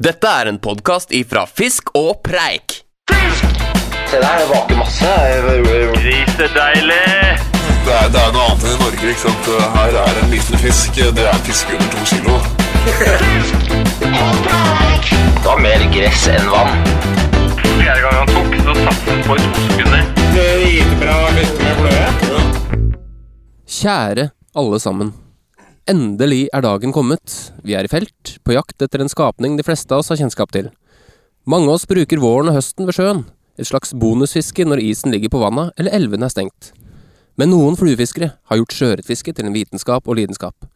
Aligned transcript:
Dette 0.00 0.24
er 0.32 0.48
en 0.48 0.56
podkast 0.56 1.10
ifra 1.12 1.42
Fisk 1.44 1.90
og 1.92 2.22
Preik. 2.24 2.78
Fisk! 3.12 3.58
Se 4.08 4.16
der, 4.16 4.38
det 4.40 4.46
vaker 4.48 4.78
masse. 4.78 5.10
Grisedeilig! 5.98 7.04
Det 7.84 7.92
er, 7.98 8.08
det 8.14 8.22
er 8.22 8.32
noe 8.32 8.46
annet 8.46 8.64
enn 8.64 8.72
i 8.72 8.80
Norge. 8.80 9.10
ikke 9.10 9.20
sant? 9.26 9.44
Her 9.74 9.98
er 10.00 10.22
en 10.22 10.32
liten 10.32 10.56
fisk. 10.64 10.96
Det 10.96 11.20
er 11.20 11.28
en 11.34 11.44
fisk 11.44 11.74
under 11.76 11.88
to 11.92 12.00
kilo. 12.14 12.40
Det 14.00 15.44
var 15.44 15.60
mer 15.68 15.84
gress 15.92 16.24
enn 16.32 16.48
vann. 16.48 16.72
Fjerde 17.60 18.00
gang 18.00 18.16
han 18.22 18.28
tok, 18.32 18.50
så 18.64 18.72
satt 18.80 19.02
han 19.12 19.20
på 19.28 19.36
i 19.36 19.38
to 19.44 19.60
sekunder. 19.68 20.02
Kjære 23.68 24.30
alle 24.56 24.78
sammen. 24.80 25.12
Endelig 25.88 26.48
er 26.52 26.60
dagen 26.60 26.92
kommet. 26.92 27.52
Vi 27.64 27.72
er 27.74 27.86
i 27.86 27.90
felt, 27.90 28.36
på 28.44 28.52
jakt 28.52 28.82
etter 28.84 29.00
en 29.00 29.08
skapning 29.08 29.56
de 29.56 29.64
fleste 29.64 29.94
av 29.94 30.02
oss 30.02 30.10
har 30.12 30.20
kjennskap 30.20 30.52
til. 30.52 30.68
Mange 31.48 31.70
av 31.70 31.78
oss 31.78 31.88
bruker 31.88 32.20
våren 32.20 32.50
og 32.50 32.58
høsten 32.58 32.88
ved 32.88 32.98
sjøen, 32.98 33.22
et 33.56 33.68
slags 33.68 33.94
bonusfiske 33.96 34.66
når 34.68 34.82
isen 34.84 35.14
ligger 35.14 35.32
på 35.32 35.40
vannet 35.40 35.72
eller 35.80 35.96
elvene 35.96 36.28
er 36.28 36.34
stengt. 36.34 36.72
Men 37.40 37.54
noen 37.54 37.78
fluefiskere 37.80 38.34
har 38.50 38.60
gjort 38.60 38.76
sjøørretfiske 38.76 39.32
til 39.32 39.48
en 39.48 39.56
vitenskap 39.56 40.04
og 40.06 40.20
lidenskap. 40.20 40.68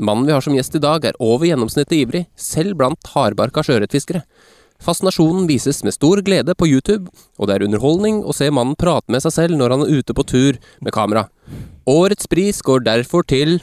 Mannen 0.00 0.26
vi 0.26 0.34
har 0.34 0.42
som 0.42 0.56
gjest 0.56 0.74
i 0.74 0.82
dag 0.82 1.04
er 1.06 1.18
over 1.22 1.46
gjennomsnittet 1.46 1.98
ivrig, 2.00 2.24
selv 2.34 2.74
blant 2.80 3.12
hardbarka 3.14 3.62
sjøørretfiskere. 3.66 4.24
Fascinasjonen 4.80 5.44
vises 5.46 5.82
med 5.84 5.94
stor 5.94 6.22
glede 6.24 6.56
på 6.56 6.66
YouTube, 6.66 7.10
og 7.38 7.48
det 7.48 7.58
er 7.58 7.66
underholdning 7.66 8.22
å 8.24 8.34
se 8.34 8.48
mannen 8.50 8.78
prate 8.80 9.12
med 9.12 9.22
seg 9.22 9.36
selv 9.36 9.60
når 9.60 9.76
han 9.76 9.84
er 9.84 10.00
ute 10.00 10.16
på 10.16 10.24
tur 10.24 10.60
med 10.80 10.94
kamera. 10.96 11.28
Årets 11.90 12.30
pris 12.30 12.62
går 12.64 12.86
derfor 12.86 13.26
til 13.28 13.58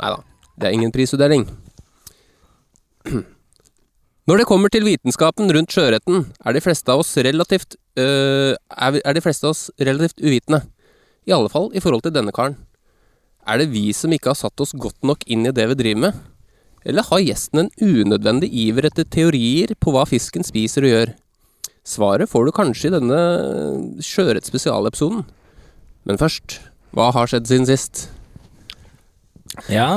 Nei 0.00 0.10
da, 0.14 0.18
det 0.56 0.68
er 0.68 0.76
ingen 0.76 0.94
prisutdeling. 0.94 1.46
Når 4.22 4.38
det 4.38 4.46
kommer 4.46 4.70
til 4.70 4.86
vitenskapen 4.86 5.50
rundt 5.50 5.74
sjøørreten, 5.74 6.26
er 6.46 6.54
øh, 6.54 6.54
er, 6.54 6.54
de 6.54 6.60
fleste 9.20 9.44
av 9.44 9.50
oss 9.50 9.70
relativt 9.80 10.22
uvitende. 10.22 10.62
I 11.26 11.34
alle 11.34 11.50
fall 11.50 11.70
i 11.74 11.80
forhold 11.82 12.02
til 12.02 12.14
denne 12.14 12.32
karen. 12.32 12.56
Er 13.46 13.58
det 13.58 13.72
vi 13.72 13.92
som 13.92 14.12
ikke 14.14 14.30
har 14.30 14.38
satt 14.38 14.60
oss 14.62 14.72
godt 14.78 15.02
nok 15.02 15.26
inn 15.26 15.46
i 15.46 15.52
det 15.52 15.66
vi 15.72 15.74
driver 15.74 16.00
med? 16.06 16.20
Eller 16.86 17.02
har 17.02 17.22
gjesten 17.22 17.64
en 17.64 17.72
unødvendig 17.82 18.48
iver 18.54 18.86
etter 18.86 19.04
teorier 19.04 19.74
på 19.78 19.90
hva 19.94 20.06
fisken 20.06 20.46
spiser 20.46 20.86
og 20.86 20.94
gjør? 20.94 21.14
Svaret 21.82 22.30
får 22.30 22.46
du 22.46 22.54
kanskje 22.54 22.90
i 22.90 22.94
denne 22.94 23.20
sjøørretspesialepisoden. 24.06 25.24
Men 26.06 26.18
først, 26.18 26.60
hva 26.94 27.10
har 27.14 27.30
skjedd 27.30 27.50
siden 27.50 27.66
sist? 27.66 28.06
Ja, 29.68 29.88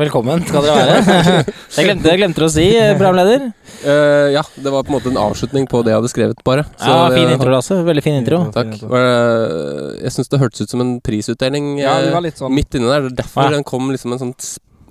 velkommen 0.00 0.40
skal 0.48 0.64
dere 0.64 0.84
være. 1.04 1.42
Jeg 1.76 1.84
glemte, 1.84 2.08
jeg 2.08 2.20
glemte 2.20 2.46
å 2.46 2.48
si, 2.52 2.64
eh, 2.80 2.94
programleder. 2.96 3.44
Uh, 3.82 4.30
ja, 4.32 4.42
det 4.56 4.72
var 4.72 4.84
på 4.86 4.92
en 4.92 4.96
måte 4.96 5.10
en 5.12 5.18
avslutning 5.20 5.66
på 5.68 5.82
det 5.84 5.92
jeg 5.92 5.98
hadde 5.98 6.10
skrevet, 6.12 6.40
bare. 6.46 6.64
Så 6.80 6.88
Ja, 6.88 7.08
det- 7.10 7.18
Fin 7.18 7.32
intro, 7.34 7.50
Lasse. 7.52 7.76
Veldig 7.84 8.02
fin 8.04 8.16
intro. 8.20 8.38
Takk. 8.54 8.72
Jeg 8.80 10.12
syns 10.16 10.30
det 10.32 10.40
hørtes 10.40 10.64
ut 10.64 10.70
som 10.72 10.80
en 10.84 10.94
prisutdeling 11.04 11.74
Ja, 11.80 11.98
det 12.00 12.08
eh, 12.08 12.14
var 12.14 12.24
litt 12.24 12.40
sånn. 12.40 12.54
midt 12.56 12.72
inni 12.78 12.88
der. 12.88 13.08
Er 13.10 13.16
Derfor 13.20 13.44
Ja. 13.50 13.50
den 13.56 13.64
kom 13.68 13.90
liksom 13.92 14.12
en 14.16 14.18
sånn, 14.22 14.32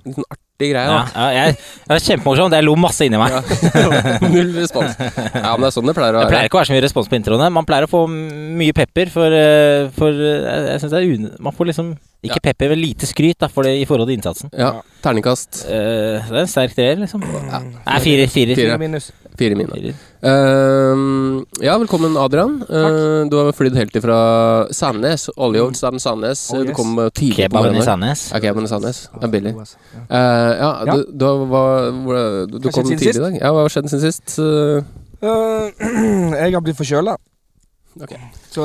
en 0.06 0.14
sånn 0.14 0.28
artig 0.30 0.70
greie. 0.70 0.86
Ja, 0.86 1.02
Da. 1.02 1.32
ja, 1.32 1.46
jeg, 1.46 1.56
det 1.56 1.90
var 1.96 2.04
kjempemorsomt. 2.06 2.52
Jeg 2.58 2.64
lo 2.64 2.76
masse 2.76 3.02
inni 3.06 3.18
meg. 3.18 3.32
Ja. 3.32 4.20
Null 4.34 4.52
respons. 4.54 4.94
Ja, 5.34 5.56
men 5.56 5.66
det 5.66 5.72
er 5.72 5.76
sånn 5.80 5.86
det 5.90 5.96
pleier 5.98 6.14
å 6.14 6.20
være. 6.20 6.28
Det 6.28 6.34
pleier 6.36 6.46
ikke 6.50 6.58
å 6.58 6.62
være 6.62 6.70
så 6.70 6.76
mye 6.78 6.86
respons 6.86 7.08
på 7.10 7.18
introene. 7.18 7.50
Man 7.50 7.66
pleier 7.66 7.88
å 7.88 7.90
få 7.90 8.06
mye 8.06 8.72
pepper 8.76 9.10
for, 9.10 9.34
for 9.98 10.10
eh, 10.14 10.70
Jeg 10.74 10.80
synes 10.84 10.90
det 10.94 11.02
er 11.02 11.10
un... 11.10 11.30
Man 11.40 11.52
får 11.58 11.72
liksom 11.74 11.94
ikke 12.22 12.40
pepper, 12.44 12.68
men 12.70 12.78
lite 12.78 13.06
skryt 13.10 13.38
da, 13.42 13.48
for 13.50 13.66
det, 13.66 13.72
i 13.80 13.84
forhold 13.88 14.06
til 14.08 14.14
innsatsen. 14.18 14.50
Ja, 14.54 14.72
Terningkast 15.02 15.64
Uh, 15.66 16.22
det 16.28 16.36
er 16.36 16.44
en 16.44 16.50
sterk 16.50 16.74
treer, 16.76 16.96
liksom. 17.00 17.20
Nei, 17.22 17.98
fire. 18.04 18.28
Fire, 18.30 18.54
Fire. 18.58 18.78
minus. 18.78 19.10
fire 19.38 19.56
minus. 19.58 19.96
Eh, 20.22 21.64
ja, 21.66 21.74
velkommen, 21.80 22.14
Adrian. 22.20 22.58
Uh, 22.68 23.24
du 23.30 23.36
har 23.40 23.50
flydd 23.56 23.74
helt 23.80 23.96
ifra 23.98 24.18
Sandnes. 24.70 25.28
Oljeoldsand 25.36 25.98
Sandnes. 26.04 26.44
Oh, 26.52 26.60
Du 26.62 26.68
yes. 26.70 26.76
kom 26.76 26.98
eh, 27.02 27.08
tidlig 27.10 27.48
på 27.50 27.58
Kebaben 27.58 27.76
i. 27.80 27.82
Sandnes. 27.86 28.26
Ja, 28.32 28.38
kebaben 28.44 28.68
i 28.68 28.70
Sandnes. 28.70 29.02
Det 29.16 29.24
er 29.28 29.32
billig. 29.34 29.54
Altså, 29.58 29.76
ja. 29.96 30.04
Eh, 30.20 30.52
ja, 30.62 30.70
Ja. 30.86 30.96
Du, 30.96 31.04
du, 31.18 31.26
var, 31.50 31.90
hvor- 32.04 32.46
du, 32.52 32.58
du 32.58 32.70
kom 32.70 32.84
tidlig 32.92 33.16
i 33.16 33.18
dag. 33.26 33.38
Ja, 33.40 33.50
hva 33.56 33.64
har 33.66 33.72
skjedd 33.74 33.90
siden 33.90 34.06
sist? 34.12 34.38
Jeg 35.22 36.54
har 36.54 36.60
blitt 36.64 36.78
forkjøla. 36.78 37.16
Ok. 38.00 38.14
Så 38.50 38.64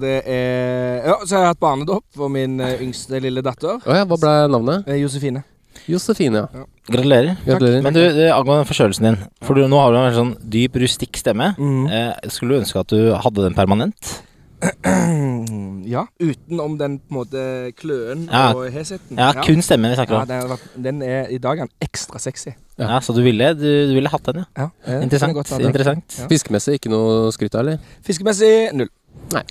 det 0.00 0.22
er 0.26 1.02
Ja, 1.06 1.16
så 1.26 1.36
har 1.36 1.42
jeg 1.44 1.50
hatt 1.54 1.60
barnedåp 1.60 2.04
for 2.16 2.28
min 2.32 2.58
eh, 2.60 2.78
yngste 2.80 3.20
lille 3.20 3.42
datter. 3.44 3.76
Oh, 3.84 3.92
ja, 3.94 4.04
hva 4.08 4.16
ble 4.20 4.32
navnet? 4.52 4.86
eh, 4.88 4.96
Josefine. 5.02 5.42
Josefine, 5.86 6.46
ja. 6.54 6.64
Gratulerer. 6.88 7.36
Gratulerer. 7.44 7.82
Men 7.84 7.92
du, 7.94 8.00
det- 8.00 8.30
angående 8.32 8.64
forkjølelsen 8.66 9.04
din. 9.10 9.18
For 9.44 9.54
du, 9.54 9.66
nå 9.68 9.78
har 9.78 9.92
du 9.92 9.98
en 10.00 10.14
sånn 10.16 10.32
dyp, 10.50 10.78
rustikk 10.80 11.18
stemme. 11.20 11.52
Mm. 11.58 11.84
Eh, 11.90 12.30
skulle 12.32 12.56
du 12.56 12.60
ønske 12.64 12.80
at 12.80 12.88
du 12.88 13.12
hadde 13.14 13.44
den 13.44 13.54
permanent? 13.54 14.22
ja. 15.86 16.06
Utenom 16.18 16.76
den 16.80 16.98
på 16.98 17.12
en 17.12 17.18
måte 17.20 17.42
kløen 17.78 18.26
Ja. 18.32 18.52
og 18.56 18.66
hesheten. 18.72 19.18
Ja, 19.18 19.32
kun 19.44 19.62
stemmen 19.62 19.90
vi 19.92 19.96
snakker 19.98 20.14
Ja, 20.14 20.20
om. 20.22 20.28
den, 20.28 20.50
har 20.50 20.58
den 20.88 21.02
er 21.02 21.30
i 21.30 21.38
dag 21.38 21.58
er 21.58 21.66
den 21.66 21.74
ekstra 21.80 22.18
sexy. 22.22 22.50
Ja. 22.78 22.88
Ja, 22.96 23.00
Så 23.00 23.12
du 23.16 23.22
ville, 23.22 23.54
du, 23.54 23.66
du 23.88 23.94
ville 23.94 24.08
hatt 24.12 24.24
den, 24.24 24.42
ja. 24.44 24.46
Ja, 24.64 24.68
eh, 24.86 25.02
Interessant. 25.02 25.32
kan 25.32 25.34
jeg 25.34 25.40
godt 25.42 25.58
det. 25.58 25.66
Interessant. 25.66 26.18
Ja. 26.20 26.28
Fiskemessig 26.32 26.74
ikke 26.80 26.90
noe 26.92 27.32
skryt 27.32 27.54
av, 27.54 27.60
eller? 27.66 27.78
Fiskemessig 28.06 28.72
null. 28.76 28.88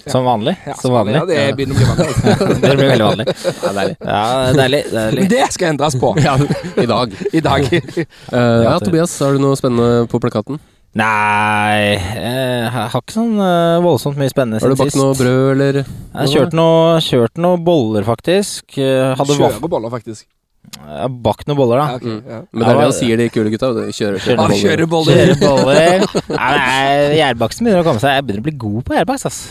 Som 0.07 0.23
vanlig. 0.23 0.53
Ja, 0.65 0.73
Som 0.79 0.93
vanlig. 0.93 1.15
Ja, 1.17 1.25
det 1.25 1.55
begynner 1.57 1.75
å 1.75 1.79
bli 1.79 1.87
vanlig. 1.89 2.59
Det 2.61 2.75
blir 2.77 2.89
veldig 2.93 3.07
vanlig. 3.09 3.25
Ja, 3.65 3.71
deilig. 3.73 3.95
Ja, 4.05 4.53
deilig. 4.53 4.83
deilig. 4.93 5.19
Men 5.25 5.31
det 5.33 5.47
skal 5.51 5.67
endres 5.73 5.97
på 5.99 6.11
Ja, 6.23 6.35
i 6.79 6.85
dag. 6.85 7.15
i 7.33 7.41
dag. 7.43 7.65
Eh, 7.73 8.63
ja, 8.63 8.77
Tobias, 8.79 9.17
har 9.19 9.33
du 9.35 9.41
noe 9.41 9.57
spennende 9.59 10.05
på 10.11 10.21
plakaten? 10.23 10.61
Nei, 10.95 11.97
jeg 11.99 12.69
har 12.71 12.93
ikke 12.95 13.11
sånn 13.17 13.33
eh, 13.43 13.81
voldsomt 13.83 14.15
mye 14.19 14.31
spennende 14.31 14.61
Har 14.63 14.71
du 14.71 14.77
bakt 14.79 14.95
noe 14.95 15.11
brød, 15.17 15.49
eller? 15.51 15.81
Jeg 15.83 16.15
har 16.21 16.29
kjørt 16.31 16.55
noe, 16.55 17.01
kjørt 17.03 17.41
noe 17.43 17.59
boller, 17.59 18.05
faktisk. 18.07 18.77
Eh, 18.79 19.11
Hadde 19.19 19.35
vaff- 19.35 19.57
Kjøreboller, 19.57 19.91
faktisk. 19.91 20.23
Jeg 20.71 21.01
har 21.03 21.11
bakt 21.27 21.49
noen 21.51 21.59
boller, 21.59 21.81
da. 21.81 21.87
Ja, 21.89 21.95
ok, 21.99 22.05
Mm. 22.07 22.21
ja. 22.31 22.39
Men 22.51 22.63
det 22.63 22.69
er 22.71 22.79
det 22.79 22.85
han 22.87 22.95
sier, 23.01 23.17
de 23.19 23.27
kule 23.29 23.51
gutta. 23.51 23.67
Kjører 23.75 23.91
Kjører 23.91 24.19
Kjører 24.23 24.39
Ah, 24.39 24.55
kjører 24.61 24.87
boller. 24.89 25.19
Kjører 25.19 25.39
boller. 25.49 26.07
Nei, 26.31 26.53
nei, 26.55 27.19
Gjærbaksten 27.19 27.67
begynner 27.67 27.83
å 27.83 27.87
komme 27.89 27.99
seg. 28.01 28.15
Jeg 28.15 28.25
begynner 28.29 28.41
å 28.45 28.47
bli 28.47 28.55
god 28.63 28.79
på 28.87 28.95
gjærbakst, 28.95 29.25
ass. 29.29 29.41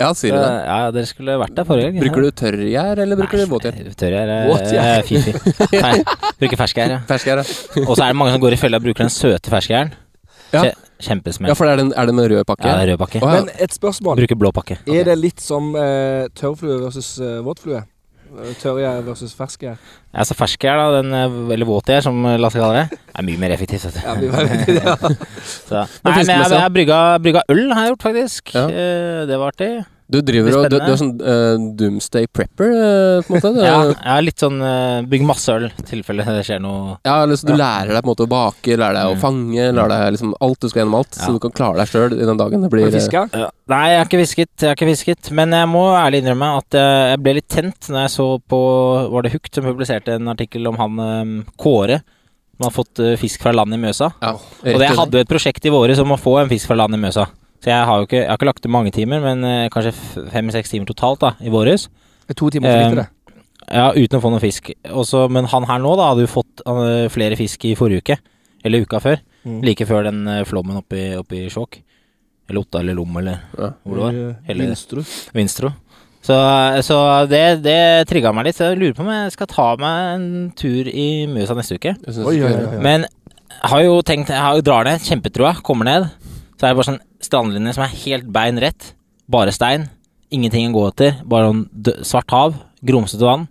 Ja, 0.00 0.12
sier 0.16 0.32
du 0.32 0.38
det. 0.38 0.52
Ja, 0.66 0.78
dere 0.94 1.06
skulle 1.10 1.34
vært 1.42 1.54
der 1.58 1.66
forrige 1.68 1.90
gang. 1.92 2.00
Bruker 2.06 2.22
du 2.24 2.30
tørrgjær, 2.40 3.02
eller 3.04 3.18
bruker 3.20 3.42
du 3.42 3.50
våtgjær? 3.50 3.74
Tørrgjær 3.98 4.32
er 4.32 4.46
er. 4.48 5.82
Nei, 5.82 5.92
Bruker 6.40 6.56
ferskgjær, 6.62 6.94
ja. 6.96 7.02
Ferskgjær, 7.10 7.42
ja. 7.42 7.84
Og 7.84 7.92
så 7.98 8.06
er 8.06 8.14
det 8.14 8.16
mange 8.22 8.32
som 8.32 8.40
går 8.42 8.56
i 8.56 8.60
fella 8.62 8.78
og 8.80 8.86
bruker 8.86 9.04
den 9.04 9.12
søte 9.12 9.50
ferskgjæren. 9.52 9.92
Ja. 10.52 10.64
Kjempesmell. 11.02 11.48
Ja, 11.50 11.54
for 11.58 11.66
er 11.66 11.76
det, 11.80 11.86
en- 11.88 11.94
er 11.98 12.06
det 12.06 12.14
med 12.14 12.28
rød 12.30 12.44
pakke? 12.46 12.66
Ja, 12.68 12.76
det 12.78 12.88
er 12.88 12.92
rød 12.94 12.98
pakke. 13.02 13.22
Men 13.24 13.48
et 13.58 13.72
spørsmål. 13.74 14.20
Bruker 14.20 14.38
blå 14.38 14.52
pakke. 14.54 14.78
Er 14.86 15.04
det 15.08 15.16
litt 15.18 15.40
som 15.42 15.72
eh, 15.76 16.28
tørrflue 16.38 16.80
versus 16.84 17.14
uh, 17.20 17.40
våtflue? 17.46 17.80
Eh, 18.32 18.52
Tørrgjær 18.62 19.02
versus 19.04 19.34
ferskgjær? 19.36 19.76
Ja, 20.14 20.24
så 20.24 20.36
ferskgjær, 20.38 20.78
da, 20.78 21.00
den, 21.02 21.12
eller 21.52 21.68
våtgjær, 21.68 22.04
som 22.06 22.22
Lasse 22.40 22.60
kaller 22.62 22.84
det, 22.86 23.00
er 23.18 23.26
mye 23.28 23.40
mer 23.42 23.52
effektivt, 23.56 23.84
vet 23.90 23.98
du. 23.98 24.04
Ja, 24.06 24.14
mye 24.20 24.30
mer 24.32 24.46
effektivt, 24.46 24.84
ja. 24.84 24.94
Så. 25.68 25.82
Nei, 26.04 26.14
men 26.16 26.30
jeg, 26.30 26.46
jeg 26.54 26.62
har 26.62 26.72
brygga, 26.72 27.00
brygga 27.24 27.42
øl, 27.52 27.64
har 27.72 27.88
jeg 27.88 27.92
gjort, 27.96 28.06
faktisk. 28.06 28.54
Ja. 28.54 28.64
Eh, 28.70 29.24
det 29.28 29.40
var 29.42 29.52
artig. 29.52 29.72
Du 30.12 30.18
driver 30.20 30.58
og 30.60 30.66
Du, 30.72 30.76
du 30.78 30.90
er 30.92 30.98
sånn 31.00 31.12
uh, 31.18 31.54
doomsday 31.78 32.26
prepper, 32.28 32.72
uh, 32.72 33.24
på 33.24 33.32
en 33.32 33.38
måte? 33.38 33.52
Ja, 33.64 33.78
jeg 33.88 34.12
er 34.16 34.24
litt 34.26 34.42
sånn 34.42 34.58
uh, 34.60 35.00
bygg 35.08 35.24
masse 35.28 35.54
øl, 35.54 35.66
i 35.72 35.86
tilfelle 35.88 36.26
det 36.28 36.44
skjer 36.48 36.60
noe 36.62 36.98
Ja, 37.08 37.22
eller 37.24 37.40
så 37.40 37.48
du 37.48 37.54
lærer 37.56 37.94
deg 37.96 38.02
på 38.04 38.10
en 38.10 38.12
måte 38.12 38.26
å 38.26 38.30
bake, 38.32 38.76
lærer 38.76 38.98
deg 39.00 39.10
å 39.10 39.16
Mm. 39.16 39.20
fange, 39.22 39.66
lærer 39.76 39.92
deg 39.92 40.14
liksom 40.16 40.34
alt 40.44 40.60
du 40.60 40.68
skal 40.68 40.82
gjennom 40.82 40.98
alt, 41.00 41.16
Ja. 41.16 41.24
så 41.26 41.32
du 41.36 41.40
kan 41.42 41.54
klare 41.56 41.80
deg 41.82 41.90
sjøl 41.90 42.14
i 42.16 42.24
den 42.28 42.40
dagen 42.40 42.62
det 42.62 42.70
Har 42.70 42.78
du 42.78 42.86
eh, 42.86 42.94
fiska? 43.00 43.24
Ja. 43.32 43.50
Nei, 43.72 43.82
jeg 43.90 43.98
har 44.00 44.08
ikke 44.08 44.20
hvisket, 44.22 44.50
jeg 44.60 44.68
har 44.68 44.76
ikke 44.76 44.88
hvisket. 44.90 45.30
Men 45.32 45.52
jeg 45.56 45.68
må 45.72 45.84
ærlig 45.96 46.22
innrømme 46.22 46.48
at 46.58 46.74
eh, 46.74 47.10
jeg 47.12 47.22
ble 47.24 47.34
litt 47.38 47.48
tent 47.48 47.88
når 47.88 48.04
jeg 48.06 48.12
så 48.18 48.26
på 48.52 48.60
Var 49.12 49.22
det 49.22 49.32
Hukt 49.32 49.54
som 49.54 49.64
publiserte 49.64 50.16
en 50.18 50.28
artikkel 50.32 50.66
om 50.68 50.76
han 50.80 50.98
um, 51.00 51.36
Kåre 51.56 52.02
som 52.58 52.66
har 52.68 52.74
fått 52.74 53.00
eh, 53.02 53.16
fisk 53.18 53.40
fra 53.42 53.52
land 53.54 53.74
i 53.74 53.78
Mjøsa. 53.80 54.12
Ja, 54.22 54.34
Og 54.36 54.66
det, 54.78 54.84
jeg 54.84 54.98
hadde 54.98 55.18
jo 55.18 55.24
et 55.24 55.30
prosjekt 55.30 55.64
i 55.66 55.72
våre 55.72 55.94
som 55.98 56.10
å 56.12 56.18
få 56.20 56.36
en 56.42 56.50
fisk 56.52 56.68
fra 56.68 56.76
land 56.78 56.94
i 56.94 57.00
Mjøsa. 57.00 57.24
Så 57.62 57.70
jeg 57.70 57.86
har 57.86 57.98
jo 58.00 58.06
ikke, 58.08 58.18
jeg 58.24 58.28
har 58.28 58.38
ikke 58.40 58.48
lagt 58.50 58.62
til 58.64 58.72
mange 58.74 58.90
timer, 58.94 59.20
men 59.22 59.44
eh, 59.46 59.68
kanskje 59.70 59.92
fem-seks 60.32 60.72
timer 60.72 60.88
totalt 60.90 61.20
da, 61.22 61.34
i 61.46 61.50
våres. 61.52 61.88
Det 62.26 62.36
To 62.40 62.48
timer 62.50 62.72
for 62.72 62.90
lite, 62.90 63.04
det. 63.04 63.44
Ja, 63.72 63.84
uten 63.94 64.18
å 64.18 64.22
få 64.24 64.32
noe 64.34 64.42
fisk. 64.42 64.72
Også, 64.90 65.28
men 65.30 65.46
han 65.52 65.64
her 65.68 65.78
nå 65.82 65.92
da 65.96 66.08
hadde 66.10 66.24
jo 66.26 66.32
fått 66.32 66.64
eh, 66.66 67.06
flere 67.14 67.38
fisk 67.38 67.64
i 67.70 67.76
forrige 67.78 68.02
uke. 68.02 68.16
Eller 68.66 68.82
uka 68.82 68.98
før. 69.02 69.22
Mm. 69.46 69.60
Like 69.66 69.86
før 69.86 70.04
den 70.10 70.20
eh, 70.28 70.42
flommen 70.46 70.76
oppe 70.82 70.98
i, 70.98 71.06
oppe 71.18 71.38
i 71.38 71.46
Skjåk. 71.50 71.78
Eller 72.50 72.60
Otta 72.64 72.80
eller 72.82 72.98
Lom 72.98 73.16
eller 73.22 73.38
Ja. 73.58 73.70
hvor 73.86 73.94
det 73.96 74.02
var. 74.08 74.18
Eh, 74.18 74.34
Hele- 74.50 74.66
Vinstrud. 74.66 75.14
Vinstro. 75.38 75.70
Så, 76.22 76.34
så 76.86 76.96
det, 77.30 77.62
det 77.64 77.78
trigga 78.10 78.30
meg 78.34 78.46
litt. 78.50 78.58
Så 78.58 78.68
jeg 78.72 78.78
lurer 78.82 78.94
på 78.98 79.02
om 79.06 79.10
jeg 79.14 79.32
skal 79.34 79.48
ta 79.50 79.68
meg 79.78 80.10
en 80.16 80.26
tur 80.58 80.90
i 80.90 81.06
Mjøsa 81.30 81.56
neste 81.58 81.78
uke. 81.78 81.94
Jeg 81.94 82.14
synes 82.14 82.26
Oi, 82.26 82.36
ikke- 82.38 82.50
oi, 82.50 82.58
oi, 82.58 82.76
oi. 82.76 82.82
Men 82.82 83.06
jeg 83.06 83.70
har 83.72 83.82
jo 83.86 83.96
tenkt 84.06 84.30
Jeg 84.34 84.42
har 84.42 84.60
drar 84.66 84.86
ned, 84.86 85.02
kjempetroa, 85.06 85.56
kommer 85.66 85.86
ned. 85.86 86.10
Så 86.62 86.68
er 86.68 86.76
det 86.76 86.78
bare 86.78 86.86
sånn 86.86 87.00
strandlinje 87.26 87.72
som 87.74 87.82
er 87.82 87.94
helt 88.04 88.28
bein 88.30 88.60
rett. 88.62 88.92
Bare 89.34 89.50
stein. 89.50 89.88
Ingenting 90.30 90.68
å 90.70 90.76
gå 90.76 90.82
etter. 90.92 91.16
Bare 91.26 91.48
sånn 91.48 92.04
svart 92.06 92.30
hav. 92.30 92.52
Grumsete 92.86 93.26
vann. 93.26 93.48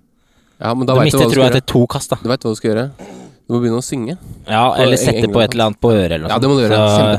Ja, 0.55 0.71
men 0.71 0.87
da 0.87 0.95
Du 0.95 1.01
mister 1.03 1.27
trua 1.27 1.49
etter 1.49 1.65
to 1.67 1.81
kast, 1.91 2.13
da. 2.13 2.21
Du 2.23 2.29
vet 2.31 2.39
hva 2.39 2.53
du 2.53 2.55
skal 2.55 2.71
gjøre. 2.71 2.85
Du 3.51 3.57
må 3.57 3.65
begynne 3.65 3.81
å 3.81 3.83
synge. 3.83 4.13
Ja, 4.47 4.61
eller 4.79 4.95
sette 4.95 5.17
England- 5.19 5.33
på 5.35 5.41
et 5.43 5.51
eller 5.51 5.65
annet 5.65 5.79
på 5.83 5.89
øret 5.91 6.13
eller 6.15 6.23
noe 6.23 6.29
Ja, 6.31 6.39
det 6.39 6.47
må 6.47 6.55
du 6.55 6.61
gjøre. 6.63 6.77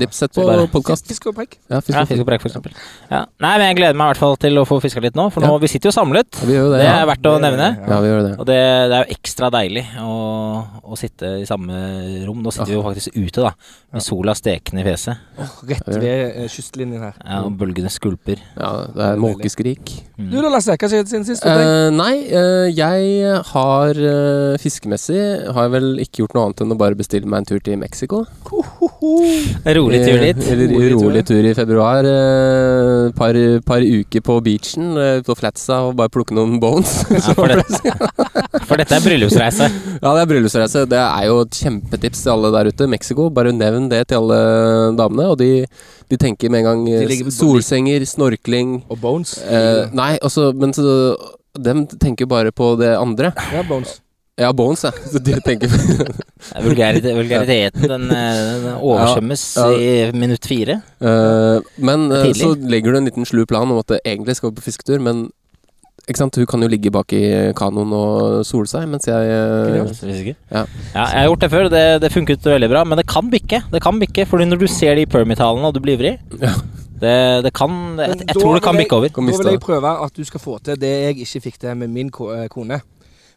Så- 0.08 0.22
Sett 0.22 0.32
på 0.32 0.68
podkast. 0.72 1.06
Fisk 1.06 1.26
og 1.26 1.34
preik. 1.36 1.58
Ja, 1.68 1.80
fisk 1.80 1.92
Ja, 1.92 2.00
og 2.00 2.08
fisk 2.08 2.20
og 2.20 2.26
preik, 2.26 2.40
for 2.40 2.48
eksempel. 2.48 2.72
Ja. 3.10 3.26
Nei, 3.38 3.58
men 3.58 3.66
jeg 3.68 3.76
gleder 3.76 3.94
meg 3.94 4.06
i 4.06 4.12
hvert 4.12 4.16
fall 4.16 4.36
til 4.38 4.54
å 4.56 4.64
få 4.64 4.80
fiska 4.80 5.02
litt 5.02 5.14
nå, 5.14 5.30
for 5.30 5.42
nå, 5.42 5.52
Ja. 5.52 5.58
vi 5.58 5.66
sitter 5.66 5.90
jo 5.90 5.92
samlet. 5.92 6.32
Ja, 6.40 6.46
vi 6.46 6.54
gjør 6.54 6.70
det, 6.72 6.78
det. 6.80 6.86
Ja, 6.86 7.02
er 7.02 7.06
verdt 7.06 7.28
å 7.28 7.40
nevne. 7.40 7.68
ja 7.86 8.00
vi 8.00 8.08
gjør 8.08 8.22
det. 8.30 8.38
Og 8.38 8.46
det, 8.46 8.56
det 8.88 8.94
er 8.96 9.04
jo 9.04 9.12
ekstra 9.12 9.50
deilig 9.50 9.84
å, 10.00 10.66
å 10.88 10.96
sitte 10.96 11.42
i 11.42 11.44
samme 11.44 12.24
rom. 12.24 12.42
Nå 12.42 12.50
sitter 12.50 12.72
vi 12.72 12.78
jo 12.80 12.82
faktisk 12.82 13.08
ute, 13.12 13.42
da, 13.42 13.52
med 13.92 14.02
sola 14.02 14.32
stekende 14.32 14.80
i 14.80 14.84
fjeset. 14.88 15.18
Rett 15.36 15.84
Ja, 15.84 15.84
vi 15.84 15.92
gjør 15.92 16.00
ved 16.00 16.36
eh, 16.36 16.48
kystlinjen 16.48 17.02
her. 17.02 17.14
Ja, 17.26 17.42
og 17.42 17.58
bølgene 17.58 17.90
skvulper. 17.92 18.38
Ja, 18.56 18.86
det 18.88 19.04
er 19.04 19.16
måkeskrik. 19.20 19.84
Mm. 20.16 20.30
Du 20.30 20.40
da, 20.40 20.48
Lasse. 20.48 20.76
Hva 20.78 20.88
skjedde 20.88 21.08
siden 21.12 21.26
sist? 21.28 21.44
Uh. 21.44 21.50
Eh, 21.50 21.90
nei, 21.90 22.24
uh, 22.32 22.70
jeg 22.72 23.42
har 23.52 23.90
uh, 23.90 24.56
fiskemessig 24.62 25.52
har 25.52 25.66
jeg 25.66 25.74
vel 25.74 25.88
ikke 26.02 26.21
gjort 26.22 26.34
noe 26.38 26.46
annet 26.48 26.62
enn 26.64 26.74
å 26.74 26.78
bare 26.80 26.96
bestille 26.98 27.28
meg 27.28 27.42
en 27.42 27.48
tur 27.52 27.60
til 27.66 27.76
Mexico. 27.80 28.22
Rolig 29.02 30.00
tur 30.06 30.18
dit. 30.22 30.38
Eh, 30.42 30.52
Eller 30.52 30.70
Rolig 30.72 30.90
tur. 30.92 31.02
rolig 31.06 31.22
tur 31.28 31.48
i 31.48 31.54
februar. 31.56 32.06
Et 32.06 33.14
par, 33.18 33.38
par 33.66 33.82
uker 33.84 34.22
på 34.24 34.36
beachen 34.44 34.96
eh, 35.00 35.20
på 35.26 35.36
Flatsa 35.38 35.80
og 35.88 35.96
bare 35.98 36.12
plukke 36.12 36.34
noen 36.36 36.58
bones. 36.62 36.92
Ja, 37.10 37.34
for, 37.38 37.50
det, 37.50 37.66
for 38.68 38.80
dette 38.80 38.96
er 38.98 39.04
bryllupsreise. 39.04 39.68
Ja, 40.02 40.12
det 40.14 40.22
er 40.24 40.30
bryllupsreise. 40.30 40.84
Det 40.90 41.00
er 41.02 41.26
jo 41.30 41.40
et 41.46 41.60
kjempetips 41.62 42.24
til 42.24 42.34
alle 42.36 42.52
der 42.54 42.70
ute. 42.72 42.88
Mexico. 42.92 43.28
Bare 43.34 43.52
nevn 43.56 43.88
det 43.92 44.04
til 44.10 44.20
alle 44.22 44.40
damene, 44.98 45.28
og 45.32 45.38
de, 45.40 45.50
de 46.12 46.18
tenker 46.20 46.52
med 46.52 46.62
en 46.64 46.70
gang 46.70 46.86
eh, 46.92 47.28
solsenger, 47.32 48.04
snorkling 48.08 48.80
Og 48.90 48.98
Bones. 49.02 49.36
eh, 49.44 49.86
Nei, 49.96 50.14
også, 50.24 50.50
men 50.58 50.74
så 50.76 50.86
De 51.52 51.72
tenker 52.00 52.24
bare 52.30 52.52
på 52.56 52.72
det 52.80 52.94
andre. 52.96 53.32
Ja, 53.52 53.62
Bones. 53.68 53.98
Ja, 54.40 54.48
bones, 54.56 54.84
ja. 54.84 54.92
Så 55.12 55.20
det 55.20 55.42
tenker 55.44 55.68
Vulgarite, 56.64 57.12
vulgariteten 57.20 57.84
den, 57.84 58.08
eh, 58.16 58.40
den 58.64 58.78
oversvømmes 58.78 59.44
Ja, 59.58 59.68
ja. 59.76 60.08
i 60.08 60.16
minutt 60.16 60.46
fire. 60.48 60.80
Uh, 61.04 61.60
Men 61.76 62.08
uh, 62.08 62.30
så 62.36 62.54
legger 62.56 62.94
du 62.94 63.02
en 63.02 63.10
liten 63.10 63.28
slu 63.28 63.44
plan 63.48 63.68
om 63.68 63.82
at 63.82 63.92
det 63.92 64.00
egentlig 64.06 64.38
skal 64.40 64.54
på 64.56 64.64
fisketur, 64.64 65.02
men 65.04 65.26
ikke 66.08 66.18
sant? 66.18 66.36
Hun 66.40 66.48
kan 66.50 66.64
jo 66.64 66.70
ligge 66.70 66.90
bak 66.90 67.12
i 67.14 67.22
kanoen 67.54 67.92
og 67.94 68.40
sole 68.46 68.66
seg, 68.66 68.88
mens 68.90 69.06
jeg. 69.06 69.28
Ja. 69.30 69.84
Ja, 70.50 70.64
jeg 70.96 71.04
har 71.20 71.28
gjort 71.28 71.44
det 71.44 71.50
før, 71.52 71.68
det, 71.70 71.82
det 72.02 72.10
funket 72.10 72.48
veldig 72.48 72.70
bra. 72.72 72.82
Men 72.88 72.98
det 72.98 73.04
kan 73.06 73.28
bikke. 73.30 73.60
Det 73.70 73.82
kan 73.84 74.00
bikke, 74.02 74.26
fordi 74.26 74.48
når 74.50 74.64
du 74.64 74.66
ser 74.66 74.98
de 74.98 75.06
permit-tallene 75.06 75.70
og 75.70 75.76
du 75.76 75.78
blir 75.84 76.00
ivrig 76.00 76.16
Ja. 76.42 76.56
det, 77.04 77.14
det 77.46 77.52
kan 77.54 77.70
Jeg, 78.00 78.18
jeg 78.32 78.40
tror 78.40 78.58
det 78.58 78.64
kan 78.66 78.80
bikke 78.80 78.98
over. 78.98 79.14
Da 79.14 79.28
vil 79.28 79.52
jeg 79.54 79.62
prøve 79.62 79.94
at 80.08 80.18
du 80.18 80.26
skal 80.26 80.42
få 80.42 80.58
til 80.64 80.80
det 80.80 80.90
jeg 80.90 81.22
ikke 81.22 81.44
fikk 81.46 81.62
til 81.62 81.78
med 81.84 81.94
min 81.94 82.10
kone. 82.10 82.80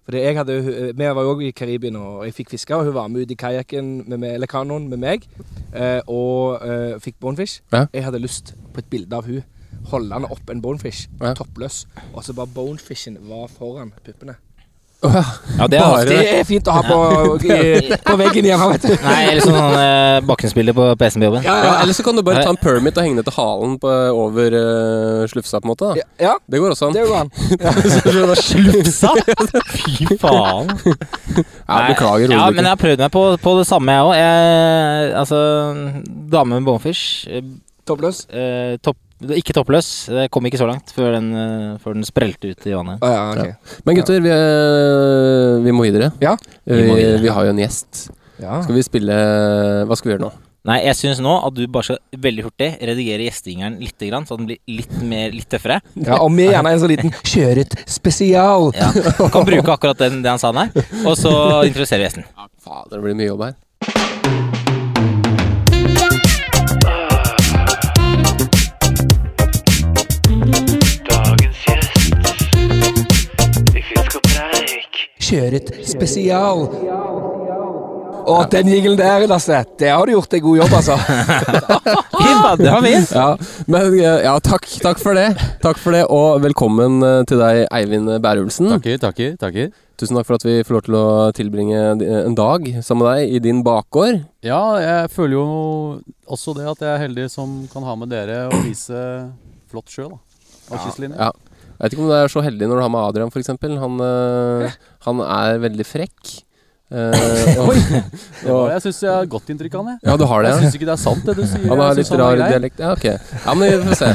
Fordi 0.05 0.21
jeg 0.21 0.37
hadde, 0.37 0.53
eh, 0.57 0.97
Vi 0.97 1.03
var 1.15 1.21
jo 1.23 1.33
òg 1.35 1.41
i 1.47 1.51
Karibien, 1.51 1.95
og 1.95 2.25
jeg 2.25 2.33
fikk 2.33 2.49
fiske. 2.53 2.75
Og 2.75 2.85
hun 2.85 2.93
var 2.93 3.07
med 3.07 3.21
ut 3.25 3.31
i 3.31 3.35
kajakken 3.35 4.13
eller 4.23 4.47
kanoen 4.47 4.87
med 4.89 4.99
meg 5.01 5.25
eh, 5.73 6.01
og 6.07 6.61
eh, 6.61 6.99
fikk 7.01 7.15
bonefish. 7.19 7.61
Ja. 7.73 7.85
Jeg 7.93 8.03
hadde 8.05 8.19
lyst 8.21 8.53
på 8.73 8.79
et 8.83 8.89
bilde 8.89 9.15
av 9.17 9.25
hun 9.25 9.43
holdende 9.91 10.29
opp 10.31 10.49
en 10.49 10.61
bonefish, 10.61 11.09
Ja. 11.21 11.33
toppløs. 11.33 11.85
Og 12.13 12.23
så 12.23 12.33
bare 12.33 12.47
bonefishen 12.47 13.17
var 13.29 13.47
foran 13.47 13.91
puppene. 14.05 14.35
Åh, 15.05 15.15
ja. 15.15 15.23
Ja, 15.59 15.67
det 15.71 15.77
er 15.79 15.83
Bare- 15.85 16.05
Det 16.09 16.33
er 16.39 16.43
fint 16.47 16.67
å 16.67 16.73
ha 16.75 16.81
på, 16.85 16.97
i, 17.45 17.97
på 18.05 18.15
veggen 18.19 18.45
hjemme, 18.49 18.67
vet 18.73 18.87
du. 18.89 18.93
Nei, 19.05 19.19
eller 19.31 19.41
sånn 19.45 19.55
uh, 19.55 20.19
bakgrunnsbilde 20.27 20.73
på 20.75 20.87
PC-en 20.99 21.23
på 21.23 21.29
jobben. 21.29 21.45
Ja, 21.47 21.55
Ja, 21.55 21.65
ja, 21.69 21.73
eller 21.83 21.93
så 21.97 22.03
kan 22.07 22.15
du 22.19 22.23
bare 22.27 22.43
ta 22.43 22.49
en 22.53 22.59
permit 22.61 22.97
og 22.99 23.05
henge 23.07 23.15
ned 23.21 23.27
til 23.29 23.35
halen 23.37 23.77
på, 23.79 23.91
over 24.25 24.57
uh, 24.59 25.25
slufsa, 25.31 25.61
på 25.61 25.69
en 25.69 25.73
måte. 25.73 25.91
da. 25.93 26.03
ja. 26.03 26.07
ja, 26.29 26.33
Det 26.51 26.59
går 26.63 26.75
også 26.75 26.89
an. 26.89 26.97
det 26.97 27.05
går 27.07 27.17
an. 27.23 28.35
Slufsa! 28.49 29.13
Fy 29.75 30.17
faen. 30.21 30.73
Ja, 31.67 31.79
beklager, 31.89 32.31
Ja, 32.35 32.49
men 32.51 32.63
jeg 32.65 32.71
har 32.73 32.81
prøvd 32.81 33.05
meg 33.05 33.13
på, 33.15 33.23
på 33.41 33.55
det 33.59 33.67
samme, 33.69 33.95
jeg 33.95 34.09
òg. 34.09 35.15
Altså, 35.21 35.39
dame 36.31 36.59
med 36.59 36.67
bonefish. 36.67 37.27
eh, 37.29 37.41
Toppløs. 37.85 38.23
eh, 38.33 38.77
topp, 38.81 38.97
ikke 39.23 39.53
toppløs. 39.55 39.89
Det 40.11 40.27
kom 40.33 40.45
ikke 40.45 40.59
så 40.59 40.67
langt 40.69 40.91
før 40.95 41.15
den, 41.15 41.29
eh, 41.35 41.77
før 41.83 41.93
den 41.95 42.03
sprelte 42.07 42.51
ut 42.51 42.67
i 42.67 42.73
vannet. 42.75 42.99
Ah, 43.05 43.13
ja, 43.15 43.45
ok. 43.45 43.83
Men 43.85 43.95
gutter, 43.95 44.19
vi, 44.21 44.29
eh, 44.29 45.63
vi 45.63 45.71
må 45.71 45.85
videre. 45.87 46.11
Ja. 46.21 46.35
Vi, 46.65 46.81
Vi 46.81 46.87
må 46.89 46.95
videre. 46.99 47.21
vi 47.23 47.27
har 47.29 47.45
jo 47.45 47.49
en 47.55 47.61
gjest. 47.63 48.09
Ja. 48.41 48.61
Skal 48.65 48.75
vi 48.75 48.83
spille 48.83 49.15
Hva 49.87 49.95
skal 49.95 50.09
vi 50.11 50.17
gjøre 50.17 50.25
nå? 50.27 50.31
Nei, 50.65 50.79
jeg 50.87 50.95
syns 50.97 51.19
nå 51.21 51.29
at 51.45 51.53
du 51.53 51.67
bare 51.69 51.85
skal 51.85 51.99
veldig 52.25 52.43
hurtig 52.47 52.71
redigere 52.81 53.27
gjestingeren 53.27 53.75
litt, 53.79 54.01
så 54.01 54.35
den 54.35 54.47
blir 54.49 54.57
litt 54.67 54.95
mer 55.05 55.29
litt 55.31 55.47
tøffere. 55.47 55.77
ja, 55.93 56.17
og 56.17 56.31
vi 56.33 56.47
gjerne 56.49 56.71
en 56.73 56.79
sånn 56.81 56.89
liten 56.89 57.11
kjøret 57.33 57.75
spesial. 57.85 58.71
Ja. 58.73 58.89
Kan 59.29 59.45
bruke 59.45 59.69
akkurat 59.75 60.01
den, 60.01 60.23
det 60.23 60.31
han 60.33 60.41
sa 60.41 60.51
der, 60.51 60.73
og 61.05 61.13
så 61.21 61.61
introduserer 61.69 62.01
vi 62.01 62.07
gjesten. 62.09 62.25
Fader, 62.65 62.97
det 62.97 63.03
blir 63.05 63.13
mye 63.13 63.29
jobb 63.29 63.43
her. 63.45 63.53
Kjøret 75.25 75.71
spesial. 75.89 76.67
Og 78.25 78.47
den 78.49 78.67
jingelen 78.69 78.97
der, 78.97 79.23
Lasse, 79.29 79.59
det 79.79 79.89
har 79.89 80.05
du 80.05 80.15
gjort 80.15 80.33
en 80.33 80.41
god 80.41 80.57
jobb, 80.59 80.73
altså. 80.79 80.95
Det 82.61 82.69
har 82.69 82.81
vi. 82.81 82.91
Ja, 83.13 83.25
men 83.69 83.95
eh, 83.99 84.21
ja, 84.25 84.33
takk, 84.43 84.65
takk 84.81 84.99
for 85.01 85.17
det. 85.17 85.27
Takk 85.63 85.79
for 85.81 85.93
det, 85.93 86.03
og 86.13 86.41
velkommen 86.43 86.99
eh, 87.05 87.21
til 87.29 87.41
deg, 87.41 87.63
Eivind 87.73 88.09
Bærulsen. 88.23 88.69
Takker, 88.75 88.99
takker, 89.01 89.33
takker. 89.41 89.71
Tusen 89.99 90.17
takk 90.17 90.27
for 90.29 90.37
at 90.37 90.45
vi 90.45 90.59
får 90.65 90.77
lov 90.77 90.85
til 90.85 90.97
å 90.99 91.05
tilbringe 91.37 91.81
en 92.25 92.37
dag 92.37 92.69
sammen 92.85 93.05
med 93.05 93.09
deg 93.11 93.35
i 93.37 93.41
din 93.45 93.63
bakgård. 93.65 94.21
Ja, 94.45 94.61
jeg 94.81 95.13
føler 95.13 95.37
jo 95.37 95.45
også 96.25 96.53
det 96.57 96.69
at 96.69 96.85
jeg 96.85 96.91
er 96.93 97.03
heldig 97.05 97.29
som 97.33 97.63
kan 97.73 97.85
ha 97.87 97.97
med 97.99 98.13
dere 98.13 98.45
og 98.49 98.57
vise 98.65 99.01
flott 99.71 99.89
sjø, 99.93 100.09
da. 100.13 100.21
Og 100.73 100.81
kystlinje. 100.85 101.17
Ja. 101.17 101.33
Jeg 101.75 101.83
vet 101.83 101.95
ikke 101.95 102.03
om 102.05 102.11
du 102.11 102.15
er 102.15 102.29
så 102.31 102.41
heldig 102.43 102.67
når 102.71 102.79
du 102.79 102.83
har 102.85 102.91
med 102.93 103.03
Adrian, 103.03 103.31
f.eks. 103.33 103.49
Han, 103.83 103.97
eh, 103.99 104.75
han 105.05 105.21
er 105.25 105.61
veldig 105.69 105.87
frekk. 105.87 106.35
Uh, 106.95 107.01
og, 107.63 107.71
og, 108.53 108.59
jeg 108.69 108.81
syns 108.83 108.99
jeg 109.01 109.09
har 109.09 109.25
godt 109.25 109.47
inntrykk 109.49 109.73
av 109.73 109.79
han, 109.81 109.95
jeg. 109.95 110.05
ja, 110.05 110.13
du 110.21 110.23
har 110.29 110.43
det, 110.45 110.51
Jeg 110.51 110.53
ja. 110.53 110.65
syns 110.67 110.75
ikke 110.77 110.85
det 110.85 110.93
er 110.93 110.99
sant, 111.01 111.23
det 111.25 111.33
du 111.33 111.41
sier. 111.41 111.63
Han 111.71 111.81
har 111.81 111.97
litt 111.97 112.11
rar 112.21 112.37
dialekt. 112.37 112.83
Ja, 112.83 112.91
ok. 112.93 113.07
Ja, 113.09 113.55
men 113.57 113.71
vi 113.71 113.87
får 113.87 113.97
se. 114.03 114.11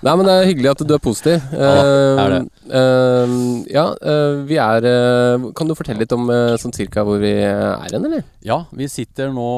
Nei, 0.00 0.14
men 0.16 0.24
det 0.26 0.34
er 0.34 0.48
hyggelig 0.48 0.70
at 0.72 0.82
du 0.88 0.94
er 0.96 1.02
positiv. 1.04 1.46
Ja, 1.54 1.70
er 2.24 2.34
eh, 2.40 3.36
ja, 3.68 3.84
eh, 4.00 4.40
vi 4.48 4.56
er 4.62 4.86
eh, 4.88 5.46
Kan 5.56 5.68
du 5.68 5.76
fortelle 5.76 6.02
litt 6.02 6.14
om 6.16 6.26
sånn 6.60 6.74
cirka 6.76 7.04
hvor 7.06 7.20
vi 7.20 7.32
er 7.44 7.86
hen, 7.92 8.06
eller? 8.08 8.24
Ja, 8.44 8.62
vi 8.74 8.88
sitter 8.90 9.32
nå 9.34 9.50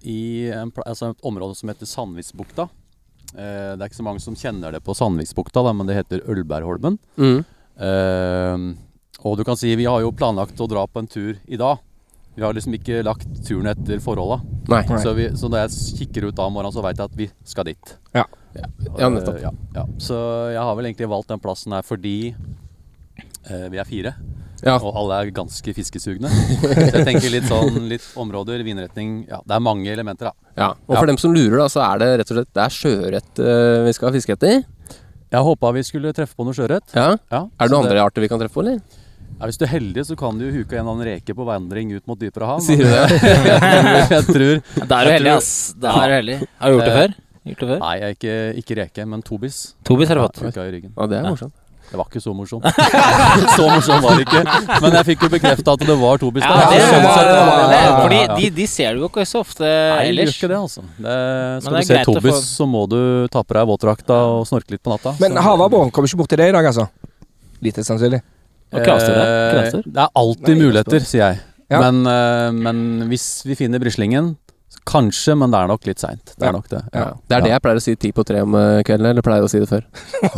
i 0.00 0.48
en, 0.56 0.74
altså 0.86 1.12
et 1.12 1.30
område 1.30 1.58
som 1.58 1.72
heter 1.72 1.88
Sandvisbukta. 1.88 2.70
Eh, 3.36 3.72
det 3.76 3.78
er 3.78 3.88
ikke 3.90 4.00
så 4.00 4.06
mange 4.06 4.24
som 4.24 4.38
kjenner 4.38 4.74
det 4.74 4.82
på 4.86 4.96
Sandvisbukta, 4.96 5.62
da, 5.66 5.74
men 5.76 5.90
det 5.90 6.00
heter 6.00 6.24
Ølbergholmen. 6.26 6.98
Mm. 7.20 7.42
Og 9.24 9.36
du 9.36 9.44
kan 9.44 9.56
si 9.60 9.74
vi 9.76 9.84
har 9.88 10.00
jo 10.04 10.12
planlagt 10.16 10.60
å 10.60 10.68
dra 10.70 10.86
på 10.88 11.02
en 11.02 11.08
tur 11.10 11.36
i 11.46 11.58
dag. 11.60 11.78
Vi 12.36 12.44
har 12.46 12.54
liksom 12.56 12.72
ikke 12.78 13.02
lagt 13.04 13.26
turen 13.44 13.66
etter 13.72 13.98
forholda. 14.00 14.38
Nei. 14.70 14.84
Så, 15.02 15.12
vi, 15.18 15.26
så 15.36 15.50
når 15.50 15.64
jeg 15.66 15.98
kikker 16.00 16.28
ut 16.30 16.36
da 16.38 16.46
om 16.46 16.54
morgenen, 16.54 16.72
så 16.72 16.84
veit 16.84 16.96
jeg 16.96 17.10
at 17.10 17.16
vi 17.18 17.26
skal 17.44 17.66
dit. 17.68 17.96
Ja. 18.16 18.24
Ja, 18.54 19.10
nettopp. 19.10 19.36
Eh, 19.36 19.42
ja, 19.44 19.50
ja. 19.76 19.84
Så 20.02 20.16
jeg 20.54 20.62
har 20.62 20.74
vel 20.78 20.88
egentlig 20.88 21.10
valgt 21.10 21.28
den 21.30 21.42
plassen 21.42 21.74
her 21.76 21.84
fordi 21.86 22.14
eh, 23.50 23.66
vi 23.70 23.78
er 23.82 23.88
fire. 23.88 24.14
Ja. 24.60 24.74
Og 24.78 24.92
alle 25.00 25.18
er 25.22 25.30
ganske 25.34 25.72
fiskesugne. 25.76 26.28
så 26.30 26.70
jeg 26.76 27.04
tenker 27.08 27.32
litt 27.32 27.46
sånn 27.48 27.86
litt 27.88 28.04
områder, 28.20 28.60
vindretning 28.66 29.22
Ja, 29.30 29.38
det 29.48 29.56
er 29.56 29.62
mange 29.64 29.88
elementer, 29.92 30.30
da. 30.30 30.50
ja. 30.60 30.70
Og 30.84 30.96
for 30.98 31.06
Ja. 31.06 31.10
dem 31.12 31.20
som 31.22 31.32
lurer, 31.34 31.56
da, 31.62 31.68
så 31.72 31.80
er 31.86 32.02
det 32.02 32.10
rett 32.20 32.32
og 32.34 32.36
slett 32.40 32.50
Det 32.56 32.64
er 32.66 32.74
sjøørret 32.76 33.40
uh, 33.40 33.84
vi 33.86 33.94
skal 33.96 34.12
fiske 34.16 34.36
etter. 34.36 34.62
Jeg 35.30 35.46
håpa 35.46 35.70
vi 35.76 35.84
skulle 35.86 36.12
treffe 36.12 36.36
på 36.36 36.44
noe 36.44 36.56
sjøørret. 36.56 36.92
Ja. 36.94 37.14
Ja, 37.30 37.44
Er 37.46 37.68
det 37.68 37.72
noen 37.72 37.86
andre 37.88 38.02
arter 38.04 38.20
vi 38.24 38.28
kan 38.28 38.40
treffe 38.42 38.58
på, 38.58 38.64
eller? 38.66 38.80
Ja, 39.40 39.48
hvis 39.48 39.56
du 39.56 39.64
er 39.64 39.70
heldig, 39.72 40.02
så 40.04 40.16
kan 40.20 40.36
du 40.36 40.44
jo 40.44 40.50
huke 40.58 40.76
en 40.76 40.82
eller 40.84 40.92
annen 40.98 41.06
reke 41.08 41.32
på 41.36 41.46
vandring 41.48 41.94
ut 41.96 42.04
mot 42.10 42.18
dypere 42.20 42.44
hav. 42.50 42.60
Sier 42.60 42.82
du 42.84 42.90
det? 42.92 43.06
jeg 44.14 44.26
tror 44.28 44.60
Da 44.90 44.98
er 45.00 45.08
du 45.08 45.12
heldig, 45.16 45.32
ass. 45.38 45.50
Da 45.80 45.94
er 46.04 46.12
du 46.12 46.16
heldig. 46.18 46.36
Har 46.60 46.68
du 46.68 46.76
gjort 46.76 46.84
det 46.84 46.92
Eh, 46.92 47.00
før? 47.00 47.16
Gjort 47.50 47.62
det 47.64 47.68
før? 47.72 47.80
Nei, 47.80 47.94
jeg 47.96 48.04
er 48.10 48.14
ikke, 48.18 48.36
ikke 48.60 48.76
reke, 48.82 49.06
men 49.08 49.22
tobis. 49.24 49.58
Tobis 49.88 50.12
har 50.12 50.20
du 50.20 50.26
fått. 50.28 50.42
Ja, 50.60 50.66
i 50.68 50.74
ryggen. 50.76 50.92
Ja, 50.92 51.06
det 51.08 51.18
er 51.22 51.28
morsomt. 51.30 51.56
Det 51.90 51.98
var 51.98 52.06
ikke 52.06 52.20
så 52.22 52.30
morsomt. 52.36 52.66
så 53.56 53.64
morsomt 53.66 54.04
var 54.04 54.20
det 54.20 54.26
ikke. 54.28 54.42
Men 54.84 54.96
jeg 55.00 55.06
fikk 55.08 55.24
jo 55.24 55.30
bekrefta 55.32 55.72
at 55.74 55.86
det 55.88 55.96
var 55.98 56.20
tobis 56.22 56.44
Ja, 56.44 56.50
der. 56.54 56.60
Ja, 56.60 56.90
det 56.92 57.32
ja, 57.32 57.70
det 57.72 57.80
Fordi 58.04 58.20
de, 58.36 58.50
de 58.60 58.66
ser 58.70 58.94
du 58.94 59.00
jo 59.02 59.08
ikke 59.08 59.24
så 59.26 59.40
ofte 59.42 59.64
Nei, 59.66 60.04
jeg 60.12 60.18
gjør 60.20 60.34
ikke 60.36 60.50
det, 60.52 60.58
altså. 60.60 60.84
Det, 61.00 61.16
skal 61.64 61.78
det 61.78 61.80
du 61.80 61.88
se 61.88 62.04
tobis, 62.12 62.36
få- 62.36 62.44
så 62.60 62.68
må 62.70 62.84
du 62.92 63.00
ta 63.32 63.42
på 63.42 63.56
deg 63.58 63.66
våtdrakta 63.72 64.20
og 64.36 64.44
snorke 64.52 64.76
litt 64.76 64.84
på 64.86 64.92
natta. 64.94 65.16
Men 65.24 65.40
Havabbor 65.42 65.88
kommer 65.90 66.12
ikke 66.12 66.20
bort 66.22 66.30
til 66.30 66.38
det 66.44 66.52
i 66.52 66.54
dag, 66.54 66.68
altså? 66.70 66.86
Lite 67.64 67.82
sannsynlig. 67.88 68.20
Og 68.72 68.84
da? 68.84 68.96
Eh, 68.96 69.70
Det 69.84 70.04
er 70.04 70.12
alltid 70.14 70.54
Nei, 70.56 70.60
muligheter, 70.66 71.00
sier 71.06 71.24
jeg. 71.28 71.40
Ja. 71.70 71.80
Men, 71.90 72.04
eh, 72.06 72.50
men 72.52 73.08
hvis 73.10 73.42
vi 73.46 73.54
finner 73.58 73.78
brislingen, 73.82 74.36
Kanskje, 74.86 75.34
men 75.36 75.50
det 75.52 75.58
er 75.60 75.66
nok 75.68 75.82
litt 75.86 76.00
seint. 76.00 76.30
Det 76.40 76.46
er 76.48 76.52
nok 76.54 76.66
det. 76.70 76.78
Ja. 76.94 77.02
Det 77.28 77.34
er 77.36 77.42
det 77.44 77.50
jeg 77.50 77.60
pleier 77.62 77.78
å 77.78 77.82
si 77.84 77.92
ti 78.00 78.10
på 78.16 78.22
tre 78.26 78.40
om 78.42 78.54
eh, 78.56 78.78
kvelden, 78.86 79.10
eller 79.10 79.22
pleier 79.22 79.44
å 79.44 79.50
si 79.50 79.58
det 79.60 79.68
før. 79.68 79.82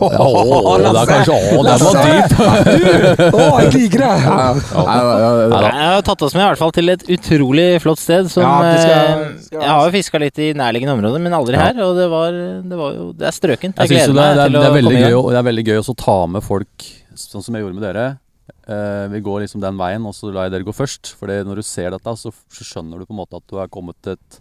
Å, 0.02 0.08
det 0.82 0.88
er 0.90 1.08
kanskje 1.08 1.36
Å, 1.36 1.60
den 1.68 1.84
var 1.84 2.00
dyp! 2.02 2.32
Å, 3.38 3.44
jeg 3.62 3.70
liker 3.76 4.02
det! 4.02 4.10
Jeg 4.82 5.86
har 5.92 6.02
tatt 6.08 6.24
oss 6.26 6.34
med 6.34 6.42
i 6.42 6.46
hvert 6.48 6.60
fall 6.60 6.72
til 6.74 6.92
et 6.92 7.04
utrolig 7.16 7.66
flott 7.84 8.00
sted. 8.02 8.28
Som, 8.32 8.42
Ja, 8.42 8.72
skal- 8.82 9.38
skal- 9.46 9.62
jeg 9.62 9.70
har 9.70 9.86
jo 9.86 9.94
fiska 9.94 10.20
litt 10.24 10.38
i 10.42 10.50
nærliggende 10.58 10.96
områder, 10.98 11.22
men 11.22 11.32
aldri 11.38 11.56
her. 11.60 11.78
Og 11.86 11.94
det 11.96 12.08
var, 12.12 12.32
det 12.66 12.78
var 12.82 12.92
jo 12.98 13.12
Det 13.12 13.28
er 13.30 13.36
strøkent. 13.38 13.76
Jeg 13.78 13.88
Jeg 13.88 13.94
gleder 13.94 14.06
det, 14.08 14.14
meg 14.16 14.34
det, 14.36 14.42
er, 14.42 14.48
til 14.48 14.58
å 14.58 14.64
komme 14.82 14.98
igjen. 14.98 15.30
det 15.30 15.38
er 15.38 15.48
veldig 15.52 15.66
gøy 15.70 15.78
å 15.84 15.96
ta 16.02 16.18
med 16.26 16.42
folk, 16.42 16.90
sånn 17.18 17.42
som 17.44 17.54
jeg 17.54 17.64
gjorde 17.64 17.78
med 17.78 17.86
dere. 17.88 18.06
Uh, 18.68 19.08
vi 19.12 19.20
går 19.24 19.44
liksom 19.44 19.60
den 19.62 19.78
veien, 19.78 20.04
og 20.06 20.14
så 20.14 20.30
lar 20.32 20.46
jeg 20.48 20.52
dere 20.56 20.66
gå 20.66 20.74
først. 20.74 21.12
For 21.18 21.30
når 21.30 21.60
du 21.60 21.62
ser 21.66 21.90
dette, 21.94 22.16
så, 22.18 22.32
så 22.52 22.64
skjønner 22.66 22.98
du 22.98 23.06
på 23.06 23.14
en 23.14 23.20
måte 23.22 23.38
at 23.38 23.46
du 23.50 23.58
er 23.62 23.70
kommet 23.72 23.96
til 24.02 24.16
et 24.18 24.40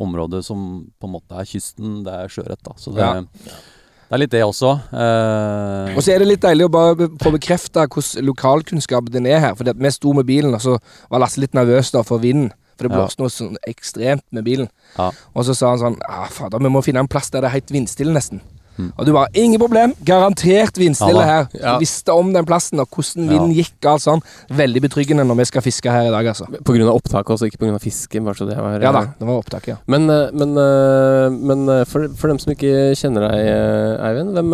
område 0.00 0.40
som 0.44 0.86
på 1.00 1.08
en 1.08 1.14
måte 1.18 1.36
er 1.36 1.44
kysten, 1.48 2.00
det 2.06 2.12
er 2.16 2.32
sjøørret. 2.32 2.72
Så 2.80 2.94
det, 2.96 3.04
Ja. 3.04 3.20
det 3.22 4.16
er 4.16 4.22
litt 4.24 4.32
det 4.32 4.42
også. 4.44 4.72
Uh, 4.92 5.92
Og 5.96 6.02
så 6.02 6.14
er 6.14 6.18
det 6.24 6.28
litt 6.30 6.42
deilig 6.44 6.66
å 6.68 6.72
bare 6.72 7.10
få 7.20 7.32
bekrefta 7.36 7.84
hvordan 7.86 8.24
lokalkunnskapen 8.30 9.12
din 9.12 9.26
er 9.30 9.40
her. 9.44 9.54
Fordi 9.54 9.76
vi 9.76 9.90
sto 9.94 10.12
med 10.16 10.26
bilen, 10.26 10.54
og 10.56 10.60
så 10.64 10.78
var 11.12 11.20
Lasse 11.24 11.40
litt 11.40 11.52
nervøs 11.56 11.92
da 11.92 12.02
for 12.02 12.18
vinden. 12.24 12.50
For 12.78 12.88
det 12.88 12.96
Ja. 12.96 13.02
blåste 13.04 13.20
noe 13.20 13.28
sånn 13.30 13.56
ekstremt 13.68 14.24
med 14.32 14.44
bilen. 14.48 14.68
Ja. 14.98 15.10
Og 15.36 15.44
så 15.44 15.54
sa 15.54 15.68
han 15.76 15.78
sånn 15.78 15.98
ah, 16.08 16.26
Fader, 16.32 16.58
vi 16.58 16.72
må 16.72 16.82
finne 16.82 17.00
en 17.04 17.08
plass 17.08 17.28
der 17.30 17.42
det 17.44 17.50
er 17.50 17.58
helt 17.60 17.70
vindstille, 17.70 18.12
nesten. 18.16 18.40
Mm. 18.78 18.92
Og 18.96 19.06
du 19.06 19.12
bare 19.12 19.28
Ingen 19.38 19.60
problem! 19.60 19.92
Garantert 20.04 20.78
vindstille 20.80 21.20
Ja 21.20 21.26
her. 21.28 21.48
Ja. 21.58 21.74
Visste 21.82 22.14
om 22.14 22.32
den 22.34 22.46
plassen 22.48 22.80
og 22.80 22.88
hvordan 22.90 23.26
Ja. 23.26 23.32
vinden 23.34 23.54
gikk 23.56 23.74
og 23.84 23.90
alt 23.94 24.04
sånn. 24.04 24.22
Veldig 24.50 24.82
betryggende 24.86 25.26
når 25.28 25.36
vi 25.42 25.44
skal 25.50 25.62
fiske 25.62 25.90
her 25.92 26.08
i 26.08 26.14
dag, 26.14 26.26
altså. 26.32 26.46
På 26.64 26.72
grunn 26.76 26.88
av 26.88 26.96
opptaket 26.96 27.34
også, 27.34 27.48
ikke 27.50 27.60
på 27.60 27.66
grunn 27.66 27.78
av 27.78 27.84
fisken. 27.84 28.24
Bare 28.24 28.34
så 28.38 28.48
det 28.48 28.56
var, 28.56 28.80
Ja 28.80 28.92
da, 28.92 29.02
det 29.18 29.28
var 29.28 29.42
opptak, 29.42 29.68
ja. 29.68 29.76
Men, 29.86 30.08
eh, 30.10 30.30
men, 30.32 30.56
eh, 30.56 31.28
men 31.30 31.68
eh, 31.68 31.84
for, 31.84 32.08
for 32.16 32.28
dem 32.32 32.38
som 32.38 32.52
ikke 32.54 32.94
kjenner 32.98 33.28
deg, 33.28 34.00
Eivind. 34.02 34.32
Hvem, 34.36 34.50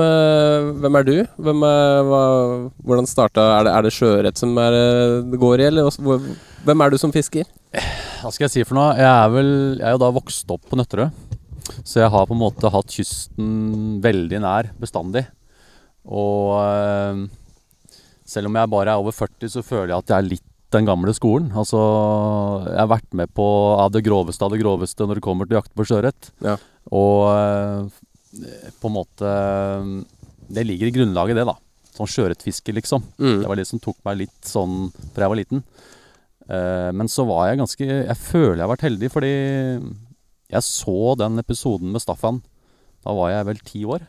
hvem 0.82 0.96
er 0.98 1.06
du? 1.06 1.16
Hvem 1.38 1.62
er, 1.68 2.02
hva, 2.08 2.22
hvordan 2.84 3.06
starta 3.06 3.46
Er 3.60 3.64
det, 3.68 3.72
er 3.76 3.82
det 3.82 3.92
sjøørret 3.94 4.36
som 4.40 4.56
er, 4.58 4.76
det 5.30 5.38
går 5.40 5.60
i, 5.60 5.68
eller 5.70 5.90
hvem 6.64 6.80
er 6.84 6.90
du 6.90 6.98
som 6.98 7.12
fisker? 7.14 7.46
Hva 8.22 8.32
skal 8.32 8.46
jeg 8.48 8.50
si 8.50 8.64
for 8.66 8.78
noe? 8.78 8.94
Jeg 8.96 9.06
er 9.06 9.28
vel 9.30 9.50
Jeg 9.78 9.86
er 9.86 9.94
jo 9.94 10.00
da 10.02 10.10
vokst 10.14 10.50
opp 10.50 10.64
på 10.68 10.78
Nøtterøy. 10.80 11.10
Så 11.82 12.02
jeg 12.02 12.12
har 12.12 12.28
på 12.28 12.36
en 12.36 12.42
måte 12.42 12.70
hatt 12.72 12.94
kysten 12.94 13.98
veldig 14.04 14.40
nær 14.44 14.70
bestandig. 14.80 15.24
Og 16.08 16.56
eh, 16.62 17.24
selv 18.28 18.50
om 18.50 18.58
jeg 18.58 18.72
bare 18.72 18.94
er 18.94 19.02
over 19.02 19.14
40, 19.16 19.52
så 19.56 19.64
føler 19.64 19.92
jeg 19.92 20.02
at 20.02 20.12
jeg 20.12 20.18
er 20.18 20.30
litt 20.32 20.46
den 20.74 20.88
gamle 20.88 21.14
skolen. 21.16 21.48
Altså, 21.56 21.78
jeg 22.68 22.80
har 22.80 22.90
vært 22.90 23.14
med 23.16 23.30
på 23.36 23.46
av 23.80 23.92
det 23.94 24.04
groveste 24.04 24.44
av 24.44 24.52
det 24.52 24.60
groveste 24.60 25.06
når 25.06 25.18
det 25.18 25.24
kommer 25.24 25.48
til 25.48 25.56
jakt 25.56 25.72
på 25.76 25.86
sjøørret. 25.88 26.30
Ja. 26.44 26.58
Og 26.92 27.22
eh, 27.32 28.02
på 28.78 28.90
en 28.90 28.94
måte 28.94 29.30
Det 30.48 30.64
ligger 30.64 30.88
i 30.88 30.92
grunnlaget, 30.92 31.36
det, 31.36 31.46
da. 31.48 31.56
Sånn 31.96 32.08
sjøørretfiske, 32.08 32.72
liksom. 32.76 33.04
Mm. 33.18 33.40
Det 33.42 33.48
var 33.50 33.60
det 33.60 33.68
som 33.68 33.80
tok 33.82 33.96
meg 34.06 34.20
litt 34.24 34.48
sånn 34.48 34.90
fra 35.14 35.24
jeg 35.24 35.32
var 35.32 35.40
liten. 35.40 35.64
Eh, 36.48 36.90
men 36.96 37.10
så 37.12 37.26
var 37.28 37.50
jeg 37.50 37.58
ganske 37.60 37.86
Jeg 37.88 38.16
føler 38.16 38.56
jeg 38.56 38.64
har 38.64 38.72
vært 38.72 38.86
heldig, 38.86 39.10
fordi 39.12 39.32
jeg 40.50 40.62
så 40.62 41.16
den 41.18 41.38
episoden 41.38 41.92
med 41.92 42.00
Staffan. 42.02 42.42
Da 43.04 43.12
var 43.14 43.30
jeg 43.30 43.46
vel 43.46 43.58
ti 43.64 43.84
år. 43.84 44.06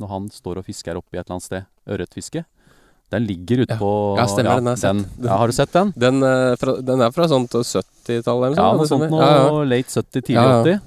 Når 0.00 0.08
han 0.08 0.28
står 0.30 0.58
og 0.60 0.64
fisker 0.66 0.96
oppe 0.98 1.14
i 1.14 1.18
et 1.20 1.24
eller 1.26 1.36
annet 1.38 1.46
sted. 1.46 1.66
Ørretfiske. 1.88 2.44
Den 3.12 3.24
ligger 3.26 3.62
ute 3.62 3.70
Ja. 3.70 3.78
på 3.78 3.90
Ja, 4.18 4.26
stemmer, 4.26 4.56
den 4.58 4.66
har 4.66 4.74
jeg 4.76 4.82
sett. 4.82 5.24
ja, 5.24 5.36
har 5.38 5.46
du 5.46 5.52
sett 5.52 5.72
den? 5.72 5.92
Den, 5.96 6.22
eh, 6.22 6.56
fra, 6.56 6.80
den 6.82 7.00
er 7.00 7.10
fra 7.12 7.28
sånt 7.28 7.50
70-tallet 7.54 8.46
eller 8.50 8.56
Ja, 8.56 8.72
noe 8.72 8.78
noe 8.82 8.86
sånt? 8.90 9.10
nå. 9.10 9.20
Ja, 9.20 9.46
ja. 9.46 9.62
Late 9.64 9.88
70, 9.88 10.22
tidlig 10.22 10.34
Ja, 10.34 10.42
ja. 10.50 10.62
80. 10.62 10.80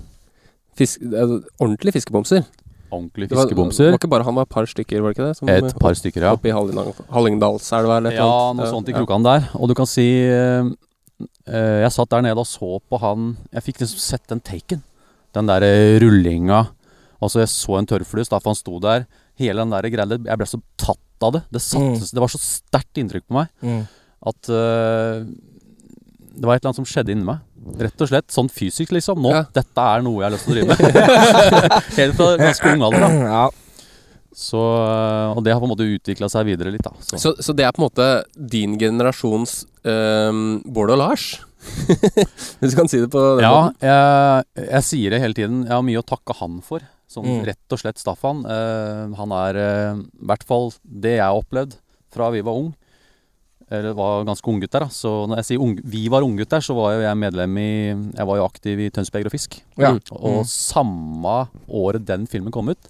Fisk, 0.76 1.02
eh, 1.02 1.40
ordentlige 1.62 1.94
fiskebomser. 1.94 2.46
Ordentlige 2.92 3.30
Det 3.30 3.38
var, 3.38 3.46
ikke 3.48 4.10
bare 4.10 4.24
han, 4.26 4.36
var 4.36 4.42
et 4.44 4.50
par 4.50 4.66
stykker, 4.66 5.00
var 5.02 5.14
det 5.14 5.18
ikke 5.18 5.28
det? 5.30 5.38
Som, 5.38 5.50
Et 5.50 5.80
par 5.80 5.94
stykker, 5.94 6.22
ja. 6.22 6.34
Oppe 6.34 6.50
i 6.50 6.52
Hallingdal- 6.52 6.94
Hallingdalselva 7.10 7.98
eller 7.98 8.10
et 8.12 8.18
Ja, 8.18 8.52
noe 8.54 8.66
sånt 8.66 8.90
i 8.90 8.92
Ja. 8.92 8.98
krokene 9.06 9.24
der. 9.24 9.50
Og 9.56 9.68
du 9.70 9.74
kan 9.76 9.86
si 9.86 10.24
eh, 10.28 10.64
Jeg 11.50 11.92
satt 11.92 12.10
der 12.14 12.22
nede 12.24 12.38
og 12.40 12.48
så 12.48 12.78
på 12.90 13.00
han 13.02 13.38
Jeg 13.52 13.64
fikk 13.66 13.80
liksom 13.82 14.00
sett 14.00 14.28
den 14.30 14.40
taken. 14.46 14.84
Den 15.36 15.48
der 15.50 15.62
eh, 15.66 16.00
rullinga. 16.00 16.68
Altså, 17.22 17.42
jeg 17.42 17.50
så 17.52 17.78
en 17.80 17.86
tørrfluss 17.90 18.30
da 18.32 18.40
for 18.40 18.54
han 18.54 18.60
sto 18.60 18.80
der. 18.80 19.06
Hele 19.40 19.62
den 19.66 19.74
der 19.74 19.90
greia 19.92 20.08
Jeg 20.18 20.38
ble 20.40 20.48
så 20.48 20.62
tatt 20.80 21.26
av 21.28 21.34
det. 21.36 21.42
Det, 21.52 21.62
satte, 21.62 21.98
Mm. 22.00 22.14
det 22.16 22.22
var 22.24 22.32
så 22.32 22.40
sterkt 22.40 22.96
inntrykk 23.02 23.26
på 23.28 23.34
meg 23.36 23.48
Mm. 23.62 23.82
at 24.32 24.50
uh, 24.50 25.26
det 26.40 26.46
var 26.48 26.56
et 26.56 26.62
eller 26.64 26.70
annet 26.72 26.80
som 26.80 26.86
skjedde 26.88 27.12
inni 27.12 27.26
meg. 27.28 27.40
Rett 27.80 28.00
og 28.02 28.08
slett. 28.08 28.30
Sånn 28.32 28.48
fysisk, 28.50 28.94
liksom. 28.96 29.20
Nå, 29.20 29.32
Ja. 29.36 29.44
dette 29.54 29.78
er 29.84 30.02
noe 30.06 30.22
jeg 30.24 30.30
har 30.30 30.32
lyst 30.38 30.46
til 30.48 30.54
å 30.54 30.56
drive 30.56 30.68
med. 30.72 30.80
Helt 32.00 32.16
fra 32.16 32.30
ganske 32.40 32.72
ung 32.74 32.84
alder. 32.88 33.00
da 33.00 33.10
Ja. 33.28 33.50
Så, 34.40 34.56
eh, 34.56 35.34
Og 35.36 35.44
det 35.44 35.52
har 35.52 35.60
på 35.60 35.68
en 35.68 35.74
måte 35.74 35.88
utvikla 35.90 36.30
seg 36.32 36.46
videre 36.48 36.72
litt. 36.72 36.86
da 36.86 36.94
så. 37.04 37.18
Så, 37.20 37.34
så 37.44 37.56
det 37.56 37.66
er 37.68 37.74
på 37.76 37.82
en 37.84 37.90
måte 37.90 38.06
din 38.56 38.78
generasjons 38.80 39.66
ehm, 39.84 40.62
Bård 40.64 40.94
og 40.96 41.02
Lars? 41.02 41.26
Hvis 42.60 42.72
du 42.72 42.78
kan 42.80 42.88
si 42.88 43.02
det 43.04 43.10
på 43.12 43.20
den 43.36 43.44
Ja, 43.44 43.52
måten. 43.68 43.84
jeg, 43.84 44.70
jeg 44.70 44.84
sier 44.88 45.12
det 45.16 45.20
hele 45.26 45.36
tiden. 45.36 45.64
Jeg 45.68 45.76
har 45.76 45.84
mye 45.86 46.00
å 46.02 46.08
takke 46.08 46.36
han 46.40 46.62
for. 46.66 46.86
Som 47.10 47.26
Mm. 47.26 47.42
rett 47.48 47.74
og 47.74 47.80
slett 47.82 47.98
Staffan. 47.98 48.44
Uh, 48.46 49.10
han 49.18 49.32
er 49.34 49.58
i 49.58 49.70
i 49.98 50.26
hvert 50.30 50.44
fall 50.46 50.70
det 50.86 51.16
jeg 51.18 51.26
har 51.26 51.34
opplevd 51.40 51.74
fra 52.14 52.30
vi 52.32 52.44
var 52.46 52.54
ung. 52.54 52.70
Eller 53.70 53.94
var 53.98 54.24
ganske 54.26 54.46
unggutter, 54.50 54.86
da. 54.86 54.88
Så 54.94 55.10
når 55.30 55.42
jeg 55.42 55.46
sier 55.50 55.62
ung, 55.62 55.76
vi 55.84 56.04
var 56.10 56.22
unggutter, 56.26 56.62
så 56.62 56.74
var 56.78 56.94
jo 56.96 57.02
jeg 57.04 57.18
medlem 57.22 57.58
i 57.62 57.70
Jeg 58.18 58.26
var 58.30 58.38
jo 58.40 58.46
aktiv 58.48 58.80
i 58.86 58.90
Tønsberg 58.94 59.26
og 59.30 59.34
Fisk. 59.34 59.60
Ja. 59.78 59.92
Mm. 59.94 60.00
Og 60.22 60.46
samme 60.50 61.36
året 61.68 62.06
den 62.06 62.26
filmen 62.30 62.54
kom 62.54 62.70
ut, 62.70 62.90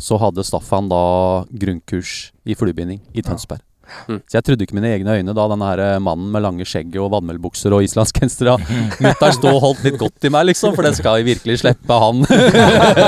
så 0.00 0.18
hadde 0.18 0.44
Staffan 0.46 0.88
da 0.90 1.02
grunnkurs 1.50 2.32
i 2.44 2.56
fluebinding 2.58 3.00
i 3.14 3.22
Tønsberg. 3.22 3.62
Mm. 4.08 4.22
Så 4.24 4.38
jeg 4.38 4.44
trodde 4.46 4.64
ikke 4.64 4.76
mine 4.78 4.88
egne 4.94 5.12
øyne 5.18 5.34
da 5.36 5.44
denne 5.52 5.66
her 5.68 5.80
eh, 5.84 5.98
mannen 6.00 6.30
med 6.32 6.40
lange 6.40 6.64
skjegget 6.64 6.96
og 7.04 7.10
vannmelbukser 7.12 7.74
og 7.76 7.84
islandsgensere 7.84 8.54
Mutter'n 9.04 9.34
stå 9.36 9.50
og 9.50 9.60
holdt 9.60 9.82
litt 9.84 9.98
godt 10.00 10.24
i 10.24 10.30
meg, 10.32 10.46
liksom, 10.48 10.72
for 10.72 10.88
det 10.88 10.94
skal 10.96 11.18
jeg 11.20 11.28
virkelig 11.28 11.58
slippe 11.60 11.98
han. 12.00 12.24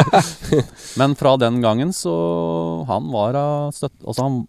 Men 1.00 1.16
fra 1.16 1.32
den 1.40 1.62
gangen 1.64 1.94
så 1.96 2.12
Han 2.90 3.08
var 3.14 3.40
av 3.40 3.72
støtt... 3.76 3.96
Altså 4.04 4.26
han 4.28 4.44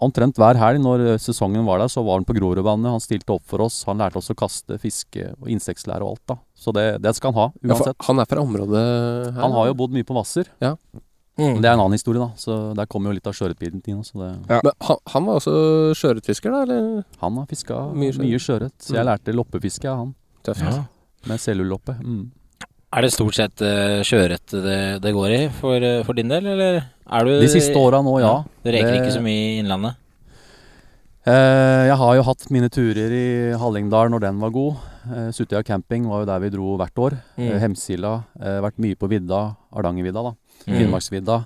Omtrent 0.00 0.38
hver 0.40 0.56
helg 0.56 0.80
når 0.80 1.02
sesongen 1.20 1.66
var 1.68 1.82
der, 1.82 1.90
så 1.92 2.00
var 2.00 2.16
han 2.16 2.24
på 2.24 2.32
Grorudvannet. 2.32 2.88
Han 2.88 3.02
stilte 3.04 3.34
opp 3.34 3.42
for 3.44 3.60
oss. 3.66 3.82
Han 3.84 3.98
lærte 4.00 4.16
oss 4.16 4.32
å 4.32 4.36
kaste, 4.38 4.78
fiske 4.80 5.26
og 5.34 5.50
insektlære 5.52 6.00
og 6.00 6.14
alt, 6.14 6.22
da. 6.32 6.36
Så 6.56 6.72
det, 6.72 6.86
det 7.04 7.12
skal 7.18 7.34
han 7.34 7.36
ha, 7.36 7.46
Ja, 7.60 7.74
uansett. 7.74 7.98
han 8.06 8.22
er 8.24 8.30
fra 8.30 8.40
området 8.40 8.80
her? 8.80 9.36
Han 9.42 9.52
har 9.58 9.68
jo 9.68 9.74
bodd 9.82 9.92
mye 9.92 10.08
på 10.08 10.16
Hvasser. 10.16 10.48
Mm. 11.38 11.54
Men 11.54 11.62
det 11.62 11.68
er 11.70 11.72
en 11.76 11.80
annen 11.80 11.94
historie, 11.96 12.20
da. 12.20 12.32
Så 12.36 12.74
der 12.76 12.86
kommer 12.90 13.10
jo 13.10 13.16
litt 13.16 13.26
av 13.26 13.32
sjøørretbiten 13.32 13.80
inn. 13.88 14.02
Så 14.04 14.18
det, 14.20 14.30
Men 14.48 14.72
han, 14.88 14.96
han 15.14 15.24
var 15.28 15.38
også 15.40 15.54
sjøørretfisker, 15.96 16.50
da? 16.52 16.62
Eller? 16.66 17.04
han 17.22 17.38
har 17.38 17.46
fiska 17.46 17.78
Mye 17.94 18.12
sjøørret. 18.42 18.74
Så 18.82 18.94
jeg 18.96 19.04
Mm. 19.04 19.08
lærte 19.08 19.32
loppefiske 19.34 19.88
av 19.88 19.96
han. 20.02 20.14
Tøft. 20.44 20.80
Med 21.28 21.38
celluloppe. 21.40 21.94
Mm. 22.02 22.30
Er 22.92 23.02
det 23.02 23.12
stort 23.14 23.34
sett 23.38 23.60
uh, 23.62 24.02
sjøørret 24.02 24.50
det, 24.50 25.00
det 25.00 25.12
går 25.14 25.30
i 25.30 25.48
for, 25.60 25.76
eh, 25.78 26.02
for 26.02 26.12
din 26.18 26.26
del, 26.28 26.44
eller 26.46 26.80
er 27.06 27.24
du 27.24 27.38
De 27.38 27.46
siste 27.48 27.76
åra 27.78 28.00
nå, 28.02 28.18
ja. 28.20 28.42
Du 28.64 28.70
reker 28.70 28.90
Det- 28.90 29.02
ikke 29.04 29.14
så 29.14 29.22
mye 29.22 29.44
i 29.54 29.58
Innlandet? 29.62 29.94
Uh, 31.20 31.84
jeg 31.86 31.96
har 32.00 32.14
jo 32.16 32.22
hatt 32.24 32.46
mine 32.50 32.68
turer 32.72 33.12
i 33.12 33.26
Hallingdal 33.60 34.08
når 34.10 34.20
den 34.24 34.38
var 34.40 34.50
god. 34.50 34.76
Uh, 35.06 35.28
Sutøya 35.36 35.62
camping 35.64 36.06
var 36.08 36.22
jo 36.24 36.28
der 36.30 36.40
vi 36.40 36.48
dro 36.50 36.76
hvert 36.80 36.96
år. 36.98 37.18
Mm. 37.36 37.46
Uh, 37.52 37.58
Hemsila. 37.60 38.12
Vært 38.40 38.78
mye 38.80 38.96
på 38.96 39.08
vidda. 39.12 39.42
Hardangervidda, 39.70 40.22
da. 40.30 40.32
Mm. 40.66 40.78
Finnmarksvidda. 40.78 41.44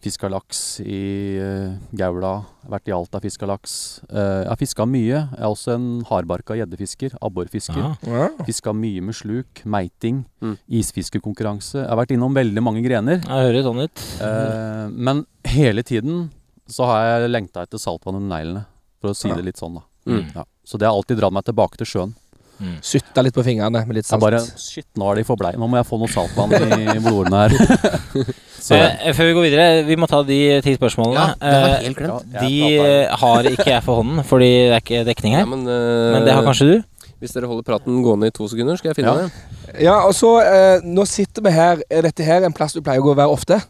Fiska 0.00 0.28
laks 0.30 0.58
i 0.80 1.38
uh, 1.42 1.72
Gaula. 1.98 2.44
Vært 2.70 2.86
i 2.86 2.92
Alta, 2.94 3.18
fiska 3.20 3.48
laks. 3.50 3.72
Uh, 4.06 4.44
jeg 4.44 4.48
har 4.52 4.56
fiska 4.60 4.86
mye. 4.86 5.08
Jeg 5.32 5.40
er 5.40 5.48
også 5.48 5.72
en 5.74 5.88
hardbarka 6.06 6.54
gjeddefisker. 6.54 7.16
Abborfisker. 7.20 7.80
Ja. 7.82 7.96
Ja. 8.06 8.28
Fiska 8.46 8.70
mye 8.78 9.02
med 9.02 9.16
sluk, 9.18 9.64
meiting, 9.66 10.24
Mm. 10.40 10.54
isfiskekonkurranse. 10.70 11.80
Jeg 11.82 11.88
har 11.90 11.98
vært 11.98 12.14
innom 12.14 12.34
veldig 12.36 12.62
mange 12.62 12.82
grener. 12.86 13.18
Jeg 13.24 13.48
hører 13.48 13.66
sånn 13.66 13.82
ut. 13.82 14.04
Uh, 14.22 14.86
men 14.94 15.24
hele 15.50 15.82
tiden 15.82 16.28
så 16.70 16.86
har 16.86 17.04
jeg 17.24 17.30
lengta 17.32 17.64
etter 17.66 17.78
saltvann 17.82 18.20
under 18.20 18.36
neglene. 18.36 18.64
For 19.00 19.10
å 19.10 19.16
si 19.16 19.28
Ja. 19.28 19.34
det 19.34 19.44
litt 19.50 19.56
sånn, 19.58 19.74
da. 19.74 19.82
Mm. 20.06 20.34
Ja. 20.34 20.44
Så 20.64 20.78
det 20.78 20.86
har 20.86 20.94
alltid 20.94 21.18
dratt 21.18 21.32
meg 21.32 21.44
tilbake 21.44 21.76
til 21.76 21.86
sjøen. 21.86 22.14
Sytta 22.82 23.22
litt 23.22 23.34
på 23.36 23.44
fingrene 23.46 23.84
med 23.86 23.94
litt 24.00 24.08
bare 24.18 24.40
Shit, 24.58 24.86
nå 24.98 25.10
er 25.12 25.20
de 25.20 25.24
for 25.28 25.36
blei. 25.38 25.52
Nå 25.54 25.68
må 25.70 25.78
jeg 25.78 25.86
få 25.86 25.98
noe 26.00 26.10
saltvann 26.10 26.52
i 26.58 26.98
blodårene 26.98 27.42
her. 27.44 27.54
Så 28.68 28.74
Eh, 28.74 29.12
før 29.14 29.28
vi 29.30 29.34
går 29.36 29.44
videre, 29.46 29.66
vi 29.86 29.94
må 29.96 30.08
ta 30.10 30.18
de 30.26 30.38
ti 30.64 30.72
spørsmålene. 30.74 31.14
Ja, 31.14 31.34
det 31.38 31.60
var 31.62 31.68
Eh, 31.76 31.84
helt 31.86 31.96
glemt. 32.00 32.32
Ja, 32.34 32.40
de 32.42 32.78
eh, 32.82 33.16
har 33.20 33.46
ikke 33.52 33.68
jeg 33.70 33.84
for 33.86 34.00
hånden, 34.02 34.24
fordi 34.26 34.48
det 34.66 34.74
er 34.74 34.82
ikke 34.82 35.04
dekning 35.06 35.32
Ja, 35.36 35.44
her. 35.44 35.46
men, 35.46 35.62
eh, 35.62 36.12
Men 36.16 36.24
det 36.26 36.34
har 36.34 36.42
kanskje 36.42 36.66
du? 36.72 36.82
Hvis 37.22 37.32
dere 37.34 37.46
holder 37.50 37.62
praten 37.66 38.02
gående 38.02 38.26
i 38.26 38.34
to 38.34 38.46
sekunder, 38.50 38.76
skal 38.78 38.90
jeg 38.92 38.96
finne 38.98 39.14
Ja. 39.14 39.22
det. 39.22 39.82
Ja, 39.86 39.94
og 40.06 40.12
så 40.18 40.34
eh, 40.42 40.80
Nå 40.84 41.06
sitter 41.06 41.42
vi 41.42 41.50
her. 41.54 41.80
Er 41.90 42.02
dette 42.02 42.24
her 42.26 42.42
en 42.44 42.52
plass 42.52 42.72
du 42.74 42.80
pleier 42.82 42.98
å 43.00 43.06
gå 43.06 43.14
hver 43.14 43.30
ofte? 43.30 43.62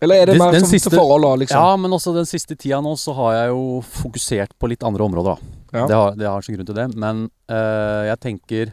Eller 0.00 0.22
er 0.22 0.26
det 0.26 0.38
mer 0.38 0.54
som 0.60 0.68
siste- 0.70 0.90
forhold, 0.94 1.40
liksom? 1.40 1.58
Ja, 1.58 1.76
men 1.76 1.90
også 1.90 2.14
den 2.14 2.24
siste 2.24 2.54
tida 2.56 2.80
nå 2.80 2.92
så 2.96 3.12
har 3.16 3.32
jeg 3.34 3.48
jo 3.52 3.82
fokusert 3.82 4.52
på 4.58 4.68
litt 4.70 4.82
andre 4.86 5.02
områder, 5.04 5.34
da. 5.36 5.57
Ja. 5.72 5.86
Det, 5.86 5.94
har, 5.94 6.14
det 6.16 6.26
har 6.26 6.42
sin 6.42 6.56
grunn 6.56 6.66
til 6.66 6.74
det. 6.78 6.88
Men 6.96 7.24
eh, 7.48 8.08
jeg 8.08 8.20
tenker 8.24 8.72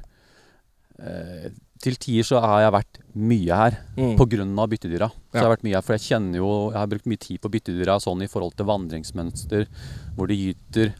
eh, 1.00 1.50
til 1.84 1.98
tider 2.02 2.24
så 2.25 2.40
har 2.42 2.62
jeg 2.64 2.74
vært 2.74 3.00
mye 3.16 3.58
her 3.60 3.78
Mm. 3.98 4.60
av 4.60 4.70
byttedyra. 4.70 5.10
Så 5.12 5.34
Ja. 5.36 5.40
jeg 5.42 5.44
har 5.44 5.56
vært 5.56 5.64
mye 5.64 5.75
her, 5.75 5.82
For 5.82 5.94
jeg 5.94 6.02
kjenner 6.08 6.36
jo 6.38 6.72
Jeg 6.72 6.78
har 6.80 6.88
brukt 6.88 7.06
mye 7.06 7.20
tid 7.20 7.42
på 7.42 7.50
byttedyra 7.52 8.00
sånn 8.02 8.24
i 8.24 8.28
forhold 8.28 8.56
til 8.56 8.66
vandringsmønster, 8.66 9.68
hvor 10.16 10.28
de 10.28 10.36
gyter 10.36 10.94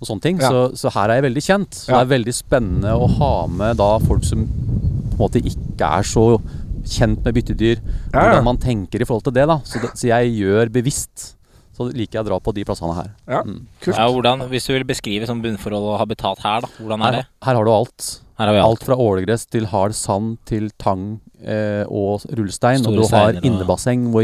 og 0.00 0.08
sånne 0.08 0.20
ting. 0.22 0.38
Ja. 0.40 0.48
Så, 0.48 0.74
så 0.76 0.90
her 0.90 1.10
er 1.10 1.20
jeg 1.22 1.30
veldig 1.30 1.42
kjent. 1.46 1.70
Så 1.74 1.88
Ja. 1.92 2.02
det 2.04 2.10
er 2.10 2.18
veldig 2.18 2.34
spennende 2.34 2.90
å 2.96 3.06
ha 3.18 3.46
med 3.46 3.76
da 3.76 3.98
folk 3.98 4.24
som 4.24 4.46
på 4.46 5.12
en 5.12 5.18
måte 5.18 5.42
ikke 5.44 5.84
er 5.98 6.02
så 6.02 6.40
kjent 6.82 7.22
med 7.24 7.34
byttedyr. 7.34 7.76
Hvordan 8.10 8.42
man 8.44 8.56
tenker 8.58 9.00
i 9.00 9.04
forhold 9.04 9.22
til 9.24 9.32
det. 9.34 9.46
da 9.46 9.58
Så, 9.62 9.80
det, 9.80 9.90
så 9.94 10.08
jeg 10.08 10.32
gjør 10.42 10.72
bevisst. 10.72 11.36
Så 11.72 11.86
liker 11.92 12.18
jeg 12.18 12.24
å 12.24 12.28
dra 12.28 12.38
på 12.40 12.52
de 12.54 12.64
plassene 12.68 12.94
her. 12.94 13.10
Ja, 13.26 13.42
Mm. 13.42 13.66
kult. 13.80 13.96
Ja, 13.96 14.06
hvordan, 14.12 14.42
hvis 14.50 14.66
du 14.66 14.72
vil 14.74 14.84
beskrive 14.84 15.26
sånn 15.26 15.40
bunnforhold 15.42 15.94
og 15.94 15.98
habitat 16.00 16.38
her, 16.44 16.60
da. 16.60 16.68
Hvordan 16.78 17.00
er 17.00 17.04
Her, 17.04 17.12
det? 17.22 17.26
her 17.42 17.54
har 17.54 17.64
du 17.64 17.70
alt. 17.70 18.20
Her 18.38 18.46
har 18.46 18.52
vi 18.54 18.60
alt. 18.60 18.68
Alt 18.70 18.84
fra 18.84 18.96
ålegress 18.96 19.46
til 19.48 19.66
hard 19.66 19.94
sand 19.94 20.38
til 20.44 20.70
tang 20.78 21.20
eh, 21.44 21.84
og 21.88 22.20
rullestein. 22.28 22.78
Store 22.84 22.98
og 22.98 23.10
du 23.10 23.16
har 23.16 23.32
innebasseng 23.42 24.10
hvor 24.12 24.22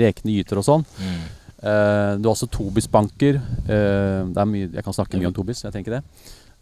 rekene 0.00 0.34
gyter 0.38 0.60
og 0.60 0.64
sånn. 0.66 0.84
Mm. 1.00 1.24
Eh, 1.64 2.12
du 2.20 2.28
har 2.28 2.34
også 2.34 2.48
tobisbanker. 2.52 3.38
Eh, 3.64 4.24
det 4.32 4.40
er 4.40 4.48
mye, 4.50 4.70
jeg 4.72 4.84
kan 4.84 4.96
snakke 4.96 5.18
mye 5.20 5.30
om 5.30 5.36
tobis, 5.36 5.62
jeg 5.64 5.72
tenker 5.74 5.98
det. 5.98 6.02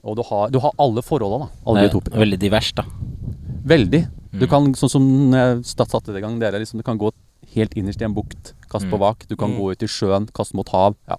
Og 0.05 0.17
du 0.19 0.23
har, 0.27 0.51
du 0.51 0.59
har 0.63 0.73
alle 0.83 1.03
forholda, 1.07 1.45
da. 1.45 1.49
Alle 1.67 1.87
Det 1.89 1.95
er 2.15 2.19
veldig 2.25 2.39
divers, 2.43 2.73
da. 2.75 2.85
Veldig. 3.65 4.03
Du 4.33 4.47
Mm. 4.47 4.51
kan, 4.51 4.73
sånn 4.75 4.91
som 4.91 5.33
jeg 5.33 5.63
satte 5.65 6.07
det 6.13 6.17
i 6.17 6.21
gang, 6.25 6.39
dere, 6.41 6.59
liksom, 6.59 6.79
du 6.79 6.83
kan 6.83 6.99
gå 6.99 7.11
helt 7.55 7.75
innerst 7.77 8.01
i 8.03 8.05
en 8.05 8.15
bukt, 8.15 8.55
Kast 8.73 8.87
på 8.89 8.97
Mm. 8.97 9.01
vak. 9.01 9.25
Du 9.29 9.37
kan 9.37 9.51
Mm. 9.51 9.59
gå 9.61 9.73
ut 9.73 9.83
i 9.83 9.87
sjøen, 9.87 10.27
kaste 10.33 10.55
mot 10.57 10.69
hav. 10.69 10.95
Ja, 11.09 11.17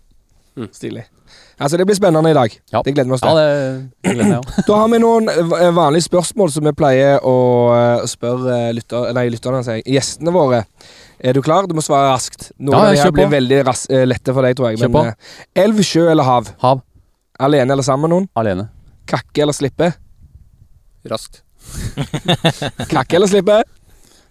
Stilig. 0.72 1.04
Altså, 1.60 1.78
det 1.78 1.86
blir 1.88 1.96
spennende 1.96 2.30
i 2.30 2.34
dag. 2.34 2.52
Ja. 2.72 2.82
Det 2.84 2.94
gleder 2.94 3.08
vi 3.10 3.14
oss 3.14 3.22
til. 3.22 3.30
Ja, 3.30 3.36
det 4.04 4.16
gleder 4.16 4.42
jeg. 4.42 4.44
Da 4.68 4.76
har 4.76 4.88
vi 4.88 4.98
noen 5.00 5.30
eh, 5.30 5.72
vanlige 5.74 6.06
spørsmål 6.10 6.52
som 6.52 6.64
vi 6.64 6.72
pleier 6.78 7.20
å 7.26 7.34
eh, 7.74 8.06
spørre 8.06 8.70
eh, 8.70 8.74
lytter, 8.74 9.14
nei, 9.14 9.30
lytterne, 9.30 9.58
altså, 9.64 9.80
gjestene 9.86 10.32
våre. 10.34 10.66
Er 11.20 11.34
du 11.34 11.42
klar? 11.42 11.66
Du 11.68 11.74
må 11.74 11.82
svare 11.82 12.12
raskt. 12.14 12.52
Noen 12.60 12.74
Ja, 12.74 12.80
av 12.86 12.92
de 12.94 13.02
her 13.02 13.12
blir 13.12 13.30
veldig 13.34 13.66
ras 13.66 13.88
eh, 13.90 14.06
lette 14.06 14.34
for 14.34 14.42
deg, 14.46 14.56
tror 14.58 14.70
jeg. 14.72 14.80
Kjør 14.80 14.92
Men, 14.92 14.92
på. 14.92 15.06
eh, 15.08 15.64
elv, 15.64 15.82
sjø 15.84 16.06
eller 16.12 16.24
hav? 16.24 16.54
Hav. 16.62 16.82
Alene 17.40 17.72
eller 17.72 17.84
sammen 17.84 18.10
med 18.10 18.14
noen? 18.14 18.30
Alene. 18.36 18.70
Kakke 19.08 19.42
eller 19.42 19.54
slippe? 19.54 19.94
Raskt. 21.10 21.42
Kakke 22.94 23.16
eller 23.18 23.28
slippe? 23.28 23.64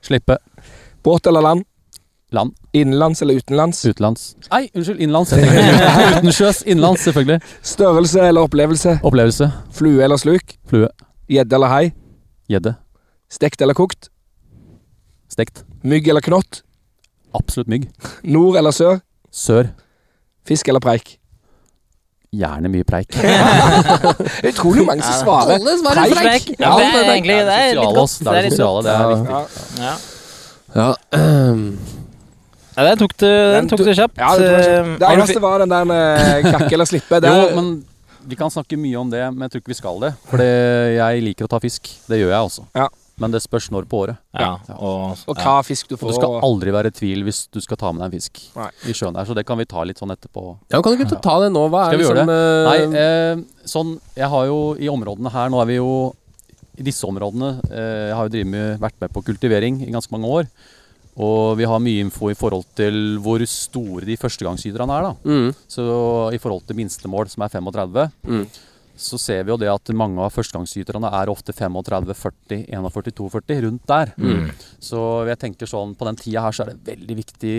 Slippe. 0.03 0.39
Båt 1.03 1.27
eller 1.27 1.43
land? 1.43 1.65
Land. 2.33 2.55
Innenlands 2.73 3.23
eller 3.23 3.35
utenlands? 3.35 3.85
Utenlands. 3.85 4.37
Nei, 4.51 4.63
unnskyld. 4.75 5.01
Innenlands. 5.05 5.33
Utensjøs. 6.19 6.63
Innenlands, 6.65 7.05
selvfølgelig. 7.05 7.41
Størrelse 7.63 8.23
eller 8.25 8.47
opplevelse? 8.49 8.99
Opplevelse. 9.05 9.51
Flue 9.77 10.01
eller 10.05 10.17
sluk? 10.21 10.55
Flue. 10.69 10.89
Gjedde 11.29 11.59
eller 11.59 11.73
hai? 11.73 11.93
Gjedde. 12.49 12.75
Stekt 13.33 13.61
eller 13.65 13.77
kokt? 13.77 14.09
Stekt. 15.33 15.65
Mygg 15.85 16.09
eller 16.09 16.25
knott? 16.25 16.63
Absolutt 17.37 17.69
mygg. 17.73 17.89
Nord 18.25 18.57
eller 18.61 18.71
sør? 18.77 18.99
Sør. 19.33 19.69
Fisk 20.49 20.69
eller 20.69 20.81
preik? 20.85 21.19
Gjerne 22.33 22.69
mye 22.73 22.85
preik. 22.89 23.13
Utrolig 24.51 24.87
mange 24.89 25.05
som 25.05 25.19
svarer. 25.21 25.59
Alle 25.59 25.75
svarer 25.83 26.01
Preik. 26.01 26.17
preik! 26.17 26.47
Ja, 26.57 26.71
det 26.81 26.87
er 26.89 27.11
egentlig 27.13 27.37
det 27.45 27.57
er 27.61 27.75
litt 27.77 27.97
godt. 27.99 28.15
Det 28.25 28.33
er 28.33 28.47
det 28.49 28.53
sosiale. 28.55 28.85
Det 28.87 28.95
er 28.97 29.11
viktig. 29.13 29.83
Ja. 29.83 29.85
Ja. 29.85 29.95
Ja, 30.73 30.89
Ja, 32.77 32.85
den 32.89 32.99
tok 33.03 33.17
du, 33.21 33.27
den 33.29 33.69
tok 33.71 33.83
du 33.85 33.93
kjapt. 33.93 34.17
Ja, 34.21 34.33
det, 34.41 34.49
jeg 34.51 34.79
Eh, 34.83 34.93
det 35.03 35.09
eneste 35.13 35.43
var 35.45 35.59
den 35.65 35.73
der 35.73 35.85
med 35.89 36.45
kakke 36.55 36.73
eller 36.73 36.89
slippe. 36.89 37.21
Det, 37.21 37.29
Jo, 37.33 37.51
men 37.59 37.85
vi 38.27 38.39
kan 38.39 38.51
snakke 38.55 38.79
mye 38.79 38.97
om 39.01 39.11
det, 39.11 39.23
men 39.35 39.45
jeg 39.47 39.51
tror 39.55 39.63
ikke 39.65 39.75
vi 39.75 39.81
skal 39.83 40.03
det. 40.05 40.13
For 40.31 40.41
jeg 40.43 41.23
liker 41.27 41.49
å 41.49 41.53
ta 41.53 41.59
fisk. 41.63 41.91
Det 42.09 42.21
gjør 42.23 42.31
jeg 42.33 42.51
også. 42.51 42.67
Ja. 42.79 42.89
Men 43.21 43.31
det 43.35 43.43
spørs 43.45 43.67
når 43.71 43.85
på 43.91 43.99
året. 44.07 44.17
Ja, 44.35 44.55
og, 44.73 45.21
og 45.29 45.37
hva 45.37 45.59
fisk 45.67 45.91
du 45.91 45.95
Og 45.95 46.01
får. 46.01 46.09
du 46.11 46.17
skal 46.17 46.39
aldri 46.49 46.73
være 46.75 46.91
i 46.91 46.95
tvil 46.97 47.21
hvis 47.27 47.43
du 47.53 47.61
skal 47.63 47.79
ta 47.79 47.91
med 47.93 48.01
deg 48.03 48.09
en 48.09 48.15
fisk 48.17 48.41
Nei. 48.57 48.71
i 48.89 48.95
sjøen 48.97 49.15
der, 49.15 49.29
Så 49.29 49.37
det 49.37 49.45
kan 49.47 49.61
vi 49.61 49.67
ta 49.69 49.85
litt 49.85 50.01
sånn 50.01 50.15
etterpå. 50.15 50.45
ja, 50.73 50.81
kan 50.81 50.97
du 50.97 51.05
ikke 51.05 51.21
ta 51.23 51.37
det 51.45 51.51
nå? 51.53 51.67
Hva 51.71 51.85
er 51.85 51.93
Skal 51.93 52.01
vi 52.01 52.07
det 52.07 52.09
gjøre 52.09 52.25
som 52.25 52.33
eh, 52.33 52.71
Nei, 52.71 53.03
eh, 53.05 53.67
sånn 53.69 53.93
Jeg 54.17 54.31
har 54.33 54.49
jo 54.49 54.59
i 54.81 54.89
områdene 54.91 55.31
her 55.37 55.53
Nå 55.53 55.61
er 55.63 55.69
vi 55.71 55.77
jo 55.77 55.91
i 56.81 56.87
disse 56.89 57.05
områdene 57.07 57.53
eh, 57.69 58.09
Jeg 58.09 58.17
har 58.17 58.33
jo 58.33 58.45
med, 58.49 58.81
vært 58.81 58.97
med 59.05 59.13
på 59.13 59.23
kultivering 59.29 59.83
i 59.85 59.93
ganske 59.93 60.11
mange 60.17 60.31
år. 60.41 60.49
Og 61.21 61.59
vi 61.59 61.67
har 61.69 61.81
mye 61.85 62.01
info 62.07 62.31
i 62.33 62.37
forhold 62.39 62.65
til 62.79 63.19
hvor 63.21 63.43
store 63.45 64.07
de 64.09 64.17
førstegangsskyterne 64.17 64.95
er. 64.97 65.03
da 65.03 65.15
mm, 65.29 65.51
Så 65.69 65.85
i 66.33 66.39
forhold 66.41 66.65
til 66.67 66.77
minstemål, 66.79 67.29
som 67.29 67.43
er 67.45 67.49
35, 67.53 68.07
Mm. 68.25 68.47
så 68.97 69.19
ser 69.19 69.43
vi 69.45 69.51
jo 69.51 69.57
det 69.59 69.69
at 69.69 69.93
mange 69.95 70.21
av 70.25 70.33
førstegangsskyterne 70.33 71.11
er 71.13 71.29
ofte 71.29 71.53
35, 71.53 72.15
40, 72.17 72.65
41, 72.69 73.13
42, 73.13 73.61
rundt 73.67 73.87
der. 73.87 74.13
Mm. 74.17 74.51
Så 74.81 75.27
jeg 75.29 75.39
tenker 75.39 75.67
sånn, 75.69 75.95
på 75.97 76.07
den 76.09 76.17
tida 76.17 76.41
her 76.47 76.53
så 76.53 76.65
er 76.65 76.73
det 76.73 76.97
veldig 76.97 77.17
viktig 77.21 77.57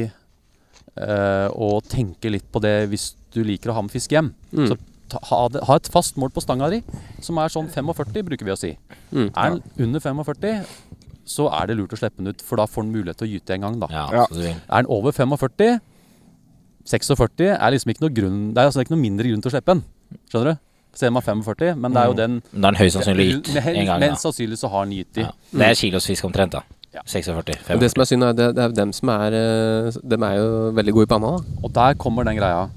eh, 0.97 1.47
å 1.53 1.69
tenke 1.89 2.31
litt 2.33 2.49
på 2.51 2.61
det 2.63 2.87
hvis 2.89 3.11
du 3.33 3.43
liker 3.45 3.69
å 3.71 3.77
ha 3.77 3.81
med 3.85 3.93
fisk 3.93 4.13
hjem. 4.15 4.31
Mm. 4.53 4.67
Så 4.71 4.77
ta, 5.13 5.19
ha, 5.29 5.43
det, 5.53 5.61
ha 5.67 5.75
et 5.77 5.89
fast 5.93 6.17
mål 6.21 6.31
på 6.33 6.41
stanga 6.41 6.69
di, 6.73 6.81
som 7.21 7.37
er 7.41 7.53
sånn 7.53 7.69
45, 7.69 8.23
bruker 8.29 8.45
vi 8.49 8.53
å 8.55 8.57
si. 8.59 8.73
Mm. 9.13 9.29
Er 9.29 9.55
den 9.57 9.61
under 9.87 9.99
45, 9.99 10.65
så 11.25 11.47
er 11.61 11.67
det 11.67 11.77
lurt 11.79 11.93
å 11.95 11.97
slippe 11.99 12.17
den 12.19 12.27
ut, 12.33 12.41
for 12.43 12.59
da 12.59 12.65
får 12.67 12.83
den 12.83 12.91
mulighet 12.93 13.17
til 13.21 13.27
å 13.29 13.31
gyte 13.31 13.55
en 13.55 13.61
gang, 13.67 13.79
da. 13.79 13.87
Ja. 13.91 14.25
Er 14.27 14.83
den 14.83 14.89
over 14.91 15.11
45 15.15 15.79
46 16.85 17.47
er 17.55 17.71
liksom 17.71 17.93
ikke 17.93 18.03
noe 18.03 18.11
grunn 18.11 18.39
Det 18.53 18.59
er 18.59 18.67
altså 18.67 18.83
ikke 18.83 18.91
noe 18.91 18.99
mindre 19.03 19.29
grunn 19.29 19.39
til 19.43 19.47
å 19.47 19.53
slippe 19.55 19.71
den. 19.71 19.83
Skjønner 20.27 20.49
du? 20.51 20.63
Ser 20.99 21.09
man 21.15 21.23
45, 21.25 21.77
men 21.79 21.95
det 21.95 22.01
er 22.03 22.09
jo 22.11 22.13
den 22.17 22.33
Da 22.51 22.67
er 22.67 22.75
den 22.75 22.79
høyst 22.81 22.97
sannsynlig 22.99 23.27
gitt 23.31 23.47
en 23.63 23.85
gang. 23.87 24.03
Mest 24.03 24.25
sannsynlig 24.27 24.59
så 24.61 24.69
har 24.69 24.83
den 24.85 24.97
gitt 24.99 25.17
i. 25.17 25.23
Ja. 25.25 25.31
Det 25.53 25.69
er 25.69 25.79
kilosfisk 25.79 26.27
omtrent, 26.27 26.53
da. 26.59 26.61
Ja. 26.93 27.01
46, 27.09 27.33
45. 27.65 27.79
Det 27.81 27.89
som 27.89 28.03
er 28.03 28.09
synd, 28.11 28.25
er 28.27 28.35
det, 28.37 28.47
det 28.53 28.61
er 28.67 28.75
dem 28.77 28.91
som 28.93 29.09
er 29.09 29.33
De 29.33 30.01
Dem 30.13 30.25
er 30.27 30.35
jo 30.37 30.49
veldig 30.77 30.93
gode 30.93 31.07
i 31.07 31.11
panna, 31.15 31.31
da. 31.39 31.57
Og 31.65 31.73
der 31.73 31.95
kommer 32.03 32.27
den 32.27 32.37
greia. 32.37 32.67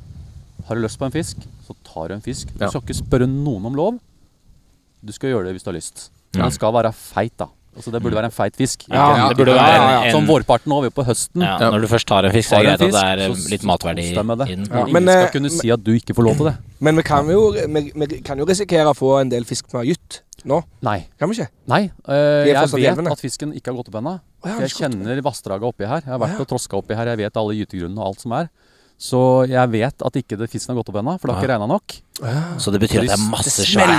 Har 0.70 0.78
du 0.78 0.80
lyst 0.87 0.96
på 1.02 1.04
en 1.11 1.12
fisk, 1.12 1.42
så 1.66 1.76
tar 1.85 2.09
du 2.09 2.14
en 2.16 2.24
fisk. 2.24 2.48
Du 2.56 2.64
Ja. 2.64 2.70
skal 2.70 2.80
ikke 2.87 2.96
spørre 3.02 3.26
noen 3.28 3.66
om 3.68 3.74
lov. 3.76 3.98
Du 5.04 5.12
skal 5.12 5.35
gjøre 5.35 5.50
det 5.50 5.59
hvis 5.59 5.66
du 5.66 5.70
har 5.70 5.76
lyst. 5.76 6.09
Den 6.32 6.50
skal 6.54 6.72
være 6.72 6.94
feit, 6.96 7.37
da. 7.37 7.50
Altså 7.76 7.92
Det 7.92 8.00
burde 8.02 8.16
være 8.16 8.30
en 8.30 8.34
feit 8.34 8.56
fisk. 8.56 8.86
Ja, 8.88 9.06
en- 9.14 9.28
det 9.28 9.36
burde 9.36 9.54
være 9.54 9.76
en- 9.76 10.06
en- 10.06 10.12
Som 10.12 10.26
vårparten 10.26 10.72
nå, 10.72 10.80
vi 10.80 10.86
er 10.86 10.94
på 10.96 11.04
høsten. 11.04 11.42
Ja, 11.42 11.58
Ja. 11.60 11.70
Når 11.70 11.80
du 11.82 11.86
først 11.86 12.06
tar 12.06 12.24
en 12.24 12.32
fisk, 12.32 12.48
så 12.50 12.56
er 12.56 12.62
det 12.62 12.66
greit 12.66 12.82
at 12.82 12.92
det 12.92 13.04
er 13.04 13.30
eh, 13.30 13.34
så- 13.36 13.50
litt 13.50 13.62
matverdi 13.62 14.02
i 14.10 14.14
den. 14.14 14.26
Ja, 14.26 14.44
Ingen 14.46 14.66
skal 14.66 15.28
kunne 15.28 15.32
kunne 15.32 15.50
si 15.50 15.70
at 15.70 15.84
du 15.84 15.92
ikke 15.92 16.14
får 16.14 16.24
lov 16.24 16.36
til 16.36 16.44
det. 16.46 16.56
Men 16.80 16.96
vi 16.96 17.02
kan 17.02 17.28
jo, 17.28 17.50
vi, 17.52 17.92
vi 17.94 18.06
kan 18.22 18.38
jo 18.38 18.44
risikere 18.44 18.86
å 18.86 18.94
få 18.96 19.20
en 19.20 19.28
del 19.28 19.44
fisk 19.44 19.72
med 19.72 19.86
har 19.86 19.94
gytt 19.94 20.20
nå. 20.44 20.62
Nei. 20.82 21.06
Kan 21.18 21.28
vi 21.28 21.36
ikke? 21.36 21.48
Nei, 21.68 21.90
er 22.08 22.46
jeg 22.46 22.54
vet 22.54 22.80
levende. 22.80 23.12
at 23.12 23.20
fisken 23.20 23.52
ikke 23.52 23.66
har 23.72 23.82
gått 23.82 23.88
opp 23.88 24.00
ennå. 24.02 24.20
Ja, 24.44 24.60
jeg 24.60 24.70
kjenner 24.70 25.20
vassdraget 25.22 25.62
oppi 25.62 25.86
her. 25.86 26.00
Jeg 26.00 26.12
har 26.12 26.18
vært 26.18 26.36
ja. 26.36 26.40
og 26.40 26.48
troska 26.48 26.78
oppi 26.78 26.94
her. 26.94 27.06
Jeg 27.06 27.18
vet 27.18 27.36
alle 27.36 27.54
gytegrunnene 27.54 27.98
og 27.98 28.06
alt 28.06 28.20
som 28.20 28.32
er. 28.32 28.48
Så 28.98 29.18
jeg 29.50 29.68
vet 29.74 30.02
at 30.09 30.14
ikke 30.16 30.38
det 30.40 30.48
fisken 30.48 30.72
har 30.72 30.78
gått 30.82 30.88
opp 30.88 30.96
ennå, 31.02 31.18
for 31.20 31.28
det 31.28 31.35
har 31.37 31.42
ikke 31.44 31.52
regna 31.52 31.66
nok. 31.68 31.96
Så 32.62 32.72
det 32.72 32.80
betyr 32.80 33.02
at 33.04 33.11
det 33.11 33.16
er 33.18 33.24
masse 33.28 33.52
Det 33.52 33.66
svær, 33.68 33.90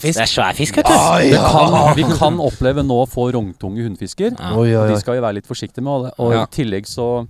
fisk? 0.00 0.16
det 0.16 0.22
er 0.24 0.30
svær 0.32 0.54
fisk, 0.56 0.76
vet 0.80 0.86
du. 0.88 0.94
Det 1.30 1.40
kan, 1.44 1.96
vi 1.98 2.04
kan 2.16 2.38
oppleve 2.40 2.84
nå 2.86 3.02
å 3.04 3.08
få 3.10 3.28
rogntunge 3.36 3.84
hunnfisker. 3.84 4.32
Ja. 4.38 4.54
Og 4.56 4.64
de 4.88 4.96
skal 5.02 5.18
vi 5.18 5.24
være 5.26 5.38
litt 5.42 5.46
forsiktige 5.50 5.84
med. 5.84 5.92
Og, 6.08 6.20
og 6.24 6.32
Ja. 6.32 6.44
i 6.44 6.46
tillegg 6.56 6.88
så 6.88 7.26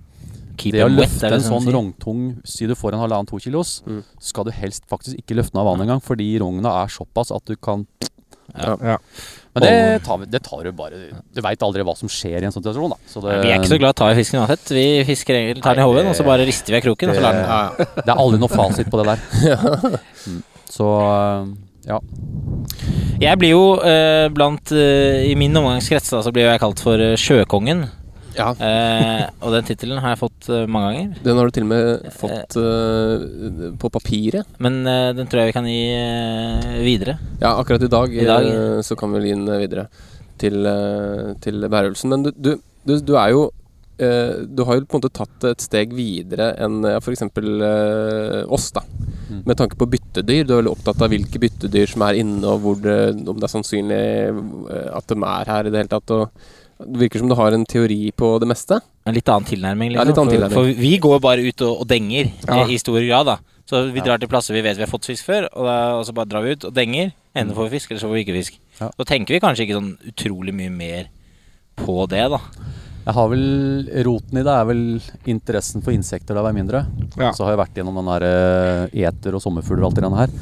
Keep 0.57 0.73
Det 0.73 0.81
å 0.81 0.89
løfte 0.89 1.29
en 1.29 1.43
sånn 1.45 1.67
rogntung 1.69 2.21
Si 2.43 2.65
du 2.65 2.73
får 2.73 2.95
en 2.95 3.03
halvannen-to 3.03 3.37
kilos, 3.43 3.83
Mm. 3.85 3.99
skal 4.19 4.43
du 4.47 4.49
helst 4.51 4.87
faktisk 4.89 5.19
ikke 5.21 5.35
løfte 5.37 5.53
den 5.53 5.61
av 5.61 5.67
vannet 5.67 5.85
engang, 5.85 6.01
fordi 6.01 6.39
rogna 6.39 6.71
er 6.83 6.87
såpass 6.89 7.29
at 7.35 7.45
du 7.45 7.55
kan 7.55 7.85
Ja. 8.57 8.77
Ja. 8.93 8.97
Men 9.57 9.63
det 9.63 10.03
tar, 10.05 10.25
det 10.29 10.41
tar 10.45 10.67
du 10.67 10.71
bare 10.77 10.99
Du 11.33 11.39
veit 11.41 11.63
aldri 11.65 11.81
hva 11.81 11.95
som 11.97 12.09
skjer 12.11 12.43
i 12.43 12.45
en 12.45 12.53
sånn 12.53 12.61
situasjon, 12.61 12.91
da. 12.93 12.97
Så 13.09 13.23
det, 13.23 13.39
Vi 13.41 13.53
er 13.53 13.57
ikke 13.57 13.71
så 13.71 13.79
glad 13.81 13.89
i 13.89 13.95
å 13.95 13.99
ta 14.03 14.09
i 14.11 14.17
fisken 14.19 14.41
uansett. 14.43 14.73
Vi 14.75 14.87
fisker 15.07 15.39
egentlig, 15.39 15.63
tar 15.65 15.77
den 15.77 15.85
i 15.85 15.87
hoven, 15.87 16.09
og 16.11 16.17
så 16.17 16.25
bare 16.27 16.45
rister 16.45 16.75
vi 16.75 16.77
av 16.77 16.85
kroken, 16.85 17.13
og 17.13 17.17
så 17.17 17.23
lar 17.25 17.39
den 17.39 17.87
Det 18.05 18.11
er 18.11 18.21
aldri 18.21 18.41
noe 18.43 18.53
fasit 18.53 18.91
på 18.93 19.01
det 19.01 19.13
der. 19.13 19.25
Mm. 20.27 20.41
Så 20.67 20.83
øh, 20.83 21.45
ja. 21.87 21.97
Jeg 23.21 23.39
blir 23.39 23.53
jo 23.53 23.61
eh, 23.79 24.27
blant 24.35 24.73
eh, 24.75 25.23
I 25.31 25.35
min 25.39 25.55
omgangskrets 25.55 26.11
da, 26.11 26.19
så 26.25 26.33
blir 26.35 26.49
jeg 26.49 26.61
kalt 26.61 26.81
for 26.83 26.99
eh, 27.01 27.15
Sjøkongen. 27.19 27.85
Ja, 28.37 28.51
Eh, 28.61 29.23
og 29.41 29.53
den 29.55 29.65
tittelen 29.67 29.99
har 30.03 30.13
jeg 30.13 30.19
fått 30.21 30.47
eh, 30.53 30.65
mange 30.69 30.91
ganger. 30.93 31.21
Den 31.25 31.39
har 31.39 31.49
du 31.49 31.55
til 31.55 31.65
og 31.65 31.71
med 31.71 32.07
fått 32.13 32.57
eh, 32.61 33.71
på 33.81 33.89
papiret. 33.93 34.45
Men 34.63 34.79
eh, 34.87 35.11
den 35.17 35.27
tror 35.29 35.41
jeg 35.43 35.51
vi 35.51 35.57
kan 35.57 35.69
gi 35.69 35.81
eh, 35.97 36.81
videre. 36.85 37.17
Ja, 37.41 37.55
akkurat 37.57 37.83
i 37.87 37.91
dag, 37.91 38.13
I 38.13 38.27
dag. 38.29 38.45
eh, 38.51 38.81
så 38.85 38.97
kan 38.99 39.13
vi 39.15 39.23
gi 39.27 39.35
den 39.35 39.47
videre 39.61 39.87
til, 40.37 40.59
eh, 40.69 41.31
til 41.43 41.65
værøvelsen. 41.65 42.13
Men 42.13 42.27
du, 42.27 42.31
du, 42.37 42.51
du, 42.85 42.99
du 43.01 43.15
er 43.17 43.31
jo 43.33 43.47
eh, 43.97 44.43
Du 44.53 44.63
har 44.67 44.77
jo 44.77 44.85
på 44.85 44.97
en 44.99 45.01
måte 45.01 45.13
tatt 45.17 45.47
et 45.49 45.63
steg 45.65 45.95
videre 45.97 46.51
enn 46.61 46.83
ja, 46.85 46.99
f.eks. 47.01 47.25
Uh, 47.33 48.43
oss, 48.53 48.69
da. 48.75 48.83
Mm. 49.27 49.41
Med 49.49 49.57
tanke 49.59 49.75
på 49.79 49.89
byttedyr. 49.91 50.45
Du 50.45 50.53
er 50.53 50.61
veldig 50.61 50.75
opptatt 50.75 51.01
av 51.03 51.09
hvilke 51.11 51.41
byttedyr 51.41 51.89
som 51.91 52.05
er 52.05 52.21
inne, 52.21 52.45
og 52.47 52.61
hvor 52.63 52.77
det, 52.83 52.99
om 53.27 53.35
det 53.41 53.49
er 53.49 53.55
sannsynlig 53.57 54.03
eh, 54.29 54.87
at 54.93 55.09
de 55.09 55.17
er 55.19 55.51
her 55.55 55.67
i 55.67 55.73
det 55.73 55.81
hele 55.81 55.91
tatt. 55.97 56.13
Og 56.15 56.53
det 56.79 56.99
virker 57.01 57.19
som 57.23 57.29
du 57.31 57.35
har 57.35 57.51
en 57.55 57.65
teori 57.65 58.11
på 58.15 58.39
det 58.39 58.47
meste. 58.47 58.79
En 59.07 59.13
litt 59.15 59.27
annen 59.29 59.47
tilnærming. 59.49 59.91
Ja, 59.95 60.03
Liksom. 60.03 60.07
litt 60.07 60.17
annen 60.21 60.33
tilnærming. 60.35 60.53
for 60.53 60.81
vi 60.81 60.97
går 61.01 61.19
bare 61.23 61.41
ut 61.47 61.61
og, 61.65 61.81
og 61.81 61.87
denger 61.87 62.31
Ja. 62.47 62.65
i, 62.67 62.73
i 62.75 62.77
stor 62.77 62.99
grad, 63.01 63.25
da. 63.25 63.37
Så 63.67 63.81
vi 63.91 63.99
drar 63.99 64.17
til 64.21 64.29
plasser 64.31 64.53
vi 64.55 64.61
vet 64.63 64.77
vi 64.77 64.83
har 64.85 64.91
fått 64.91 65.05
fisk 65.09 65.25
før, 65.27 65.49
og, 65.51 65.65
da, 65.65 65.77
og 65.97 66.05
så 66.07 66.13
bare 66.15 66.29
drar 66.31 66.41
vi 66.45 66.53
ut 66.55 66.63
og 66.69 66.73
denger. 66.73 67.11
Enten 67.35 67.55
får 67.55 67.67
vi 67.69 67.79
fisk, 67.79 67.91
eller 67.91 67.99
så 67.99 68.07
får 68.07 68.13
vi 68.15 68.23
ikke 68.25 68.37
fisk. 68.37 68.59
Ja. 68.79 68.91
Så 68.95 69.05
tenker 69.09 69.33
vi 69.35 69.39
kanskje 69.43 69.65
ikke 69.67 69.75
sånn 69.79 69.97
utrolig 70.07 70.53
mye 70.55 70.69
mer 70.71 71.09
på 71.75 72.07
det, 72.09 72.23
da. 72.31 72.39
Jeg 73.07 73.15
har 73.15 73.29
vel, 73.31 73.43
Roten 74.03 74.39
i 74.41 74.43
det 74.43 74.51
er 74.51 74.65
vel 74.67 74.81
interessen 75.31 75.83
for 75.85 75.95
insekter 75.95 76.35
da 76.35 76.41
jeg 76.41 76.47
var 76.49 76.55
mindre. 76.57 76.81
Ja. 77.15 77.29
Så 77.31 77.45
har 77.45 77.53
jeg 77.53 77.61
vært 77.61 77.77
gjennom 77.79 77.95
den 78.01 78.09
der 78.11 78.25
eh, 78.27 78.97
eter 79.07 79.37
og 79.37 79.43
sommerfugler 79.45 79.85
og 79.85 79.89
alt 79.93 80.01
det 80.01 80.03
der 80.03 80.17
her. 80.19 80.33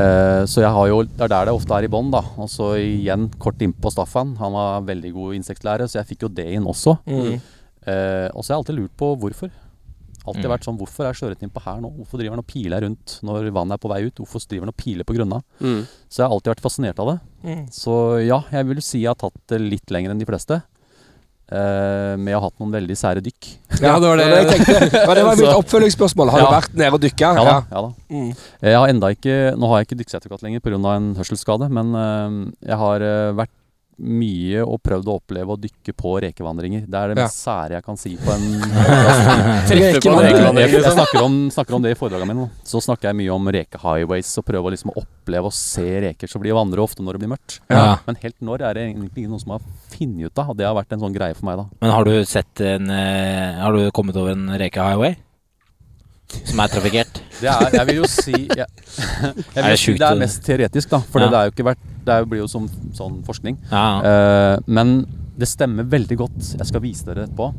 Eh, 0.00 0.42
så 0.50 0.64
jeg 0.64 0.72
har 0.74 0.88
jo, 0.90 0.98
det 1.06 1.22
er 1.28 1.30
der 1.30 1.46
det 1.46 1.54
ofte 1.54 1.76
er 1.78 1.86
i 1.86 1.92
bånn. 1.92 2.10
da. 2.10 2.24
Og 2.42 2.50
så 2.50 2.72
igjen 2.82 3.28
kort 3.38 3.62
innpå 3.62 3.92
Staffan. 3.94 4.34
Han 4.42 4.56
var 4.58 4.82
veldig 4.90 5.12
god 5.14 5.38
insektlærer, 5.38 5.86
så 5.86 6.00
jeg 6.00 6.10
fikk 6.10 6.26
jo 6.26 6.32
det 6.34 6.48
inn 6.58 6.66
også. 6.66 6.96
Mm. 7.06 7.38
Uh, 7.80 8.26
og 8.34 8.42
så 8.42 8.50
har 8.50 8.56
jeg 8.56 8.60
alltid 8.64 8.80
lurt 8.82 8.96
på 9.00 9.12
hvorfor. 9.22 9.52
Alltid 10.28 10.44
Mm. 10.44 10.50
vært 10.52 10.66
sånn, 10.66 10.76
Hvorfor 10.76 11.06
er 11.08 11.14
sjøørreten 11.16 11.46
innpå 11.48 11.62
her 11.64 11.78
nå? 11.80 11.88
Hvorfor 11.96 12.18
driver 12.20 12.34
han 12.36 12.42
og 12.42 12.46
piler 12.50 12.82
rundt 12.84 13.14
når 13.24 13.46
vannet 13.56 13.72
er 13.78 13.80
på 13.80 13.88
vei 13.88 14.02
ut? 14.04 14.18
Hvorfor 14.20 14.42
driver 14.50 14.66
han 14.66 14.74
og 14.74 14.76
piler 14.76 15.06
på 15.08 15.14
grunna? 15.16 15.38
Mm. 15.62 15.86
Så 16.10 16.20
jeg 16.20 16.26
har 16.26 16.34
alltid 16.34 16.52
vært 16.52 16.66
fascinert 16.66 16.98
av 17.00 17.08
det. 17.14 17.16
Mm. 17.46 17.62
Så 17.72 17.94
ja, 18.26 18.42
jeg 18.52 18.66
vil 18.68 18.82
si 18.84 19.00
jeg 19.00 19.08
har 19.14 19.16
tatt 19.22 19.38
det 19.48 19.62
litt 19.62 19.90
lenger 19.94 20.10
enn 20.12 20.20
de 20.20 20.28
fleste. 20.28 20.60
Eh, 21.50 22.12
med 22.14 22.36
å 22.36 22.38
ha 22.38 22.46
hatt 22.46 22.60
noen 22.62 22.70
veldig 22.76 22.94
sære 22.94 23.22
dykk. 23.24 23.48
Ja, 23.80 23.96
det 23.98 24.06
var 24.06 24.20
det. 24.20 24.26
jeg 24.30 24.48
tenkte. 24.52 24.74
Ja, 25.00 25.14
det 25.18 25.24
var 25.26 25.38
mitt 25.40 25.50
oppfølgingsspørsmål. 25.50 26.30
Har 26.30 26.44
du 26.44 26.52
vært 26.52 26.76
nede 26.78 26.94
og 26.94 27.02
dykka? 27.02 27.30
Ja 27.40 27.46
da. 27.48 27.54
ja 27.66 27.82
da. 27.88 27.90
Mm. 28.06 28.28
Jeg 28.68 28.76
har 28.78 28.92
enda 28.92 29.10
ikke, 29.16 29.38
Nå 29.58 29.70
har 29.72 29.80
jeg 29.80 29.88
ikke 29.88 29.98
dykkesertifikat 29.98 30.44
lenger 30.46 30.62
pga. 30.62 30.78
en 30.94 31.08
hørselsskade, 31.18 31.66
men 31.74 31.90
uh, 31.96 32.36
jeg 32.62 32.78
har 32.84 33.06
uh, 33.06 33.32
vært 33.40 33.54
mye 34.00 34.62
og 34.64 34.78
prøvd 34.82 35.08
å 35.12 35.14
oppleve 35.20 35.52
å 35.54 35.58
dykke 35.60 35.92
på 35.96 36.14
rekevandringer. 36.24 36.86
Det 36.88 36.96
er 37.00 37.08
det 37.12 37.18
Ja. 37.20 37.26
mest 37.28 37.42
sære 37.44 37.76
jeg 37.76 37.84
kan 37.84 37.96
si 38.00 38.16
på 38.16 38.32
en 38.32 38.46
Rekevandring. 39.70 39.92
rekevandring, 39.94 40.64
Jeg, 40.64 40.70
jeg 40.70 40.80
liksom. 40.80 40.96
snakker, 40.96 41.22
om, 41.26 41.36
snakker 41.52 41.74
om 41.76 41.82
det 41.84 41.92
i 41.92 41.98
foredragene 41.98 42.34
mine. 42.34 42.48
Så 42.64 42.80
snakker 42.84 43.10
jeg 43.10 43.18
mye 43.20 43.34
om 43.34 43.46
rekehighways 43.56 44.32
og 44.40 44.46
prøver 44.48 44.74
liksom 44.76 44.92
å 44.94 44.98
oppleve 45.04 45.50
og 45.50 45.52
se 45.56 45.86
reker 46.06 46.28
Så 46.30 46.40
blir 46.42 46.56
vandre 46.56 46.82
ofte 46.82 47.02
når 47.04 47.16
det 47.18 47.22
blir 47.24 47.32
mørkt. 47.34 47.60
Ja. 47.70 47.98
Men 48.06 48.16
helt 48.22 48.38
når 48.40 48.62
er 48.70 48.74
det 48.74 48.86
egentlig 48.88 49.24
ingen 49.26 49.38
som 49.42 49.52
har 49.56 49.60
funnet 49.94 50.30
ut 50.30 50.38
av, 50.44 50.54
det 50.56 50.66
har 50.66 50.74
vært 50.78 50.92
en 50.96 51.00
sånn 51.04 51.14
greie 51.16 51.34
for 51.36 51.46
meg, 51.50 51.60
da. 51.60 51.66
Men 51.80 51.90
har 51.94 52.04
du 52.08 52.14
sett 52.24 52.60
en 52.60 52.90
eh, 52.90 53.60
Har 53.60 53.72
du 53.76 53.90
kommet 53.92 54.16
over 54.16 54.32
en 54.32 54.48
reke 54.60 54.80
highway? 54.80 55.16
Som 56.50 56.60
er 56.64 56.72
trafikkert? 56.72 57.20
Det 57.40 57.48
er, 57.48 57.70
jeg 57.78 57.86
vil 57.88 57.96
jo 58.02 58.08
si 58.10 58.34
Jeg, 58.36 58.66
jeg 58.66 59.56
Er 59.56 59.68
det 59.70 59.78
si 59.78 59.84
sjukt, 59.86 60.00
det 60.02 60.08
er 60.10 60.18
mest 60.20 60.42
teoretisk, 60.46 60.90
da. 60.92 61.00
For 61.12 61.22
Ja. 61.24 61.30
det 61.32 61.38
er 61.40 61.48
jo 61.48 61.54
ikke 61.54 61.68
vært 61.70 61.86
Det 62.06 62.14
er, 62.16 62.26
blir 62.28 62.42
jo 62.42 62.48
som 62.50 62.66
sånn 62.96 63.20
forskning. 63.26 63.58
Ja. 63.70 63.84
Uh, 64.04 64.56
men 64.66 64.94
det 65.40 65.48
stemmer 65.48 65.86
veldig 65.88 66.16
godt. 66.20 66.40
Jeg 66.58 66.66
skal 66.68 66.82
vise 66.84 67.06
dere 67.08 67.24
etterpå. 67.28 67.50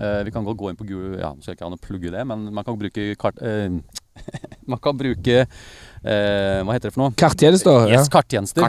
Uh, 0.00 0.20
vi 0.26 0.32
kan 0.34 0.44
godt 0.44 0.56
gå 0.60 0.70
inn 0.72 0.76
på 0.80 0.86
Google 0.88 1.18
Ja, 1.20 1.30
skal 1.40 1.52
jeg 1.52 1.58
ikke 1.58 1.68
ha 1.68 1.72
noe 1.74 1.84
plugge 1.84 2.12
det, 2.12 2.22
men 2.28 2.48
man 2.52 2.64
kan 2.66 2.78
bruke 2.80 3.10
kart... 3.20 3.40
Uh, 3.40 3.80
man 4.70 4.78
kan 4.82 4.96
bruke 4.98 5.36
eh, 5.40 6.58
Hva 6.60 6.74
heter 6.74 6.90
det 6.90 6.92
for 6.92 7.00
noe? 7.06 7.14
Karttjenester? 7.16 7.86
Yes, 7.88 8.08
karttjenester. 8.12 8.66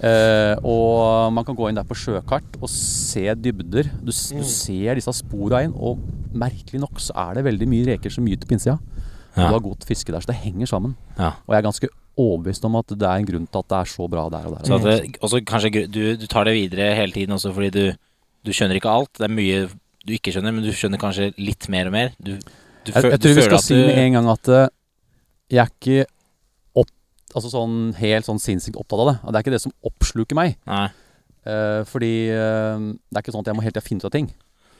Eh, 0.00 0.54
og 0.64 1.32
man 1.36 1.44
kan 1.44 1.56
gå 1.58 1.68
inn 1.68 1.76
der 1.76 1.84
på 1.84 1.96
sjøkart 1.98 2.56
og 2.62 2.70
se 2.72 3.26
dybder. 3.34 3.90
Du, 4.00 4.12
Mm. 4.14 4.40
du 4.40 4.48
ser 4.48 4.96
disse 4.96 5.12
spora 5.18 5.60
inn, 5.66 5.74
og 5.76 6.00
merkelig 6.36 6.80
nok 6.80 6.98
så 7.02 7.12
er 7.26 7.36
det 7.38 7.44
veldig 7.46 7.68
mye 7.68 7.86
reker 7.92 8.14
som 8.14 8.24
gyter 8.28 8.48
på 8.48 8.56
innsida. 8.56 8.78
Og 9.36 9.42
Ja. 9.42 9.48
du 9.48 9.56
har 9.58 9.64
godt 9.64 9.84
fiske 9.84 10.12
der, 10.12 10.20
så 10.24 10.32
det 10.32 10.40
henger 10.40 10.66
sammen. 10.66 10.96
Ja. 11.18 11.34
Og 11.46 11.52
jeg 11.52 11.58
er 11.58 11.68
ganske 11.68 11.88
overbevist 12.16 12.64
om 12.64 12.76
at 12.76 12.88
det 12.88 13.04
er 13.04 13.20
en 13.20 13.26
grunn 13.28 13.46
til 13.46 13.58
at 13.60 13.68
det 13.68 13.78
er 13.78 13.90
så 13.92 14.08
bra 14.08 14.28
der 14.32 14.46
og 14.48 14.56
der. 14.56 14.64
Så 14.64 14.78
at 14.78 14.86
det, 14.86 15.16
også 15.20 15.42
kanskje 15.44 15.86
du, 15.92 16.16
du 16.16 16.26
tar 16.26 16.48
det 16.48 16.54
videre 16.56 16.94
hele 16.96 17.12
tiden 17.12 17.36
også 17.36 17.52
fordi 17.52 17.70
du, 17.70 17.92
du 18.46 18.52
skjønner 18.52 18.80
ikke 18.80 18.88
alt. 18.88 19.12
Det 19.18 19.28
er 19.28 19.34
mye 19.36 19.66
du 20.06 20.14
ikke 20.14 20.32
skjønner, 20.32 20.54
men 20.54 20.64
du 20.64 20.72
skjønner 20.72 21.02
kanskje 21.02 21.32
litt 21.36 21.68
mer 21.72 21.90
og 21.90 21.96
mer. 21.96 22.12
Du, 22.22 22.36
du, 22.38 22.92
Jeg, 22.94 23.02
jeg 23.02 23.18
du 23.20 23.26
tror 23.26 23.40
vi 23.40 23.46
skal 23.48 23.64
si 23.64 23.78
med 23.80 23.98
en 24.04 24.18
gang 24.18 24.28
at 24.30 24.52
eh, 24.54 24.68
jeg 25.50 25.62
er 25.64 25.72
ikke 25.72 26.06
opp, 26.78 26.92
altså 27.34 27.50
sånn 27.50 27.76
helt 27.98 28.28
sånn 28.28 28.40
sinnssykt 28.42 28.78
opptatt 28.78 29.02
av 29.02 29.10
det. 29.10 29.16
Og 29.22 29.32
Det 29.34 29.38
er 29.40 29.46
ikke 29.46 29.56
det 29.56 29.64
som 29.66 29.74
oppsluker 29.90 30.38
meg. 30.38 30.56
Nei. 30.70 30.86
Uh, 31.46 31.84
fordi 31.86 32.14
uh, 32.34 32.74
det 33.06 33.18
er 33.18 33.22
ikke 33.22 33.34
sånn 33.34 33.44
at 33.44 33.52
jeg 33.52 33.58
må 33.58 33.62
helt 33.62 33.76
tida 33.76 33.86
finne 33.86 34.02
ut 34.02 34.08
av 34.08 34.14
ting. 34.16 34.30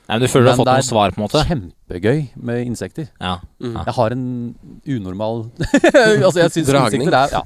Nei, 0.07 0.15
men 0.15 0.23
du 0.23 0.27
føler 0.31 0.45
du 0.45 0.49
har 0.53 0.59
fått 0.61 0.69
noen 0.71 0.85
svar, 0.87 1.11
på 1.11 1.19
en 1.19 1.25
måte? 1.25 1.41
Kjempegøy 1.49 2.19
med 2.47 2.61
insekter. 2.63 3.09
Ja. 3.19 3.33
Mm. 3.59 3.73
Jeg 3.75 3.95
har 3.97 4.13
en 4.15 4.23
unormal 4.87 5.41
Altså 6.27 6.39
jeg 6.39 6.63
insekter 6.63 7.17
er 7.17 7.33
ja. 7.35 7.41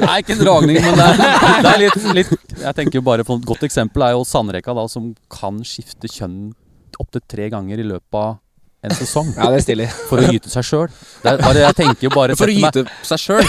Nei, 0.00 0.14
ikke 0.22 0.32
en 0.38 0.40
dragning, 0.40 0.80
men 0.80 0.96
det 0.96 1.10
er, 1.10 1.60
det 1.66 1.74
er 1.74 1.82
litt, 1.82 2.08
litt 2.16 2.56
Jeg 2.62 2.78
tenker 2.78 3.00
jo 3.00 3.04
bare 3.04 3.26
på 3.26 3.36
Et 3.36 3.44
godt 3.52 3.66
eksempel 3.68 4.06
er 4.06 4.14
jo 4.16 4.24
sandreka, 4.24 4.72
da, 4.78 4.86
som 4.88 5.10
kan 5.32 5.60
skifte 5.66 6.08
kjønn 6.08 6.54
opptil 7.02 7.20
tre 7.28 7.50
ganger 7.52 7.82
i 7.82 7.84
løpet 7.84 8.16
av 8.16 8.38
en 8.86 8.94
sesong. 8.94 9.32
ja, 9.34 9.48
det 9.50 9.74
er. 9.74 9.92
For 10.08 10.22
å 10.22 10.30
gyte 10.30 10.48
seg 10.52 10.64
sjøl. 10.64 10.90
Jeg 11.26 11.74
tenker 11.76 12.06
jo 12.06 12.10
bare 12.14 12.36
For 12.38 12.46
å 12.48 12.54
meg- 12.54 12.76
gyte 12.76 12.86
seg 13.04 13.22
sjøl? 13.24 13.44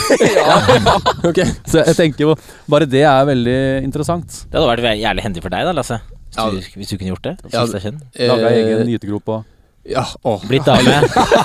Ok. 1.30 1.40
Så 1.68 1.84
jeg 1.84 1.96
tenker 2.00 2.26
jo 2.26 2.36
Bare 2.72 2.88
det 2.90 3.04
er 3.08 3.28
veldig 3.30 3.58
interessant. 3.86 4.42
Det 4.50 4.58
hadde 4.58 4.70
vært 4.72 4.98
jævlig 5.00 5.28
hendig 5.28 5.44
for 5.46 5.54
deg, 5.54 5.68
da, 5.70 5.76
Lasse. 5.78 6.00
Hvis, 6.38 6.46
Ja. 6.46 6.50
du, 6.52 6.78
hvis 6.78 6.90
du 6.90 6.98
kunne 6.98 7.10
gjort 7.16 7.24
det. 7.26 7.36
Ja, 7.54 7.66
Skifte. 7.66 7.94
Laga 8.20 8.50
Eh, 8.52 8.58
egen 8.78 8.88
gytegrop 8.94 9.28
og 9.30 9.46
Ja. 9.88 10.04
Blitt 10.48 10.66
dame. 10.68 10.98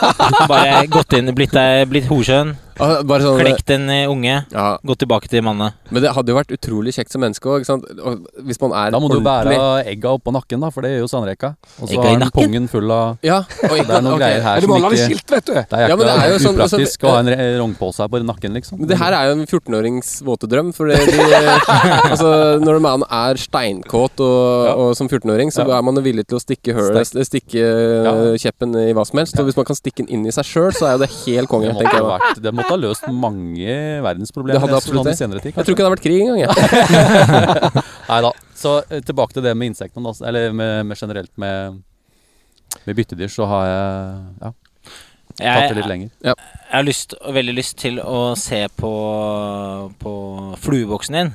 Bare 0.51 0.87
gått 0.91 1.13
inn, 1.15 1.31
blitt, 1.35 1.53
deg- 1.55 1.89
blitt 1.89 2.09
horskjønn. 2.11 2.57
Bare 2.79 3.21
sånn 3.23 3.39
Klekt 3.41 3.71
en 3.75 3.89
eh, 3.91 4.07
unge. 4.11 4.45
ja, 4.53 4.79
gå 4.85 4.95
tilbake 4.97 5.29
til 5.29 5.43
mannen. 5.43 5.73
Men 5.91 6.03
det 6.03 6.13
hadde 6.15 6.29
jo 6.33 6.37
vært 6.39 6.53
utrolig 6.57 6.93
kjekt 6.97 7.11
som 7.13 7.21
menneske 7.23 7.45
òg. 7.45 7.69
Og 8.03 8.27
Hvis 8.47 8.61
man 8.61 8.73
er 8.73 8.91
Da 8.91 8.99
må 9.01 9.09
du 9.11 9.21
bære 9.21 9.53
ordentlig- 9.53 9.93
egga 9.93 10.13
oppå 10.19 10.33
nakken, 10.33 10.61
da, 10.61 10.71
for 10.71 10.83
det 10.83 10.91
gjør 10.93 11.05
jo 11.05 11.11
sandreka. 11.13 11.57
Og 11.81 11.89
så 11.89 11.99
er 11.99 12.09
har 12.09 12.19
den 12.19 12.31
pungen 12.31 12.69
full 12.69 12.91
av 12.91 13.19
Ja, 13.23 13.39
og 13.39 13.71
Det 13.71 13.91
er 13.91 14.01
noen 14.03 14.15
okay. 14.15 14.39
greier 14.39 14.43
her 14.43 14.61
som 14.61 14.71
ikke 14.71 15.09
skilt, 15.09 15.31
vet 15.31 15.45
du. 15.45 15.53
Det 15.55 15.73
er 15.73 15.89
Ja, 15.89 15.97
det 15.97 16.07
er 16.09 16.31
jo 16.33 16.39
sånn- 16.39 16.61
altså, 16.61 16.79
å 17.03 17.11
ha 17.11 17.19
en 17.21 17.59
rognpose 17.61 17.99
her 17.99 18.09
på 18.09 18.23
nakken, 18.25 18.53
liksom. 18.55 18.79
Men 18.79 18.89
det 18.89 18.99
her 18.99 19.13
er 19.13 19.27
jo 19.35 19.41
en 19.41 19.47
14-årings 19.47 20.23
våte 20.23 20.49
drøm. 20.49 20.73
For 20.75 20.87
det, 20.87 20.97
de, 21.07 21.19
altså, 22.13 22.59
når 22.63 22.81
man 22.81 23.03
er 23.11 23.35
steinkåt 23.37 24.21
og, 24.21 24.67
Ja. 24.67 24.75
og 24.75 24.97
som 24.97 25.09
14-åring, 25.09 25.51
så 25.53 25.67
Ja. 25.69 25.79
er 25.79 25.83
man 25.83 25.95
villig 26.03 26.27
til 26.27 26.39
å 26.39 26.41
stikke, 26.41 26.75
hølet, 26.75 27.07
stikke 27.27 27.61
Ja. 28.05 28.13
kjeppen 28.39 28.75
i 28.77 28.93
hva 28.93 29.05
som 29.07 29.19
helst. 29.19 29.39
Og 29.39 29.47
hvis 29.47 29.57
man 29.57 29.65
kan 29.67 29.77
stikke 29.77 30.07
den 30.07 30.09
inn 30.09 30.27
i 30.27 30.31
seg 30.31 30.45
sjøl, 30.45 30.73
så 30.73 30.87
er 30.89 30.93
jo 30.97 30.99
det 31.05 31.11
helt 31.27 31.49
konge. 31.49 31.73
Det 31.73 32.53
måtte, 32.55 32.62
jeg 32.63 32.69
måtte 32.69 32.77
ha 32.77 32.81
løst 32.87 33.07
mange 33.13 33.77
verdensproblemer 34.07 34.57
Det 34.57 34.63
hadde 34.65 34.79
absolutt 34.79 35.09
det. 35.11 35.17
senere 35.19 35.43
tid. 35.45 35.53
Jeg 35.57 35.67
tror 35.67 35.75
ikke 35.75 35.83
det 35.83 35.89
hadde 35.89 35.97
vært 35.99 36.07
krig 36.07 36.23
engang. 36.23 36.41
jeg. 36.47 37.85
Nei 38.13 38.21
da. 38.27 38.33
Så 38.63 38.77
eh, 38.89 39.03
tilbake 39.03 39.35
til 39.37 39.43
det 39.47 39.53
med 39.59 39.73
insektene, 39.73 40.07
da. 40.09 40.29
Eller 40.31 40.53
med, 40.55 40.87
med 40.87 40.99
generelt 41.01 41.33
med, 41.43 41.81
med 42.87 42.99
byttedyr, 42.99 43.31
så 43.33 43.49
har 43.51 43.65
jeg 43.69 43.83
ja, 44.43 44.53
tatt 45.43 45.73
det 45.73 45.77
litt 45.79 45.85
Jeg, 45.85 45.91
lenger. 45.91 46.11
jeg 46.27 46.37
har 46.77 46.87
lyst, 46.87 47.15
veldig 47.35 47.55
lyst 47.59 47.79
til 47.83 47.99
å 48.05 48.33
se 48.39 48.63
på, 48.79 48.93
på 50.03 50.13
flueboksen 50.63 51.19
din. 51.19 51.33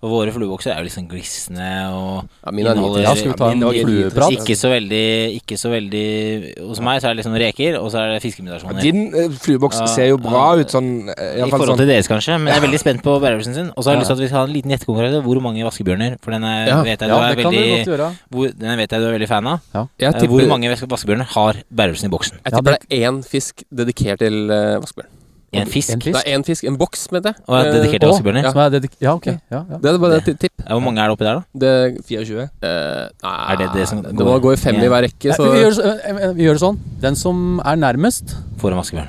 Og 0.00 0.10
våre 0.12 0.30
fluebokser 0.30 0.70
er 0.70 0.78
jo 0.78 0.86
liksom 0.86 1.08
glisne 1.10 1.68
og 1.90 2.28
Ja, 2.46 2.52
min 2.54 2.66
er 2.66 2.76
Inneholder- 2.76 3.02
Ja, 3.02 3.14
skal 3.18 3.32
vi 3.32 3.36
ta 3.40 3.50
en 3.50 3.60
flueprat? 3.60 4.30
ikke 4.30 4.54
så 4.54 4.68
veldig 4.70 5.40
Ikke 5.42 5.56
så 5.58 5.70
veldig 5.72 6.68
Hos 6.68 6.78
meg 6.80 7.00
så 7.02 7.08
er 7.08 7.14
det 7.14 7.24
liksom 7.24 7.34
reker, 7.34 7.78
og 7.82 7.90
så 7.90 7.98
er 7.98 8.12
det 8.14 8.22
fiskeinvitasjoner. 8.22 8.80
Din 8.80 9.10
flueboks 9.42 9.80
Ja, 9.80 9.86
ser 9.86 10.06
jo 10.12 10.16
bra 10.18 10.54
ja. 10.54 10.60
ut 10.62 10.68
sånn 10.70 11.08
eh, 11.10 11.42
i 11.42 11.42
I 11.42 11.50
forhold 11.50 11.70
sånn. 11.74 11.76
til 11.82 11.88
deres, 11.90 12.06
kanskje. 12.06 12.38
Men 12.38 12.54
jeg 12.54 12.62
er 12.62 12.66
veldig 12.68 12.78
spent 12.78 13.02
på 13.02 13.18
bærelsen 13.20 13.54
sin. 13.54 13.72
Og 13.76 13.82
så 13.82 13.90
har 13.90 13.96
jeg 13.96 13.98
Ja. 13.98 14.00
lyst 14.04 14.08
til 14.08 14.16
at 14.16 14.22
vi 14.22 14.28
skal 14.28 14.38
ha 14.38 14.44
en 14.46 14.52
liten 14.54 14.70
gjettekonkurranse. 14.70 15.22
Hvor 15.26 15.40
mange 15.42 15.64
vaskebjørner? 15.66 16.16
For 16.22 16.30
den 16.30 16.44
er, 16.44 16.66
Ja. 16.68 16.82
vet 16.84 16.98
jeg 17.00 17.08
du 17.10 17.14
Ja, 17.14 17.18
er 17.18 17.34
veldig 17.34 18.18
hvor, 18.30 18.46
Den 18.58 18.76
vet 18.78 18.90
jeg 18.90 19.00
du 19.00 19.06
er 19.08 19.18
veldig 19.18 19.28
fan 19.28 19.46
av. 19.46 19.60
Jeg 19.98 20.14
Eh, 20.14 20.26
Hvor 20.28 20.46
mange 20.46 20.70
vaskebjørner 20.70 21.26
har 21.34 21.54
bærelsen 21.74 22.04
i 22.06 22.08
boksen? 22.08 22.38
jeg 22.44 22.52
tipper 22.52 22.78
det 22.78 22.86
er 22.90 23.10
én 23.10 23.24
fisk 23.26 23.64
dedikert 23.74 24.18
til 24.20 24.46
uh, 24.50 24.78
vaskebjørn. 24.78 25.10
En 25.52 25.66
fisk? 25.66 25.90
En 25.94 25.98
Det 25.98 26.14
er 26.14 26.36
én 26.36 26.44
fisk, 26.44 26.64
en 26.68 26.76
boks, 26.76 27.06
mener 27.10 27.32
jeg. 27.32 27.42
Og 27.48 27.56
er 27.56 27.70
dedikert 27.72 28.00
til 28.04 28.08
Eh. 28.36 28.42
Ja. 28.42 28.52
Er 28.66 28.70
dedik 28.70 28.90
ja, 29.00 29.14
ok. 29.14 29.26
Ja, 29.26 29.60
ja. 29.70 29.78
Det 29.80 29.92
er 29.94 29.98
bare 29.98 30.16
et 30.20 30.38
tipp. 30.38 30.52
Ja, 30.60 30.74
Hvor 30.74 30.82
mange 30.84 31.00
er 31.00 31.08
det 31.08 31.16
oppi 31.16 31.24
der, 31.24 31.34
da? 31.34 31.42
Det, 31.58 32.04
24. 32.06 32.42
Uh, 32.42 33.08
nei, 33.22 33.52
Er 33.52 33.56
det 33.56 33.68
det 33.74 33.88
som 33.88 34.02
går? 34.02 34.12
det 34.12 34.26
må 34.26 34.38
gå 34.40 34.52
i 34.52 34.56
fem 34.56 34.76
i 34.76 34.88
hver 34.88 35.02
rekke, 35.08 35.28
Nei, 35.32 35.36
så 35.36 35.52
vi, 35.52 35.58
gjør, 35.58 35.70
det 35.72 35.76
så- 35.76 35.84
eh, 35.88 36.28
eh, 36.28 36.32
vi 36.34 36.42
gjør 36.44 36.52
det 36.58 36.60
sånn. 36.60 36.78
Den 37.00 37.16
som 37.16 37.60
er 37.64 37.76
nærmest, 37.76 38.36
Får 38.58 38.72
en 38.72 38.78
vaskebjørn. 38.82 39.08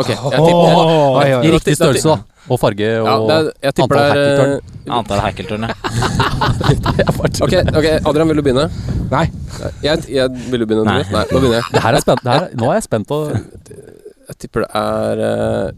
Ok, 0.00 0.06
jeg 0.08 0.16
tipper 0.16 0.76
oi, 1.18 1.46
i 1.46 1.50
riktig 1.50 1.74
størrelse, 1.76 2.08
da. 2.08 2.18
Og 2.48 2.58
farge 2.58 2.86
og 3.02 3.06
ja, 3.06 3.38
er, 3.38 3.48
Jeg 3.62 3.74
tipper 3.74 3.96
antall 4.00 4.16
er 4.16 4.52
eh, 4.54 4.94
Antall 4.96 5.20
hekkeltørn, 5.20 5.66
ja. 5.68 5.74
Ok, 7.44 7.54
ok, 7.76 7.86
Adrian, 8.06 8.28
vil 8.30 8.36
du 8.36 8.42
begynne? 8.42 8.70
Nei. 9.10 9.26
Jeg, 9.82 10.04
jeg 10.08 10.30
Vil 10.50 10.60
du 10.62 10.66
begynne? 10.66 10.84
Nei. 10.86 11.02
Nei. 11.02 11.12
Nei, 11.12 11.24
nå 11.30 11.40
begynner 11.42 11.58
jeg. 11.58 11.64
Det 11.74 11.82
her 11.84 11.98
er 11.98 12.04
spent, 12.04 12.22
det 12.24 12.32
her, 12.32 12.48
nå 12.54 12.70
er 12.70 12.78
jeg 12.78 12.86
spent 12.86 13.08
på 13.10 13.18
Jeg 14.30 14.38
tipper 14.46 14.64
det 14.66 14.70
er 14.78 15.22
eh, 15.26 15.72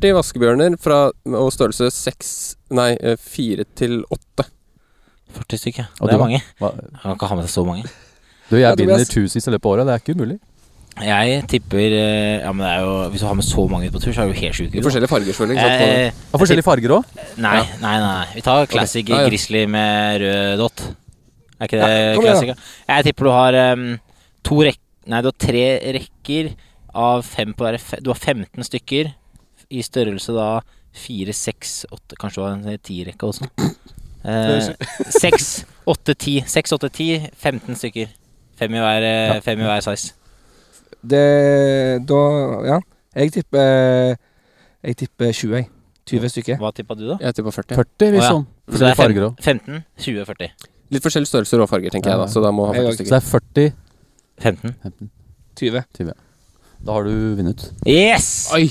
40 0.00 0.14
vaskebjørner 0.16 0.76
fra, 0.80 1.00
og 1.34 1.50
størrelse 1.54 1.90
6 1.92 2.30
Nei, 2.78 2.92
eh, 3.02 3.16
4 3.18 3.66
til 3.78 4.00
8. 4.14 4.46
40 5.34 5.58
stykker. 5.62 5.88
Og 6.00 6.08
Det 6.08 6.14
er 6.14 6.22
mange. 6.22 6.40
hva, 6.60 6.70
Han 7.02 7.12
kan 7.12 7.18
ikke 7.18 7.28
ha 7.32 7.36
med 7.40 7.48
seg 7.48 7.54
så 7.58 7.64
mange. 7.66 7.84
Du, 8.50 8.56
jeg 8.58 8.76
binder 8.78 8.96
vinner 8.98 9.10
tusenvis 9.10 9.46
i 9.46 9.52
løpet 9.54 9.66
av 9.66 9.72
året. 9.74 9.86
Det 9.86 9.94
er 9.94 10.02
ikke 10.02 10.14
umulig. 10.18 10.38
Jeg 11.00 11.44
tipper 11.48 11.92
eh, 11.94 12.40
Ja, 12.42 12.50
men 12.52 12.64
det 12.66 12.70
er 12.74 12.80
jo 12.82 12.94
Hvis 13.12 13.20
du 13.22 13.26
har 13.28 13.36
med 13.38 13.46
så 13.46 13.62
mange 13.70 13.86
ut 13.86 13.92
på 13.94 14.00
tur, 14.02 14.12
så 14.12 14.24
er 14.24 14.32
du 14.32 14.38
helt 14.40 14.56
sjuk. 14.58 14.72
Forskjellige 14.74 15.08
farger, 15.12 15.32
selvfølgelig. 15.32 15.56
ikke 15.56 15.68
sant? 15.70 15.84
Eh, 15.86 16.24
Har 16.32 16.42
forskjellige 16.42 16.66
farger 16.66 16.94
òg. 16.96 17.04
nei, 17.38 17.60
nei, 17.80 17.94
nei. 18.02 18.24
Vi 18.34 18.42
tar 18.46 18.66
classic 18.66 19.08
Ja, 19.08 19.20
ja. 19.22 19.28
grizzly 19.30 19.62
med 19.70 20.20
rød 20.24 20.58
dott. 20.58 20.82
Er 21.60 21.68
ikke 21.70 21.78
det 21.78 21.90
Ja, 21.94 22.20
classic? 22.20 22.66
Jeg 22.90 23.04
tipper 23.06 23.24
du 23.24 23.30
har 23.30 23.58
um, 23.72 23.86
to 24.42 24.58
rekker 24.66 24.86
Nei, 25.10 25.20
du 25.24 25.30
har 25.30 25.38
tre 25.40 25.64
rekker 25.96 26.50
av 26.94 27.22
fem 27.26 27.52
på 27.54 27.64
hver 27.66 27.78
Du 28.02 28.10
har 28.10 28.18
15 28.18 28.64
stykker 28.66 29.12
i 29.70 29.82
størrelse 29.86 30.34
da 30.34 30.60
fire, 30.96 31.32
seks, 31.36 31.84
åtte 31.94 32.16
Kanskje 32.18 32.40
det 32.40 32.46
var 32.46 32.56
en 32.56 32.78
tirekke 32.82 33.28
også. 33.28 33.46
Eh, 34.20 34.70
Seks, 35.16 35.64
åtte, 35.88 36.14
ti. 36.14 36.40
Seks, 36.46 36.72
åtte, 36.76 36.90
ti. 36.92 37.06
15 37.40 37.78
stykker. 37.78 38.10
Fem 38.60 38.74
i 38.74 38.80
hver, 38.82 39.06
ja. 39.06 39.38
fem 39.40 39.60
i 39.62 39.68
hver 39.68 39.80
size. 39.86 40.12
Det 41.00 42.06
Da 42.06 42.18
Ja. 42.66 42.80
Jeg 43.16 43.32
tipper 43.32 44.16
Jeg 44.84 44.96
tipper 44.96 45.32
20, 45.32 45.54
jeg. 45.56 45.68
20 46.10 46.28
stykker. 46.28 46.58
Hva 46.58 46.72
tippa 46.74 46.94
du, 46.98 47.06
da? 47.08 47.16
Jeg 47.20 47.34
tipper 47.38 47.54
40. 47.54 47.76
40, 47.76 47.80
Å, 47.80 48.06
ja. 48.06 48.12
liksom. 48.18 48.46
Så 48.70 48.78
det 48.82 48.88
er 48.90 48.98
farger 48.98 49.26
òg. 49.28 49.40
15, 49.44 49.84
20, 49.98 50.24
40. 50.26 50.50
Litt 50.90 51.04
forskjellige 51.04 51.30
størrelser 51.30 51.62
og 51.62 51.68
farger, 51.70 51.94
tenker 51.94 52.10
jeg 52.10 52.18
da. 52.18 52.26
Så 52.30 52.42
da 52.42 52.50
må 52.54 52.66
ha 52.66 52.74
40 52.74 52.96
stykker. 52.96 53.10
Så 53.10 53.14
det 53.14 53.20
er 53.20 53.28
40. 53.30 54.74
15. 54.82 55.10
20 55.60 55.84
20. 56.00 56.14
Da 56.80 56.96
har 56.96 57.04
du 57.04 57.12
vunnet. 57.38 57.66
Yes! 57.88 58.48
Oi! 58.56 58.68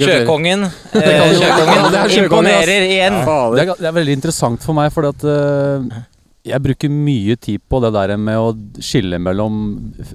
Sjøkongen. 0.00 0.64
Eh, 0.94 1.34
sjøkongen 1.38 1.94
er 1.94 2.14
imponerer 2.18 2.86
igjen. 2.88 3.20
Det 3.54 3.62
er, 3.62 3.70
det 3.78 3.88
er 3.88 3.94
veldig 3.94 4.16
interessant 4.18 4.64
for 4.64 4.74
meg, 4.76 4.90
fordi 4.94 5.12
at 5.12 5.26
uh, 5.28 6.00
jeg 6.44 6.62
bruker 6.64 6.90
mye 6.92 7.36
tid 7.40 7.62
på 7.70 7.80
det 7.84 7.92
der 7.94 8.14
med 8.20 8.40
å 8.40 8.82
skille 8.82 9.20
mellom 9.22 9.60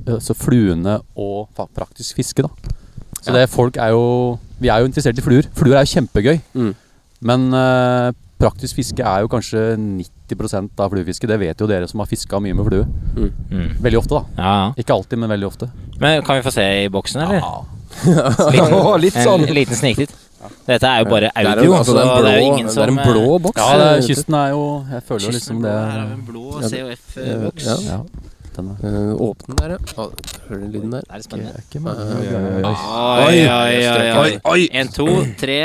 altså 0.03 0.35
fluene 0.37 0.99
og 1.15 1.47
praktisk 1.77 2.19
fiske. 2.19 2.43
da. 2.43 2.75
Så 3.19 3.35
det 3.35 3.49
folk 3.51 3.75
er 3.81 3.91
jo 3.91 4.37
Vi 4.59 4.69
er 4.71 4.81
jo 4.81 4.87
interessert 4.89 5.17
i 5.19 5.23
fluer. 5.23 5.47
Fluer 5.55 5.79
er 5.79 5.87
jo 5.87 5.93
kjempegøy. 5.95 6.37
Mm. 6.53 6.71
Men 7.29 7.47
uh, 7.55 8.11
praktisk 8.39 8.79
fiske 8.79 9.03
er 9.03 9.23
jo 9.23 9.31
kanskje 9.31 9.73
90 9.79 10.18
av 10.35 10.89
fluefiske. 10.93 11.27
Det 11.27 11.37
vet 11.39 11.59
jo 11.61 11.67
dere 11.67 11.87
som 11.87 11.99
har 11.99 12.07
fiska 12.09 12.39
mye 12.39 12.53
med 12.53 12.65
flue. 12.65 12.85
Mm. 13.51 13.75
Veldig 13.81 13.99
ofte, 13.99 14.19
da. 14.19 14.23
Ja, 14.37 14.53
ja. 14.61 14.73
Ikke 14.77 14.93
alltid, 14.93 15.19
men 15.19 15.29
veldig 15.29 15.47
ofte. 15.47 15.69
Men 15.99 16.21
kan 16.23 16.35
vi 16.39 16.41
få 16.45 16.51
se 16.51 16.65
i 16.83 16.89
boksen, 16.89 17.21
eller? 17.21 17.39
Ja, 17.39 18.97
litt 18.97 19.17
sånn. 19.17 19.45
En 19.49 19.55
liten 19.55 19.75
sniktitt. 19.75 20.13
Dette 20.67 20.87
er 20.87 21.01
jo 21.03 21.09
bare 21.09 21.27
Det 21.35 21.41
er, 21.41 21.47
audio, 21.59 21.73
en, 21.73 21.77
altså, 21.79 21.93
det 21.97 22.01
er 22.01 22.09
en 22.09 22.23
det 22.23 22.31
er 22.31 22.37
jo 22.39 22.45
ingen 22.53 22.67
det 22.71 22.83
er 22.83 22.91
en 22.93 22.99
blå 23.03 23.39
boks. 23.43 23.59
Ja, 23.59 23.69
er, 23.75 23.97
eh, 23.97 24.05
kysten 24.07 24.35
er 24.39 24.49
jo 24.53 24.61
Jeg 24.87 25.03
føler 25.09 25.25
jo 25.25 25.31
liksom 25.35 25.65
er 25.65 25.65
det 25.67 25.73
blå, 25.73 25.81
Her 25.89 26.05
vi 26.05 26.13
en 26.13 26.21
blå 26.29 26.43
COF-boks. 26.63 27.65
ja. 27.67 27.75
Ja, 27.89 27.97
den 28.55 28.69
er 28.71 28.87
Eh, 28.87 29.09
åpne 29.25 29.57
der, 29.59 29.73
ja. 29.75 30.05
Hører 30.47 30.61
du 30.61 30.67
lyden 30.77 30.91
der? 30.95 31.03
Det 31.09 31.17
er 31.17 31.25
spennende. 31.27 31.59
Oi, 31.59 32.27
oi, 32.29 32.39
oi, 32.39 32.63
oi. 32.63 32.73
Oi, 33.27 33.41
oi, 33.57 34.15
oi, 34.23 34.39
oi. 34.53 34.69
En, 34.79 34.87
to, 34.95 35.07
tre, 35.39 35.59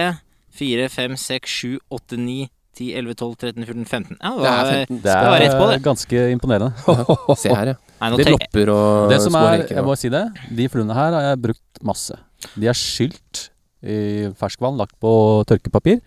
fire, 0.59 0.89
fem, 0.91 1.17
seks, 1.17 1.51
sju, 1.51 1.79
åtte, 1.95 2.19
ni, 2.19 2.49
ti, 2.77 2.91
elleve, 2.99 3.15
tolv, 3.19 3.37
13, 3.41 3.65
14, 3.65 3.85
15. 3.87 4.19
Ja, 4.21 4.33
det 4.35 4.45
Det 4.45 4.53
er 4.53 4.71
15. 4.85 5.01
Det 5.05 5.15
er 5.15 5.35
rett 5.45 5.57
på 5.61 5.69
det. 5.71 5.79
ganske 5.85 6.25
imponerende. 6.35 6.73
Se 7.43 7.55
her, 7.55 7.73
ja. 7.73 7.77
Nei, 8.03 8.11
nå 8.13 8.19
lopper 8.35 8.73
og 8.75 9.09
Det 9.15 9.21
som 9.23 9.33
små 9.33 9.45
er, 9.49 9.59
reker. 9.63 9.79
jeg 9.81 9.85
må 9.89 9.97
si 10.01 10.11
det, 10.13 10.25
de 10.59 10.69
fluene 10.73 10.97
her 10.99 11.17
har 11.17 11.29
jeg 11.31 11.41
brukt 11.49 11.83
masse. 11.87 12.19
De 12.59 12.69
er 12.69 12.77
skylt 12.77 13.47
i 13.85 13.99
ferskvann, 14.41 14.77
lagt 14.81 14.95
på 15.01 15.11
tørkepapir, 15.49 16.01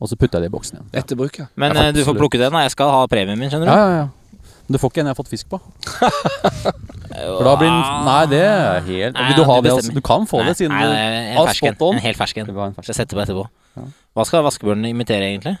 og 0.00 0.10
så 0.10 0.16
putter 0.18 0.40
jeg 0.40 0.48
det 0.48 0.52
i 0.52 0.54
boksen 0.56 0.80
igjen. 0.80 0.90
Etter 1.02 1.18
bruk, 1.18 1.38
ja. 1.38 1.46
Men 1.60 1.76
eh, 1.76 1.92
du 1.94 2.02
får 2.06 2.16
plukke 2.18 2.38
den, 2.40 2.52
da. 2.54 2.64
Jeg 2.66 2.74
skal 2.74 2.90
ha 2.94 3.04
premien 3.10 3.38
min, 3.38 3.50
skjønner 3.52 3.70
du. 3.70 3.72
Ja, 3.72 3.86
ja, 3.88 4.04
ja. 4.04 4.10
Men 4.64 4.76
du 4.76 4.80
får 4.80 4.90
ikke 4.94 5.02
en 5.02 5.08
jeg 5.10 5.12
har 5.12 5.18
fått 5.18 5.28
fisk 5.34 5.48
på. 5.52 5.58
For 7.14 7.44
da 7.46 7.52
blir 7.60 7.68
den 7.68 8.06
Nei, 8.08 8.22
det 8.30 8.40
er 8.42 8.80
helt 8.86 9.14
Nei, 9.18 9.26
Vil 9.28 9.36
du 9.38 9.44
ha 9.46 9.56
det 9.60 9.68
det? 9.68 9.74
Altså, 9.76 9.92
du 9.94 10.00
kan 10.04 10.24
få 10.26 10.40
Nei, 10.40 10.46
det 10.50 10.56
siden 10.58 10.72
nei, 10.74 10.80
du 10.82 10.94
nei, 10.94 11.02
en 11.04 11.36
har 11.38 11.50
fersken. 11.50 11.76
spot 11.76 11.84
on. 11.86 11.98
En 12.00 12.04
helt 12.04 12.18
fersken. 12.18 12.48
Jeg 12.80 12.96
setter 12.96 13.18
på 13.18 13.22
etterpå. 13.26 13.44
Hva 14.16 14.24
skal 14.26 14.44
vaskebjørnen 14.46 14.88
imitere, 14.90 15.28
egentlig? 15.30 15.54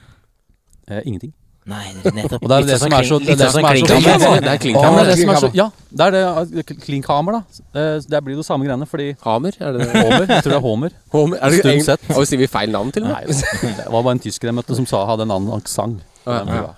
Eh, 0.88 1.00
ingenting. 1.04 1.32
Nei, 1.64 1.94
nettopp. 1.96 2.42
Og 2.44 2.48
det 2.50 2.56
er 2.58 2.66
det 2.68 2.74
sånn 2.76 2.90
som 2.90 2.92
er 2.92 3.06
så- 3.08 3.18
det 3.24 3.40
er 3.40 4.58
klinkhammer. 4.60 5.06
Ja, 5.54 5.70
det 5.96 6.14
er 6.14 6.20
ja, 6.20 6.44
det 6.44 6.66
det 6.66 6.76
Klinkhammer, 6.84 7.32
da. 7.32 7.40
Eh, 7.80 8.00
Det 8.06 8.20
blir 8.24 8.36
jo 8.36 8.42
samme 8.42 8.66
greiene, 8.66 8.86
fordi 8.86 9.16
Hamer? 9.22 9.52
Er 9.58 9.72
det 9.72 9.80
det? 9.80 10.02
Homer, 10.04 10.26
jeg 10.28 10.42
tror 10.44 10.52
det 10.52 10.58
er 10.58 10.60
Homer. 10.60 10.90
Homer? 11.12 11.38
Er 11.40 11.50
det 11.50 11.60
Stund 11.60 11.82
sett. 11.84 12.00
Og 12.18 12.26
sier 12.28 12.38
vi 12.38 12.46
feil 12.46 12.68
navn 12.70 12.92
til 12.92 13.04
og 13.04 13.14
Nei, 13.14 13.24
med? 13.24 13.76
det 13.78 13.86
var 13.90 14.02
bare 14.02 14.12
en 14.12 14.18
tysker 14.20 14.50
jeg 14.50 14.54
møtte 14.58 14.76
som 14.76 14.84
sa 14.84 15.06
hadde 15.06 15.22
en 15.24 15.30
annen 15.30 15.52
aksent. 15.56 16.02
Ja. 16.26 16.74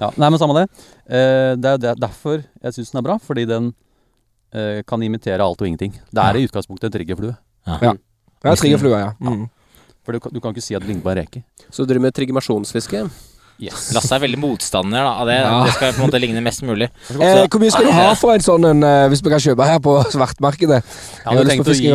Ja, 0.00 0.10
nei, 0.16 0.28
men 0.30 0.38
samme 0.38 0.54
det. 0.58 0.66
Eh, 1.10 1.54
det 1.54 1.70
er 1.70 1.78
jo 1.78 1.94
derfor 2.02 2.42
jeg 2.62 2.72
syns 2.74 2.90
den 2.90 2.98
er 2.98 3.02
bra, 3.02 3.18
fordi 3.18 3.46
den 3.46 3.72
eh, 4.54 4.82
kan 4.82 5.02
imitere 5.02 5.38
alt 5.38 5.62
og 5.62 5.66
ingenting. 5.70 5.92
Det 6.12 6.18
er 6.24 6.34
i 6.38 6.46
utgangspunktet 6.48 6.90
en 6.90 6.98
triggerflue. 6.98 7.36
Ja, 7.66 7.78
Det 7.94 8.50
er 8.50 8.56
triggerflue, 8.56 8.98
ja. 8.98 9.12
For 10.10 10.18
du, 10.18 10.22
kan- 10.26 10.32
du 10.34 10.40
kan 10.42 10.54
ikke 10.54 10.64
si 10.66 10.74
at 10.74 10.82
det 10.82 10.90
ligner 10.90 11.04
på 11.06 11.12
en 11.12 11.20
reke. 11.22 11.44
Så 11.70 11.84
du 11.84 11.92
driver 11.92 12.08
med 12.08 12.14
triggermasjonsfiske? 12.16 13.04
Yes. 13.60 13.90
Lasse 13.92 14.16
er 14.16 14.22
veldig 14.24 14.38
motstander 14.40 15.04
da, 15.04 15.12
av 15.20 15.28
det. 15.28 15.36
Ja. 15.36 15.52
Det 15.68 15.74
skal 15.76 15.92
på 15.92 16.00
en 16.00 16.08
måte 16.08 16.18
ligne 16.18 16.40
mest 16.42 16.64
mulig. 16.64 16.88
Eh, 17.12 17.44
hvor 17.44 17.60
mye 17.60 17.70
skal 17.70 17.86
du 17.86 17.92
ha 17.92 18.08
for 18.18 18.32
en 18.32 18.42
sånn 18.42 18.66
en, 18.70 18.82
eh, 18.82 19.06
hvis 19.12 19.22
vi 19.22 19.30
kan 19.30 19.42
kjøpe 19.44 19.68
her 19.68 19.78
på 19.84 19.94
svartmarkedet? 20.16 20.80
Jeg 20.80 21.38
jeg, 21.38 21.48
tenkt 21.52 21.68
å 21.68 21.76
gi 21.76 21.92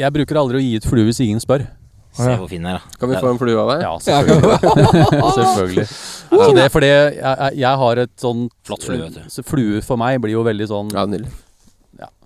Jeg 0.00 0.12
bruker 0.16 0.40
aldri 0.40 0.58
å 0.58 0.64
gi 0.64 0.78
ut 0.80 0.88
flue 0.88 1.04
hvis 1.10 1.20
ingen 1.20 1.44
spør. 1.44 1.66
Se 2.14 2.34
hvor 2.38 2.48
fin 2.48 2.62
den 2.62 2.70
er, 2.72 2.80
da. 2.80 2.98
Kan 2.98 3.10
vi 3.10 3.20
få 3.20 3.30
en 3.34 3.38
flue 3.38 3.58
av 3.58 3.70
deg? 3.74 3.84
Ja, 3.84 3.94
selvfølgelig. 4.00 4.58
selvfølgelig. 5.38 5.86
Så 6.30 6.50
det 6.54 6.64
er 6.64 6.72
fordi 6.72 6.90
jeg, 6.90 7.56
jeg, 7.58 7.78
har 7.84 8.02
et 8.04 8.12
sånn 8.22 8.44
Flott 8.64 8.86
flue, 8.86 9.00
vet 9.02 9.18
du. 9.18 9.24
Så 9.34 9.44
flue 9.46 9.82
for 9.84 10.00
meg 10.00 10.20
blir 10.22 10.38
jo 10.38 10.44
veldig 10.46 10.70
sånn 10.70 10.94
Ja, 10.94 11.04
nydelig. 11.10 11.30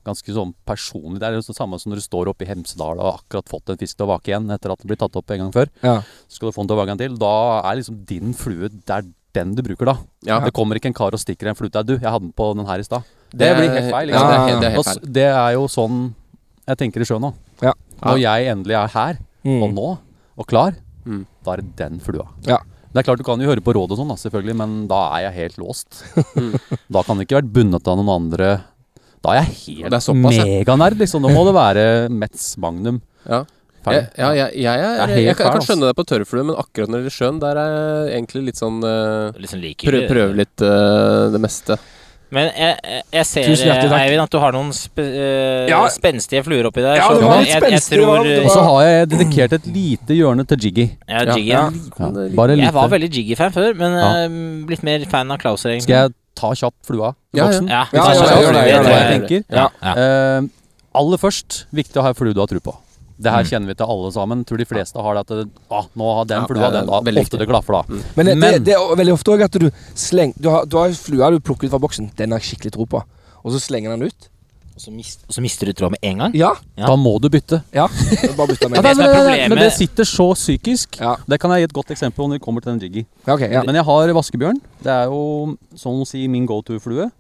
Ja, 0.08 0.14
ganske 0.14 0.32
sånn 0.34 0.54
personlig. 0.66 1.20
Det 1.20 1.28
er 1.28 1.36
jo 1.36 1.42
det 1.44 1.56
samme 1.56 1.78
som 1.78 1.92
når 1.92 2.00
du 2.00 2.04
står 2.06 2.30
oppe 2.32 2.46
i 2.46 2.48
Hemsedal 2.48 2.96
og 2.98 3.04
har 3.04 3.18
akkurat 3.20 3.48
fått 3.52 3.68
en 3.74 3.78
fisk 3.80 3.96
til 3.98 4.06
å 4.06 4.12
vake 4.14 4.32
igjen 4.32 4.48
etter 4.50 4.72
at 4.72 4.80
den 4.80 4.88
blir 4.88 4.96
tatt 5.00 5.16
opp 5.20 5.30
en 5.30 5.38
gang 5.44 5.52
før. 5.52 5.68
Ja. 5.84 6.00
Så 6.28 6.38
skal 6.40 6.48
du 6.48 6.56
få 6.56 6.64
den 6.64 6.68
til 6.72 6.78
å 6.78 6.80
vake 6.82 6.94
en 6.96 7.02
til. 7.04 7.16
Da 7.20 7.34
er 7.68 7.76
liksom 7.82 8.00
din 8.08 8.32
flue 8.34 8.68
Det 8.72 8.88
er 8.96 9.04
den 9.36 9.54
du 9.54 9.62
bruker 9.62 9.84
da. 9.92 9.96
Ja. 10.24 10.40
Det 10.40 10.54
kommer 10.56 10.80
ikke 10.80 10.88
en 10.88 10.96
kar 10.96 11.12
og 11.12 11.20
stikker 11.20 11.50
en 11.52 11.54
flue 11.58 11.68
til 11.70 11.82
deg. 11.84 11.86
Du, 11.86 11.94
jeg 12.00 12.10
hadde 12.10 12.24
den 12.24 12.32
på 12.32 12.48
den 12.56 12.66
her 12.66 12.80
i 12.80 12.86
stad. 12.88 13.04
Det, 13.30 13.38
det, 13.44 13.50
blir 13.58 13.68
helt 13.76 13.92
feil. 13.92 14.08
Ja, 14.08 14.22
Liksom. 14.24 14.32
det 14.32 14.40
er 14.40 14.60
det 14.60 14.66
er 14.72 14.74
helt 14.78 14.88
feil. 14.88 15.12
det 15.12 15.26
er 15.28 15.52
jo 15.58 15.66
sånn 15.68 15.98
jeg 16.68 16.76
tenker 16.80 17.00
i 17.04 17.08
sjøen 17.08 17.22
nå. 17.28 17.34
Ja. 17.62 17.74
Når 18.02 18.18
jeg 18.24 18.48
endelig 18.52 18.76
er 18.80 18.88
her, 18.96 19.18
og 19.44 19.68
Mm. 19.68 19.74
nå, 19.76 19.98
og 20.38 20.46
klar, 20.46 20.74
Mm. 21.06 21.26
da 21.44 21.52
er 21.52 21.56
det 21.62 21.76
den 21.76 22.00
flua. 22.00 22.26
Ja. 22.44 22.58
Det 22.92 23.00
er 23.00 23.02
klart 23.04 23.18
Du 23.18 23.24
kan 23.24 23.38
jo 23.40 23.46
høre 23.48 23.60
på 23.60 23.72
råd 23.76 23.92
og 23.92 23.98
sånn, 23.98 24.16
selvfølgelig, 24.16 24.56
men 24.56 24.86
da 24.88 25.12
er 25.16 25.28
jeg 25.30 25.34
helt 25.34 25.56
låst. 25.58 26.02
Mm. 26.36 26.58
da 26.90 27.02
kan 27.02 27.16
det 27.18 27.28
ikke 27.28 27.40
vært 27.42 27.52
bundet 27.52 27.86
av 27.88 27.96
noen 27.98 28.08
andre 28.22 28.64
Da 29.24 29.34
er 29.34 29.40
jeg 29.42 29.82
helt 29.82 29.94
er 29.98 30.18
meganerd, 30.22 30.98
liksom. 31.00 31.22
Nå 31.24 31.32
må 31.34 31.44
det 31.48 31.54
være 31.56 31.84
Metz 32.10 32.56
Magnum. 32.60 33.00
Ja. 33.28 33.44
Jeg, 33.88 34.08
ja, 34.18 34.28
jeg, 34.36 34.50
jeg, 34.60 34.80
er, 34.84 34.98
er 35.00 35.12
jeg, 35.14 35.22
jeg, 35.24 35.36
kan- 35.38 35.46
jeg 35.46 35.54
kan 35.54 35.64
skjønne 35.64 35.86
det 35.88 35.96
på 35.96 36.04
tørrflue, 36.10 36.42
men 36.50 36.56
akkurat 36.60 36.90
når 36.92 36.98
det 36.98 37.06
gjelder 37.08 37.14
sjøen, 37.18 37.38
der 37.40 37.60
er 37.62 37.70
jeg 37.72 38.18
egentlig 38.18 38.42
litt 38.50 38.58
sånn 38.60 38.82
uh, 38.84 39.30
Litt 39.38 39.52
sånn 39.54 39.62
prø. 39.84 40.02
Prøve 40.10 40.34
litt 40.36 40.64
eh, 40.66 41.22
det 41.32 41.40
meste. 41.40 41.78
Men 42.34 42.50
jeg, 42.52 42.74
jeg- 43.14 43.24
ser, 43.24 43.46
takk. 43.56 43.94
Eivind, 44.02 44.20
at 44.26 44.34
du 44.34 44.38
har 44.42 44.52
noen 44.52 44.74
spe, 44.76 45.00
eh, 45.00 45.68
Ja. 45.70 45.78
spenstige 45.88 46.42
fluer 46.44 46.68
oppi 46.68 46.82
der. 46.84 46.98
Ja, 47.00 47.08
det 47.16 47.24
var 47.24 47.40
litt 47.40 47.54
spenstig, 47.56 48.02
tror 48.02 48.28
Og 48.44 48.50
så 48.52 48.64
har 48.66 48.82
jeg 48.84 49.08
dedikert 49.14 49.52
et 49.56 49.66
lite 49.72 50.18
hjørne 50.18 50.44
til 50.50 50.58
Jiggy. 50.66 50.86
Ja, 51.08 51.24
Jiggy. 51.30 51.48
ja. 51.54 51.64
Ja, 51.72 52.10
bare 52.36 52.58
Jeg 52.60 52.74
var 52.76 52.88
veldig 52.92 53.08
Jiggy-fan 53.14 53.54
før, 53.56 53.72
men 53.80 53.96
Ja. 53.96 54.10
eh, 54.26 54.28
blitt 54.68 54.82
mer 54.84 55.06
fan 55.08 55.30
av 55.32 55.38
Klauser, 55.40 55.70
egentlig. 55.72 55.88
Skal 55.88 56.10
jeg 56.10 56.12
ta 56.38 56.52
kjapt 56.54 56.86
flua 56.86 57.10
i 57.34 57.38
Ja, 57.38 57.44
ja. 57.44 57.46
boksen? 57.50 57.68
Ja, 57.68 57.82
Ja, 57.92 58.04
ja, 58.06 58.12
det, 58.14 58.28
det 58.28 58.42
tror 58.42 58.52
det. 58.54 58.66
jeg. 58.94 59.08
tenker. 59.14 59.44
Ja, 59.50 59.68
ja. 59.82 59.94
Eh, 59.98 60.48
aller 60.98 61.18
først, 61.20 61.64
viktig 61.74 61.98
å 61.98 62.04
ha 62.06 62.12
en 62.14 62.18
flue 62.18 62.32
du 62.36 62.40
har 62.40 62.46
tro 62.50 62.60
på. 62.62 62.76
Det 63.18 63.32
her 63.34 63.42
Mm. 63.42 63.48
kjenner 63.50 63.66
vi 63.66 63.74
til 63.74 63.86
alle 63.90 64.12
sammen. 64.14 64.44
Tror 64.46 64.58
de 64.58 64.64
fleste 64.64 64.94
har 65.02 65.14
det 65.18 65.20
at 65.26 65.26
det, 65.34 65.48
ah, 65.74 65.86
nå 65.98 66.06
har 66.14 66.24
den 66.30 66.44
flua 66.46 66.62
ja, 66.62 66.70
den, 66.70 66.82
er 66.84 66.86
da. 66.86 67.00
Ofte 67.02 67.18
Ofte 67.24 67.38
det 67.40 67.48
klaffer, 67.50 67.72
da. 67.74 67.82
Men, 68.14 68.26
det, 68.26 68.36
Men- 68.38 68.62
det 68.62 68.74
er 68.78 68.94
veldig 68.94 69.12
ofte 69.18 69.32
òg 69.34 69.42
at 69.42 69.50
du 69.58 69.70
slenger 69.98 70.34
Du 70.40 70.48
har, 70.50 70.64
du 70.66 70.76
har 70.78 70.88
flua 70.94 71.30
du 71.34 71.40
plukker 71.40 71.64
ut 71.66 71.70
fra 71.74 71.80
boksen. 71.82 72.12
Den 72.14 72.30
har 72.30 72.38
jeg 72.38 72.54
skikkelig 72.54 72.72
tro 72.78 72.86
på. 72.86 73.02
Og 73.44 73.50
så 73.52 73.58
slenger 73.58 73.90
den 73.96 74.06
ut. 74.06 74.28
Og 74.78 74.82
så 74.84 74.92
mist- 74.94 75.24
og 75.26 75.34
så 75.34 75.42
mister 75.42 75.66
du 75.66 75.72
tråden 75.74 75.96
med 75.96 76.04
en 76.06 76.18
gang. 76.22 76.34
Ja. 76.38 76.52
Ja. 76.78 76.86
Da 76.86 76.94
må 76.96 77.16
du 77.20 77.26
bytte. 77.28 77.58
ja. 77.74 77.88
Bare 78.38 78.46
bytte 78.52 78.68
Ja, 78.68 78.68
med. 78.70 78.78
det 78.78 78.92
er 78.94 79.14
problemet- 79.16 79.48
Men 79.50 79.58
det 79.58 79.72
sitter 79.74 80.04
så 80.06 80.28
psykisk. 80.38 81.00
Ja. 81.00 81.16
Det 81.26 81.40
kan 81.42 81.50
jeg 81.50 81.64
gi 81.64 81.64
et 81.64 81.72
godt 81.74 81.90
eksempel 81.90 82.28
når 82.28 82.38
vi 82.38 82.44
kommer 82.44 82.62
til 82.62 82.72
den 82.76 82.80
Jiggy. 82.86 83.02
Ja, 83.26 83.34
ok, 83.34 83.40
ja. 83.50 83.62
Men 83.66 83.74
jeg 83.74 83.84
har 83.84 84.12
vaskebjørn. 84.14 84.60
Det 84.84 84.92
er 84.94 85.10
jo 85.10 85.56
sånn 85.74 85.98
å 86.00 86.06
si 86.06 86.28
min 86.30 86.46
go 86.46 86.60
to-flue. 86.62 87.10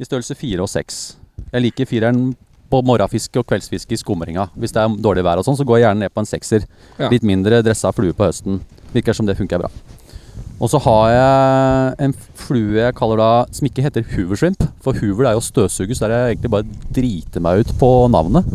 I 0.00 0.04
størrelse 0.08 0.34
fire 0.34 0.62
og 0.64 0.68
seks. 0.72 1.16
Jeg 1.52 1.62
liker 1.68 1.84
fireren 1.86 2.34
på 2.72 2.80
morgenfiske 2.82 3.36
og 3.38 3.46
kveldsfiske 3.46 3.92
i 3.92 4.00
skumringa. 4.00 4.48
Hvis 4.56 4.72
det 4.72 4.80
er 4.80 4.88
dårlig 4.96 5.22
vær 5.28 5.38
og 5.38 5.44
sånn, 5.44 5.58
så 5.60 5.66
går 5.68 5.78
jeg 5.82 5.84
gjerne 5.90 6.00
ned 6.06 6.14
på 6.14 6.24
en 6.24 6.26
sekser. 6.32 6.64
Ja. 6.98 7.10
Litt 7.12 7.22
mindre 7.22 7.60
dressa 7.62 7.92
flue 7.92 8.14
på 8.16 8.24
høsten. 8.24 8.62
Virker 8.94 9.12
som 9.12 9.26
det 9.28 9.36
funker 9.36 9.60
bra. 9.60 9.68
Og 10.62 10.70
så 10.70 10.78
har 10.84 11.08
jeg 11.10 11.96
en 12.06 12.14
flue 12.38 12.78
jeg 12.78 12.94
kaller 12.96 13.18
da 13.20 13.30
som 13.54 13.66
ikke 13.68 13.82
heter 13.84 14.06
Hoover 14.14 14.38
Shrimp. 14.38 14.62
For 14.84 14.96
Hoover 15.00 15.26
er 15.28 15.34
jo 15.36 15.42
støvsuger, 15.44 15.96
så 15.96 16.06
der 16.06 16.14
er 16.14 16.22
jeg 16.28 16.36
egentlig 16.36 16.52
bare 16.54 16.94
driter 16.94 17.42
meg 17.44 17.64
ut 17.64 17.74
på 17.80 17.90
navnet. 18.12 18.46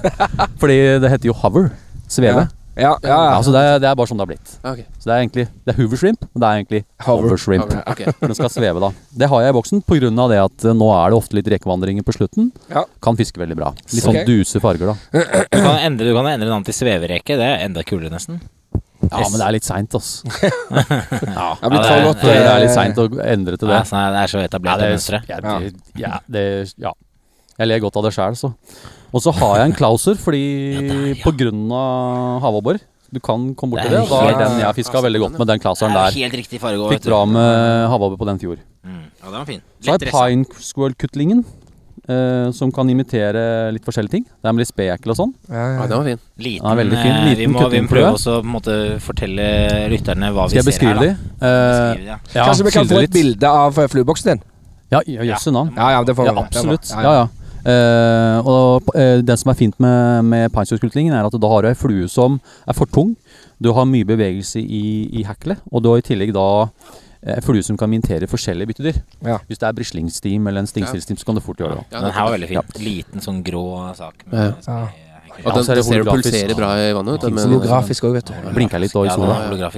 Fordi 0.62 0.78
det 1.02 1.10
heter 1.10 1.32
jo 1.32 1.36
Hover. 1.42 1.70
Sveve. 2.10 2.46
Ja, 2.78 2.94
ja, 3.02 3.10
Ja, 3.10 3.16
ja. 3.34 3.40
så 3.42 3.50
det 3.52 3.62
det 3.82 3.88
er 3.90 3.96
bare 3.98 4.08
sånn 4.08 4.20
det 4.20 4.24
har 4.24 4.30
blitt. 4.30 4.52
Okay. 4.62 4.86
Så 4.96 5.08
det 5.10 5.12
er 5.12 5.24
egentlig 5.24 5.44
Det 5.50 5.72
er 5.72 5.76
Hoover 5.80 6.00
Shrimp, 6.00 6.22
men 6.22 6.40
det 6.42 6.46
er 6.48 6.60
egentlig 6.60 6.80
Hover. 7.04 7.26
Hover 7.26 7.42
Shrimp. 7.42 7.66
Ok, 7.66 7.90
ok. 7.92 8.02
For 8.20 8.30
den 8.30 8.38
skal 8.38 8.52
sveve, 8.54 8.84
da. 8.86 8.92
Det 9.22 9.28
har 9.32 9.42
jeg 9.44 9.52
i 9.52 9.56
boksen 9.58 9.82
pga. 9.90 10.12
det 10.30 10.38
at 10.44 10.64
eh, 10.70 10.78
nå 10.78 10.88
er 10.94 11.10
det 11.10 11.18
ofte 11.18 11.36
litt 11.36 11.50
rekevandringer 11.50 12.06
på 12.06 12.14
slutten. 12.16 12.52
Ja. 12.70 12.86
Kan 13.02 13.18
fiske 13.18 13.42
veldig 13.42 13.58
bra. 13.58 13.74
Litt 13.90 14.04
sånn 14.06 14.20
sånn 14.22 14.30
duse 14.30 14.62
farger, 14.62 14.94
da. 14.94 14.96
Du 15.50 15.58
kan 15.58 15.82
endre, 15.82 16.08
du 16.08 16.14
kan 16.14 16.30
endre 16.30 16.48
navn 16.48 16.64
til 16.64 16.78
svevereke. 16.78 17.36
Det 17.36 17.50
er 17.50 17.66
enda 17.66 17.84
kulere, 17.84 18.14
nesten. 18.14 18.40
Ja, 19.08 19.22
men 19.30 19.38
det 19.40 19.46
er 19.46 19.54
litt 19.56 19.64
seint, 19.64 19.94
ass. 19.96 20.08
Ja, 20.70 21.56
Det 21.60 21.70
det 21.70 21.78
er- 21.80 22.04
godt. 22.04 22.20
Det 22.22 22.34
er 22.36 22.60
litt 22.60 22.70
eh, 22.70 22.74
seint 22.74 22.98
å 23.00 23.06
endre 23.24 23.56
til 23.56 23.68
det. 23.70 23.78
Ja, 23.78 23.82
sånn 23.88 24.12
det 24.12 24.20
er 24.24 24.32
så 24.32 24.38
Ja, 24.42 24.48
etablert 24.50 24.82
det, 24.82 24.90
mønstre. 24.92 25.20
ja, 25.28 25.38
det, 25.40 25.72
ja, 26.02 26.18
det, 26.28 26.44
ja. 26.78 26.92
Jeg 27.60 27.68
ler 27.68 27.80
godt 27.84 27.96
av 28.00 28.04
det 28.06 28.12
sjæl, 28.16 28.36
så. 28.40 28.52
Og 29.12 29.22
så 29.24 29.32
har 29.40 29.56
jeg 29.58 29.70
en 29.70 29.76
klauser, 29.76 30.14
fordi 30.20 31.16
på 31.24 31.32
grunn 31.36 31.64
av 31.74 32.40
havabbor 32.44 32.78
Du 33.10 33.18
kan 33.18 33.48
komme 33.58 33.74
bort 33.74 33.82
til 33.82 33.90
det. 33.96 34.02
Og 34.04 34.12
da 34.12 34.20
er 34.30 34.36
den 34.38 34.60
jeg 34.62 34.74
fiska 34.76 35.00
veldig 35.02 35.20
godt 35.24 35.38
med, 35.40 35.48
den 35.50 35.58
klauseren 35.64 35.96
er 35.96 36.12
der. 36.12 36.20
helt 36.20 36.36
riktig 36.38 36.60
farge 36.62 36.92
Fikk 36.92 37.08
bra 37.08 37.24
med 37.26 37.88
havabbor 37.90 38.20
på 38.20 38.28
den 38.28 38.38
fjor. 38.38 38.60
Mm. 38.86 39.00
Ja, 39.18 39.24
den 39.26 39.34
var 39.40 39.48
fin. 39.48 39.62
Så 39.82 39.90
har 39.90 39.98
jeg 39.98 40.12
pine 40.14 40.62
squirrel-kutlingen, 40.68 41.42
eh, 42.08 42.50
som 42.56 42.70
kan 42.72 42.88
imitere 42.90 43.70
litt 43.74 43.84
forskjellige 43.84 44.10
ting. 44.16 44.24
Det 44.24 44.48
er 44.48 44.52
med 44.56 44.62
litt 44.64 44.70
spekel 44.72 45.10
og 45.12 45.16
sånn. 45.18 45.32
Ja, 45.48 45.54
Ja, 45.56 45.72
ja. 45.80 45.86
den 45.86 45.98
var 45.98 46.04
fin. 46.10 46.20
Liten, 46.38 46.68
Ja, 46.68 46.74
veldig 46.80 46.98
fin. 47.02 47.12
eh, 47.12 47.24
Liten 47.28 47.40
vi, 47.40 47.46
må, 47.52 47.68
vi 47.70 47.80
må 47.80 47.88
prøve 47.90 48.12
også 48.14 48.36
på 48.40 48.46
en 48.46 48.54
måte 48.54 48.76
fortelle 49.00 49.48
lytterne 49.92 50.30
hva 50.32 50.48
Skal 50.50 50.62
vi 50.64 50.72
ser 50.72 50.86
her. 50.86 50.94
Skal 50.94 51.06
jeg. 51.06 51.16
Eh, 51.16 51.16
Beskrive 51.20 52.06
de, 52.06 52.10
Uh, 52.10 52.34
ja, 52.34 52.44
Kanskje 52.46 52.64
vi 52.64 52.70
kan 52.70 52.88
få 52.88 53.02
et 53.02 53.12
bilde 53.12 53.48
av 53.48 53.78
eh, 53.78 53.88
flueboksen 53.88 54.30
din? 54.32 54.42
Ja, 54.90 55.00
ja, 55.06 55.22
jøsse 55.34 55.52
navn. 55.54 55.70
Ja, 55.76 55.90
ja, 55.96 56.02
det 56.04 56.16
får 56.16 56.24
vi. 56.24 56.30
Ja, 56.30 56.34
Det 56.34 56.46
absolutt. 56.46 56.90
Ja, 56.90 57.12
ja. 57.20 57.28
Uh, 57.60 58.46
og 58.48 58.88
uh, 58.96 59.20
det 59.20 59.36
som 59.38 59.50
er 59.52 59.54
fint 59.58 59.76
med, 59.78 60.24
med 60.24 60.48
pineskutlingen, 60.54 61.12
er 61.12 61.26
at 61.28 61.36
da 61.36 61.48
har 61.52 61.62
du 61.62 61.68
ei 61.68 61.76
flue 61.76 62.08
som 62.08 62.40
er 62.66 62.72
for 62.76 62.86
tung. 62.88 63.14
Du 63.60 63.70
har 63.76 63.84
mye 63.84 64.04
bevegelse 64.08 64.58
i, 64.62 65.08
i 65.20 65.22
heklet, 65.28 65.60
og 65.70 65.82
du 65.84 65.90
har 65.92 66.00
i 66.00 66.06
tillegg 66.06 66.32
da 66.32 66.46
eh, 67.22 67.34
ei 67.36 67.40
flue 67.44 67.62
som 67.66 67.76
kan 67.80 67.90
mintere 67.90 68.26
forskjellige 68.30 68.72
byttedyr. 68.72 69.02
Ja. 69.26 69.38
Hvis 69.48 69.60
det 69.60 69.68
er 69.68 69.76
brislingstim 69.76 70.46
eller 70.48 70.64
en 70.64 70.70
stingstilstim, 70.70 71.18
så 71.20 71.28
kan 71.28 71.38
du 71.38 71.40
fort 71.44 71.60
gjøre 71.60 71.80
det. 71.80 71.86
Ja, 71.92 72.00
Den 72.00 72.16
her 72.16 72.24
var 72.28 72.34
veldig 72.38 72.48
fin. 72.48 72.60
Ja. 72.60 72.80
Liten 72.80 73.24
sånn 73.24 73.44
grå 73.44 73.64
sak. 73.96 74.26
Med, 74.26 74.54
Ja. 74.66 74.88
Og 75.40 75.46
Ja, 75.46 75.52
den, 75.54 75.78
er 75.78 75.82
ser 75.82 76.02
du 76.02 76.10
pulserer 76.10 76.54
bra 76.58 76.68
i 76.76 76.92
vannet. 76.92 77.22
Ja, 77.22 77.30
Holografisk 77.46 78.04
òg, 78.04 78.16
vet 78.18 78.26
du. 78.26 78.34
Blinker 78.52 78.80
litt 78.82 78.92
da 78.92 79.04
i 79.06 79.12
sola. 79.14 79.36
ja. 79.56 79.70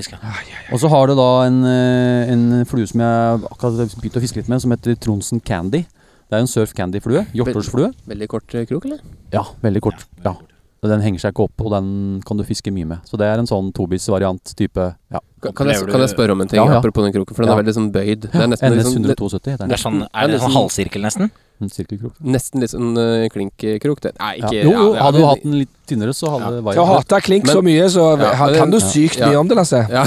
Og 0.73 0.81
så 0.81 0.89
har 0.89 1.07
du 1.07 1.15
da 1.15 1.43
en, 1.47 1.65
eh, 1.65 2.33
en 2.33 2.65
flue 2.65 2.87
som 2.89 2.99
jeg 3.01 3.43
akkurat 3.51 3.79
har 3.79 3.87
begynt 4.01 4.17
å 4.17 4.23
fiske 4.25 4.37
litt 4.41 4.49
med, 4.49 4.61
som 4.61 4.73
heter 4.73 4.97
Tronsen 4.97 5.41
Candy. 5.45 5.85
Det 6.33 6.39
er 6.39 6.41
en 6.41 6.47
surf 6.49 6.73
candy-flue. 6.73 7.27
Hjortårsflue. 7.37 7.93
Veldig 8.09 8.29
kort 8.33 8.55
eh, 8.55 8.65
krok, 8.65 8.87
eller? 8.89 9.01
Ja, 9.31 9.45
veldig 9.63 9.83
kort. 9.85 10.07
Ja. 10.25 10.33
Og 10.33 10.41
Den 10.83 10.99
henger 11.01 11.21
seg 11.23 11.31
ikke 11.31 11.45
opp, 11.47 11.61
og 11.63 11.71
den 11.71 11.89
kan 12.27 12.37
du 12.37 12.43
fiske 12.43 12.73
mye 12.75 12.85
med. 12.91 13.05
Så 13.07 13.15
det 13.17 13.29
er 13.31 13.39
en 13.39 13.47
sånn 13.47 13.69
tobis-variant 13.77 14.51
type 14.59 14.83
ja. 14.83 15.21
Kan, 15.43 15.53
kan, 15.55 15.69
jeg, 15.71 15.87
kan 15.87 16.03
jeg 16.03 16.11
spørre 16.11 16.35
om 16.35 16.41
en 16.43 16.49
ting 16.51 16.59
Ja, 16.59 16.65
ja. 16.67 16.79
apropos 16.81 17.05
den 17.07 17.13
kroken? 17.15 17.35
For 17.37 17.43
den 17.45 17.51
Ja. 17.53 17.55
er 17.55 17.63
veldig 17.63 17.75
sånn 17.77 17.93
bøyd. 17.95 18.25
Det 18.27 18.35
er 18.35 18.49
nesten, 18.51 18.75
NS 18.75 18.89
sånn, 18.89 19.07
172 19.07 19.39
heter 19.39 19.51
Det 19.53 19.59
den. 19.63 19.73
er 19.77 19.81
sånn, 19.83 20.01
er 20.11 20.27
det 20.27 20.35
en 20.35 20.43
sånn 20.43 20.57
halvsirkel, 20.57 21.03
nesten? 21.07 21.31
En 21.63 21.71
sirkelkrok. 21.71 22.15
nesten 22.21 22.61
litt 22.65 22.71
sånn 22.75 22.99
uh, 22.99 23.29
klinkkrok. 23.31 24.03
Nei, 24.19 24.33
ikke 24.43 24.53
Jo, 24.59 24.71
ja, 24.75 24.83
jo, 24.83 24.93
det 24.97 25.03
hadde 25.07 25.19
du 25.23 25.27
hatt 25.29 25.43
den 25.47 25.55
litt 25.61 25.71
tynnere, 25.87 26.11
så 26.19 26.33
hadde 26.35 26.51
det 26.59 26.75
Til 26.75 26.83
å 26.83 26.89
hate 26.91 27.21
klink 27.23 27.47
så 27.47 27.63
mye, 27.63 27.87
så 27.87 28.09
Ja, 28.19 28.51
kan 28.59 28.71
du 28.75 28.79
sykt 28.83 29.19
Ja. 29.23 29.29
mye 29.31 29.39
om 29.39 29.47
det, 29.47 29.55
Lasse. 29.63 29.87
Ja. 29.91 30.03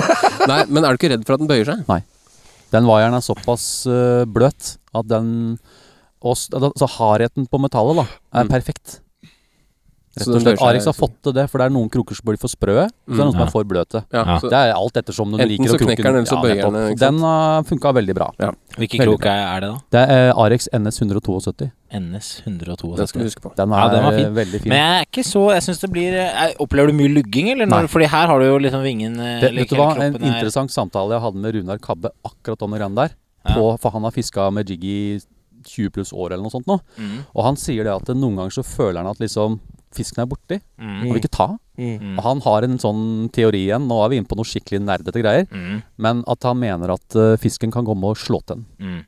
Nei, 0.50 0.64
men 0.72 0.84
er 0.88 0.96
du 0.96 1.00
ikke 1.04 1.12
redd 1.12 1.26
for 1.28 1.34
at 1.36 1.44
den 1.44 1.48
bøyer 1.52 1.68
seg? 1.68 1.84
Nei. 1.88 2.00
Den 2.72 2.88
vaieren 2.88 3.12
er 3.12 3.20
såpass 3.20 3.86
uh, 3.86 4.24
bløt 4.24 4.76
at 4.94 5.06
den 5.06 5.58
og, 6.24 6.32
altså, 6.56 6.88
Hardheten 6.96 7.44
på 7.52 7.60
metallet 7.60 7.96
da 8.00 8.06
er 8.40 8.44
Mm. 8.48 8.48
perfekt. 8.48 9.00
Rett 10.14 10.24
Så 10.28 10.34
og 10.36 10.42
slett. 10.44 10.60
Arix 10.62 10.84
har 10.86 10.94
fått 10.94 11.14
til 11.26 11.32
det, 11.34 11.44
for 11.50 11.58
det 11.58 11.64
er 11.66 11.72
noen 11.74 11.88
kroker 11.90 12.14
som 12.14 12.24
blir 12.28 12.38
for 12.38 12.48
sprø, 12.52 12.84
så 12.86 13.10
det 13.10 13.18
er 13.18 13.24
noen 13.24 13.32
som 13.34 13.42
er 13.42 13.50
for 13.50 13.64
bløte. 13.66 14.04
Ja, 14.14 14.22
Ja. 14.24 14.36
Det 14.38 14.52
er 14.58 14.72
alt 14.74 14.94
ettersom 15.00 15.32
du 15.32 15.38
liker 15.42 15.64
å 15.64 15.78
kroke 15.78 15.88
knekker 15.88 16.04
den, 16.06 16.14
eller 16.14 16.30
så 16.30 16.36
Ja, 16.38 16.42
bøyer 16.42 16.72
den, 16.72 16.96
Den 17.02 17.18
har 17.20 17.62
funka 17.64 17.92
veldig 17.98 18.14
bra. 18.14 18.28
Hvilken 18.78 18.98
Veldig 19.02 19.18
krok 19.18 19.26
er, 19.26 19.60
det, 19.60 19.70
da? 19.70 19.80
Det 19.90 20.02
er 20.14 20.30
uh, 20.34 20.42
Arix 20.44 20.68
NS 20.72 21.00
172. 21.02 21.70
NS 21.94 22.28
172. 22.46 22.96
den 22.96 23.06
skal 23.10 23.20
du 23.20 23.26
huske 23.26 23.42
på. 23.42 23.52
Den 23.56 23.72
er 23.72 23.76
Ja, 23.82 23.88
den 23.90 24.04
var 24.04 24.12
fin. 24.12 24.26
øh, 24.30 24.34
veldig 24.38 24.60
fin. 24.62 24.68
Men 24.70 24.78
jeg 24.78 25.00
er 25.00 25.04
ikke 25.10 25.24
så 25.26 25.42
Jeg 25.54 25.62
synes 25.62 25.80
det 25.80 25.90
blir 25.90 26.12
jeg, 26.14 26.54
Opplever 26.58 26.86
du 26.90 26.94
mye 26.98 27.10
lugging, 27.14 27.50
eller? 27.52 27.66
Når, 27.66 27.82
Nei. 27.86 27.86
fordi 27.90 28.06
her 28.10 28.26
har 28.26 28.38
du 28.38 28.46
jo 28.46 28.58
liksom 28.58 28.82
vingen 28.82 29.18
eh, 29.20 29.40
Det, 29.40 29.52
vet 29.54 29.68
du 29.68 29.76
hva, 29.76 29.90
En 29.94 30.12
kroppen 30.14 30.22
er- 30.24 30.34
interessant 30.34 30.70
samtale 30.70 31.14
jeg 31.14 31.22
hadde 31.22 31.36
med 31.42 31.54
Runar 31.54 31.78
Kabbe 31.78 32.10
akkurat 32.24 32.62
om 32.62 32.70
det 32.70 32.80
greiene 32.80 32.94
der. 32.96 33.14
Ja. 33.46 33.54
På, 33.54 33.78
for 33.78 33.90
han 33.90 34.02
har 34.02 34.10
fiska 34.10 34.50
med 34.52 34.66
jiggy 34.70 35.20
20 35.64 35.90
pluss 35.90 36.12
år 36.12 36.32
eller 36.34 36.42
noe 36.44 36.50
sånt 36.52 36.66
nå. 36.66 36.78
Mm, 36.98 37.24
Og 37.34 37.44
han 37.44 37.56
sier 37.56 37.84
det 37.84 37.92
at 37.94 38.10
noen 38.16 38.36
ganger 38.36 38.50
så 38.52 38.64
føler 38.66 39.00
han 39.00 39.06
at 39.08 39.18
liksom 39.22 39.60
fisken 39.94 40.22
er 40.24 40.26
borti. 40.30 40.60
mm, 40.78 40.98
Han 41.00 41.08
vil 41.12 41.20
ikke 41.22 41.30
ta. 41.36 41.48
mm, 41.78 42.18
Og 42.18 42.22
han 42.24 42.40
har 42.44 42.62
en 42.68 42.78
sånn 42.78 43.30
teori 43.32 43.64
igjen, 43.68 43.86
nå 43.88 44.02
er 44.04 44.08
vi 44.12 44.16
inne 44.20 44.28
på 44.30 44.36
noe 44.36 44.44
skikkelig 44.44 44.82
nerdete 44.84 45.22
greier, 45.22 45.46
mm, 45.50 45.82
men 45.98 46.22
at 46.28 46.42
han 46.42 46.58
mener 46.58 46.90
at 46.98 47.16
uh, 47.16 47.36
fisken 47.40 47.70
kan 47.72 47.84
komme 47.86 48.04
og 48.12 48.16
slå 48.20 48.42
til 48.46 48.56
den. 48.56 48.66
mm. 48.80 49.02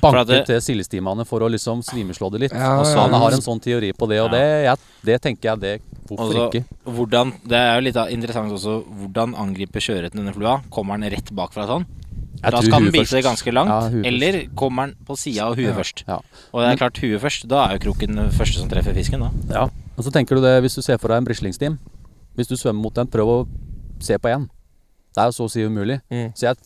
Banke 0.00 0.22
det- 0.26 0.46
til 0.48 0.56
sildestimene 0.64 1.24
for 1.28 1.40
å 1.44 1.50
liksom 1.52 1.82
svimeslå 1.84 2.30
det 2.32 2.40
litt. 2.40 2.52
Ja, 2.56 2.78
og 2.80 2.86
så 2.86 2.96
ja, 2.96 3.02
Han 3.06 3.12
har 3.20 3.30
en 3.36 3.42
sånn 3.44 3.60
teori 3.60 3.92
på 3.92 4.08
det, 4.08 4.18
og 4.24 4.32
Ja. 4.32 4.38
det, 4.38 4.64
jeg, 4.64 4.78
det 5.04 5.18
tenker 5.22 5.42
jeg 5.52 5.60
det 5.60 5.74
Hvorfor 6.08 6.32
også, 6.32 6.46
ikke? 6.48 6.64
Hvordan, 6.86 7.32
det 7.46 7.58
er 7.60 7.74
jo 7.76 7.84
litt 7.84 7.98
interessant 8.10 8.50
også 8.56 8.84
Hvordan 8.88 9.34
angriper 9.36 9.78
sjøørreten 9.84 10.16
denne 10.16 10.32
flua? 10.34 10.62
Kommer 10.70 10.98
den 10.98 11.10
rett 11.12 11.30
bakfra 11.30 11.66
sånn? 11.68 11.84
Jeg 12.42 12.52
da 12.52 12.60
skal 12.62 12.82
den 12.82 12.90
bite 12.92 13.04
først. 13.04 13.24
ganske 13.24 13.52
langt. 13.52 13.68
Ja, 13.68 14.08
eller 14.10 14.46
kommer 14.56 14.86
den 14.86 14.96
på 15.06 15.16
sida 15.16 15.44
av 15.46 15.56
huet 15.56 15.74
først? 15.76 16.02
Ja. 16.08 16.18
Og 16.52 16.60
det 16.62 16.72
er 16.72 16.76
klart, 16.80 16.98
huet 17.04 17.20
først, 17.20 17.46
da 17.48 17.66
er 17.68 17.78
jo 17.78 17.84
kroken 17.92 18.16
den 18.16 18.30
første 18.30 18.58
som 18.60 18.68
treffer 18.68 18.94
fisken, 18.94 19.20
da. 19.20 19.68
Og 19.96 20.04
så 20.04 20.12
tenker 20.12 20.36
du 20.36 20.44
det, 20.44 20.58
hvis 20.64 20.76
du 20.76 20.82
ser 20.84 21.00
for 21.00 21.12
deg 21.12 21.22
en 21.22 21.26
brislingstim 21.28 21.78
Hvis 22.36 22.50
du 22.50 22.56
svømmer 22.56 22.82
mot 22.84 22.94
den, 22.94 23.08
prøv 23.08 23.32
å 23.32 23.38
se 24.04 24.18
på 24.20 24.28
én. 24.28 24.44
Det 25.16 25.22
er 25.22 25.30
jo 25.30 25.32
så 25.32 25.46
å 25.46 25.48
si 25.48 25.62
umulig. 25.64 25.96
Mm. 26.12 26.26
Så 26.36 26.44
jeg, 26.50 26.58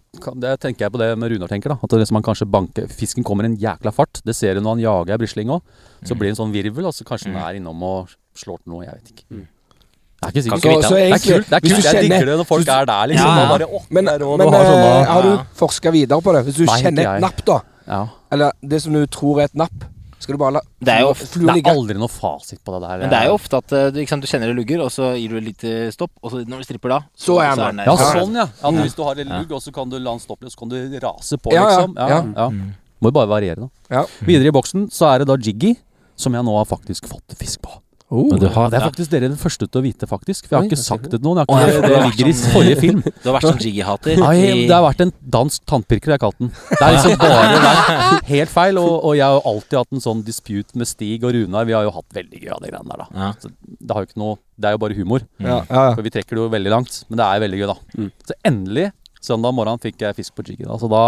det 0.43 0.57
tenker 0.59 0.89
jeg 0.89 0.91
på 0.91 0.99
det 0.99 1.13
med 1.15 1.31
Runar 1.31 1.51
tenker. 1.53 1.71
da 1.71 1.79
At 1.79 1.93
det 1.93 2.01
liksom 2.01 2.19
han 2.19 2.25
kanskje 2.27 2.49
banker 2.51 2.89
Fisken 2.91 3.23
kommer 3.23 3.47
i 3.47 3.53
en 3.53 3.55
jækla 3.63 3.93
fart. 3.95 4.19
Det 4.27 4.35
ser 4.35 4.59
du 4.59 4.65
når 4.65 4.75
han 4.75 4.83
jager 4.83 5.15
ei 5.15 5.21
brisling 5.23 5.53
òg. 5.55 5.63
Så 6.03 6.17
blir 6.19 6.33
det 6.33 6.35
en 6.35 6.41
sånn 6.41 6.55
virvel, 6.57 6.89
og 6.91 6.97
så 6.97 7.07
kanskje 7.07 7.31
den 7.31 7.39
er 7.39 7.61
innom 7.61 7.87
og 7.87 8.11
slår 8.35 8.59
til 8.65 8.75
noe. 8.75 8.83
Jeg 8.89 8.99
vet 8.99 9.13
ikke. 9.15 9.27
Jeg 9.31 10.27
er 10.27 10.33
ikke 10.35 10.43
sikker. 10.49 10.59
ikke 10.59 10.73
Så, 10.75 10.89
så 10.89 10.99
det. 10.99 11.05
Det 11.05 11.15
er 11.15 11.23
kult. 11.29 11.47
Det 11.47 11.57
er 11.61 11.65
kult. 11.69 11.87
Jeg 11.87 12.03
digger 12.09 12.27
det 12.33 12.37
når 12.43 12.49
folk 12.51 12.75
er 12.75 12.91
der, 12.91 13.07
liksom. 13.13 13.31
Ja, 13.31 13.45
ja. 13.45 13.53
Bare, 13.55 13.85
Men, 13.89 14.11
der, 14.11 14.27
og 14.27 14.35
men 14.43 14.51
du 14.51 14.57
har 14.57 14.67
sånne 14.67 14.91
eh, 14.91 15.13
har 15.15 15.29
du 15.29 15.55
forska 15.63 15.95
videre 15.95 16.21
på 16.27 16.35
det? 16.35 16.43
Hvis 16.49 16.59
du 16.59 16.65
Nei, 16.67 16.81
kjenner 16.83 17.13
et 17.15 17.25
napp, 17.25 17.41
da, 17.47 17.61
ja. 17.87 18.03
eller 18.35 18.59
det 18.75 18.83
som 18.83 18.99
du 18.99 19.07
tror 19.07 19.41
er 19.41 19.49
et 19.53 19.57
napp, 19.63 19.87
skal 20.31 20.39
du 20.39 20.43
bare 20.45 20.55
la 20.57 20.63
Det 20.81 20.95
er 20.95 21.01
jo- 21.03 21.11
ofte, 21.13 21.41
Det 21.43 21.57
er 21.67 21.71
aldri 21.75 21.99
noe 21.99 22.09
fasit 22.09 22.63
på 22.65 22.73
det 22.77 22.81
der. 22.87 22.99
Men 23.03 23.11
det 23.11 23.19
er 23.19 23.27
jo 23.27 23.35
ofte 23.37 23.59
at 23.59 23.73
eh, 23.77 23.91
du, 23.91 24.01
ikke 24.01 24.09
sant, 24.15 24.23
du 24.25 24.31
kjenner 24.31 24.47
det 24.55 24.57
lugger, 24.57 24.85
og 24.87 24.91
så 24.95 25.11
gir 25.19 25.29
du 25.35 25.41
litt 25.41 25.61
lite 25.63 25.93
stopp, 25.93 26.13
og 26.23 26.31
så 26.33 26.45
når 26.47 26.63
du 26.63 26.65
stripper 26.71 26.89
da 26.95 27.01
Så 27.19 27.37
er 27.43 27.57
den 27.59 27.77
der. 27.83 27.91
Ja, 27.91 27.97
Ja. 27.99 28.13
sånn, 28.15 28.35
ja. 28.39 28.47
At 28.47 28.73
Mm. 28.73 28.83
Hvis 28.87 28.95
du 28.97 29.03
har 29.05 29.19
en 29.19 29.29
Ja. 29.29 29.39
lugg, 29.43 29.53
og 29.53 29.61
så 29.61 29.73
kan 29.75 29.89
du 29.91 29.99
la 29.99 30.11
den 30.15 30.21
stoppe 30.21 30.45
og 30.47 30.53
så 30.53 30.57
kan 30.59 30.69
du 30.71 30.99
rase 31.03 31.37
på, 31.37 31.53
Ja, 31.53 31.63
ja, 31.63 31.69
liksom. 31.87 31.95
Ja, 31.97 32.09
ja. 32.09 32.23
ja. 32.37 32.49
Mm. 32.51 32.75
Må 33.03 33.09
jo 33.09 33.11
bare 33.13 33.29
variere, 33.29 33.57
da. 33.57 33.69
Ja. 33.91 34.05
Videre 34.23 34.49
i 34.49 34.51
boksen 34.53 34.89
så 34.91 35.13
er 35.15 35.19
det 35.19 35.27
da 35.29 35.37
jiggy, 35.37 35.77
som 36.17 36.33
jeg 36.35 36.45
nå 36.45 36.53
har 36.57 36.65
faktisk 36.67 37.09
fått 37.09 37.35
fisk 37.37 37.61
på. 37.63 37.71
Oh. 38.11 38.25
Men 38.27 38.41
har, 38.51 38.71
det 38.73 38.75
er 38.75 38.83
Ja. 38.83 38.89
faktisk 38.91 39.11
dere 39.13 39.29
den 39.31 39.37
første 39.39 39.67
til 39.71 39.79
å 39.81 39.83
vite, 39.85 40.07
faktisk. 40.11 40.49
For 40.49 40.57
jeg 40.57 40.59
har 40.59 40.69
ikke 40.71 40.79
sagt 40.83 41.05
det 41.13 41.21
til 41.21 41.21
noen. 41.29 41.39
Jeg 41.39 41.47
har 41.47 41.69
ikke, 41.71 41.81
for 41.81 41.93
det 41.95 42.01
ligger 42.11 42.27
i 42.27 42.33
sånn- 42.35 42.55
forrige 42.57 42.79
film. 42.81 43.03
Du 43.23 43.29
har 43.31 43.37
vært 43.37 43.47
sånn 43.47 43.61
jiggy-hater. 43.63 44.17
Nei, 44.19 44.67
det 44.67 44.75
har 44.75 44.83
vært 44.83 45.05
en 45.05 45.13
dansk 45.37 45.63
tannpirker, 45.71 46.11
jeg 46.11 46.19
har 46.19 46.23
kalt 46.25 46.39
den. 46.43 46.51
Det 46.51 46.81
er 46.83 46.97
liksom 46.97 47.15
bare 47.23 47.45
det 47.55 47.71
er 47.71 48.27
helt 48.33 48.51
feil. 48.51 48.81
Og, 48.83 48.91
og 49.05 49.15
jeg 49.15 49.23
har 49.29 49.37
jo 49.39 49.45
alltid 49.53 49.79
hatt 49.79 49.93
en 49.95 50.05
sånn 50.09 50.25
dispute 50.27 50.75
med 50.83 50.91
Stig 50.91 51.23
og 51.23 51.37
Runar. 51.39 51.69
Vi 51.71 51.77
har 51.79 51.87
jo 51.87 51.95
hatt 51.95 52.19
veldig 52.19 52.43
gøy 52.43 52.51
av 52.57 52.61
de 52.67 52.73
greiene 52.75 52.91
der, 52.91 53.05
da. 53.05 53.09
Ja. 53.15 53.31
Så 53.39 53.53
det, 53.55 53.91
har 53.95 54.03
jo 54.03 54.11
ikke 54.11 54.23
noe, 54.27 54.37
det 54.59 54.67
er 54.73 54.75
jo 54.75 54.83
bare 54.89 54.99
humor. 54.99 55.27
Ja, 55.39 55.61
ja. 55.71 55.87
For 55.95 56.03
vi 56.03 56.11
trekker 56.19 56.35
det 56.35 56.45
jo 56.45 56.51
veldig 56.59 56.75
langt, 56.75 57.05
men 57.09 57.23
det 57.23 57.31
er 57.31 57.45
veldig 57.47 57.63
gøy, 57.63 57.67
da. 57.71 57.79
Mm. 57.95 58.11
Så 58.27 58.39
endelig, 58.51 58.89
søndag 59.23 59.55
morgen, 59.55 59.79
fikk 59.87 60.03
jeg 60.03 60.19
fisk 60.19 60.35
på 60.35 60.43
jiggy. 60.51 60.67
Da. 60.67 60.77
Så 60.83 60.91
da, 60.91 61.05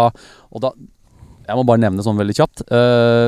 og 0.53 0.61
da 0.63 0.71
Jeg 1.43 1.57
må 1.59 1.65
bare 1.67 1.81
nevne 1.83 1.99
sånn 2.05 2.15
veldig 2.15 2.35
kjapt. 2.39 2.61
eh, 2.71 3.27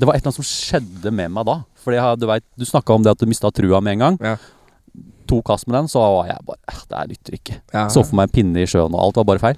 det 0.00 0.08
var 0.08 0.16
et 0.16 0.22
eller 0.24 0.32
annet 0.32 0.40
som 0.40 0.48
skjedde 0.48 1.12
med 1.12 1.30
meg 1.36 1.46
da. 1.48 1.58
Fordi 1.84 1.98
jeg, 2.00 2.20
du 2.22 2.26
vet, 2.30 2.44
du 2.58 2.64
snakka 2.68 2.96
om 2.96 3.04
det 3.04 3.12
at 3.12 3.20
du 3.22 3.28
mista 3.30 3.50
trua 3.52 3.80
med 3.84 3.98
en 3.98 4.04
gang. 4.06 4.18
Ja. 4.24 4.34
To 5.30 5.38
kast 5.46 5.68
med 5.68 5.76
den, 5.78 5.86
så 5.92 6.00
var 6.02 6.26
jeg 6.32 6.40
bare 6.48 6.58
"Eh, 6.66 6.80
Det 6.88 6.98
her 6.98 7.06
nytter 7.12 7.36
ikke. 7.38 7.56
Ja. 7.72 7.86
Så 7.88 8.02
for 8.04 8.16
meg 8.18 8.28
en 8.30 8.34
pinne 8.34 8.62
i 8.64 8.66
sjøen, 8.66 8.92
og 8.96 9.00
alt 9.04 9.16
var 9.20 9.24
bare 9.28 9.38
feil. 9.44 9.56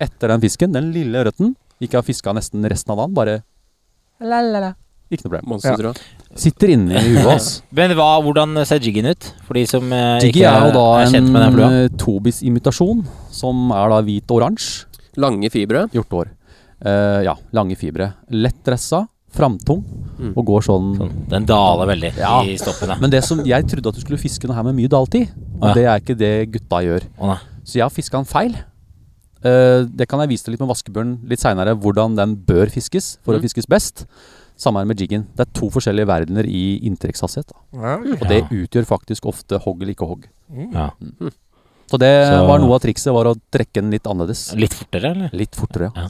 Etter 0.00 0.28
den 0.32 0.40
fisken, 0.40 0.72
den 0.72 0.92
lille 0.94 1.18
ørreten, 1.24 1.54
gikk 1.80 1.92
jeg 1.92 1.98
og 2.00 2.06
fiska 2.08 2.32
nesten 2.32 2.64
resten 2.64 2.92
av 2.94 2.98
dagen. 3.02 3.14
Bare 3.14 3.42
la-la-la. 4.20 4.74
Ikke 5.10 5.24
noe 5.26 5.30
problem. 5.30 5.48
Monster, 5.52 5.82
Ja. 5.86 5.92
Sitter 6.36 6.68
inni 6.74 6.98
huet 6.98 7.22
hans. 7.24 7.62
Men 7.78 7.92
hva, 7.96 8.08
hvordan 8.24 8.56
ser 8.66 8.80
jiggen 8.82 9.06
ut? 9.06 9.28
For 9.46 9.54
de 9.54 9.66
som 9.70 9.92
eh, 9.92 10.18
ikke 10.26 10.42
er 10.48 10.74
er 10.74 11.12
kjent 11.12 11.30
med 11.30 11.42
den 11.42 11.48
en 11.48 11.54
flua. 11.54 11.68
en 11.84 11.98
Tobis-imitasjon, 12.02 13.04
som 13.30 13.70
er 13.70 13.88
da 13.92 14.00
hvit-oransje. 14.02 14.86
Lange 15.16 15.48
fibre. 15.52 15.86
Hjorteår. 15.94 16.32
Uh, 16.84 17.22
ja, 17.24 17.32
lange 17.56 17.76
fibre. 17.78 18.10
Lett 18.30 18.58
dressa, 18.66 19.06
framtung, 19.36 19.84
Mm. 20.16 20.32
og 20.34 20.46
går 20.48 20.62
sånn 20.64 20.96
Sånn, 20.96 21.28
Den 21.28 21.44
daler 21.44 21.86
veldig 21.90 22.16
Ja. 22.16 22.40
i 22.42 22.56
stoppene. 22.56 22.98
Men 22.98 23.10
det 23.10 23.22
som 23.22 23.44
jeg 23.44 23.66
trodde 23.68 23.88
at 23.88 23.94
du 23.94 24.00
skulle 24.00 24.16
fiske 24.18 24.46
noe 24.48 24.56
her 24.56 24.62
med 24.64 24.74
mye 24.74 24.88
daltid, 24.88 25.28
og 25.60 25.68
Ja. 25.68 25.74
det 25.74 25.84
er 25.84 26.00
ikke 26.00 26.16
det 26.16 26.50
gutta 26.52 26.80
gjør. 26.80 27.02
Å. 27.20 27.38
Så 27.64 27.74
jeg 27.74 27.82
har 27.82 27.90
fiska 27.90 28.12
den 28.16 28.24
feil. 28.24 28.54
Uh, 29.44 29.84
det 29.84 30.08
kan 30.08 30.18
jeg 30.20 30.30
vise 30.30 30.44
deg 30.46 30.52
litt 30.56 30.60
med 30.60 30.70
vaskebjørn 30.70 31.28
litt 31.28 31.38
seinere, 31.38 31.76
hvordan 31.78 32.16
den 32.16 32.34
bør 32.36 32.66
fiskes 32.72 33.18
for 33.22 33.34
Mm. 33.34 33.40
å 33.40 33.42
fiskes 33.44 33.66
best. 33.68 34.06
Samme 34.56 34.78
her 34.80 34.86
med 34.86 34.96
jiggen. 34.96 35.26
Det 35.36 35.46
er 35.46 35.52
to 35.60 35.68
forskjellige 35.68 36.06
verdener 36.06 36.46
i 36.48 36.80
inntrekkshastighet. 36.82 37.52
Ja. 37.74 37.96
Og 37.98 38.26
det 38.26 38.48
utgjør 38.48 38.86
faktisk 38.86 39.26
ofte 39.26 39.60
hogg 39.60 39.82
eller 39.82 39.92
ikke 39.94 40.08
hogg. 40.08 40.24
Ja. 40.72 40.90
Så 41.86 41.98
det 41.98 42.26
Så- 42.26 42.46
var 42.48 42.58
noe 42.58 42.72
av 42.74 42.80
trikset, 42.80 43.12
var 43.12 43.26
å 43.26 43.36
trekke 43.52 43.74
den 43.74 43.90
litt 43.90 44.04
annerledes. 44.04 44.54
Litt 44.56 44.72
fortere, 44.72 45.10
eller? 45.14 45.30
Litt 45.34 45.52
fortere, 45.54 45.92
ja. 45.94 46.08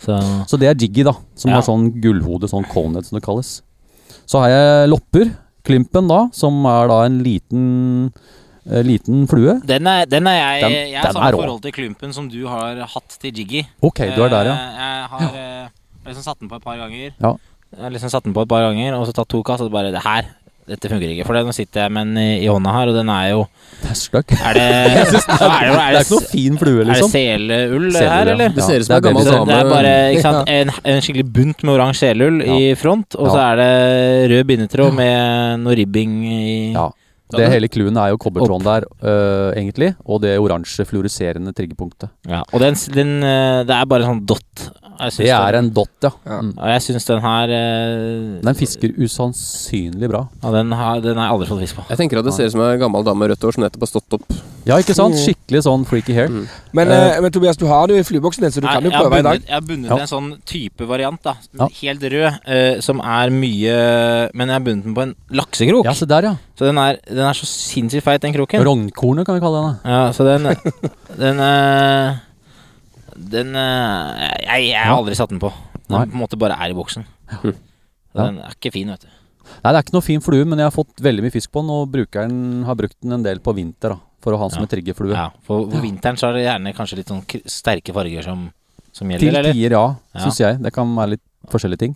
Så 0.00 0.16
Så 0.48 0.58
det 0.58 0.68
er 0.70 0.74
jiggy, 0.74 1.04
da. 1.04 1.12
Som 1.36 1.50
Ja. 1.50 1.56
har 1.60 1.62
sånn 1.62 1.90
gullhode, 2.00 2.48
sånn 2.48 2.64
conehead 2.72 3.04
som 3.06 3.18
det 3.18 3.24
kalles. 3.24 3.62
Så 4.26 4.40
har 4.40 4.48
jeg 4.48 4.88
lopper. 4.90 5.30
Klimpen, 5.62 6.08
da, 6.08 6.28
som 6.32 6.64
er 6.64 6.88
da 6.88 7.02
en 7.04 7.18
liten 7.22 8.12
eh, 8.70 8.82
liten 8.82 9.26
flue. 9.28 9.60
den 9.66 9.86
er, 9.86 10.06
den 10.06 10.26
er 10.26 10.38
jeg 10.60 10.62
Den- 10.62 10.90
Jeg 10.92 11.00
har 11.02 11.12
samme 11.12 11.32
forhold 11.32 11.62
til 11.62 11.72
klumpen 11.72 12.12
som 12.14 12.28
du 12.28 12.46
har 12.46 12.76
hatt 12.86 13.18
til 13.20 13.32
Jiggy. 13.32 13.66
Ok, 13.82 13.98
du 14.16 14.22
er 14.24 14.28
der, 14.28 14.44
ja. 14.44 14.52
Eh, 14.52 14.76
Jeg 14.78 15.08
har 15.10 15.20
ja. 15.34 15.68
liksom 16.06 16.22
satt 16.22 16.38
den 16.40 16.48
på 16.48 16.56
et 16.56 16.62
par 16.64 16.76
ganger. 16.76 17.12
Ja. 17.20 17.34
Jeg 17.72 17.82
har 17.82 17.90
liksom 17.90 18.10
satt 18.10 18.24
den 18.24 18.32
på 18.34 18.42
et 18.42 18.48
par 18.48 18.60
ganger, 18.62 18.94
og 18.98 19.06
så 19.06 19.12
tatt 19.12 19.28
to 19.28 19.42
kast, 19.42 19.60
og 19.60 19.68
så 19.68 19.72
bare 19.72 19.92
Det 19.92 20.02
her, 20.02 20.24
dette 20.68 20.88
funker 20.92 21.08
ikke. 21.14 21.24
For 21.26 21.34
det, 21.34 21.42
nå 21.48 21.54
sitter 21.56 21.82
jeg 21.86 21.92
med 21.96 22.06
den 22.10 22.18
i, 22.20 22.44
i 22.44 22.48
hånda 22.50 22.72
her, 22.76 22.90
og 22.92 22.94
den 23.00 23.08
er 23.08 23.28
jo 23.32 23.40
Det 23.80 23.90
er 23.90 23.98
stygg. 23.98 24.34
Er 24.36 24.54
det 24.58 24.64
er, 24.70 25.10
det- 25.10 25.24
er 25.24 25.66
det 25.72 25.80
er 25.80 26.00
ikke 26.04 26.14
noe 26.18 26.28
fin 26.30 26.58
flue, 26.60 26.80
Er 26.80 26.84
det 26.84 26.92
liksom. 26.92 27.10
det 27.10 27.24
Seleull, 27.24 27.90
her, 27.96 28.04
ja. 28.04 28.32
eller? 28.34 28.54
Det 28.54 28.64
ser 28.68 28.80
ut 28.80 28.86
som 28.86 28.96
en 28.96 29.02
gammel 29.08 29.24
dame. 29.30 29.40
er 29.40 29.50
det 29.50 29.58
er 29.58 29.70
bare 29.74 29.92
ikke 30.14 30.24
sant, 30.28 30.48
en, 30.54 30.72
en 30.94 31.00
skikkelig 31.06 31.26
bunt 31.40 31.64
med 31.66 31.74
oransje 31.78 32.06
seleull 32.10 32.40
i 32.44 32.60
front, 32.78 33.16
og 33.18 33.30
så 33.32 33.42
er 33.48 33.60
det 33.62 33.70
rød 34.34 34.48
bindetråd 34.52 34.94
med 35.00 35.62
noe 35.66 35.78
ribbing 35.80 36.18
i 36.28 36.48
Ja. 36.76 36.88
Det 37.30 37.46
hele 37.46 37.68
clouen 37.70 37.94
er 38.02 38.08
jo 38.10 38.16
kobbertråden 38.18 38.64
der, 38.66 38.84
øh, 39.06 39.52
egentlig, 39.54 39.92
og 40.02 40.18
det 40.24 40.32
oransje 40.42 40.82
fluoreserende 40.82 41.52
triggerpunktet. 41.54 42.10
Ja, 42.26 42.40
og 42.50 42.58
den, 42.58 42.74
den 42.90 43.12
eh, 43.22 43.60
Det 43.68 43.70
er 43.76 43.86
bare 43.86 44.02
en 44.02 44.08
sånn 44.16 44.24
dot. 44.26 44.64
Jeg 45.00 45.16
Det 45.16 45.30
er 45.32 45.52
den, 45.56 45.64
en 45.70 45.74
dot, 45.74 45.90
ja. 46.02 46.10
Ja. 46.26 46.38
Mm. 46.40 46.52
Og 46.58 46.68
jeg 46.74 46.82
syns 46.86 47.06
den 47.08 47.20
her 47.24 47.52
eh, 47.56 48.40
Den 48.44 48.54
fisker 48.58 48.92
usannsynlig 49.00 50.08
bra. 50.12 50.26
Ja, 50.42 50.52
den 50.58 50.72
har, 50.76 51.00
den 51.04 51.16
har 51.16 51.28
jeg 51.30 51.34
aldri 51.38 51.48
fått 51.50 51.62
fisk 51.64 51.80
på. 51.80 51.84
Jeg 51.90 52.00
tenker 52.02 52.20
at 52.20 52.28
det 52.28 52.34
ser 52.36 52.50
ut 52.50 52.54
som 52.56 52.64
en 52.66 52.80
gammel 52.80 53.04
dame 53.06 53.22
med 53.24 53.32
rødt 53.32 53.46
hår 53.48 53.56
som 53.56 53.64
nettopp 53.64 53.86
har 53.86 53.92
stått 53.94 54.16
opp. 54.18 54.26
Ja, 54.68 54.76
ikke 54.76 54.92
sant? 54.94 55.16
Skikkelig 55.16 55.62
sånn 55.64 55.86
freaky 55.88 56.12
hair. 56.16 56.28
Mm. 56.28 56.44
Men, 56.76 56.90
Eh, 56.90 57.16
eh, 57.16 57.20
men 57.24 57.32
Tobias, 57.32 57.56
du 57.56 57.64
har 57.70 57.86
det 57.88 57.96
jo 57.96 58.02
i 58.02 58.04
flyboksen 58.04 58.44
din, 58.44 58.52
så 58.52 58.60
du 58.60 58.66
jeg, 58.66 58.74
kan 58.76 58.84
jo 58.84 58.90
prøve 58.92 59.10
bunnet, 59.10 59.20
i 59.20 59.28
dag. 59.28 59.46
Jeg 59.48 59.54
har 59.56 59.64
bundet 59.70 59.90
Ja. 59.90 59.98
en 60.04 60.10
sånn 60.10 60.28
type 60.44 60.86
variant, 60.86 61.22
da. 61.24 61.34
Ja. 61.58 61.68
Helt 61.80 62.02
rød, 62.02 62.38
eh, 62.46 62.80
som 62.80 63.00
er 63.00 63.30
mye 63.30 64.30
Men 64.34 64.48
jeg 64.48 64.54
har 64.58 64.64
bundet 64.66 64.84
den 64.84 64.94
på 64.94 65.02
en 65.02 65.14
laksekrok. 65.32 65.84
Ja, 65.84 65.92
se 65.94 66.06
der, 66.06 66.22
ja. 66.22 66.34
Så 66.58 66.66
den 66.68 66.76
er, 66.78 66.98
den 67.08 67.24
er 67.24 67.32
så 67.32 67.46
sinnssykt 67.48 68.04
feit, 68.04 68.20
den 68.20 68.34
kroken. 68.34 68.62
Rognkornet 68.62 69.24
kan 69.24 69.34
vi 69.34 69.40
kalle 69.40 69.62
den. 69.62 69.78
da. 69.82 69.90
Ja, 69.90 70.12
så 70.12 70.24
den 70.28 70.44
Den 71.20 71.40
eh, 71.40 72.16
Den 73.30 73.54
eh, 73.58 74.28
jeg, 74.46 74.70
jeg 74.72 74.80
har 74.86 74.96
aldri 74.96 75.16
satt 75.18 75.32
den 75.32 75.40
på. 75.42 75.50
Den 75.90 75.96
Nei. 75.96 76.04
på 76.08 76.16
en 76.16 76.22
måte 76.22 76.38
bare 76.40 76.56
er 76.56 76.72
i 76.72 76.76
boksen. 76.78 77.04
Den 78.16 78.40
er 78.42 78.54
ikke 78.56 78.72
fin, 78.74 78.88
vet 78.90 79.04
du. 79.04 79.10
Nei, 79.60 79.70
det 79.70 79.76
er 79.78 79.84
ikke 79.84 79.94
noe 79.94 80.02
fin 80.06 80.22
flue, 80.22 80.46
men 80.46 80.58
jeg 80.58 80.66
har 80.66 80.74
fått 80.74 80.98
veldig 81.02 81.22
mye 81.26 81.34
fisk 81.34 81.50
på 81.54 81.60
den, 81.62 81.70
og 81.74 81.88
brukeren 81.92 82.64
har 82.66 82.76
brukt 82.78 82.96
den 83.02 83.14
en 83.14 83.22
del 83.26 83.38
på 83.42 83.52
vinter, 83.54 83.92
da. 83.94 83.98
For 84.22 84.34
å 84.34 84.38
ha 84.40 84.48
den 84.48 84.56
som 84.56 84.64
en 84.66 84.70
triggerflue. 84.70 85.14
Ja, 85.14 85.28
for 85.46 85.64
på 85.70 85.80
vinteren 85.82 86.18
så 86.18 86.28
er 86.28 86.36
det 86.36 86.42
gjerne 86.44 86.72
kanskje 86.76 86.98
litt 87.00 87.10
sånn 87.10 87.22
sterke 87.50 87.94
farger 87.96 88.26
som, 88.26 88.42
som 88.92 89.08
Til 89.10 89.16
gjelder, 89.28 89.38
eller? 89.40 89.56
tider, 89.56 89.74
ja, 89.78 89.84
Ja. 90.14 90.24
syns 90.26 90.40
jeg. 90.42 90.58
Det 90.66 90.72
kan 90.74 90.90
være 90.98 91.14
litt 91.14 91.22
forskjellige 91.54 91.82
ting. 91.86 91.94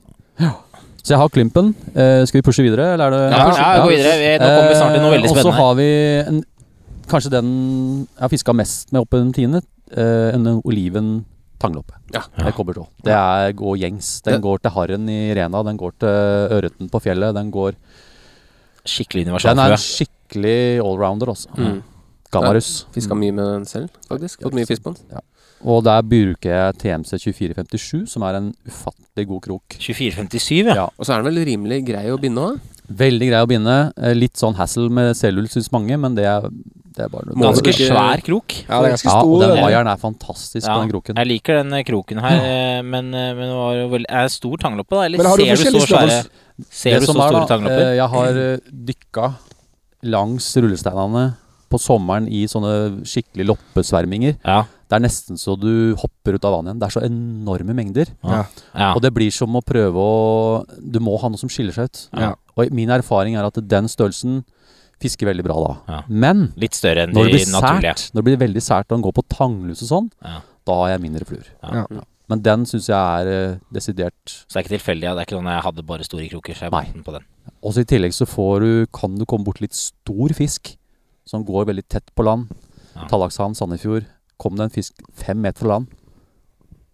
Så 1.04 1.12
jeg 1.12 1.20
har 1.20 1.28
Klimpen. 1.34 1.74
Eh, 1.92 2.22
skal 2.30 2.40
vi 2.40 2.46
pushe 2.46 2.64
videre, 2.64 2.92
eller 2.94 3.10
er 3.10 3.16
det 3.16 3.22
Ja, 3.36 3.44
ja, 3.58 3.82
gå 3.84 3.90
videre. 3.92 4.14
Vi, 4.22 4.30
nå 4.40 4.48
kommer 4.54 4.70
vi 4.70 4.78
snart 4.80 4.94
til 4.96 5.02
noe 5.04 5.12
veldig 5.18 5.30
spennende. 5.34 5.50
Og 5.50 5.52
så 5.52 5.58
har 5.60 5.74
vi 5.82 5.88
en, 6.30 6.42
kanskje 7.10 7.34
den 7.34 7.50
jeg 8.06 8.22
har 8.24 8.32
fiska 8.32 8.54
mest 8.56 8.92
med 8.94 9.02
opp 9.04 9.10
gjennom 9.18 9.34
tidene. 9.36 9.60
Eh, 9.96 10.34
en 10.34 10.46
oliven 10.64 11.24
tangloppe. 11.62 11.94
Ja. 12.12 12.24
Det 12.36 12.46
er 12.50 12.56
kobbertråd. 12.56 12.88
Det 13.06 13.14
er, 13.14 13.52
går 13.56 13.76
gjengs. 13.78 14.22
Den 14.22 14.34
Det- 14.34 14.42
går 14.42 14.58
til 14.62 14.70
harren 14.74 15.08
i 15.08 15.34
Rena, 15.34 15.62
den 15.62 15.76
går 15.76 15.92
til 15.98 16.08
ørreten 16.58 16.90
på 16.90 17.00
fjellet. 17.00 17.34
Den 17.34 17.50
går 17.50 17.74
Skikkelig 18.84 19.24
Den 19.24 19.58
er 19.58 19.72
en 19.72 19.78
skikkelig 19.80 20.78
allrounder, 20.84 21.30
altså. 21.32 21.48
Mm. 21.56 21.82
Gammarus. 22.30 22.84
Fiska 22.92 23.14
mye 23.16 23.32
med 23.32 23.46
den 23.46 23.64
selv, 23.64 23.88
faktisk. 24.10 24.42
Fått 24.42 24.52
mye 24.52 24.66
fisk 24.66 24.82
på 24.84 24.92
den. 24.94 25.20
Og 25.64 25.82
der 25.86 26.02
bruker 26.02 26.50
jeg 26.50 26.76
TMC 26.82 27.16
2457, 27.16 28.06
som 28.12 28.22
er 28.22 28.36
en 28.36 28.54
ufattelig 28.68 29.26
god 29.30 29.40
krok. 29.46 29.62
2457, 29.80 30.66
ja. 30.66 30.74
Ja. 30.74 30.88
Og 30.98 31.06
så 31.06 31.14
er 31.14 31.22
den 31.22 31.30
vel 31.32 31.44
rimelig 31.48 31.86
grei 31.86 32.04
å 32.12 32.18
binde 32.20 32.44
òg. 32.44 32.60
Veldig 32.88 33.28
grei 33.30 33.42
å 33.44 33.48
binde. 33.48 33.76
Eh, 33.96 34.12
Litt 34.16 34.36
sånn 34.40 34.56
hassle 34.58 34.90
med 34.92 35.14
cellul 35.16 35.46
syns 35.52 35.70
mange, 35.72 35.96
men 36.00 36.16
det 36.18 36.26
er, 36.28 36.48
det 36.96 37.06
er 37.06 37.12
bare 37.12 37.30
noe. 37.30 37.40
Ganske 37.46 37.72
svær 37.78 38.20
krok. 38.26 38.56
Ja, 38.66 38.80
det 38.82 38.90
er 38.90 38.94
ganske 38.96 39.08
Ja, 39.14 39.22
og 39.24 39.40
den 39.40 39.54
vaieren 39.62 39.88
er 39.88 40.02
fantastisk 40.02 40.66
Ja, 40.66 40.74
på 40.74 40.82
den 40.84 40.92
kroken. 40.92 41.20
Jeg 41.22 41.30
liker 41.30 41.60
den 41.62 41.72
eh, 41.78 41.84
kroken 41.88 42.20
her, 42.24 42.42
eh, 42.44 42.82
men, 42.84 43.08
men 43.14 43.40
det 43.44 43.56
var 43.56 43.78
jo 43.78 43.88
veldig, 43.94 44.10
er 44.10 44.28
det 44.28 44.34
stor 44.36 44.60
tangloppe, 44.66 44.98
da? 44.98 45.06
Eller 45.08 45.24
ser 45.24 45.40
du 45.40 45.64
ser 45.64 45.72
du 45.72 45.80
så 45.80 45.86
svære? 45.88 46.20
Ser 46.70 47.00
du 47.00 47.08
så 47.08 47.14
er, 47.14 47.18
store 47.18 47.40
da, 47.40 47.46
tanglopper? 47.54 47.88
Jeg 47.98 48.10
har 48.12 48.42
dykka 48.92 49.32
langs 50.14 50.50
rullesteinene 50.60 51.24
på 51.72 51.80
sommeren 51.80 52.28
i 52.30 52.44
sånne 52.50 52.74
skikkelig 53.08 53.48
loppesverminger. 53.54 54.36
Ja. 54.44 54.60
Det 54.94 55.00
er 55.00 55.06
nesten 55.08 55.38
så 55.40 55.56
du 55.58 55.94
hopper 55.98 56.36
ut 56.38 56.44
av 56.46 56.52
vannet 56.54 56.70
igjen. 56.70 56.80
Det 56.80 56.86
er 56.86 56.94
så 56.94 57.02
enorme 57.02 57.74
mengder. 57.74 58.12
ja. 58.22 58.44
ja. 58.78 58.92
Og 58.94 59.02
det 59.02 59.10
blir 59.16 59.32
som 59.34 59.54
å 59.58 59.62
prøve 59.66 59.98
å 59.98 60.64
Du 60.78 61.00
må 61.02 61.16
ha 61.18 61.28
noe 61.32 61.40
som 61.40 61.50
skiller 61.50 61.74
seg 61.74 61.90
ut. 61.90 62.02
Ja. 62.14 62.34
Og 62.54 62.70
min 62.70 62.92
erfaring 62.94 63.34
er 63.34 63.48
at 63.48 63.58
den 63.58 63.88
størrelsen 63.90 64.44
fisker 65.02 65.26
veldig 65.26 65.42
bra 65.44 65.56
da. 65.60 65.72
Ja. 65.90 66.00
Men 66.08 66.46
Litt 66.60 66.76
større 66.78 67.04
enn 67.08 67.12
når 67.16 67.26
det 67.26 67.32
blir 67.34 67.50
naturlige. 67.52 67.94
sært, 67.98 68.14
når 68.14 68.22
det 68.22 68.26
blir 68.30 68.38
veldig 68.46 68.62
sært 68.62 68.86
og 68.86 68.94
den 68.96 69.02
går 69.08 69.16
på 69.18 69.24
tanglus 69.34 69.82
og 69.84 69.88
sånn, 69.90 70.10
Ja. 70.22 70.38
da 70.70 70.76
har 70.80 70.88
jeg 70.94 71.02
mindre 71.02 71.26
fluer. 71.28 71.48
Ja. 71.66 71.82
Ja. 71.90 72.04
Men 72.30 72.40
den 72.46 72.62
syns 72.64 72.86
jeg 72.88 72.96
er 72.96 73.26
eh, 73.34 73.56
desidert 73.74 74.14
Så 74.24 74.54
det 74.54 74.56
er 74.56 74.64
ikke 74.64 74.76
tilfeldig. 74.78 75.04
Ja. 75.10 75.12
Det 75.18 75.24
er 75.24 75.26
ikke 75.28 75.36
sånn 75.40 75.50
jeg 75.52 75.64
hadde 75.66 75.82
bare 75.90 76.06
store 76.06 76.28
kroker, 76.30 76.54
så 76.56 76.68
jeg 76.70 76.72
bandt 76.72 76.94
den 76.94 77.04
på 77.04 77.12
den. 77.18 77.26
Også 77.66 77.82
i 77.82 77.90
tillegg 77.90 78.14
så 78.16 78.24
får 78.30 78.60
du, 78.64 78.70
kan 78.94 79.18
du 79.18 79.26
komme 79.26 79.44
bort 79.44 79.60
litt 79.60 79.74
stor 79.76 80.32
fisk 80.38 80.76
som 81.26 81.44
går 81.44 81.66
veldig 81.68 81.84
tett 81.88 82.08
på 82.14 82.24
land. 82.24 82.48
Ja. 82.94 83.08
Tallakshand, 83.10 83.58
Sandefjord. 83.58 84.06
Kom 84.40 84.56
det 84.58 84.64
en 84.68 84.74
fisk 84.74 84.92
fem 85.14 85.38
meter 85.40 85.64
fra 85.64 85.68
land. 85.76 85.86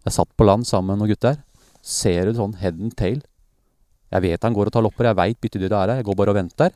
Jeg 0.06 0.12
satt 0.16 0.28
på 0.36 0.44
land 0.48 0.66
sammen 0.68 0.92
med 0.94 1.02
noen 1.02 1.12
gutter. 1.14 1.38
Ser 1.82 2.26
du 2.30 2.34
sånn 2.36 2.54
head 2.60 2.80
and 2.80 2.94
tail. 2.96 3.20
Jeg 4.12 4.22
vet 4.24 4.42
han 4.42 4.54
går 4.56 4.66
og 4.70 4.72
tar 4.74 4.82
lopper, 4.82 5.06
jeg 5.10 5.16
veit 5.16 5.40
byttedyret 5.40 5.72
er 5.72 5.88
her. 5.94 5.96
Jeg 6.02 6.04
går 6.08 6.16
bare 6.18 6.32
og 6.34 6.38
venter. 6.40 6.70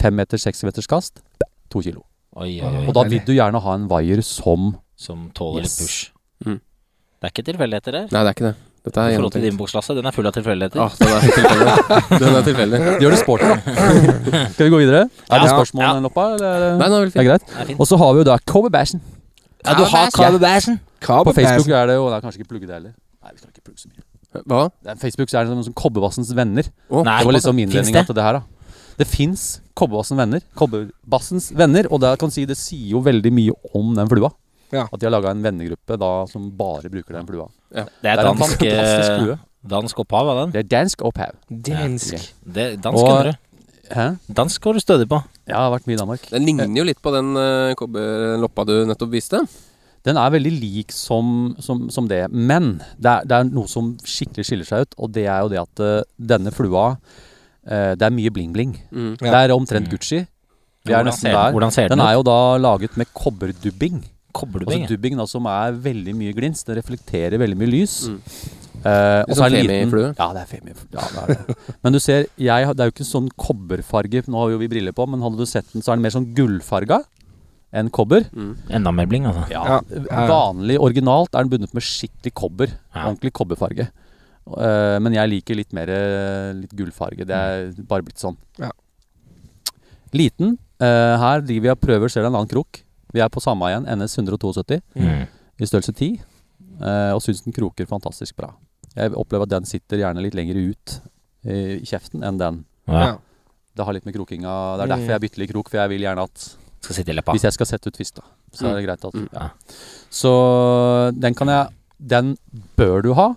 Fem 0.00 0.14
meter, 0.16 0.38
seks 0.40 0.62
meters 0.64 0.86
kast. 0.88 1.20
To 1.70 1.82
kilo. 1.84 2.04
Oi, 2.36 2.60
oi, 2.64 2.68
oi. 2.80 2.86
Og 2.88 2.94
da 2.96 3.02
vil 3.04 3.20
du 3.26 3.32
gjerne 3.36 3.60
ha 3.60 3.74
en 3.76 3.88
waier 3.90 4.22
som 4.24 4.76
Som 4.96 5.30
tåler 5.34 5.62
litt 5.66 5.70
Yes. 5.70 5.78
push. 5.80 6.12
Mm. 6.46 6.60
Det 7.20 7.26
er 7.26 7.32
ikke 7.32 7.44
tilfeldigheter 7.52 7.92
der. 7.92 8.06
Nei, 8.12 8.22
det 8.22 8.28
er 8.30 8.34
ikke 8.36 8.46
det. 8.48 8.54
Dette 8.82 8.98
er 8.98 9.10
I 9.12 9.14
forhold 9.16 9.32
til 9.32 9.42
din 9.42 9.56
boksklasse. 9.56 9.94
Den 9.94 10.06
er 10.06 10.10
full 10.10 10.26
av 10.26 10.32
tilfeldigheter. 10.34 10.80
Ah, 10.80 10.90
den 10.98 11.08
er 11.08 11.20
tilfeldig. 11.20 12.18
Den 12.18 12.34
er 12.34 12.42
tilfeldig. 12.48 12.78
Gjør 13.02 13.10
det 13.14 13.18
sporty, 13.20 13.44
da. 13.44 13.56
Skal 14.54 14.66
vi 14.66 14.70
gå 14.74 14.78
videre? 14.82 15.02
Er 15.30 15.38
det 15.38 15.50
Ja. 15.50 15.56
spørsmål, 15.58 15.82
Ja. 15.84 15.92
den 15.94 16.02
loppa? 16.08 16.24
Eller? 16.34 16.46
er 16.46 16.78
Nei, 16.78 16.88
den 16.88 16.92
er 16.98 17.04
Det 17.04 17.14
er 17.16 17.20
fin. 17.20 17.28
greit. 17.28 17.46
Det 17.46 17.60
er 17.60 17.66
fint. 17.66 17.80
Og 17.80 17.86
så 17.86 17.98
har 17.98 18.12
vi 18.14 18.18
jo 18.18 18.24
da 18.24 18.38
Kobe 18.46 18.70
Bashen. 18.70 19.00
Ja, 19.62 19.74
du 19.78 19.84
har 19.86 20.10
krabbebæsjen! 20.14 20.80
På 21.02 21.34
Facebook 21.34 21.68
er 21.68 21.86
det 21.90 21.94
jo 21.98 22.08
Det 22.08 22.16
er 22.16 22.24
kanskje 22.24 22.42
ikke 22.42 22.50
plugge 22.54 22.66
det 22.66 22.74
heller. 22.74 22.94
Nei, 23.22 23.30
vi 23.34 23.38
skal 23.38 23.50
ikke 23.52 23.64
plugge 23.68 23.82
så 23.84 23.90
mye. 23.90 24.02
Hva? 24.48 24.62
Det 24.82 24.90
er, 24.94 24.98
Facebook 25.00 25.30
så 25.30 25.38
er 25.38 25.46
det 25.46 25.52
sånn 25.52 25.66
som 25.68 25.74
Kobberbassens 25.76 26.32
venner. 26.36 26.68
Oh. 26.88 27.02
Nei, 27.04 27.18
Det 27.20 27.28
var 27.28 27.36
liksom 27.36 27.58
finnes 27.58 27.68
innledninga 27.68 28.04
til 28.08 28.16
det 28.16 28.24
her, 28.26 28.38
da. 28.40 28.78
Det 28.98 29.06
fins 29.08 29.44
Kobberbassens 29.78 30.18
venner. 30.18 30.44
Kobberbassens 30.58 31.50
venner, 31.56 31.88
og 31.92 32.00
det 32.04 32.14
kan 32.22 32.32
si 32.32 32.46
det 32.48 32.56
sier 32.60 32.94
jo 32.96 33.02
veldig 33.04 33.32
mye 33.34 33.54
om 33.76 33.92
den 33.98 34.10
flua. 34.10 34.32
Ja. 34.72 34.86
At 34.88 34.98
de 35.00 35.06
har 35.06 35.12
laga 35.12 35.34
en 35.34 35.44
vennegruppe 35.44 35.98
da 36.00 36.10
som 36.30 36.48
bare 36.56 36.88
bruker 36.92 37.18
den 37.18 37.28
flua. 37.28 37.48
Det 37.72 37.84
er 37.84 37.88
Det 38.02 38.12
er 38.12 38.22
dansk, 38.24 38.56
fantastisk 38.56 39.32
eh, 39.36 39.42
dansk 39.68 39.98
opphav 40.00 40.28
av 40.32 40.38
den. 40.42 40.52
Det 40.56 40.64
er 40.64 40.68
dansk 40.78 41.04
opphav. 41.04 41.36
Dansk. 41.48 42.32
Det, 42.42 42.68
dansk 42.82 43.04
Og-. 43.04 43.34
Hæ? 43.92 44.06
Dansk 44.32 44.62
går 44.64 44.78
du 44.78 44.80
stødig 44.82 45.06
på. 45.10 45.18
Jeg 45.48 45.56
har 45.58 45.70
vært 45.74 45.86
mye 45.88 45.98
i 45.98 46.00
Danmark. 46.00 46.24
Den 46.32 46.46
ligner 46.48 46.80
jo 46.80 46.84
litt 46.88 47.00
på 47.04 47.12
den 47.14 47.34
uh, 47.36 47.74
kobberloppa 47.78 48.64
du 48.68 48.74
nettopp 48.88 49.12
viste. 49.12 49.42
Den 50.02 50.18
er 50.18 50.32
veldig 50.34 50.50
lik 50.58 50.90
som, 50.96 51.52
som, 51.62 51.84
som 51.94 52.08
det, 52.10 52.24
men 52.32 52.80
det 52.98 53.10
er, 53.12 53.26
det 53.28 53.36
er 53.36 53.50
noe 53.52 53.70
som 53.70 53.92
skikkelig 54.02 54.46
skiller 54.48 54.66
seg 54.66 54.86
ut, 54.86 54.96
og 54.98 55.12
det 55.14 55.28
er 55.30 55.44
jo 55.44 55.50
det 55.52 55.60
at 55.62 55.82
uh, 55.84 55.92
denne 56.18 56.50
flua 56.54 56.88
uh, 56.96 57.92
Det 57.94 58.02
er 58.08 58.16
mye 58.16 58.32
bling-bling. 58.34 58.72
Mm. 58.90 59.12
Det 59.20 59.30
er 59.30 59.54
omtrent 59.54 59.86
Mm. 59.86 59.92
Gucci. 59.94 60.24
Vi 60.82 60.96
er 60.98 61.04
nesten 61.06 61.30
der. 61.30 61.52
hvordan 61.54 61.70
ser 61.70 61.86
den, 61.86 61.98
Den 62.00 62.06
er 62.08 62.16
jo 62.16 62.24
da 62.26 62.56
laget 62.58 62.96
med 62.98 63.06
kobberdubbing. 63.14 64.00
Kobberdubbing. 64.34 64.82
Altså 64.82 64.96
dubbing 64.96 65.20
da, 65.20 65.26
som 65.30 65.46
er 65.46 65.76
veldig 65.84 66.14
mye 66.18 66.32
glins. 66.34 66.64
Den 66.66 66.80
reflekterer 66.80 67.38
veldig 67.38 67.58
mye 67.60 67.70
lys. 67.70 68.08
Mm. 68.08 68.18
Eh, 68.82 69.22
og 69.22 69.30
Litt 69.30 69.36
er 69.36 69.38
sånn 69.38 69.56
femiflue? 69.70 70.10
Ja, 70.18 70.26
det 70.34 70.42
er 70.42 70.48
femi. 70.50 70.74
Ja, 70.92 71.06
det 71.14 71.22
er 71.22 71.32
det. 71.48 71.56
Men 71.84 71.94
du 71.96 72.00
ser, 72.02 72.26
jeg, 72.40 72.68
det 72.76 72.82
er 72.84 72.90
jo 72.90 72.94
ikke 72.96 73.06
sånn 73.06 73.28
kobberfarge. 73.38 74.24
Nå 74.26 74.40
har 74.42 74.52
jo 74.54 74.60
vi 74.62 74.68
briller 74.72 74.94
på, 74.96 75.06
men 75.10 75.22
hadde 75.24 75.38
du 75.38 75.46
sett 75.46 75.68
den, 75.72 75.84
så 75.84 75.92
er 75.92 75.98
den 76.00 76.06
mer 76.06 76.14
sånn 76.14 76.30
gullfarga 76.36 77.02
enn 77.72 77.88
kobber. 77.94 78.26
Mm. 78.36 78.52
Enda 78.78 78.92
mer 78.92 79.08
bling, 79.08 79.26
altså. 79.30 79.46
Ja, 79.52 79.78
Vanlig, 80.28 80.76
originalt 80.82 81.32
er 81.32 81.46
den 81.46 81.52
bundet 81.54 81.72
med 81.76 81.86
skikkelig 81.86 82.34
kobber. 82.36 82.74
Ja. 82.92 83.06
Ordentlig 83.06 83.32
kobberfarge. 83.38 83.86
Uh, 84.42 84.98
men 85.00 85.14
jeg 85.14 85.30
liker 85.30 85.56
litt 85.56 85.70
mer 85.76 85.88
eh, 85.94 86.50
litt 86.58 86.72
gullfarge. 86.76 87.24
Det 87.28 87.36
er 87.38 87.68
bare 87.88 88.04
blitt 88.04 88.20
sånn. 88.20 88.36
Ja. 88.60 88.72
Liten. 90.12 90.58
Uh, 90.82 91.14
her 91.22 91.44
driver 91.46 91.68
vi 91.68 91.72
og 91.72 91.80
prøver, 91.80 92.10
ser 92.12 92.26
du 92.26 92.28
en 92.28 92.34
annen 92.34 92.50
krok. 92.50 92.82
Vi 93.14 93.22
er 93.22 93.30
på 93.32 93.40
samme 93.44 93.70
igjen, 93.70 93.86
NS 93.88 94.18
172 94.18 94.80
Mm. 94.98 95.24
i 95.62 95.68
størrelse 95.68 95.94
10. 95.94 96.20
Uh, 96.82 97.12
og 97.14 97.22
syns 97.22 97.44
den 97.44 97.54
kroker 97.54 97.86
fantastisk 97.88 98.36
bra. 98.36 98.50
Jeg 98.96 99.14
opplever 99.16 99.46
at 99.48 99.52
den 99.54 99.68
sitter 99.68 100.00
gjerne 100.02 100.22
litt 100.24 100.34
lenger 100.36 100.58
ut 100.58 100.96
eh, 101.46 101.78
i 101.80 101.86
kjeften 101.88 102.24
enn 102.26 102.40
den. 102.40 102.64
Ja. 102.90 103.14
Det 103.72 103.86
har 103.86 103.94
litt 103.96 104.04
med 104.04 104.12
krokinga 104.16 104.52
Det 104.76 104.84
er 104.84 104.90
derfor 104.90 105.14
jeg 105.14 105.22
bytter 105.22 105.40
litt 105.40 105.52
krok, 105.54 105.70
for 105.72 105.80
jeg 105.80 105.92
vil 105.94 106.02
gjerne 106.04 106.24
at 106.28 106.42
Skal 106.82 106.96
sitte 106.98 107.12
i 107.12 107.16
leppa. 107.16 107.32
hvis 107.32 107.46
jeg 107.46 107.54
skal 107.56 107.68
sette 107.70 107.88
ut 107.88 107.96
fisk, 107.96 108.18
da, 108.18 108.24
så 108.52 108.66
er 108.68 108.74
det 108.76 108.84
greit 108.88 109.04
at 109.08 109.14
Mm. 109.14 109.28
ja. 109.32 109.48
Så 110.10 110.32
den 111.18 111.34
kan 111.34 111.48
jeg 111.48 111.68
Den 112.02 112.36
bør 112.76 113.02
du 113.02 113.12
ha. 113.14 113.28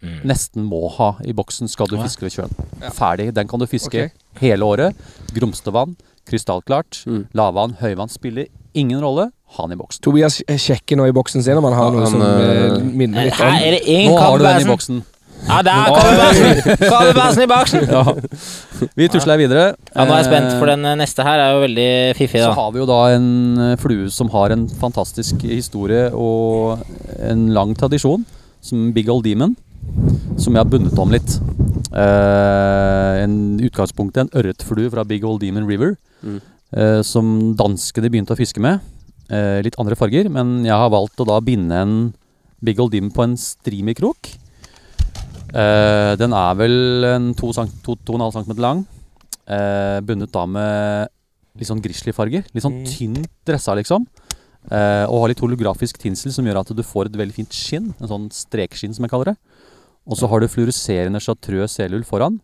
Mm. 0.00 0.20
Nesten 0.24 0.62
må 0.64 0.88
ha 0.94 1.16
i 1.26 1.32
boksen 1.32 1.68
skal 1.68 1.88
du 1.90 1.96
fiske 2.00 2.22
ved 2.22 2.30
sjøen. 2.30 2.52
Ja. 2.80 2.88
Ferdig. 2.94 3.34
Den 3.34 3.48
kan 3.48 3.58
du 3.58 3.66
fiske 3.66 3.88
okay. 4.06 4.10
hele 4.40 4.62
året. 4.64 4.94
Grumstevann, 5.34 5.96
krystallklart. 6.24 7.02
Mm. 7.06 7.26
Lavvann, 7.34 7.74
høyvann 7.82 8.08
spiller 8.08 8.46
ingen 8.74 9.00
rolle. 9.02 9.30
Han 9.58 9.72
i 9.72 9.76
boksen. 9.78 10.02
Tobias 10.04 10.40
sjekker 10.46 10.98
nå 10.98 11.08
i 11.10 11.14
boksen 11.14 11.42
sin 11.42 11.58
om 11.58 11.64
han 11.66 11.74
har 11.74 11.88
Ja, 11.88 11.94
noe 11.94 12.04
han, 12.04 12.12
som 12.12 12.22
eh, 12.22 12.66
eh, 12.66 12.84
minner 12.84 13.26
litt 13.26 13.40
om 13.40 13.56
er 13.56 13.74
det 13.74 13.80
én 13.90 14.06
Nå 14.12 14.18
har 14.20 14.38
du 14.38 14.44
den 14.46 14.62
i 14.62 14.68
boksen. 14.68 15.00
Ja, 15.48 15.62
der 15.64 15.86
kommer 15.88 17.14
bassen! 17.16 17.42
I 17.42 17.48
boksen! 17.48 17.86
Ja. 17.88 18.02
Vi 18.96 19.08
tusler 19.12 19.40
videre. 19.40 19.70
Ja, 19.94 20.04
nå 20.04 20.12
er 20.12 20.20
jeg 20.20 20.28
spent, 20.28 20.52
for 20.58 20.68
Eh, 20.68 20.74
den 20.74 20.84
eh, 20.84 20.98
neste 21.00 21.24
her 21.26 21.40
er 21.40 21.54
jo 21.54 21.62
veldig 21.64 21.88
fiffig, 22.18 22.42
Så 22.44 22.52
har 22.56 22.70
vi 22.74 22.82
jo 22.82 22.86
da 22.88 23.00
en 23.16 23.30
eh, 23.70 23.76
flue 23.80 24.10
som 24.12 24.30
har 24.34 24.52
en 24.54 24.66
fantastisk 24.68 25.42
historie 25.48 26.10
og 26.12 26.84
en 27.18 27.48
lang 27.56 27.74
tradisjon, 27.74 28.26
som 28.60 28.92
Big 28.92 29.08
Old 29.08 29.24
Demon, 29.24 29.56
som 30.36 30.54
jeg 30.54 30.60
har 30.60 30.70
bundet 30.70 30.98
om 31.00 31.10
litt. 31.10 31.38
Uh, 31.90 33.24
en 33.24 33.58
utgangspunktet 33.58 34.20
en 34.22 34.28
ørretflue 34.38 34.92
fra 34.92 35.02
Big 35.04 35.24
Old 35.26 35.40
Demon 35.42 35.66
River, 35.66 35.96
Mm. 36.20 36.36
Eh, 36.76 37.00
som 37.06 37.54
danskene 37.58 38.10
begynte 38.10 38.34
å 38.34 38.38
fiske 38.38 38.62
med. 38.62 38.80
Eh, 39.30 39.60
litt 39.62 39.78
andre 39.78 39.98
farger, 39.98 40.30
men 40.32 40.64
jeg 40.66 40.74
har 40.74 40.90
valgt 40.90 41.20
å 41.22 41.28
da 41.28 41.38
binde 41.44 41.76
en 41.76 41.96
Big 42.62 42.80
Old 42.82 42.92
Dim 42.92 43.10
på 43.14 43.24
en 43.24 43.36
streamerkrok. 43.40 44.32
Eh, 45.50 46.12
den 46.20 46.34
er 46.36 46.58
vel 46.58 47.06
en 47.08 47.30
2,5 47.34 48.34
cm 48.36 48.58
lang. 48.62 48.84
Eh, 49.50 49.98
bundet 50.06 50.32
da 50.34 50.44
med 50.46 51.10
litt 51.58 51.70
sånn 51.70 51.82
grizzlyfarger. 51.82 52.46
Litt 52.54 52.64
sånn 52.64 52.82
tynt 52.86 53.30
dressa, 53.46 53.74
liksom. 53.78 54.06
Eh, 54.70 55.06
og 55.08 55.24
har 55.24 55.32
litt 55.32 55.42
holografisk 55.42 55.98
tinsel 55.98 56.34
som 56.34 56.46
gjør 56.46 56.60
at 56.60 56.74
du 56.76 56.82
får 56.84 57.08
et 57.08 57.18
veldig 57.18 57.38
fint 57.40 57.56
skinn. 57.56 57.90
En 57.98 58.10
sånn 58.10 58.28
strekskinn, 58.34 58.94
som 58.94 59.06
jeg 59.06 59.12
kaller 59.14 59.32
det. 59.32 59.38
Og 60.10 60.18
så 60.18 60.28
har 60.30 60.40
du 60.40 60.50
fluoreserende 60.50 61.22
chartreux 61.22 61.78
selull 61.78 62.04
foran. 62.06 62.38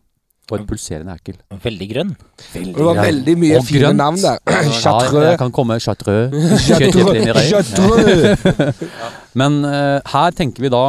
Og 0.47 0.61
et 0.61 0.67
pulserende 0.69 1.11
erkel. 1.11 1.35
Veldig 1.63 1.87
grønn. 1.91 2.11
Og 2.15 2.77
det 2.77 2.85
var 2.87 2.99
veldig 3.03 3.33
mye 3.41 3.57
fine 3.67 3.81
grønt. 3.81 3.97
navn 3.99 4.21
der. 4.21 4.37
Ja, 4.47 4.61
Chartreux. 4.83 5.25
jeg 5.27 5.39
kan 5.41 5.51
komme 5.51 5.75
chartreux. 5.83 6.31
Chartreux. 6.67 7.49
Chartreux. 7.49 8.83
Men 9.39 9.59
uh, 9.65 9.99
her 10.13 10.31
tenker 10.37 10.63
vi 10.63 10.71
da 10.71 10.85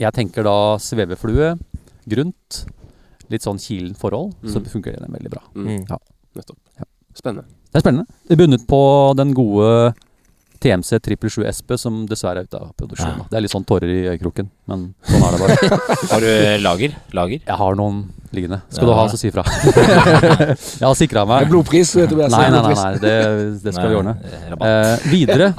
Jeg 0.00 0.12
tenker 0.16 0.44
da 0.46 0.56
sveveflue, 0.80 1.54
grunt, 2.08 2.60
litt 3.32 3.44
sånn 3.44 3.58
kilen 3.60 3.96
forhold. 3.98 4.32
Så 4.44 4.60
Mm. 4.60 4.68
funker 4.72 4.96
den 5.00 5.12
veldig 5.16 5.30
bra. 5.32 5.42
Mm. 5.56 5.82
Ja. 5.88 5.98
Nettopp. 6.36 6.56
Ja. 6.80 6.84
Spennende. 7.16 7.44
Det 7.70 7.80
er 7.80 7.84
spennende. 7.84 8.06
Det 8.28 8.36
er 8.36 8.40
bundet 8.40 8.64
på 8.68 8.80
den 9.18 9.32
gode 9.36 9.92
TMC 10.60 10.98
777 11.00 11.44
SP, 11.48 11.76
som 11.80 12.02
dessverre 12.08 12.42
er 12.42 12.48
ute 12.48 12.58
av 12.60 12.72
produksjon. 12.76 13.20
Ja. 13.22 13.26
Det 13.30 13.36
er 13.38 13.44
litt 13.46 13.52
sånn 13.54 13.64
tårer 13.68 13.88
i 13.92 14.00
øyekroken, 14.12 14.48
men 14.68 14.90
sånn 15.08 15.22
er 15.24 15.36
det 15.36 15.40
bare. 15.44 15.78
Har 16.12 16.20
du 16.24 16.32
lager? 16.64 16.96
Lager? 17.16 17.40
Jeg 17.46 17.56
har 17.62 17.78
noen 17.80 18.02
liggende. 18.36 18.60
Skal 18.70 18.86
Ja. 18.86 18.90
du 18.90 18.98
ha, 18.98 19.04
så 19.10 19.18
si 19.18 19.28
ifra. 19.30 19.42
jeg 20.80 20.86
har 20.86 20.94
sikra 20.98 21.24
Det 21.24 21.28
meg. 21.32 21.48
blodpris, 21.50 21.92
Tobias. 21.92 22.30
Nei, 22.32 22.46
nei, 22.50 22.62
nei, 22.62 22.74
nei. 22.78 22.92
Det, 23.02 23.14
det 23.64 23.74
skal 23.74 23.90
vi 23.92 23.98
ordne. 24.00 24.14
Eh, 24.22 24.46
Eh, 24.70 25.08
videre, 25.10 25.50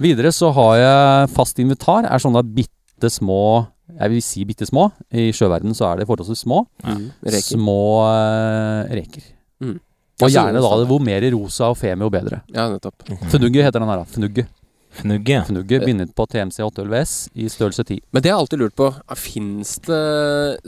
videre 0.00 0.32
så 0.32 0.50
har 0.56 0.74
jeg 0.80 1.30
fast 1.34 1.58
invitar. 1.62 2.06
Er 2.08 2.18
sånne 2.22 2.42
bitte 2.56 3.10
små 3.10 3.66
Jeg 4.00 4.10
vil 4.10 4.22
si 4.24 4.44
bitte 4.48 4.64
små. 4.66 4.88
I 5.12 5.28
sjøverdenen 5.36 5.74
så 5.76 5.90
er 5.92 6.00
det 6.00 6.06
forholdsvis 6.08 6.40
små. 6.46 6.62
Ja. 6.82 6.94
Reker. 7.28 7.58
Små 7.58 7.78
eh, 8.08 8.94
reker. 8.96 9.22
Mm. 9.62 9.76
Og 10.24 10.30
gjerne 10.30 10.62
da 10.62 10.70
det 10.80 10.86
hvor 10.88 11.02
mer 11.04 11.26
rosa 11.34 11.68
og 11.70 11.76
femi, 11.76 12.02
jo 12.06 12.10
bedre. 12.10 12.40
Ja, 12.54 12.68
nettopp. 12.72 13.04
Fnugge 13.30 13.62
heter 13.66 13.82
den 13.82 13.90
her, 13.90 14.00
da. 14.02 14.04
Fnugge. 14.14 14.46
Fnugge. 14.94 15.40
Fnugge 15.48 15.80
bindet 15.84 16.12
på 16.14 16.26
TMC 16.30 16.60
811S 16.62 17.14
i 17.34 17.48
størrelse 17.50 17.84
10. 17.84 18.00
Men 18.12 18.22
det 18.22 18.30
har 18.30 18.36
jeg 18.38 18.42
alltid 18.44 18.58
lurt 18.62 18.76
på. 18.78 18.88
Fins 19.18 19.74
det 19.86 20.00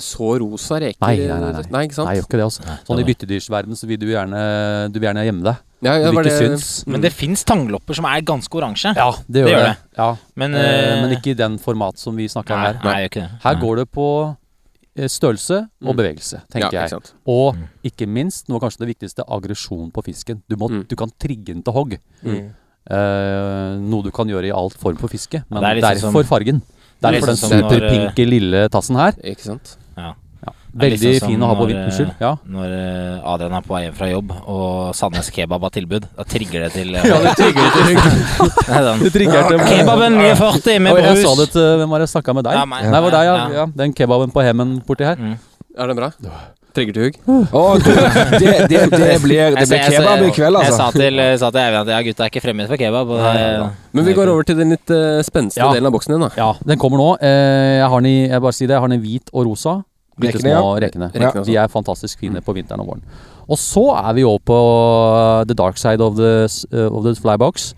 så 0.03 0.31
rosa 0.43 0.81
reker? 0.83 0.99
Nei, 1.07 1.17
nei, 1.29 1.39
nei, 1.53 1.63
nei. 1.71 1.83
ikke 1.87 1.95
sant? 2.01 2.11
Nei, 2.11 2.17
ikke 2.21 2.37
det, 2.41 2.45
altså. 2.49 2.65
Nei, 2.67 2.77
Sånn 2.89 3.03
i 3.03 3.07
byttedyrsverden 3.07 3.77
så 3.79 3.87
vil 3.91 3.99
du 4.03 4.07
gjerne 4.11 4.41
Du 4.93 4.99
vil 4.99 5.09
gjerne 5.09 5.25
gjemme 5.29 5.45
deg. 5.47 5.63
Ja, 5.87 5.93
ja, 6.01 6.11
det 6.11 6.25
det- 6.25 6.39
synes. 6.41 6.87
Men 6.89 7.01
det 7.05 7.13
fins 7.13 7.45
tanglopper 7.45 7.95
som 7.95 8.05
er 8.07 8.21
ganske 8.23 8.51
oransje. 8.59 8.95
Ja, 8.97 9.11
det 9.29 9.45
gjør 9.45 9.47
Det 9.47 9.53
det. 9.53 9.61
gjør 9.61 9.67
det. 9.69 9.77
Ja. 9.99 10.17
Men, 10.35 10.55
eh, 10.55 11.03
men 11.03 11.11
ikke 11.19 11.31
i 11.31 11.35
den 11.35 11.59
format 11.59 11.99
som 11.99 12.17
vi 12.17 12.27
snakker 12.27 12.55
om 12.55 12.61
her. 12.61 12.81
nei, 12.83 12.93
nei. 12.95 13.09
ikke 13.09 13.21
det. 13.21 13.31
Her 13.45 13.55
går 13.61 13.77
det 13.77 13.91
på 13.93 14.37
eh, 14.99 15.05
størrelse 15.13 15.69
og 15.85 15.95
Mm. 15.95 15.97
bevegelse, 15.99 16.41
tenker 16.51 16.73
ja, 16.73 16.87
jeg. 16.89 17.13
Og 17.27 17.55
Mm. 17.55 17.69
ikke 17.85 18.07
minst, 18.09 18.49
noe 18.49 18.59
kanskje 18.59 18.79
det 18.87 18.97
viktigste, 18.97 19.23
aggresjon 19.29 19.93
på 19.93 20.03
fisken. 20.03 20.41
Du, 20.49 20.57
må, 20.57 20.71
Mm. 20.71 20.89
du 20.89 20.97
kan 20.97 21.11
trigge 21.21 21.53
den 21.53 21.63
til 21.63 21.73
hogg. 21.75 21.99
Eh, 22.87 23.79
noe 23.83 24.05
du 24.07 24.13
kan 24.15 24.29
gjøre 24.31 24.47
i 24.47 24.55
alt 24.55 24.77
form 24.79 24.99
for 25.01 25.11
fiske. 25.11 25.43
Men 25.51 25.63
det 25.63 25.71
er 25.71 25.81
liksom 25.81 26.13
derfor 26.13 26.23
som- 26.23 26.31
fargen. 26.31 26.63
er 26.63 27.11
Derfor 27.11 27.27
den 27.27 27.35
liksom 27.35 27.51
som 27.51 27.59
når, 27.61 27.71
superpinke 27.71 28.29
lille 28.31 28.69
tassen 28.71 28.97
her. 28.97 29.13
Ikke 29.25 29.43
sant? 29.43 29.77
Ja. 29.97 30.13
ja. 30.47 30.53
Veldig 30.77 31.01
liksom 31.01 31.29
fin 31.29 31.41
å 31.43 31.47
ha 31.51 31.55
på 31.59 31.67
vinteren. 31.67 31.91
Unnskyld. 31.91 32.13
Ja. 32.21 32.37
Når 32.47 32.75
eh, 32.77 33.33
Adrian 33.33 33.53
er 33.59 33.61
på 33.67 33.75
vei 33.75 33.83
hjem 33.87 33.95
fra 33.99 34.09
jobb, 34.11 34.31
og 34.47 34.95
Sandnes 34.95 35.31
Kebab 35.35 35.63
har 35.67 35.71
tilbud, 35.75 36.07
da 36.17 36.25
trigger 36.25 36.67
det 36.67 36.73
til 36.73 36.95
eh, 36.95 37.07
Ja, 37.11 37.19
det 37.27 37.35
trigger 37.37 37.63
det 37.65 37.73
til 37.75 37.97
er 38.77 38.87
sånn, 38.87 39.03
Det 39.03 39.13
trigger 39.13 39.49
til 39.51 39.59
Kebaben 39.67 40.19
49 40.21 40.79
med 40.81 40.93
Oi, 40.93 41.03
jeg 41.03 41.25
sa 41.25 41.35
det 41.41 41.49
til 41.57 41.71
Hvem 41.83 41.91
var 41.91 41.99
det 41.99 42.07
jeg 42.07 42.15
snakka 42.15 42.35
med 42.39 42.45
deg? 42.47 42.55
Ja, 42.61 42.65
meg. 42.65 42.85
Nei, 42.87 42.93
det 42.93 43.03
var 43.09 43.17
deg, 43.19 43.25
ja. 43.27 43.37
Ja. 43.37 43.65
ja. 43.65 43.67
Den 43.83 43.97
kebaben 43.97 44.31
på 44.31 44.45
Hemmen 44.47 44.77
borti 44.87 45.05
her. 45.09 45.17
Mm. 45.17 45.35
Er 45.77 45.91
den 45.91 45.97
bra? 45.99 46.13
Trigger 46.77 46.97
til 46.97 47.07
hugg? 47.07 47.17
Å, 47.57 47.63
du, 47.81 47.89
det, 48.37 48.53
det, 48.69 48.69
det 48.69 48.81
blir, 48.93 49.09
det 49.11 49.21
blir 49.25 49.37
jeg 49.57 49.67
sa- 49.71 49.79
kebab 49.97 50.23
i 50.27 50.31
kveld, 50.37 50.59
Jeg 50.61 50.75
sa 50.77 50.87
altså. 50.91 51.01
til, 51.01 51.21
jeg 51.23 51.39
sa 51.41 51.51
til 51.55 51.61
Even 51.65 51.81
at 51.81 51.91
ja, 51.95 52.01
gutta 52.07 52.27
er 52.27 52.33
ikke 52.35 52.43
fremmed 52.45 52.69
for 52.71 52.81
kebab. 52.81 53.13
Og 53.17 53.23
det, 53.25 53.71
Men 53.97 54.09
vi 54.11 54.15
går 54.19 54.33
over 54.35 54.47
til 54.49 54.59
den 54.61 54.75
litt 54.77 54.93
uh, 54.93 55.19
spenstige 55.27 55.65
Ja. 55.65 55.73
delen 55.73 55.89
av 55.89 55.95
boksen 55.97 56.15
din, 56.17 56.25
da. 56.27 56.31
Ja, 56.37 56.51
den 56.69 56.79
kommer 56.83 57.01
nå. 57.01 57.09
Eh, 57.25 57.79
jeg 57.81 57.89
har 57.93 58.01
den 58.05 58.11
i 58.13 58.17
jeg 58.29 58.43
bare 58.45 58.57
sier 58.59 58.69
det, 58.71 58.77
jeg 58.77 58.85
har 58.85 58.93
den 58.93 59.01
i 59.01 59.05
hvit 59.07 59.33
og 59.33 59.47
rosa. 59.49 59.79
Bitte 60.17 60.39
Rekene, 60.41 60.53
små 60.61 60.75
rekene. 60.81 61.45
De 61.45 61.57
er 61.61 61.69
fantastisk 61.69 62.21
fine 62.25 62.41
på 62.45 62.55
vinteren 62.57 62.81
og 62.85 62.93
våren. 62.95 63.03
Og 63.53 63.59
så 63.61 63.83
er 64.01 64.15
vi 64.17 64.25
over 64.27 64.41
på 64.49 64.57
the 65.47 65.55
dark 65.55 65.77
side 65.79 66.01
of 66.05 66.17
the, 66.17 66.47
eh, 66.73 66.89
of 66.89 67.05
the 67.05 67.15
flybox. 67.21 67.73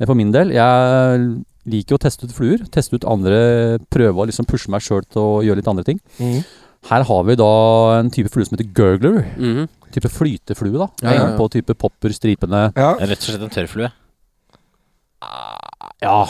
Eh, 0.00 0.06
For 0.06 0.14
min 0.14 0.30
del. 0.32 0.52
Jeg 0.54 1.26
liker 1.70 1.98
å 1.98 2.00
teste 2.00 2.24
ut 2.26 2.32
fluer. 2.32 2.62
Teste 2.72 2.94
ut 2.96 3.04
andre 3.04 3.78
Prøve 3.92 4.16
å 4.22 4.26
liksom 4.30 4.46
pushe 4.48 4.70
meg 4.72 4.80
sjøl 4.86 5.02
til 5.10 5.20
å 5.20 5.42
gjøre 5.44 5.60
litt 5.60 5.68
andre 5.68 5.84
ting. 5.84 6.00
Mhm. 6.18 6.44
Her 6.88 7.02
har 7.04 7.24
vi 7.28 7.34
da 7.36 7.48
en 7.98 8.08
type 8.10 8.30
flue 8.32 8.46
som 8.48 8.56
heter 8.56 8.70
gurgler. 8.72 9.24
Mhm. 9.36 9.68
Type 9.92 10.08
flyteflue, 10.08 10.78
da. 10.78 10.86
Ja, 11.02 11.12
ja, 11.12 11.30
ja. 11.30 11.36
På 11.36 11.48
type 11.50 11.74
popper, 11.74 12.12
stripene 12.14 12.72
Ja. 12.76 12.94
rett 12.94 13.18
og 13.18 13.26
slett 13.26 13.42
en 13.42 13.50
tørrflue. 13.50 13.90
Ja, 16.00 16.24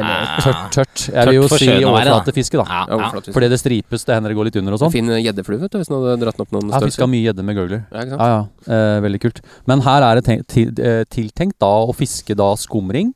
eller 0.00 0.28
tørt, 0.40 0.60
tørt. 0.72 1.02
Jeg 1.12 1.26
vil 1.28 1.34
jo 1.36 1.48
si 1.52 1.66
overflatefiske, 1.84 2.56
da. 2.56 2.64
Ja, 2.64 2.84
Ja, 2.88 3.10
ja. 3.12 3.20
Fordi 3.34 3.48
det 3.52 3.58
stripes, 3.60 4.06
det 4.08 4.14
hender 4.16 4.32
det 4.32 4.36
går 4.38 4.48
litt 4.48 4.56
under 4.56 4.72
og 4.72 4.80
sånn. 4.80 4.92
Fin 4.94 5.10
gjeddeflue, 5.12 5.58
vet 5.60 5.74
du, 5.74 5.76
hvis 5.82 5.90
den 5.90 5.98
hadde 5.98 6.14
dratt 6.22 6.38
den 6.38 6.46
opp 6.46 6.54
noen 6.56 6.70
Jeg 6.70 6.78
har 6.78 6.86
fiska 6.88 7.08
mye 7.10 7.24
gjedde 7.26 7.44
med 7.44 7.58
gurgler. 7.58 7.82
Ja. 7.92 8.04
Ja, 8.08 8.28
ja. 8.30 8.40
Eh, 8.72 9.00
veldig 9.04 9.20
kult. 9.20 9.42
Men 9.68 9.82
her 9.84 10.06
er 10.08 10.14
det 10.20 10.24
tenkt, 10.24 10.46
til, 10.48 10.72
eh, 10.80 11.04
tiltenkt 11.12 11.58
da 11.60 11.68
å 11.84 11.92
fiske 11.94 12.34
da 12.34 12.54
skumring. 12.56 13.12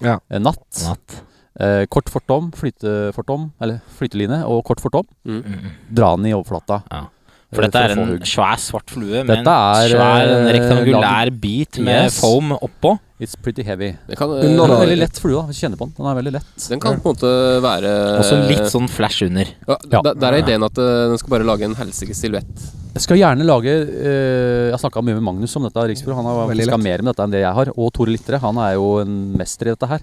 Ja. 0.00 0.20
Eh, 0.30 0.38
natt. 0.38 0.62
Natt. 0.86 1.22
Eh, 1.58 1.84
kort 1.90 2.06
fortom, 2.12 2.52
flytefortom, 2.54 3.48
eller 3.60 3.80
flyteline 3.98 4.44
og 4.46 4.60
kort 4.68 4.78
fortom. 4.82 5.06
Mm. 5.26 5.40
Mm, 5.42 5.54
mm. 5.64 5.70
Dra 5.98 6.12
den 6.16 6.28
i 6.30 6.34
overflata. 6.36 6.82
Ja. 6.92 7.00
For 7.48 7.64
eh, 7.64 7.70
dette 7.72 7.80
er 7.82 7.94
en 7.96 8.10
svær, 8.28 8.58
svart 8.60 8.92
flue 8.92 9.22
med 9.24 9.30
Dette 9.32 9.52
en 9.56 9.90
svær 9.90 10.28
en 10.28 10.46
eh, 10.46 10.52
rektangulær 10.58 11.30
bit 11.40 11.78
med 11.80 12.10
Yes. 12.10 12.18
foam 12.20 12.52
oppå. 12.54 12.98
It's 13.18 13.34
pretty 13.34 13.64
heavy. 13.66 13.88
Det 14.06 14.14
kan, 14.20 14.30
Den 14.30 14.52
eh, 14.52 14.62
er 14.62 14.70
da. 14.70 14.76
veldig 14.84 14.98
lett 15.00 15.18
flue, 15.18 15.34
da. 15.34 15.48
Hvis 15.48 15.58
du 15.58 15.64
kjenner 15.64 15.80
på 15.80 15.88
den. 15.88 15.94
Den 15.96 16.06
er 16.06 16.18
veldig 16.20 16.32
lett. 16.36 16.66
den 16.68 16.82
kan 16.84 17.00
på 17.02 17.08
en 17.10 17.16
måte 17.16 17.30
være 17.64 17.94
Også 18.20 18.36
litt 18.46 18.68
sånn 18.70 18.86
flash 18.86 19.24
under. 19.26 19.48
ja, 19.66 19.76
Ja. 19.90 20.02
der, 20.12 20.28
er 20.28 20.42
ideen 20.44 20.62
at 20.62 20.78
eh, 20.78 21.08
den 21.10 21.18
skal 21.18 21.34
bare 21.34 21.48
lage 21.48 21.64
en 21.66 21.74
helsikes 21.74 22.20
silhuett. 22.22 22.68
Jeg 22.94 23.02
skal 23.02 23.18
gjerne 23.18 23.44
lage 23.46 23.70
uh, 23.70 24.66
Jeg 24.68 24.72
har 24.74 24.80
snakka 24.82 25.02
mye 25.06 25.14
med 25.18 25.22
Magnus 25.26 25.54
om 25.56 25.62
dette. 25.66 25.82
Riksbro. 25.90 26.14
Han 26.18 26.24
har 26.26 26.78
mer 26.78 27.02
med 27.02 27.10
dette 27.12 27.22
enn 27.26 27.34
det 27.34 27.42
jeg 27.42 27.54
har. 27.54 27.72
Og 27.76 27.92
Tore 27.94 28.10
Littre. 28.14 28.38
Han 28.42 28.58
er 28.58 28.74
jo 28.74 28.98
en 29.02 29.16
mester 29.38 29.68
i 29.68 29.74
dette 29.74 29.86
her. 29.86 30.02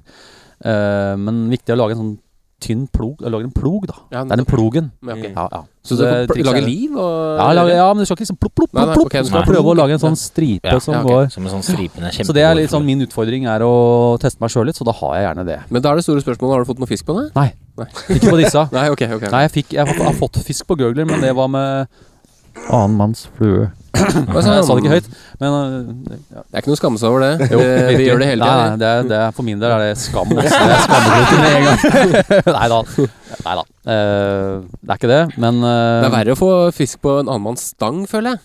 Eh, 0.64 1.16
men 1.18 1.50
viktig 1.52 1.74
å 1.76 1.78
lage 1.78 1.92
en 1.98 2.02
sånn 2.04 2.14
tynn 2.66 2.86
plog. 2.88 3.20
Lage 3.22 3.44
en 3.44 3.52
plog, 3.52 3.84
da. 3.86 3.94
Ja, 4.14 4.24
Det 4.24 4.32
er 4.32 4.40
den 4.40 4.46
plogen. 4.48 4.86
Ja, 5.04 5.14
ok. 5.14 5.26
Ja, 5.36 5.48
ja. 5.52 5.60
Så 5.84 5.98
du 6.00 6.04
kan 6.08 6.26
pl- 6.32 6.46
lage 6.48 6.62
er- 6.64 6.66
liv 6.66 6.96
og 6.98 7.38
Ja, 7.38 7.50
lage, 7.54 7.74
ja, 7.76 7.88
men 7.94 8.00
du 8.02 8.06
skal 8.08 8.16
ikke 8.16 8.24
liksom 8.26 8.40
plopp, 8.40 8.56
plopp, 8.56 8.72
plopp. 8.72 8.86
nei, 8.88 8.96
plopp. 8.96 9.06
ok, 9.06 9.12
du 9.22 9.28
skal 9.28 9.42
nei. 9.44 9.50
prøve 9.52 9.68
å 9.70 9.76
lage 9.78 9.92
en 9.92 10.00
sånn 10.00 10.16
stripe 10.18 10.64
Ja, 10.72 10.80
som 10.80 10.94
ja, 10.96 11.02
ok. 11.04 11.08
går 11.12 11.32
Som 11.32 11.46
en 11.46 11.52
sånn 11.52 11.66
stripende 11.68 12.10
kjempe 12.16 12.26
Så 12.26 12.34
det 12.34 12.42
er 12.48 12.56
litt 12.56 12.70
sånn 12.72 12.86
min 12.86 13.02
utfordring 13.06 13.46
er 13.46 13.60
å 13.60 14.18
teste 14.18 14.40
meg 14.42 14.50
sjøl 14.50 14.66
litt, 14.66 14.76
så 14.80 14.86
da 14.88 14.94
har 14.94 15.14
jeg 15.20 15.28
gjerne 15.28 15.46
det. 15.46 15.60
Men 15.70 15.82
da 15.82 15.92
er 15.92 15.96
det 15.98 16.04
store 16.08 16.22
spørsmålet 16.24 16.52
Har 16.56 16.64
du 16.64 16.72
fått 16.74 16.80
noe 16.80 16.88
fisk 16.88 17.06
på 17.06 17.14
det? 17.20 17.54
Ikke 18.16 18.32
på 18.32 18.38
disse. 18.42 18.64
Nei, 18.80 18.90
ok, 18.90 19.02
ok 19.20 19.30
Nei, 19.32 19.42
jeg, 19.46 19.52
fikk, 19.52 19.70
jeg 19.76 19.86
har, 19.86 20.04
har 20.06 20.14
fått 20.14 20.40
fisk 20.48 20.66
på 20.66 20.78
gurgler, 20.80 21.06
men 21.06 21.20
det 21.22 21.36
var 21.36 21.48
med 21.52 21.88
annen 22.72 22.98
manns 22.98 23.28
flue. 23.38 23.70
Jeg 23.96 24.44
sa 24.46 24.56
det 24.76 24.84
ikke 24.84 24.94
høyt, 24.96 25.08
men 25.42 25.56
øh, 25.56 25.76
ja. 26.36 26.42
Det 26.44 26.54
er 26.54 26.62
ikke 26.64 26.72
noe 26.72 26.78
å 26.78 26.82
skamme 26.82 27.00
seg 27.02 27.10
over 27.12 27.24
det. 27.26 27.50
Jo, 27.52 27.60
vi, 27.62 27.96
vi 28.00 28.08
gjør 28.10 28.22
det 28.24 28.28
hele 28.32 28.50
tiden 28.50 28.56
tida. 28.56 28.70
nei, 28.70 28.80
det 28.82 28.90
er, 28.92 29.08
det 29.12 29.20
er, 29.22 29.32
for 29.38 29.48
min 29.48 29.62
del 29.64 29.76
er 29.76 29.84
det 29.86 29.94
skam. 30.02 30.34
Også. 30.36 30.60
Det 30.66 30.96
er 30.96 31.10
meg 31.12 31.24
med 31.44 31.52
en 31.52 31.64
gang. 31.70 31.80
nei 32.58 32.68
da. 32.74 32.82
Nei 33.46 33.56
da. 33.60 33.64
Eh, 33.96 34.52
det 34.82 34.92
er 34.94 35.00
ikke 35.00 35.12
det, 35.14 35.22
men 35.42 35.64
eh, 35.64 36.02
Det 36.04 36.10
er 36.10 36.16
verre 36.20 36.36
å 36.36 36.40
få 36.40 36.52
fisk 36.76 37.02
på 37.06 37.18
en 37.22 37.28
annen 37.32 37.46
manns 37.50 37.68
stang, 37.76 38.04
føler 38.10 38.36
jeg. 38.36 38.44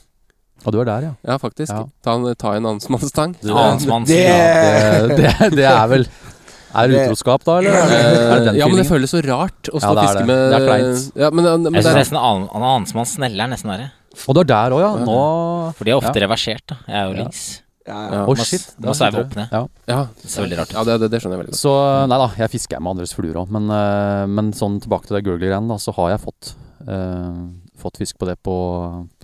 Ja, 0.61 0.73
du 0.75 0.81
er 0.83 0.89
der, 0.91 1.05
ja. 1.09 1.13
Ja, 1.25 1.39
faktisk. 1.41 1.73
Ja. 1.73 1.87
Ta, 2.05 2.19
en, 2.19 2.27
ta 2.37 2.51
en 2.59 2.67
annen 2.69 2.91
manns 2.93 3.07
stang. 3.09 3.33
Det- 3.41 3.49
ja, 3.49 3.69
det, 3.81 5.15
det, 5.17 5.31
det 5.57 5.65
er 5.71 5.87
vel 5.89 6.05
Er 6.71 6.87
det 6.93 6.99
utroskap, 7.09 7.43
da, 7.49 7.57
eller? 7.59 7.75
Er 7.75 7.89
det, 7.91 8.01
er 8.01 8.51
Eh, 8.53 8.59
ja, 8.61 8.67
men 8.71 8.77
det 8.79 8.85
føles 8.87 9.11
så 9.11 9.23
rart 9.27 9.71
å 9.73 9.81
stå 9.81 9.89
Ja, 9.89 9.91
og 9.91 9.97
det 9.97 10.03
er 10.05 10.11
fiske 10.11 10.21
det. 10.21 10.27
med 10.29 10.43
Det 10.53 10.59
er 10.61 10.67
kleint. 10.69 11.09
Ja, 11.19 11.31
men, 11.35 11.49
men 11.49 11.65
Jeg 11.65 11.83
det 11.83 11.87
syns 11.89 11.99
nesten 12.05 12.21
annen- 12.21 12.93
manns 12.95 13.17
snelle 13.17 13.43
er 13.47 13.51
nesten 13.51 13.73
verre. 13.73 13.89
Og 14.29 14.35
du 14.35 14.41
er 14.43 14.49
der 14.51 14.71
òg, 14.75 14.81
ja. 14.83 14.93
Nå 15.07 15.19
For 15.79 15.85
de 15.85 15.91
er 15.93 15.99
ofte 16.01 16.15
Ja. 16.19 16.27
reversert. 16.27 16.65
da 16.67 16.77
Jeg 16.89 16.97
er 16.97 17.11
jo 17.13 17.19
links. 17.23 17.63
Ja, 17.87 17.99
ja. 18.11 18.27
Må- 18.27 18.37
shit. 18.37 18.75
Nå 18.79 18.93
sveive 18.95 19.21
opp 19.25 19.35
ned. 19.37 19.49
Ja. 19.51 19.67
ja, 19.89 20.01
Det 20.21 20.29
er 20.37 20.43
veldig 20.45 20.59
rart 20.59 20.73
ja 20.77 20.85
det, 20.85 21.01
det, 21.01 21.11
det 21.11 21.21
skjønner 21.23 21.37
jeg 21.39 21.47
veldig 21.47 21.55
godt. 21.55 21.61
Så 21.63 22.09
nei 22.11 22.19
da, 22.19 22.29
jeg 22.39 22.51
fisker 22.51 22.81
med 22.81 22.91
andres 22.93 23.15
fluer 23.17 23.35
òg. 23.41 23.49
Men, 23.51 23.71
uh, 23.71 24.27
men 24.27 24.53
sånn 24.53 24.81
tilbake 24.83 25.07
til 25.09 25.17
det 25.17 25.25
gurgler-greiene, 25.27 25.69
da, 25.69 25.79
så 25.81 25.95
har 25.97 26.11
jeg 26.11 26.21
fått 26.27 26.55
uh, 26.87 27.49
fått 27.81 27.97
fisk 27.99 28.19
på 28.21 28.27
det 28.29 28.37
på, 28.45 28.55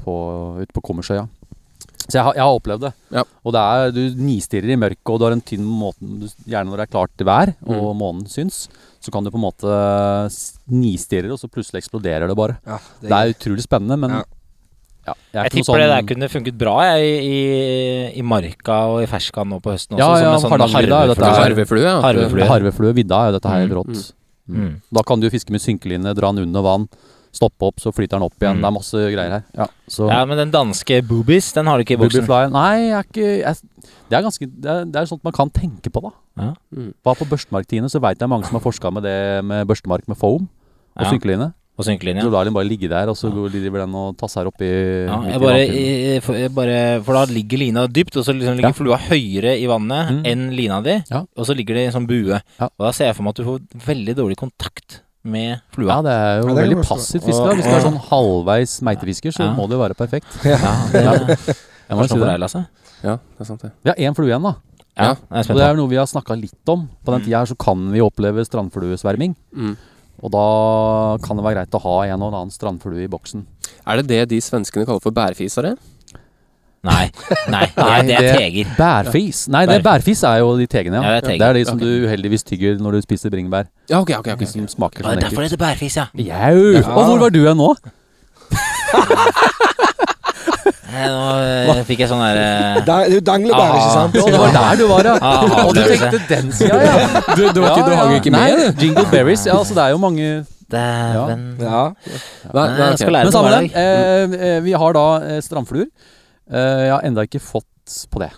på, 0.03 0.14
ute 0.62 0.72
på 0.72 0.82
Kommersøya. 0.82 1.28
Så 2.09 2.14
jeg 2.20 2.22
har, 2.22 2.34
jeg 2.39 2.43
har 2.47 2.55
opplevd 2.57 2.80
det. 2.87 2.93
Ja. 3.11 3.22
Og 3.45 3.53
det 3.53 3.61
er, 3.61 3.91
du 3.93 4.03
nistirrer 4.22 4.70
i 4.72 4.76
mørket, 4.78 5.11
og 5.11 5.18
du 5.18 5.24
har 5.26 5.32
en 5.34 5.43
tynn 5.43 5.64
måte 5.66 5.99
Gjerne 6.47 6.70
når 6.70 6.76
det 6.78 6.84
er 6.87 6.93
klart 6.95 7.24
vær 7.26 7.55
og 7.66 7.95
Mm. 7.95 7.99
månen 7.99 8.26
syns, 8.30 8.68
så 9.03 9.11
kan 9.12 9.24
du 9.24 9.30
på 9.30 9.37
en 9.41 9.45
måte 9.51 9.66
nistirre, 10.70 11.32
og 11.34 11.39
så 11.41 11.51
plutselig 11.51 11.82
eksploderer 11.82 12.28
det 12.30 12.37
bare. 12.39 12.59
Ja, 12.66 12.78
Det 13.03 13.11
er 13.11 13.34
utrolig 13.34 13.62
spennende, 13.66 13.99
men 13.99 14.11
Ja. 14.11 14.22
Ja. 15.07 15.14
jeg 15.32 15.42
Jeg 15.44 15.50
tipper 15.54 15.64
sånn... 15.70 15.78
det 15.80 15.88
der 15.88 16.00
sånn- 16.02 16.09
kunne 16.11 16.28
funket 16.32 16.59
bra 16.59 16.76
jeg, 16.84 17.24
i, 17.24 18.18
i 18.18 18.22
marka 18.22 18.78
og 18.92 19.02
i 19.02 19.07
ferskvann 19.11 19.48
nå 19.52 19.61
på 19.62 19.72
høsten 19.74 19.96
også. 19.96 20.02
Ja, 20.02 20.12
ja, 20.20 20.38
som 20.38 20.52
en 20.52 20.61
sånn 20.61 20.76
her. 20.76 21.40
Harveflue, 21.46 21.82
ja. 21.86 22.00
Harveflue. 22.04 22.48
Harveflue 22.50 22.94
vidda 22.96 23.20
er 23.26 23.32
jo 23.32 23.38
dette 23.38 23.48
her 23.52 23.61
Mm, 23.62 23.68
helt 23.68 23.78
rått. 23.80 23.96
mm, 23.96 24.22
Mm. 24.46 24.57
Mm. 24.62 24.74
Da 24.94 25.02
kan 25.02 25.18
du 25.20 25.26
jo 25.26 25.30
fiske 25.34 25.50
med 25.50 25.61
synkeline, 25.61 26.14
dra 26.14 26.28
den 26.30 26.44
under 26.46 26.62
vann, 26.62 26.88
stoppe 27.34 27.66
opp, 27.66 27.80
så 27.82 27.90
flyter 27.92 28.14
den 28.16 28.22
opp 28.22 28.36
igjen. 28.38 28.57
Mm. 28.57 28.62
Det 28.62 28.68
er 28.68 28.74
masse 28.76 29.00
greier 29.12 29.32
her. 29.34 29.42
Ja, 29.59 29.66
så 29.90 30.07
Ja, 30.09 30.24
men 30.24 30.38
den 30.38 30.52
danske 30.54 31.00
boobies, 31.04 31.52
den 31.52 31.66
har 31.66 31.76
du 31.78 31.82
ikke 31.84 31.96
i 31.98 32.00
boksen. 32.00 32.22
Boobyfly 32.26 32.52
Nei, 32.54 32.88
jeg 32.88 32.94
er 32.94 33.02
ikke 33.02 33.26
jeg, 33.42 33.57
Det 34.09 34.16
er 34.16 34.22
ganske 34.22 34.46
Det 34.46 34.70
er, 34.70 34.84
det 34.84 34.96
er 35.02 35.07
sånt 35.11 35.24
man 35.24 35.32
kan 35.34 35.50
tenke 35.50 35.90
på, 35.90 36.00
da. 36.00 36.11
Ja. 36.38 36.54
Mm. 36.74 36.94
Var 37.04 37.14
på 37.18 37.26
børstemarktidene, 37.28 37.90
så 37.90 38.00
veit 38.00 38.18
jeg 38.22 38.28
mange 38.28 38.46
som 38.46 38.54
har 38.54 38.62
forska 38.64 38.92
med 38.92 39.02
det 39.02 39.44
med 39.44 39.66
børstemark 39.66 40.07
med 40.09 40.16
foam 40.16 40.48
og 40.96 41.02
Ja. 41.04 41.11
synkeline. 41.11 41.52
Og 41.76 41.84
synkelinja. 41.84 42.22
Så 42.24 42.30
lar 42.32 42.44
de 42.48 42.50
bare 42.56 42.64
ligge 42.64 42.88
der, 42.88 43.08
og 43.12 43.16
så 43.16 43.28
ja. 43.28 43.48
driver 43.52 43.82
den 43.84 43.94
og 43.94 44.16
tasser 44.16 44.46
oppi 44.48 44.64
Ja, 44.64 45.18
i 45.20 45.32
jeg 45.34 45.40
bare, 45.42 45.58
jeg, 45.68 46.22
for, 46.24 46.34
jeg 46.40 46.52
bare, 46.56 46.78
for 47.04 47.12
da 47.18 47.24
ligger 47.28 47.58
lina 47.60 47.86
dypt, 47.86 48.16
og 48.16 48.24
så 48.24 48.32
liksom 48.32 48.56
ligger 48.56 48.72
Ja. 48.72 48.78
flua 48.78 48.96
høyere 48.96 49.52
i 49.60 49.66
vannet 49.68 50.10
Mm. 50.10 50.22
enn 50.24 50.50
lina 50.56 50.80
di. 50.80 50.94
Ja. 51.10 51.20
Og 51.36 51.44
så 51.44 51.54
ligger 51.54 51.74
det 51.74 51.82
i 51.84 51.86
en 51.90 51.92
sånn 51.92 52.06
bue. 52.08 52.40
Ja. 52.58 52.64
Og 52.78 52.86
da 52.86 52.92
ser 52.92 53.06
jeg 53.10 53.16
for 53.16 53.22
meg 53.24 53.30
at 53.30 53.36
du 53.36 53.44
får 53.44 53.60
veldig 53.86 54.14
dårlig 54.16 54.36
kontakt 54.40 55.00
med 55.22 55.60
flua. 55.74 55.88
Ja, 55.96 56.02
det 56.02 56.12
er 56.12 56.40
jo 56.40 56.48
Ja, 56.48 56.54
det 56.54 56.62
er 56.64 56.68
veldig 56.68 56.86
passivt 56.88 57.24
fiske. 57.26 57.54
Hvis 57.58 57.66
du 57.66 57.74
er 57.76 57.84
sånn 57.84 58.00
halvveis 58.08 58.80
meitefisker, 58.80 59.32
så 59.36 59.44
Ja. 59.44 59.54
må 59.54 59.68
det 59.68 59.76
jo 59.76 59.82
være 59.84 59.94
perfekt. 59.98 60.26
Ja, 60.44 60.56
det 60.92 61.02
Ja. 61.04 61.12
er 61.12 61.36
Jeg 61.90 61.98
må 61.98 62.08
si 62.08 62.14
det. 62.14 62.24
deg, 62.26 62.40
Lasse. 62.40 62.66
Ja, 63.04 63.16
det 63.18 63.40
er 63.40 63.44
sant 63.44 63.60
det. 63.60 63.72
Vi 63.84 63.90
har 63.90 63.96
én 64.00 64.14
flue 64.16 64.28
igjen, 64.32 64.42
da. 64.42 64.54
Ja, 64.96 65.12
det 65.12 65.20
er 65.30 65.52
Og 65.52 65.56
det 65.58 65.64
er 65.66 65.74
på. 65.74 65.76
noe 65.76 65.88
vi 65.88 65.96
har 65.96 66.06
snakka 66.06 66.40
litt 66.40 66.68
om. 66.68 66.88
På 67.04 67.12
den 67.12 67.20
Mm. 67.20 67.24
tida 67.26 67.38
her 67.38 67.44
så 67.46 67.58
kan 67.58 67.92
vi 67.92 67.98
oppleve 68.00 68.40
strandfluesverming. 68.48 69.36
Mm. 69.54 69.76
Og 70.24 70.32
da 70.32 70.46
kan 71.24 71.36
det 71.36 71.44
være 71.44 71.60
greit 71.60 71.76
å 71.76 71.82
ha 71.84 71.96
en 72.06 72.22
og 72.22 72.32
annen 72.32 72.54
strandflue 72.54 73.04
i 73.04 73.10
boksen. 73.10 73.44
Er 73.86 74.00
det 74.00 74.08
det 74.08 74.22
de 74.32 74.40
svenskene 74.42 74.86
kaller 74.88 75.02
for 75.04 75.16
bærfisere? 75.16 75.76
Nei, 76.86 77.06
nei, 77.54 77.64
det 77.74 77.82
er, 77.82 78.02
det 78.06 78.16
er 78.16 78.38
teger. 78.38 78.70
Bærfis. 78.78 79.40
Nei, 79.50 79.64
det 79.66 79.80
bærfis 79.84 80.22
er 80.28 80.38
jo 80.42 80.52
de 80.60 80.68
tegene, 80.70 81.00
ja. 81.00 81.16
Ja, 81.16 81.20
det 81.24 81.34
er 81.34 81.40
det 81.40 81.48
er 81.48 81.58
de 81.58 81.64
som 81.66 81.80
okay. 81.80 81.98
du 81.98 82.06
uheldigvis 82.06 82.46
tygger 82.46 82.78
når 82.82 82.98
du 82.98 83.06
spiser 83.08 83.32
bringebær. 83.34 83.66
Ja, 83.90 84.00
ok, 84.00 84.14
ok. 84.20 84.32
ok, 84.36 84.44
Det 84.44 84.50
som 84.52 84.68
smaker 84.70 85.02
Og 85.02 85.10
sånn 85.10 85.18
det 85.18 85.24
er 85.24 85.28
derfor 85.28 85.42
det 85.42 85.50
heter 85.50 85.64
bærfis, 85.64 85.98
ja. 85.98 86.06
Jau! 86.14 86.58
Og 86.94 87.10
hvor 87.10 87.18
var 87.24 87.34
du 87.34 87.42
hen 87.48 87.60
nå? 87.60 87.74
Eh, 90.97 91.68
Nå 91.68 91.76
eh, 91.76 91.82
fikk 91.88 92.03
jeg 92.05 92.11
sånn 92.11 92.22
der 92.24 92.38
Du 92.40 92.86
Da, 92.88 92.97
det 93.05 93.20
er 93.20 93.24
danglebær, 93.28 93.76
ikke 93.76 93.94
sant? 93.94 94.16
Ja, 94.18 94.26
det 94.32 94.40
var 94.42 94.55
der 94.57 94.80
du 94.80 94.84
var, 94.90 95.09
ja. 95.11 95.14
Ah, 95.20 95.64
Og 95.66 95.72
du 95.76 95.82
tenkte 95.84 96.20
den 96.30 96.53
sida, 96.57 96.80
ja. 96.82 96.97
Du, 97.36 97.42
du, 97.53 97.61
var 97.62 97.72
ikke, 97.74 97.86
du 97.86 97.97
hang 98.01 98.14
ikke 98.18 98.32
med? 98.34 98.61
Nei, 98.61 98.68
Jingle 98.80 99.07
Berries. 99.12 99.47
Ja, 99.49 99.59
altså 99.61 99.76
det 99.76 99.84
er 99.84 99.94
jo 99.94 100.01
mange 100.03 100.28
Dæven. 100.72 101.44
Ja. 101.62 101.82
Nei, 102.51 102.64
nei, 102.74 102.88
Jeg 102.90 103.07
ok. 103.07 103.12
Men 103.12 103.32
samme 103.34 103.53
det. 103.55 103.68
Eh, 103.78 104.34
eh, 104.49 104.57
vi 104.64 104.72
har 104.74 104.97
da 104.97 105.05
eh, 105.22 105.38
strandfluer. 105.44 105.86
Eh, 106.51 106.82
jeg 106.88 106.92
har 106.97 107.07
enda 107.07 107.22
ikke 107.28 107.42
fått 107.42 108.01
på 108.11 108.22
det. 108.22 108.32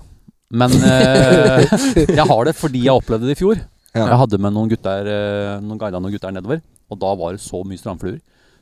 Men 0.53 0.73
eh, 0.77 1.65
jeg 2.05 2.25
har 2.29 2.45
det 2.49 2.55
fordi 2.57 2.85
jeg 2.85 3.01
opplevde 3.01 3.29
det 3.31 3.37
i 3.37 3.41
fjor. 3.41 3.61
Ja. 3.95 4.05
Jeg 4.05 4.21
hadde 4.21 4.41
med 4.45 4.53
noen 4.55 4.69
gutter 4.71 5.09
eh, 5.09 5.55
Noen 5.65 5.81
guida 5.81 6.01
noen 6.01 6.13
gutter 6.13 6.33
nedover, 6.37 6.61
og 6.93 7.01
da 7.01 7.15
var 7.19 7.33
det 7.35 7.41
så 7.43 7.63
mye 7.65 7.81
strandfluer. 7.81 8.19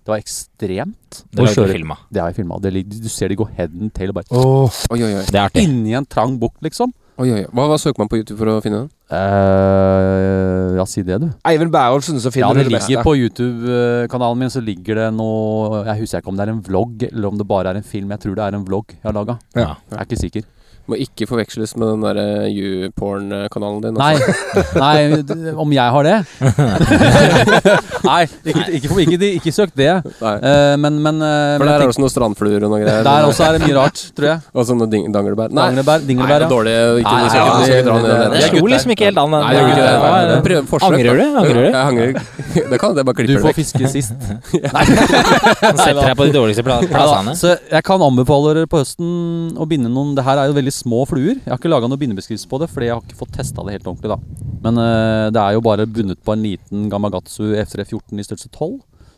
Det 0.07 0.13
var 0.13 0.21
ekstremt. 0.23 1.17
Det 1.35 1.43
har 1.43 1.49
jeg 1.51 1.67
du 1.67 1.73
filma. 1.75 1.97
Det 2.15 2.21
har 2.23 2.31
jeg 2.31 2.37
filma. 2.39 2.61
Du 2.63 3.09
ser 3.11 3.33
de 3.33 3.37
går 3.41 3.49
head 3.57 3.73
and 3.75 3.91
tail 3.91 4.13
og 4.13 4.21
bare 4.21 4.39
oh. 4.39 4.77
Oi, 4.95 5.01
oi, 5.03 5.09
oi. 5.19 5.25
Det 5.27 5.35
er 5.35 5.49
artig. 5.49 5.65
inni 5.67 5.97
en 5.99 6.07
trang 6.07 6.37
bukt, 6.39 6.61
liksom. 6.63 6.93
oi, 7.19 7.27
oi. 7.35 7.41
Hva, 7.51 7.65
hva 7.73 7.79
søker 7.83 8.05
man 8.05 8.11
på 8.13 8.21
YouTube 8.21 8.39
for 8.39 8.53
å 8.53 8.61
finne 8.63 8.85
den? 8.85 8.93
Uh, 9.11 10.77
ja, 10.79 10.87
si 10.87 11.03
det, 11.03 11.19
du. 11.25 11.27
Eivind 11.51 11.75
så 11.75 12.15
Ja, 12.15 12.31
finner 12.31 12.55
det 12.55 12.69
du 12.69 12.71
det 12.71 12.77
ligger 12.77 13.03
beste. 13.03 13.03
på 13.03 13.17
YouTube-kanalen 13.19 14.39
min, 14.45 14.51
så 14.55 14.63
ligger 14.63 14.95
det 15.03 15.09
noe 15.19 15.83
Jeg 15.89 16.05
husker 16.05 16.23
ikke 16.23 16.31
om 16.31 16.39
det 16.39 16.47
er 16.47 16.55
en 16.55 16.63
vlogg, 16.63 17.03
eller 17.11 17.29
om 17.29 17.39
det 17.43 17.49
bare 17.51 17.75
er 17.75 17.81
en 17.83 17.87
film. 17.87 18.15
Jeg 18.15 18.23
tror 18.23 18.39
det 18.39 18.47
er 18.47 18.55
en 18.61 18.67
vlogg 18.67 18.95
jeg 18.95 19.03
har 19.11 19.17
laga. 19.19 19.41
Ja. 19.59 19.75
Jeg 19.91 19.99
er 19.99 20.07
ikke 20.07 20.23
sikker. 20.23 20.47
Må 20.87 20.95
ikke 21.03 21.27
forveksles 21.27 21.73
med 21.81 21.89
den 21.91 22.03
derre 22.05 22.27
YouPorn-kanalen 22.53 23.81
din. 23.83 23.97
Nei, 23.99 24.13
altså. 24.15 24.79
nei, 24.79 25.23
d- 25.27 25.55
om 25.59 25.73
jeg 25.75 25.95
har 25.97 26.07
det? 26.07 26.17
nei, 28.07 28.21
ikke, 28.47 28.65
ikke, 28.79 28.91
ikke, 29.03 29.17
ikke, 29.17 29.31
ikke 29.41 29.53
søk 29.55 29.73
det. 29.79 29.89
Nei. 30.21 30.35
Eh, 30.47 30.75
men 30.81 31.01
men, 31.03 31.19
uh, 31.23 31.57
For 31.59 31.65
men 31.65 31.69
der 31.69 31.75
er 31.75 31.83
det 31.85 31.89
også 31.91 32.03
noen 32.05 32.13
strandfluer 32.13 32.67
og 32.67 32.71
noe 32.73 32.81
greier. 32.85 33.03
der 33.07 33.27
også 33.29 33.47
er 33.49 33.57
det 33.59 33.63
mye 33.67 33.77
rart, 33.81 34.03
tror 34.17 34.29
jeg. 34.31 34.45
Og 34.55 34.69
sånne 34.69 34.89
ding 34.93 35.09
danglebær. 35.15 35.51
Nei, 35.51 35.67
Danglebær, 35.73 36.07
dinglebær, 36.07 36.45
det 36.45 36.47
ja. 36.47 36.53
dårlig. 36.55 36.77
Ikke, 37.03 37.17
Nei, 37.17 37.27
ja, 37.27 37.45
ned 37.57 37.67
det-. 37.67 38.31
Det 38.37 38.41
Jeg 38.45 38.53
slo 38.55 38.71
liksom 38.73 38.95
ikke 38.95 39.09
helt 39.11 39.21
an. 39.25 39.35
den- 39.35 39.43
Nei, 39.43 39.53
det 39.57 39.63
det. 39.77 39.89
Nei. 40.07 40.87
Angrer 40.87 41.19
du? 41.19 41.25
Angrer 41.43 41.61
du? 41.61 41.67
Jeg 41.67 41.83
angrer. 41.83 42.13
Det 42.71 42.79
kan 42.81 42.97
jeg 42.97 43.05
bare 43.07 43.17
Du 43.17 43.27
klippe 43.27 43.43
får 43.45 43.55
fiske 43.57 43.89
sist. 43.93 44.15
Nei. 44.77 44.85
setter 44.87 46.01
deg 46.01 46.15
på 46.19 46.27
de 46.29 46.33
dårligste 46.35 46.65
plassene. 46.65 47.35
Så 47.39 47.53
jeg 47.71 47.83
kan 47.87 48.03
anbefale 48.07 48.55
dere 48.55 48.71
på 48.71 48.81
høsten 48.81 49.53
å 49.61 49.67
binde 49.69 49.91
noen 49.93 50.15
Det 50.17 50.25
her 50.27 50.41
er 50.41 50.51
jo 50.51 50.57
veldig 50.57 50.73
små 50.77 51.05
fluer. 51.09 51.39
Jeg 51.39 51.51
har 51.51 51.61
ikke 51.61 51.71
laga 51.73 51.89
noen 51.89 52.01
bindebeskrivelse 52.03 52.51
på 52.51 52.61
det, 52.63 52.69
fordi 52.73 52.91
jeg 52.91 52.97
har 52.97 53.05
ikke 53.05 53.19
fått 53.19 53.33
testa 53.39 53.65
det 53.67 53.79
helt 53.79 53.89
ordentlig. 53.91 54.13
da 54.13 54.53
Men 54.67 54.81
uh, 54.83 55.29
det 55.35 55.43
er 55.43 55.57
jo 55.57 55.65
bare 55.65 55.89
bundet 55.89 56.21
på 56.25 56.37
en 56.37 56.45
liten 56.45 56.87
Gamagatsu 56.93 57.57
F314 57.65 58.21
i 58.21 58.27
størrelse 58.27 58.53
12, 58.53 58.77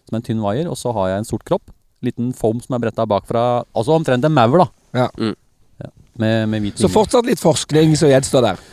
som 0.08 0.16
er 0.16 0.22
en 0.22 0.26
tynn 0.30 0.44
wire, 0.44 0.68
og 0.70 0.78
så 0.80 0.94
har 0.96 1.12
jeg 1.12 1.24
en 1.24 1.28
sort 1.28 1.44
kropp. 1.48 1.74
Liten 2.04 2.32
foam 2.36 2.62
som 2.62 2.76
er 2.76 2.82
bretta 2.86 3.06
bakfra. 3.10 3.44
Altså 3.74 3.96
omtrent 3.96 4.24
en 4.24 4.34
maur, 4.34 4.62
da. 4.62 4.68
Ja. 5.02 5.08
Mm. 5.18 5.34
Ja, 5.82 5.92
med, 6.22 6.48
med 6.54 6.64
hvit 6.64 6.82
Så 6.82 6.90
fortsatt 6.90 7.26
litt 7.26 7.42
forskning 7.42 7.96
som 7.98 8.10
gjenstår 8.12 8.46
der. 8.52 8.66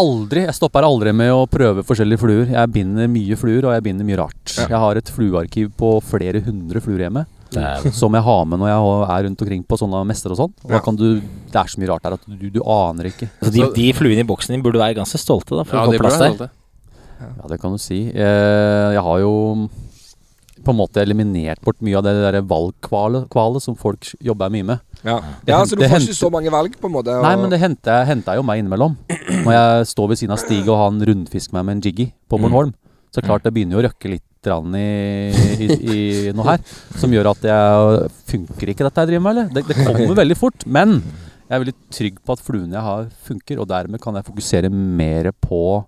Aldri, 0.00 0.44
Jeg 0.46 0.54
stopper 0.54 0.86
aldri 0.86 1.12
med 1.16 1.32
å 1.34 1.44
prøve 1.50 1.82
forskjellige 1.84 2.22
fluer. 2.22 2.46
Jeg 2.54 2.72
binder 2.72 3.10
mye 3.10 3.36
fluer, 3.36 3.64
og 3.66 3.74
jeg 3.74 3.84
binder 3.84 4.06
mye 4.06 4.20
rart. 4.22 4.54
Ja. 4.54 4.68
Jeg 4.70 4.82
har 4.84 5.00
et 5.00 5.12
fluearkiv 5.12 5.72
på 5.76 5.96
flere 6.06 6.42
hundre 6.46 6.82
fluer 6.84 7.04
hjemme. 7.04 7.26
Som 7.92 8.14
jeg 8.14 8.22
har 8.22 8.44
med 8.46 8.58
når 8.62 8.68
jeg 8.70 9.10
er 9.16 9.24
rundt 9.26 9.42
omkring 9.42 9.64
på 9.66 9.78
sånne 9.80 10.04
mester 10.06 10.30
og 10.34 10.38
sånn. 10.38 10.52
Og 10.64 10.70
da 10.70 10.80
kan 10.84 10.96
du, 10.96 11.20
Det 11.20 11.58
er 11.58 11.66
så 11.72 11.80
mye 11.82 11.90
rart 11.90 12.02
der 12.06 12.14
at 12.14 12.24
du, 12.26 12.48
du 12.50 12.60
aner 12.62 13.10
ikke. 13.10 13.28
Så 13.42 13.50
de, 13.54 13.64
de 13.74 13.92
fluene 13.96 14.22
i 14.22 14.28
boksen 14.28 14.54
din 14.54 14.62
burde 14.62 14.78
være 14.78 14.94
ganske 15.00 15.18
stolte, 15.18 15.56
da, 15.58 15.64
for 15.64 15.76
Ja, 15.80 15.86
å 15.86 15.92
få 15.92 15.98
plass 16.04 16.18
der. 16.20 16.50
Ja, 17.20 17.48
det 17.50 17.58
kan 17.60 17.72
du 17.74 17.78
si. 17.82 18.06
Eh, 18.14 18.92
Jeg 18.94 19.02
har 19.04 19.18
jo 19.20 19.32
på 20.60 20.74
en 20.74 20.76
måte 20.76 21.00
eliminert 21.00 21.60
bort 21.64 21.78
mye 21.80 21.96
av 21.96 22.04
det 22.04 22.12
der 22.20 22.36
valgkvalet 22.44 23.62
som 23.64 23.74
folk 23.80 24.10
jobber 24.20 24.50
mye 24.52 24.66
med. 24.74 24.80
Ja, 25.02 25.14
Det 25.44 25.54
ja 25.54 25.60
så 25.64 25.72
du 25.76 25.80
får 25.86 25.88
hente... 25.94 26.10
ikke 26.12 26.18
så 26.20 26.30
mange 26.32 26.50
valg, 26.52 26.74
på 26.80 26.86
en 26.90 26.92
måte. 26.92 27.08
og- 27.16 27.24
Nei, 27.24 27.34
men 27.40 27.48
det 27.50 27.60
henter 27.62 27.96
jeg, 28.00 28.06
henter 28.12 28.32
jeg 28.34 28.42
jo 28.42 28.46
meg 28.46 28.60
innimellom. 28.60 28.96
Når 29.44 29.52
jeg 29.56 29.86
står 29.94 30.08
ved 30.12 30.18
siden 30.20 30.32
av 30.36 30.38
Stig 30.42 30.68
og 30.68 30.76
han 30.76 31.00
rundfisker 31.00 31.56
meg 31.56 31.64
med 31.64 31.76
en 31.78 31.80
jiggy 31.88 32.10
på 32.28 32.36
Mm. 32.38 32.42
Bornholm, 32.44 32.74
så 33.10 33.22
klart 33.24 33.42
det 33.42 33.54
begynner 33.54 33.80
jo 33.80 33.80
å 33.80 33.86
røkke 33.88 34.10
litt 34.12 34.22
i, 34.46 35.66
i, 35.66 35.68
i 35.68 36.32
noe 36.32 36.46
her. 36.46 36.62
Som 36.96 37.12
gjør 37.12 37.32
at 37.34 37.44
jeg 37.50 38.08
Funker 38.30 38.70
ikke 38.72 38.86
dette 38.86 39.02
jeg 39.02 39.10
driver 39.10 39.24
med, 39.26 39.30
eller? 39.36 39.50
Det, 39.52 39.64
det 39.68 39.76
kommer 39.84 40.20
veldig 40.22 40.36
fort. 40.38 40.66
Men 40.66 41.00
jeg 41.50 41.56
er 41.56 41.62
veldig 41.64 41.76
trygg 41.90 42.20
på 42.22 42.34
at 42.36 42.42
fluene 42.46 42.76
jeg 42.76 42.86
har, 42.86 43.08
funker, 43.26 43.58
og 43.58 43.66
dermed 43.68 44.00
kan 44.00 44.14
jeg 44.14 44.28
fokusere 44.28 44.70
mer 44.70 45.32
på 45.34 45.82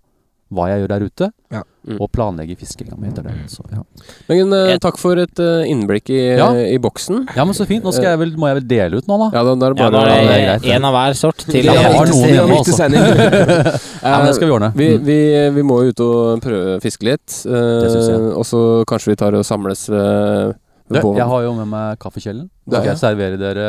hva 0.53 0.69
jeg 0.71 0.83
gjør 0.83 0.91
der 0.93 1.05
ute, 1.09 1.29
Ja. 1.53 1.63
Mm. 1.83 1.97
og 1.99 2.09
planlegge 2.15 2.55
fiskinga 2.61 2.95
mi 2.97 3.09
etter 3.09 3.25
det. 3.27 3.33
Så, 3.51 3.65
ja. 3.73 3.81
Men 4.29 4.53
uh, 4.55 4.77
takk 4.79 4.97
for 5.03 5.19
et 5.19 5.41
uh, 5.43 5.65
innblikk 5.67 6.13
i, 6.15 6.21
Ja. 6.39 6.53
i 6.55 6.77
boksen. 6.79 7.25
ja, 7.35 7.45
men 7.45 7.57
så 7.59 7.67
fint. 7.67 7.83
Nå 7.83 7.91
skal 7.93 8.13
jeg 8.13 8.21
vel, 8.21 8.35
må 8.39 8.47
jeg 8.53 8.61
vel 8.61 8.67
dele 8.71 9.01
ut 9.03 9.09
nå, 9.11 9.17
da? 9.19 9.29
Ja, 9.35 9.43
da, 9.49 9.55
da 9.59 9.67
er 9.67 9.75
det 9.75 9.83
Ja, 9.83 9.91
da 9.91 10.03
det 10.07 10.39
greit. 10.47 10.69
én 10.77 10.87
av 10.87 10.95
hver 10.95 11.17
sort 11.19 11.43
til 11.49 11.65
Jeg 11.67 11.75
har 11.83 12.07
noen 12.07 12.29
hjemme, 12.31 12.55
riktig 12.55 12.77
altså. 12.77 12.87
Ja, 14.07 14.19
men 14.19 14.27
det 14.31 14.35
skal 14.39 14.47
vi 14.47 14.55
ordne. 14.55 14.73
Vi, 14.79 14.89
Mm. 14.99 15.05
vi, 15.11 15.19
vi 15.59 15.63
må 15.67 15.81
ut 15.89 16.01
og 16.07 16.41
prøve 16.45 16.77
å 16.77 16.81
fiske 16.85 17.03
litt. 17.09 17.41
Uh, 17.47 18.31
og 18.39 18.45
så 18.47 18.63
kanskje 18.87 19.13
vi 19.15 19.17
tar 19.17 19.35
og 19.35 19.45
samles 19.45 19.89
ved, 19.91 20.55
ved 20.89 21.03
bålen. 21.03 21.19
jeg 21.19 21.27
har 21.35 21.43
jo 21.49 21.55
med 21.59 21.69
meg 21.73 21.99
kaffekjelen. 21.99 22.47
Så 22.69 22.77
skal 22.79 22.93
jeg 22.93 23.03
servere 23.03 23.39
dere 23.43 23.67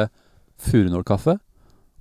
furunålkaffe. 0.64 1.40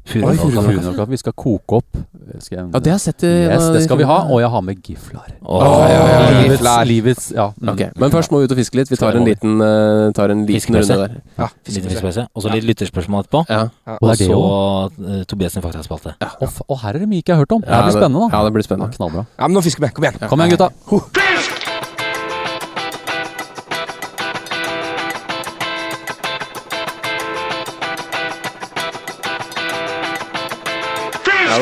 Furunålkaffe. 0.04 1.10
Vi 1.10 1.18
skal 1.20 1.32
koke 1.38 1.78
opp. 1.78 1.98
Skal 2.42 2.56
jeg, 2.58 2.66
Ja, 2.72 2.78
det 2.82 2.90
har 2.90 2.98
jeg 2.98 3.02
sett 3.04 3.24
yes, 3.26 3.68
det 3.74 3.82
skal 3.84 3.98
vi 4.00 4.06
ha. 4.08 4.16
Og 4.32 4.40
jeg 4.42 4.50
har 4.50 4.62
med 4.66 4.80
giflar. 4.82 5.28
Åh, 5.42 5.62
ja, 5.62 5.86
ja, 5.92 6.06
ja. 6.08 6.30
Livets, 6.42 6.52
Giflar. 6.56 6.84
livets 6.88 7.28
ja. 7.36 7.46
mm. 7.54 7.68
Okay, 7.74 7.88
Men 8.02 8.10
først 8.14 8.32
må 8.32 8.40
vi 8.42 8.48
ut 8.48 8.54
og 8.54 8.58
fiske 8.58 8.80
litt. 8.80 8.90
Vi 8.90 8.98
tar 8.98 9.18
en 9.18 9.26
liten, 9.28 9.56
uh, 9.62 10.10
tar 10.16 10.34
en 10.34 10.44
liten 10.48 10.78
runde 10.78 10.98
der. 11.04 11.16
Ja, 11.38 11.48
fiskepause. 11.68 12.26
Og 12.34 12.42
så 12.46 12.52
litt 12.54 12.66
lytterspørsmål 12.70 13.26
etterpå. 13.26 13.44
Ja. 13.48 13.62
Og 14.00 14.10
Og 14.10 14.16
så 14.18 14.42
uh, 14.98 15.22
Tobias 15.30 15.54
sin 15.54 15.62
faktaspalte. 15.62 16.16
Og, 16.40 16.62
og 16.68 16.82
her 16.82 16.98
er 16.98 17.04
det 17.04 17.08
mye 17.08 17.22
ikke 17.22 17.34
jeg 17.34 17.38
har 17.38 17.46
hørt 17.46 17.58
om. 17.58 17.62
Det 17.62 17.82
blir 17.86 17.98
spennende, 17.98 18.26
da. 18.26 18.36
Ja, 18.38 18.44
det 18.44 18.52
blir 18.58 18.66
spennende. 18.66 18.96
knallbra. 18.96 19.26
Ja, 19.38 19.46
men 19.46 19.54
nå 19.58 19.62
fisker 19.62 19.86
vi. 19.86 19.94
Kom 19.94 20.08
igjen. 20.08 20.22
Kom 20.28 20.42
igjen, 20.42 20.56
gutta. 20.56 20.72
Ja, 20.90 21.60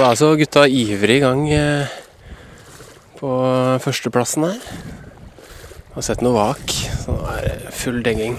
da 0.00 0.06
er 0.06 0.14
altså 0.14 0.30
gutta 0.40 0.62
ivrig 0.64 1.18
i 1.18 1.20
gang 1.20 1.42
eh, 1.52 1.90
på 3.18 3.30
førsteplassen 3.84 4.46
her. 4.46 4.62
Har 5.92 6.06
sett 6.06 6.22
noe 6.24 6.32
vak, 6.38 6.72
så 7.02 7.12
nå 7.18 7.26
er 7.34 7.42
det 7.44 7.72
full 7.76 7.98
degging. 8.06 8.38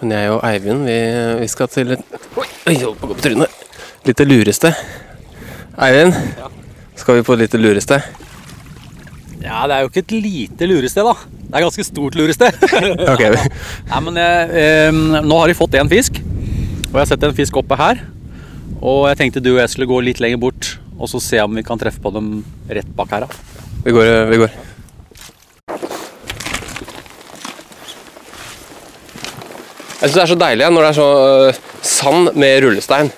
Men 0.00 0.16
jeg 0.16 0.32
og 0.34 0.42
Eivind, 0.48 0.82
vi, 0.88 0.98
vi 1.38 1.48
skal 1.52 1.70
til 1.70 1.94
et 1.94 2.18
Oi, 2.34 2.48
jeg 2.66 2.82
holdt 2.82 2.98
på 2.98 3.06
å 3.06 3.12
gå 3.12 3.18
på 3.20 3.26
trynet. 3.28 3.62
Lite 4.08 4.26
lurested. 4.26 4.82
Eivind, 5.86 6.18
skal 6.98 7.20
vi 7.20 7.26
på 7.30 7.36
et 7.36 7.44
lite 7.44 7.62
lurested? 7.62 8.10
Ja, 9.44 9.68
det 9.70 9.76
er 9.76 9.84
jo 9.84 9.92
ikke 9.92 10.02
et 10.02 10.18
lite 10.18 10.66
lurested, 10.66 11.06
da. 11.06 11.14
Det 11.30 11.52
er 11.52 11.60
et 11.60 11.68
ganske 11.68 11.90
stort 11.92 12.18
lurested. 12.18 12.64
Ok, 13.14 13.22
Nei, 13.22 14.06
men 14.08 14.18
jeg, 14.18 14.64
eh, 14.66 15.04
Nå 15.22 15.44
har 15.44 15.52
de 15.52 15.60
fått 15.62 15.78
én 15.78 15.94
fisk, 15.94 16.18
og 16.88 16.96
jeg 16.96 17.04
har 17.04 17.12
sett 17.14 17.28
en 17.30 17.38
fisk 17.38 17.62
oppe 17.62 17.78
her. 17.78 18.02
Og 18.78 19.08
jeg 19.10 19.18
tenkte 19.18 19.42
du 19.44 19.52
og 19.56 19.62
jeg 19.62 19.72
skulle 19.74 19.90
gå 19.90 19.98
litt 20.06 20.22
lenger 20.22 20.40
bort 20.40 20.76
og 21.00 21.08
så 21.08 21.20
se 21.24 21.40
om 21.40 21.54
vi 21.56 21.64
kan 21.64 21.80
treffe 21.80 22.02
på 22.04 22.12
dem 22.12 22.42
rett 22.68 22.88
bak 22.96 23.12
her. 23.14 23.24
da. 23.24 23.28
vi 23.84 23.94
går. 23.96 24.10
Vi 24.30 24.40
går. 24.42 24.58
Jeg 30.00 30.08
syns 30.08 30.16
det 30.16 30.22
er 30.22 30.30
så 30.32 30.38
deilig 30.40 30.68
når 30.72 30.84
det 30.84 30.90
er 30.90 30.96
så 30.96 31.08
øh, 31.48 31.58
sand 31.84 32.30
med 32.40 32.62
rullestein. 32.64 33.10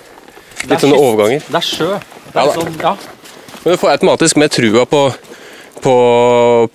Litt 0.67 0.83
sånne 0.83 0.99
overganger. 0.99 1.43
Det 1.47 1.59
er 1.59 1.67
sjø. 1.67 1.91
Det 2.31 2.39
er 2.39 2.49
ja, 2.49 2.55
sånn, 2.55 2.73
ja. 2.79 2.95
Men 3.63 3.75
du 3.75 3.79
får 3.79 3.93
automatisk 3.93 4.39
mer 4.39 4.51
trua 4.51 4.83
på, 4.87 5.03
på, 5.83 5.95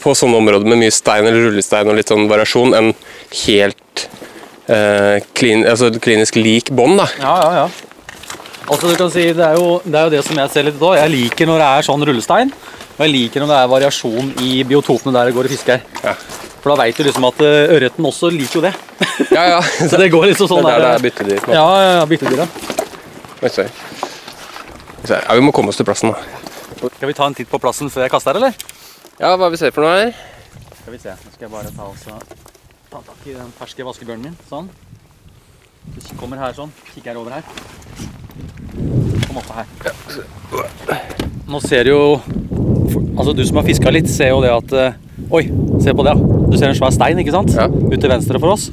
på 0.01 0.15
sånne 0.17 0.41
områder 0.41 0.69
med 0.69 0.81
mye 0.81 0.95
stein 0.95 1.29
eller 1.29 1.49
rullestein 1.49 1.89
og 1.89 1.97
litt 1.99 2.13
sånn 2.13 2.29
variasjon, 2.31 2.77
enn 2.79 2.95
helt 3.45 4.09
eh, 4.69 5.25
klin, 5.37 5.65
altså 5.69 5.91
klinisk 6.01 6.41
lik 6.41 6.73
bånd. 6.73 7.01
Ja, 7.21 7.35
ja, 7.45 7.65
ja. 7.65 7.88
Altså, 8.69 8.89
du 8.91 8.97
kan 9.01 9.11
si, 9.13 9.23
det, 9.33 9.45
er 9.45 9.57
jo, 9.57 9.79
det 9.85 9.95
er 9.97 10.05
jo 10.09 10.13
det 10.13 10.25
som 10.27 10.37
jeg 10.37 10.51
ser 10.53 10.67
litt 10.69 10.83
av. 10.83 10.97
Jeg 10.99 11.13
liker 11.15 11.49
når 11.49 11.63
det 11.63 11.69
er 11.79 11.87
sånn 11.89 12.05
rullestein. 12.09 12.53
Og 12.99 13.01
jeg 13.07 13.13
liker 13.15 13.45
når 13.45 13.53
det 13.53 13.59
er 13.63 13.71
variasjon 13.73 14.33
i 14.45 14.51
biotopene 14.69 15.15
der 15.15 15.31
det 15.31 15.35
går 15.37 15.49
og 15.49 15.53
fisker. 15.55 15.85
Ja. 16.05 16.15
For 16.59 16.73
da 16.73 16.77
veit 16.83 16.99
du 16.99 17.05
liksom 17.07 17.25
at 17.29 17.41
eh, 17.47 17.71
ørreten 17.77 18.09
også 18.11 18.31
liker 18.35 18.59
jo 18.59 18.65
det. 18.67 18.75
Ja, 19.31 19.45
ja. 19.55 19.61
Så 19.91 20.01
det 20.01 20.11
går 20.13 20.27
liksom 20.33 20.51
sånn 20.51 20.67
det 20.67 20.75
er 20.75 20.83
der 20.83 20.83
det 20.83 20.89
der- 20.89 20.99
er 20.99 21.07
byttedyr. 21.07 21.55
Ja, 21.55 21.67
ja, 21.79 21.93
ja, 22.01 22.05
byttedyr, 22.11 22.43
se. 23.55 23.69
Ja, 25.09 25.35
vi 25.39 25.41
må 25.47 25.53
komme 25.55 25.71
oss 25.73 25.79
til 25.79 25.87
plassen, 25.89 26.11
da. 26.13 26.19
Skal 26.97 27.09
vi 27.09 27.15
ta 27.17 27.27
en 27.31 27.35
titt 27.39 27.49
på 27.51 27.61
plassen 27.63 27.89
før 27.91 28.05
jeg 28.05 28.13
kaster, 28.13 28.37
eller? 28.37 28.53
Ja, 29.19 29.33
hva 29.39 29.49
vi 29.51 29.59
ser 29.61 29.73
for 29.75 29.87
noe 29.87 29.95
her? 29.95 30.11
Skal 30.83 30.93
vi 30.95 31.01
se. 31.03 31.15
Nå 31.15 31.33
skal 31.35 31.47
jeg 31.47 31.53
bare 31.55 31.71
ta, 31.75 31.87
også, 31.89 32.19
ta 32.91 33.01
tak 33.07 33.25
i 33.31 33.35
den 33.39 33.49
ferske 33.59 33.87
vaskebjørnen 33.87 34.29
min. 34.29 34.37
Sånn. 34.51 34.69
Du 35.97 36.15
kommer 36.21 36.41
her 36.43 36.55
sånn. 36.57 36.73
Kikker 36.93 37.13
jeg 37.13 37.21
over 37.21 37.39
her. 37.39 37.43
Kom 39.27 39.41
opp 39.41 39.51
her. 39.57 39.67
Nå 41.49 41.61
ser 41.65 41.89
du 41.89 41.95
jo 41.95 42.03
Altså, 43.19 43.33
du 43.35 43.43
som 43.47 43.59
har 43.59 43.67
fiska 43.67 43.91
litt, 43.91 44.07
ser 44.11 44.31
jo 44.31 44.43
det 44.45 44.51
at 44.55 44.75
eh, 44.79 44.99
Oi, 45.35 45.49
se 45.83 45.93
på 45.97 46.05
det, 46.07 46.13
ja. 46.15 46.37
Du 46.49 46.55
ser 46.57 46.71
en 46.71 46.77
svær 46.79 46.93
stein, 46.95 47.19
ikke 47.21 47.35
sant? 47.35 47.51
Ja. 47.57 47.67
Ut 47.67 47.99
til 47.99 48.09
venstre 48.13 48.39
for 48.41 48.55
oss. 48.55 48.69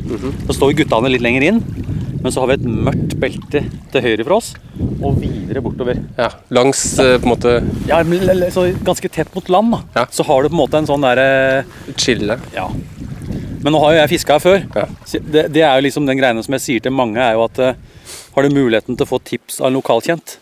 Så 0.45 0.55
står 0.55 0.75
guttene 0.77 1.09
litt 1.11 1.23
lenger 1.25 1.47
inn. 1.49 1.57
Men 2.25 2.33
så 2.33 2.41
har 2.41 2.49
vi 2.49 2.55
et 2.57 2.63
mørkt 2.65 3.11
belte 3.21 3.59
til 3.93 4.01
høyre 4.05 4.23
for 4.25 4.37
oss, 4.39 4.47
og 5.05 5.19
videre 5.21 5.61
bortover. 5.61 5.99
Ja, 6.17 6.31
Langs 6.57 6.81
eh, 7.01 7.19
på 7.21 7.27
en 7.27 7.33
måte 7.35 7.51
Ja, 7.85 7.99
Ganske 8.87 9.11
tett 9.13 9.29
mot 9.35 9.51
land, 9.53 9.75
da. 9.75 9.81
Ja. 9.99 10.05
Så 10.09 10.25
har 10.25 10.41
du 10.41 10.49
på 10.49 10.55
en 10.55 10.61
måte 10.63 10.79
en 10.81 10.89
sånn 10.89 11.05
derre 11.05 11.65
chille. 12.01 12.39
Ja. 12.55 12.65
Men 13.65 13.73
nå 13.73 13.81
har 13.81 13.95
jo 13.95 13.99
jeg 14.03 14.11
fiska 14.13 14.37
her 14.37 14.43
før. 14.43 14.65
Ja. 14.77 14.85
Det, 15.09 15.43
det 15.55 15.63
er 15.65 15.79
jo 15.79 15.85
liksom 15.87 16.05
den 16.05 16.19
greiene 16.19 16.43
som 16.45 16.53
jeg 16.53 16.61
sier 16.61 16.85
til 16.85 16.93
mange, 16.93 17.17
er 17.17 17.33
jo 17.33 17.45
at 17.47 17.61
uh, 17.61 18.17
har 18.35 18.45
du 18.45 18.53
muligheten 18.53 18.93
til 18.97 19.07
å 19.07 19.09
få 19.09 19.17
tips 19.25 19.57
av 19.63 19.71
en 19.71 19.79
lokalkjent, 19.79 20.39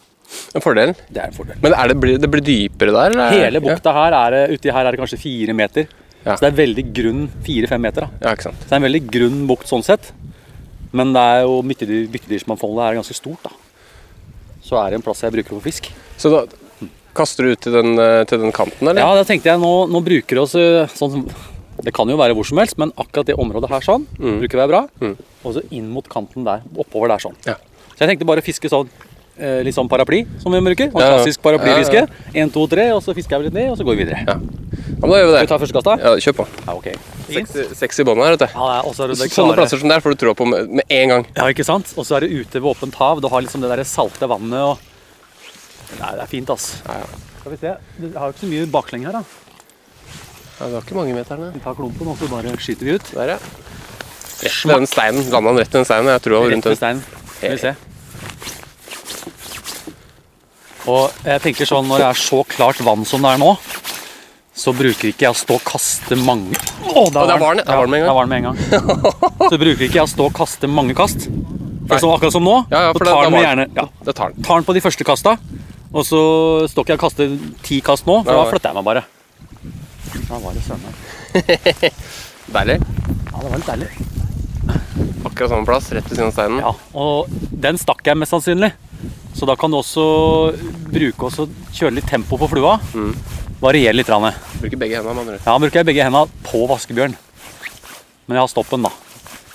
En 0.57 0.63
fordel. 0.65 0.95
det 1.13 1.21
er 1.21 1.29
en 1.29 1.35
fordel. 1.35 1.59
Men 1.61 1.75
det, 1.91 1.95
blir, 2.01 2.17
det 2.19 2.29
blir 2.33 2.41
dypere 2.43 2.91
der? 2.95 3.13
eller? 3.13 3.35
Hele 3.37 3.61
bukta 3.63 3.93
her 3.93 4.15
er 4.17 4.55
uti 4.55 4.71
her 4.73 4.87
er 4.87 4.95
det 4.95 4.99
kanskje 4.99 5.21
fire 5.21 5.53
meter. 5.55 5.87
Ja. 6.23 6.35
Så 6.35 6.41
det 6.41 6.49
er 6.49 6.57
veldig 6.57 6.85
grunn 6.95 7.23
fire-fem 7.45 7.83
meter. 7.85 8.07
da. 8.07 8.25
Ja, 8.27 8.33
ikke 8.33 8.47
sant. 8.49 8.59
Så 8.63 8.69
det 8.69 8.75
er 8.75 8.81
en 8.81 8.87
veldig 8.87 9.03
grunn 9.13 9.39
bukt 9.49 9.69
sånn 9.69 9.85
sett. 9.85 10.09
Men 10.93 11.13
det 11.15 11.21
er 11.21 11.45
jo 11.45 11.61
byttedyr, 11.69 12.09
byttedyrsmangfoldet 12.13 12.85
er 12.87 12.99
ganske 12.99 13.17
stort, 13.17 13.45
da. 13.45 13.53
Så 14.63 14.77
er 14.79 14.91
det 14.91 14.99
en 14.99 15.05
plass 15.05 15.23
jeg 15.23 15.33
bruker 15.35 15.55
for 15.55 15.63
fisk. 15.65 15.89
Så 16.21 16.31
da 16.33 16.43
kaster 17.17 17.45
du 17.45 17.53
ut 17.53 17.61
til 17.61 17.75
den, 17.75 17.93
eh, 17.99 18.23
til 18.29 18.41
den 18.41 18.53
kanten, 18.55 18.87
eller? 18.87 19.01
Ja, 19.03 19.13
da 19.15 19.25
tenkte 19.27 19.51
jeg 19.51 19.61
nå, 19.61 19.73
nå 19.91 20.01
bruker 20.05 20.39
vi 20.39 20.41
oss 20.43 20.55
eh, 20.57 20.87
sånn 20.97 21.13
som 21.13 21.25
Det 21.81 21.93
kan 21.93 22.07
jo 22.07 22.17
være 22.17 22.35
hvor 22.37 22.45
som 22.45 22.57
helst, 22.61 22.77
men 22.77 22.91
akkurat 22.97 23.25
det 23.25 23.35
området 23.39 23.69
her 23.69 23.81
sånn 23.81 24.05
Mm. 24.19 24.39
bruker 24.43 24.57
være 24.61 24.67
bra. 24.69 24.87
Mm. 25.01 25.17
Og 25.43 25.53
så 25.55 25.63
inn 25.71 25.89
mot 25.89 26.07
kanten 26.07 26.43
der, 26.45 26.61
oppover 26.77 27.07
der 27.09 27.17
sånn. 27.19 27.35
Ja. 27.45 27.55
Så 27.95 27.99
jeg 28.05 28.09
tenkte 28.13 28.25
bare 28.25 28.41
fiske 28.41 28.69
sånn 28.69 28.89
eh, 29.39 29.63
litt 29.65 29.73
sånn 29.73 29.89
paraply, 29.89 30.27
som 30.39 30.51
vi 30.53 30.59
bruker. 30.61 30.91
Ja. 30.93 31.17
klassisk 31.17 31.41
paraplyfiske. 31.41 32.07
Én, 32.35 32.51
to, 32.53 32.67
tre, 32.67 32.91
og 32.93 33.01
så 33.01 33.15
fisker 33.17 33.39
jeg 33.41 33.45
litt 33.49 33.53
ned, 33.53 33.71
og 33.71 33.77
så 33.79 33.83
går 33.83 33.95
vi 33.97 34.03
videre. 34.05 34.19
Ja. 34.27 34.35
Ja, 34.37 35.07
men 35.07 35.09
da 35.09 35.17
gjør 35.17 35.25
vi 35.25 35.31
det. 35.33 35.39
Skal 35.39 35.47
vi 35.47 35.47
ta 35.47 35.57
første 35.57 35.73
kast, 35.73 35.85
da? 35.85 35.95
Ja, 35.97 36.11
Kjør 36.21 36.35
på. 36.37 36.45
Ja, 36.67 36.73
ok. 36.77 36.87
Sexy, 37.33 37.63
sexy 37.75 38.03
bånd 38.05 38.21
her, 38.21 38.35
vet 38.37 38.39
du. 38.39 38.45
Ja, 38.53 38.67
det 38.69 38.75
er- 38.77 38.85
og 38.85 39.17
det 39.17 39.31
Sånne 39.33 39.55
plasser 39.57 39.79
som 39.79 39.89
der 39.89 39.99
får 39.99 40.13
du 40.13 40.25
tråd 40.25 40.37
på 40.37 40.45
med, 40.47 40.69
med 40.69 40.85
en 40.89 41.09
gang. 41.09 41.25
Ja, 41.35 41.43
ikke 41.49 41.65
sant? 41.65 41.93
Og 41.97 42.05
så 42.05 42.15
er 42.17 42.27
det 42.27 42.31
ute 42.31 42.61
ved 42.61 42.69
åpent 42.75 42.93
hav. 42.93 43.19
Du 43.21 43.27
har 43.27 43.41
liksom 43.41 43.61
det 43.61 43.69
der 43.73 43.83
salte 43.83 44.29
vannet 44.29 44.53
og 44.61 44.77
Nei, 45.99 46.11
det 46.15 46.21
er 46.23 46.27
fint, 46.27 46.49
ass. 46.49 46.81
Ja, 46.87 46.93
ja. 47.01 47.05
Skal 47.41 47.51
vi 47.51 47.57
se. 47.57 47.73
Du 47.99 48.17
har 48.19 48.29
jo 48.29 48.33
ikke 48.33 48.45
så 48.45 48.49
mye 48.49 48.65
baklenge 48.71 49.05
her, 49.05 49.11
da. 49.11 49.23
Ja, 50.59 50.67
det 50.67 50.73
var 50.75 50.83
ikke 50.85 50.97
mange 50.97 51.15
meterne. 51.17 51.49
Vi 51.53 51.61
tar 51.63 51.75
klumpen, 51.77 52.07
og 52.13 52.19
så 52.19 52.29
bare 52.31 52.53
skyter 52.61 52.87
vi 52.87 52.97
ut. 52.99 53.09
Der, 53.15 53.35
ja. 53.35 53.39
Rett 54.43 54.59
ved 54.67 54.75
den 54.83 54.89
steinen. 54.89 55.25
Landa 55.31 55.49
den 55.53 55.59
rett 55.63 55.73
ved 55.73 55.79
den 55.81 55.87
steinen? 55.89 56.11
Jeg 56.13 56.21
tror 56.25 56.35
det 56.35 56.41
var 56.43 56.53
rundt 56.53 56.69
den. 56.69 56.79
steinen. 56.79 57.03
Skal 57.37 57.57
vi 57.57 57.63
se. 57.63 57.75
Og 60.83 61.23
jeg 61.23 61.41
tenker 61.45 61.67
sånn, 61.69 61.87
når 61.87 62.01
det 62.03 62.09
er 62.09 62.19
så 62.19 62.41
klart 62.47 62.81
vann 62.83 63.05
som 63.07 63.23
det 63.23 63.31
er 63.37 63.39
nå, 63.39 63.53
så 64.53 64.73
bruker 64.75 65.09
ikke 65.09 65.25
jeg 65.25 65.33
å 65.33 65.37
stå 65.37 65.55
og 65.57 65.63
kaste 65.65 66.17
mange 66.19 66.53
Å, 66.91 67.07
der 67.09 67.31
der 67.31 67.39
var 67.41 67.57
den. 67.57 67.95
Ja, 68.03 68.13
med 68.27 68.35
en 68.37 68.51
gang. 68.51 68.59
Så 69.49 69.57
bruker 69.57 69.81
ikke 69.87 69.97
jeg 70.01 70.05
å 70.05 70.11
stå 70.11 70.27
og 70.27 70.35
kaste 70.37 70.69
mange 70.69 70.93
kast. 70.97 71.25
Sånn, 71.25 72.11
akkurat 72.13 72.35
som 72.35 72.45
nå, 72.45 72.53
Ja, 72.71 72.85
ja, 72.87 72.91
så 72.95 73.03
tar 73.05 73.25
den 73.27 73.41
gjerne 73.41 73.65
ja, 73.75 73.83
Det 74.07 74.13
tar 74.15 74.31
den. 74.31 74.63
på 74.67 74.75
de 74.75 74.81
første 74.83 75.03
kasta, 75.07 75.33
og 75.91 76.05
så 76.07 76.21
står 76.71 76.85
ikke 76.85 76.93
jeg 76.93 76.99
og 76.99 77.03
kaster 77.03 77.33
ti 77.65 77.79
kast 77.85 78.07
nå, 78.07 78.21
for 78.23 78.31
da 78.39 78.45
flytter 78.51 78.71
jeg 78.71 78.77
meg 78.79 78.87
bare. 78.87 79.03
Da 80.29 80.39
var 80.39 80.55
det 80.55 80.63
søren 80.65 80.83
meg. 80.85 80.93
Deilig. 82.55 82.79
Ja, 83.31 83.41
det 83.41 83.49
var 83.49 83.57
litt 83.59 83.69
deilig. 83.69 83.89
Akkurat 85.23 85.49
samme 85.49 85.67
plass, 85.67 85.91
rett 85.95 86.07
ved 86.09 86.17
siden 86.17 86.29
av 86.29 86.35
steinen. 86.35 86.59
Ja, 86.63 86.73
og 86.99 87.31
den 87.63 87.79
stakk 87.81 88.03
jeg 88.05 88.19
mest 88.19 88.35
sannsynlig. 88.35 88.73
Så 89.33 89.47
da 89.49 89.55
kan 89.59 89.73
du 89.73 89.79
også 89.79 90.03
bruke 90.93 91.29
å 91.29 91.47
kjøre 91.73 91.95
litt 91.97 92.09
tempo 92.09 92.37
på 92.39 92.49
flua. 92.51 92.75
Mm. 92.93 93.13
Variere 93.63 93.95
litt. 93.95 94.11
Rane. 94.11 94.33
Bruker 94.59 94.79
begge 94.79 94.99
hendene, 94.99 95.15
med 95.15 95.23
andre. 95.23 95.39
Ja, 95.47 95.55
bruker 95.57 95.81
jeg 95.81 95.89
begge 95.89 96.05
hendene 96.05 96.43
på 96.45 96.65
vaskebjørn. 96.69 97.15
Men 98.27 98.37
jeg 98.37 98.43
har 98.43 98.51
stoppen, 98.51 98.85
da. 98.85 98.91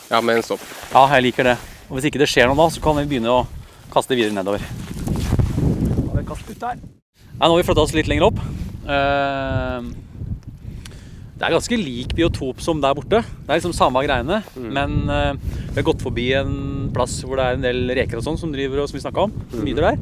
Ja, 0.08 0.20
med 0.24 0.40
en 0.40 0.46
stopp. 0.46 0.64
Ja, 0.92 1.04
jeg 1.14 1.28
liker 1.28 1.52
det. 1.52 1.56
Og 1.88 1.98
hvis 1.98 2.08
ikke 2.08 2.20
det 2.20 2.28
skjer 2.32 2.48
noe 2.48 2.58
da, 2.58 2.68
så 2.72 2.82
kan 2.84 2.96
vi 2.98 3.06
begynne 3.08 3.32
å 3.32 3.44
kaste 3.92 4.16
videre 4.16 4.34
nedover. 4.36 4.64
Nei, 6.18 6.24
nå 7.46 7.52
har 7.52 7.60
vi 7.60 7.66
flytta 7.68 7.84
oss 7.84 7.94
litt 7.94 8.08
lenger 8.10 8.28
opp. 8.28 8.40
Eh, 8.88 9.88
Det 11.38 11.46
er 11.46 11.54
ganske 11.54 11.76
lik 11.78 12.12
biotop 12.18 12.62
som 12.64 12.80
der 12.82 12.96
borte. 12.98 13.20
Det 13.22 13.46
er 13.46 13.60
liksom 13.60 13.74
samme 13.76 14.02
greiene. 14.02 14.40
Men 14.58 14.96
uh, 15.06 15.36
vi 15.38 15.76
har 15.76 15.86
gått 15.86 16.02
forbi 16.02 16.32
en 16.34 16.88
plass 16.94 17.20
hvor 17.22 17.38
det 17.38 17.44
er 17.46 17.58
en 17.58 17.66
del 17.66 17.84
reker 17.94 18.18
og 18.18 18.26
sånn 18.26 18.40
som 18.40 18.50
driver 18.54 18.82
og 18.82 18.90
som 18.90 18.98
vi 18.98 19.04
snakka 19.04 19.28
om. 19.28 19.36
Som 19.52 19.62
mm. 19.62 19.76
der. 19.78 20.00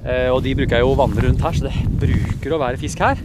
Eh, 0.00 0.28
og 0.32 0.40
de 0.44 0.54
bruker 0.56 0.78
jeg 0.78 0.84
jo 0.84 0.94
å 0.94 0.98
vandre 0.98 1.26
rundt 1.26 1.42
her, 1.44 1.56
så 1.56 1.66
det 1.66 1.74
bruker 2.00 2.56
å 2.56 2.60
være 2.62 2.80
fisk 2.80 3.02
her. 3.04 3.20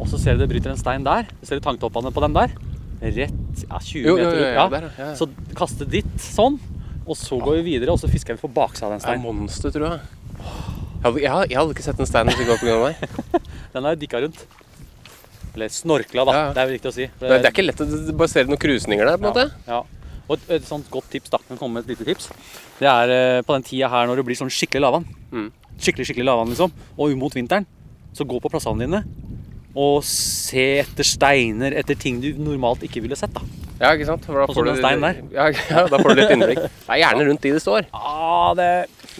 Og 0.00 0.08
så 0.10 0.20
ser 0.20 0.36
du 0.36 0.42
det 0.42 0.50
bryter 0.50 0.72
en 0.72 0.80
stein 0.80 1.04
der. 1.04 1.28
Ser 1.44 1.60
du 1.60 1.64
tangtoppene 1.64 2.12
på 2.14 2.24
den 2.24 2.36
der? 2.36 2.54
Rett 3.02 3.64
ja, 3.66 3.80
20 3.82 4.06
Jo, 4.06 4.14
jo, 4.14 4.16
meter 4.16 4.38
jo, 4.38 4.46
ut. 4.46 4.56
ja, 4.56 4.90
ja. 5.02 5.10
Så 5.18 5.28
kaste 5.58 5.88
ditt 5.88 6.12
sånn, 6.22 6.56
og 7.02 7.16
så 7.18 7.36
går 7.42 7.60
vi 7.60 7.74
videre, 7.74 7.92
og 7.92 8.00
så 8.00 8.08
fisker 8.10 8.38
vi 8.38 8.44
på 8.44 8.52
baksida 8.54 8.88
av 8.88 8.94
den 8.94 9.02
Det 9.02 9.08
er 9.08 9.18
steinen. 9.18 9.40
monster, 9.42 9.74
tror 9.74 9.88
jeg. 9.88 10.02
Jeg 11.02 11.08
hadde, 11.08 11.20
jeg, 11.50 11.58
hadde, 11.58 11.74
ikke 11.74 11.84
sett 11.84 12.00
en 12.00 12.08
stein 12.08 12.30
hvis 12.30 12.40
det 12.40 12.48
var 12.48 12.60
pga. 12.62 12.76
meg. 12.86 13.40
Den 13.72 13.86
har 13.86 13.96
jeg 13.96 14.04
dikka 14.04 14.20
rundt. 14.22 14.44
Eller 15.54 15.72
snorkla, 15.72 16.24
da. 16.28 16.36
Ja. 16.36 16.44
Det 16.54 16.62
er 16.62 16.68
vel 16.70 16.78
riktig 16.78 16.90
å 16.92 16.94
si. 16.96 17.08
Det, 17.08 17.28
det 17.28 17.40
er 17.40 17.50
ikke 17.50 17.66
lett 17.66 17.82
å 17.84 17.88
basere 18.22 18.48
noen 18.48 18.60
krusninger 18.62 19.08
der, 19.08 19.18
på 19.20 19.28
en 19.28 19.34
måte. 19.34 19.66
Ja. 19.68 19.82
Og 20.30 20.46
et, 20.48 20.64
sånt 20.64 20.88
godt 20.92 21.10
tips, 21.12 21.32
da, 21.32 21.40
kan 21.48 21.60
komme 21.60 21.80
med 21.80 21.86
et 21.86 21.94
lite 21.94 22.06
tips. 22.08 22.30
Det 22.78 22.88
er 22.88 23.12
eh, 23.12 23.42
på 23.44 23.56
den 23.56 23.66
tida 23.66 23.90
her 23.92 24.08
når 24.08 24.22
det 24.22 24.26
blir 24.30 24.38
sånn 24.38 24.52
skikkelig 24.52 24.86
lavvann. 24.86 25.06
Mm. 25.32 25.50
Skikkelig, 25.76 26.08
skikkelig 26.08 26.28
lavvann, 26.30 26.52
liksom. 26.54 26.72
Og 26.96 27.12
mot 27.20 27.36
vinteren. 27.36 27.68
Så 28.16 28.28
gå 28.28 28.40
på 28.40 28.50
plassene 28.52 28.84
dine 28.84 29.04
og 29.72 30.02
se 30.04 30.82
etter 30.82 31.06
steiner, 31.06 31.72
etter 31.80 31.96
ting 31.96 32.18
du 32.20 32.28
normalt 32.36 32.82
ikke 32.84 33.00
ville 33.04 33.16
sett, 33.16 33.32
da. 33.32 33.40
Ja, 33.80 33.94
ikke 33.96 34.06
sant? 34.10 34.26
For 34.28 34.42
da 34.42 34.46
får 34.52 34.68
du-. 34.68 35.32
Ja, 35.32 35.46
ja, 35.72 35.84
da 35.88 35.98
får 35.98 36.12
du 36.12 36.20
litt 36.20 36.34
innblikk. 36.34 36.60
Det 36.66 36.92
er 36.92 37.00
gjerne 37.02 37.26
rundt 37.30 37.46
de 37.46 37.54
det 37.56 37.62
står. 37.64 37.88
Ah, 38.42 38.52
det, 38.58 38.68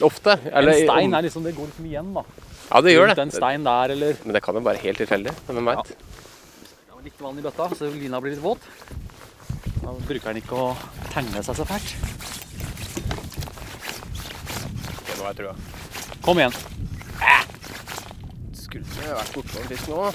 Ofte. 0.03 0.35
en 0.51 0.69
stein 0.73 1.13
er 1.15 1.25
liksom 1.25 1.45
Det 1.45 1.53
går 1.55 1.69
liksom 1.69 1.87
igjen, 1.87 2.09
da. 2.17 2.23
Ja, 2.69 2.81
det 2.85 2.95
gjør 2.95 3.07
Rundt 3.07 3.21
det. 3.21 3.27
En 3.29 3.35
stein 3.35 3.65
der, 3.67 3.93
eller 3.95 4.21
Men 4.25 4.37
det 4.37 4.43
kan 4.45 4.57
jo 4.57 4.63
være 4.65 4.81
helt 4.83 5.01
tilfeldig. 5.03 5.35
Hvem 5.49 5.69
veit. 5.71 5.93
Var 5.93 6.22
litt 7.05 7.21
vann 7.23 7.39
i 7.39 7.43
bøtta, 7.43 7.69
så 7.75 7.89
lina 7.91 8.21
blir 8.23 8.35
litt 8.35 8.43
våt. 8.43 8.63
Da 9.83 9.95
bruker 10.07 10.29
den 10.31 10.43
ikke 10.43 10.59
å 10.59 10.69
tegne 11.11 11.43
seg 11.43 11.59
så 11.59 11.67
fælt. 11.67 11.95
Det 15.03 15.19
har 15.19 15.33
jeg 15.33 15.41
trua. 15.41 15.57
Kom 16.23 16.39
igjen. 16.39 16.55
Skulle 18.55 18.87
jeg 19.03 19.19
vært 19.19 19.35
borte 19.35 19.61
en 19.63 19.69
fisk 19.73 19.91
nå? 19.91 20.13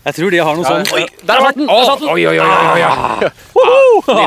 Jeg 0.00 0.16
tror 0.16 0.32
de 0.32 0.38
har 0.40 0.56
noe 0.56 0.64
sånn 0.64 0.86
Oi, 0.96 1.02
Der 1.28 1.42
satt 1.44 1.58
den! 1.58 1.66
Der 1.68 1.82
satt 1.84 2.00
den! 2.00 2.08
Oi, 2.08 2.22
oi, 2.30 2.38
oi, 2.40 2.46
oi, 2.48 2.84
oi. 2.88 3.32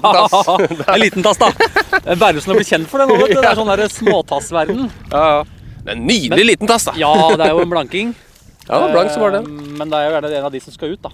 Tass. 0.06 0.36
En 0.94 1.02
liten 1.02 1.26
tass, 1.26 1.42
da. 1.42 1.50
Berrelsen 2.22 2.54
har 2.54 2.60
blitt 2.60 2.70
kjent 2.70 2.90
for 2.92 3.02
det 3.02 3.10
nå. 3.10 3.18
vet 3.24 3.34
du. 3.34 3.42
Det 3.42 3.50
er 3.50 3.58
sånn 3.58 3.98
småtassverden. 3.98 4.88
Ja, 5.10 5.24
ja. 5.40 5.63
Det 5.84 5.92
er 5.92 5.98
en 5.98 6.06
nydelig 6.08 6.46
liten 6.48 6.70
tass, 6.70 6.86
da. 6.88 6.94
Ja, 7.00 7.12
det 7.36 7.46
er 7.48 7.52
jo 7.58 7.64
en 7.66 7.74
blanking. 7.74 8.14
Ja, 8.64 8.78
det 8.80 8.94
blank, 8.94 9.10
som 9.12 9.20
var 9.26 9.34
det. 9.36 9.40
Eh, 9.44 9.72
Men 9.76 9.90
det 9.92 9.98
er 10.00 10.06
jo 10.08 10.12
gjerne 10.16 10.30
en 10.38 10.46
av 10.48 10.52
de 10.54 10.60
som 10.64 10.72
skal 10.72 10.94
ut, 10.96 11.02
da. 11.04 11.10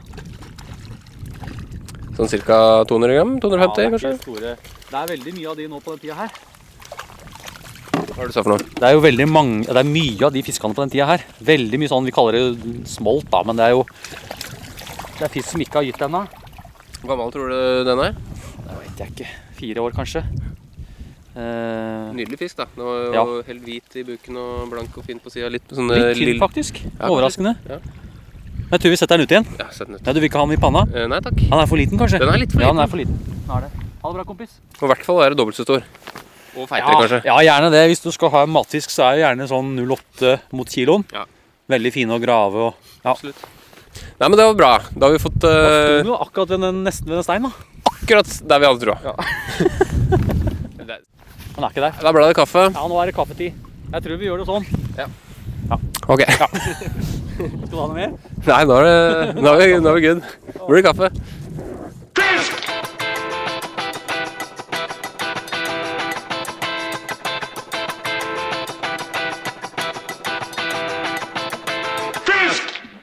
Sånn 2.20 2.30
ca. 2.45 2.57
200 2.86 3.15
gram? 3.15 3.32
250, 3.41 3.49
Ja, 3.49 3.74
det, 3.74 3.89
kanskje? 3.95 4.11
store. 4.22 4.51
det 4.91 4.99
er 4.99 5.09
veldig 5.15 5.34
mye 5.38 5.47
av 5.49 5.55
de 5.57 5.65
nå 5.72 5.80
på 5.82 5.95
den 5.95 6.01
tida 6.03 6.17
her. 6.20 6.30
Hva 7.89 8.20
er 8.20 8.20
det 8.20 8.28
du 8.30 8.36
sa 8.36 8.43
for 8.43 8.51
noe? 8.53 8.67
Det 8.76 8.86
er 8.86 8.93
jo 8.93 9.01
veldig 9.01 9.28
mange, 9.32 9.65
det 9.65 9.82
er 9.82 9.89
mye 9.89 10.28
av 10.28 10.34
de 10.36 10.43
fiskene 10.45 10.76
på 10.78 10.84
den 10.86 10.93
tida 10.93 11.07
her. 11.09 11.24
Veldig 11.49 11.80
mye 11.82 11.89
sånn, 11.89 12.05
vi 12.05 12.13
kaller 12.13 12.38
det 12.38 12.76
smolt 12.91 13.30
da, 13.34 13.41
men 13.47 13.57
det 13.57 13.65
er 13.70 13.74
jo 13.78 13.82
Det 15.17 15.26
er 15.26 15.34
fisk 15.34 15.49
som 15.55 15.63
ikke 15.65 15.80
har 15.82 15.88
gitt 15.89 16.05
ennå. 16.05 16.22
Hvor 17.01 17.09
gammel 17.15 17.32
tror 17.34 17.49
du 17.49 17.84
den 17.89 18.03
er? 18.05 18.13
Det 18.13 18.78
vet 18.78 19.01
jeg 19.01 19.13
ikke. 19.15 19.32
Fire 19.57 19.88
år, 19.88 19.95
kanskje. 19.97 20.22
Eh, 21.40 22.10
Nydelig 22.18 22.40
fisk, 22.42 22.58
da. 22.60 22.66
Den 22.76 22.84
var 22.84 22.98
jo 23.00 23.14
Ja. 23.16 23.24
helt 23.48 23.64
hvit 23.64 23.96
i 23.96 24.04
buken 24.04 24.36
og 24.38 24.70
blank 24.74 24.98
og 24.98 25.06
fin 25.06 25.20
på 25.24 25.32
sida. 25.32 25.50
Litt 25.50 25.68
sånn 25.72 25.88
litt 25.88 26.18
tynn, 26.18 26.40
faktisk. 26.42 26.82
Ja, 27.00 27.08
Overraskende. 27.08 27.56
Ja. 27.70 27.78
Jeg 28.72 28.80
tror 28.82 28.90
vi 28.92 28.98
setter 29.00 29.18
den 29.18 29.24
ut 29.26 29.32
igjen. 29.32 29.46
Ja, 29.58 29.66
den 29.86 29.96
ut. 29.96 30.02
Ja, 30.06 30.14
Du 30.14 30.20
vil 30.20 30.30
ikke 30.30 30.38
ha 30.42 30.46
den 30.46 30.58
i 30.58 30.62
panna? 30.62 30.82
Eh, 30.94 31.08
nei 31.08 31.20
takk. 31.22 31.40
Han 31.50 31.60
er 31.64 31.66
for 31.66 31.78
liten, 31.78 31.98
kanskje? 31.98 32.20
Den 32.20 32.30
er 32.30 32.38
litt 32.38 32.52
for 32.52 32.60
liten. 32.60 32.68
Ja, 32.68 32.74
den 32.76 32.84
er 32.84 32.88
for 32.92 32.98
liten. 32.98 33.18
Er 33.50 33.62
det. 33.62 33.72
Ha 34.04 34.12
det 34.12 34.16
bra, 34.20 34.24
kompis. 34.26 34.52
Og 34.82 34.84
i 34.84 34.92
hvert 34.94 35.06
fall 35.06 35.18
være 35.18 35.36
dobbelt 35.36 35.56
så 35.56 35.64
stor. 35.64 35.82
Og 36.58 36.68
feitere, 36.68 36.92
Ja, 36.92 37.00
kanskje. 37.00 37.24
ja, 37.26 37.38
gjerne 37.40 37.72
det. 37.72 37.88
Hvis 37.90 38.04
du 38.04 38.12
skal 38.12 38.30
ha 38.32 38.44
en 38.44 38.50
matfisk, 38.50 38.90
så 38.92 39.08
er 39.08 39.16
det 39.16 39.24
gjerne 39.24 39.48
sånn 39.48 39.80
08 39.80 40.40
mot 40.52 40.68
kiloen. 40.68 41.06
Ja. 41.14 41.24
Veldig 41.70 41.94
fine 41.94 42.10
å 42.12 42.20
grave 42.22 42.56
og 42.68 42.74
Ja. 43.06 43.12
Absolutt. 43.14 43.36
Nei, 44.20 44.28
men 44.28 44.38
det 44.38 44.46
var 44.46 44.54
bra. 44.54 44.80
Da 44.98 45.08
har 45.08 45.18
vi 45.18 45.24
fått 45.24 45.40
Da 45.40 45.48
eh, 45.50 46.02
sto 46.04 46.12
du 46.12 46.18
akkurat 46.18 46.48
ved 46.50 46.62
den, 46.62 46.84
nesten 46.84 47.06
ved 47.08 47.16
den 47.18 47.24
stein, 47.24 47.42
da. 47.44 47.52
akkurat 47.86 48.48
der 48.48 48.60
vi 48.60 48.66
hadde 48.66 48.82
trua. 48.82 48.98
Ja. 49.04 49.16
Han 51.60 51.66
er 51.68 51.74
ikke 51.74 51.82
der. 51.84 51.95
Da 51.99 52.12
ble 52.16 52.22
det 52.24 52.36
kaffe. 52.38 52.62
Ja, 52.72 52.82
nå 52.88 52.97
er 53.01 53.10
det 53.10 53.14
kaffetid. 53.18 53.55
Jeg 53.91 54.03
tror 54.05 54.20
vi 54.22 54.28
gjør 54.30 54.39
det 54.39 54.45
sånn. 54.47 54.64
Ok. 56.07 56.22
Skal 57.36 57.66
du 57.68 57.76
ha 57.76 57.88
noe 57.89 57.97
mer? 57.97 58.14
Nei, 58.45 58.62
nå 58.70 58.78
er, 58.80 58.88
det, 58.88 59.43
nå 59.43 59.51
er, 59.51 59.60
vi, 59.60 59.66
nå 59.84 59.91
er 59.91 59.97
vi 59.97 60.05
good. 60.05 60.24
Nå 60.55 60.70
blir 60.70 60.80
det 60.80 60.88
kaffe. 60.88 61.12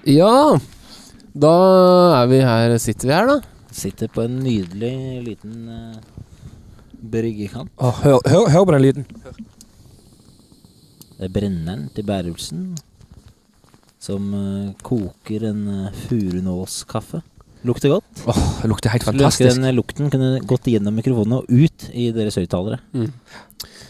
Ja, 0.09 0.35
da 1.37 1.57
er 2.23 2.29
vi 2.33 2.41
her, 2.41 2.79
sitter 2.81 3.13
vi 3.13 3.19
her, 3.21 3.35
da. 3.35 3.41
Sitter 3.85 4.09
på 4.09 4.25
en 4.25 4.41
nydelig 4.41 4.97
liten 5.29 5.67
uh, 5.69 6.16
bryggekant. 7.01 7.71
Oh, 7.79 7.93
hør, 8.05 8.19
hør, 8.27 8.49
hør 8.55 8.65
på 8.65 8.73
den 8.77 8.83
lyden. 8.83 9.07
Det 11.17 11.25
er 11.31 11.33
brenneren 11.33 11.87
til 11.97 12.05
Bærumsen 12.05 12.67
som 14.07 14.27
uh, 14.37 14.75
koker 14.87 15.49
en 15.49 15.63
uh, 15.67 15.87
furunålskaffe. 16.07 17.23
Lukter 17.67 17.91
godt. 17.91 18.21
Åh, 18.31 18.37
det 18.63 18.69
lukter 18.71 18.93
helt 18.93 19.03
Skulle 19.03 19.25
ønske 19.27 19.43
fantastisk. 19.43 19.57
den 19.57 19.65
eh, 19.67 19.75
lukten 19.75 20.11
kunne 20.13 20.29
gått 20.47 20.69
gjennom 20.71 20.95
mikrofonene 20.95 21.41
og 21.41 21.49
ut 21.51 21.87
i 21.99 22.05
deres 22.15 22.37
høyttalere. 22.39 22.77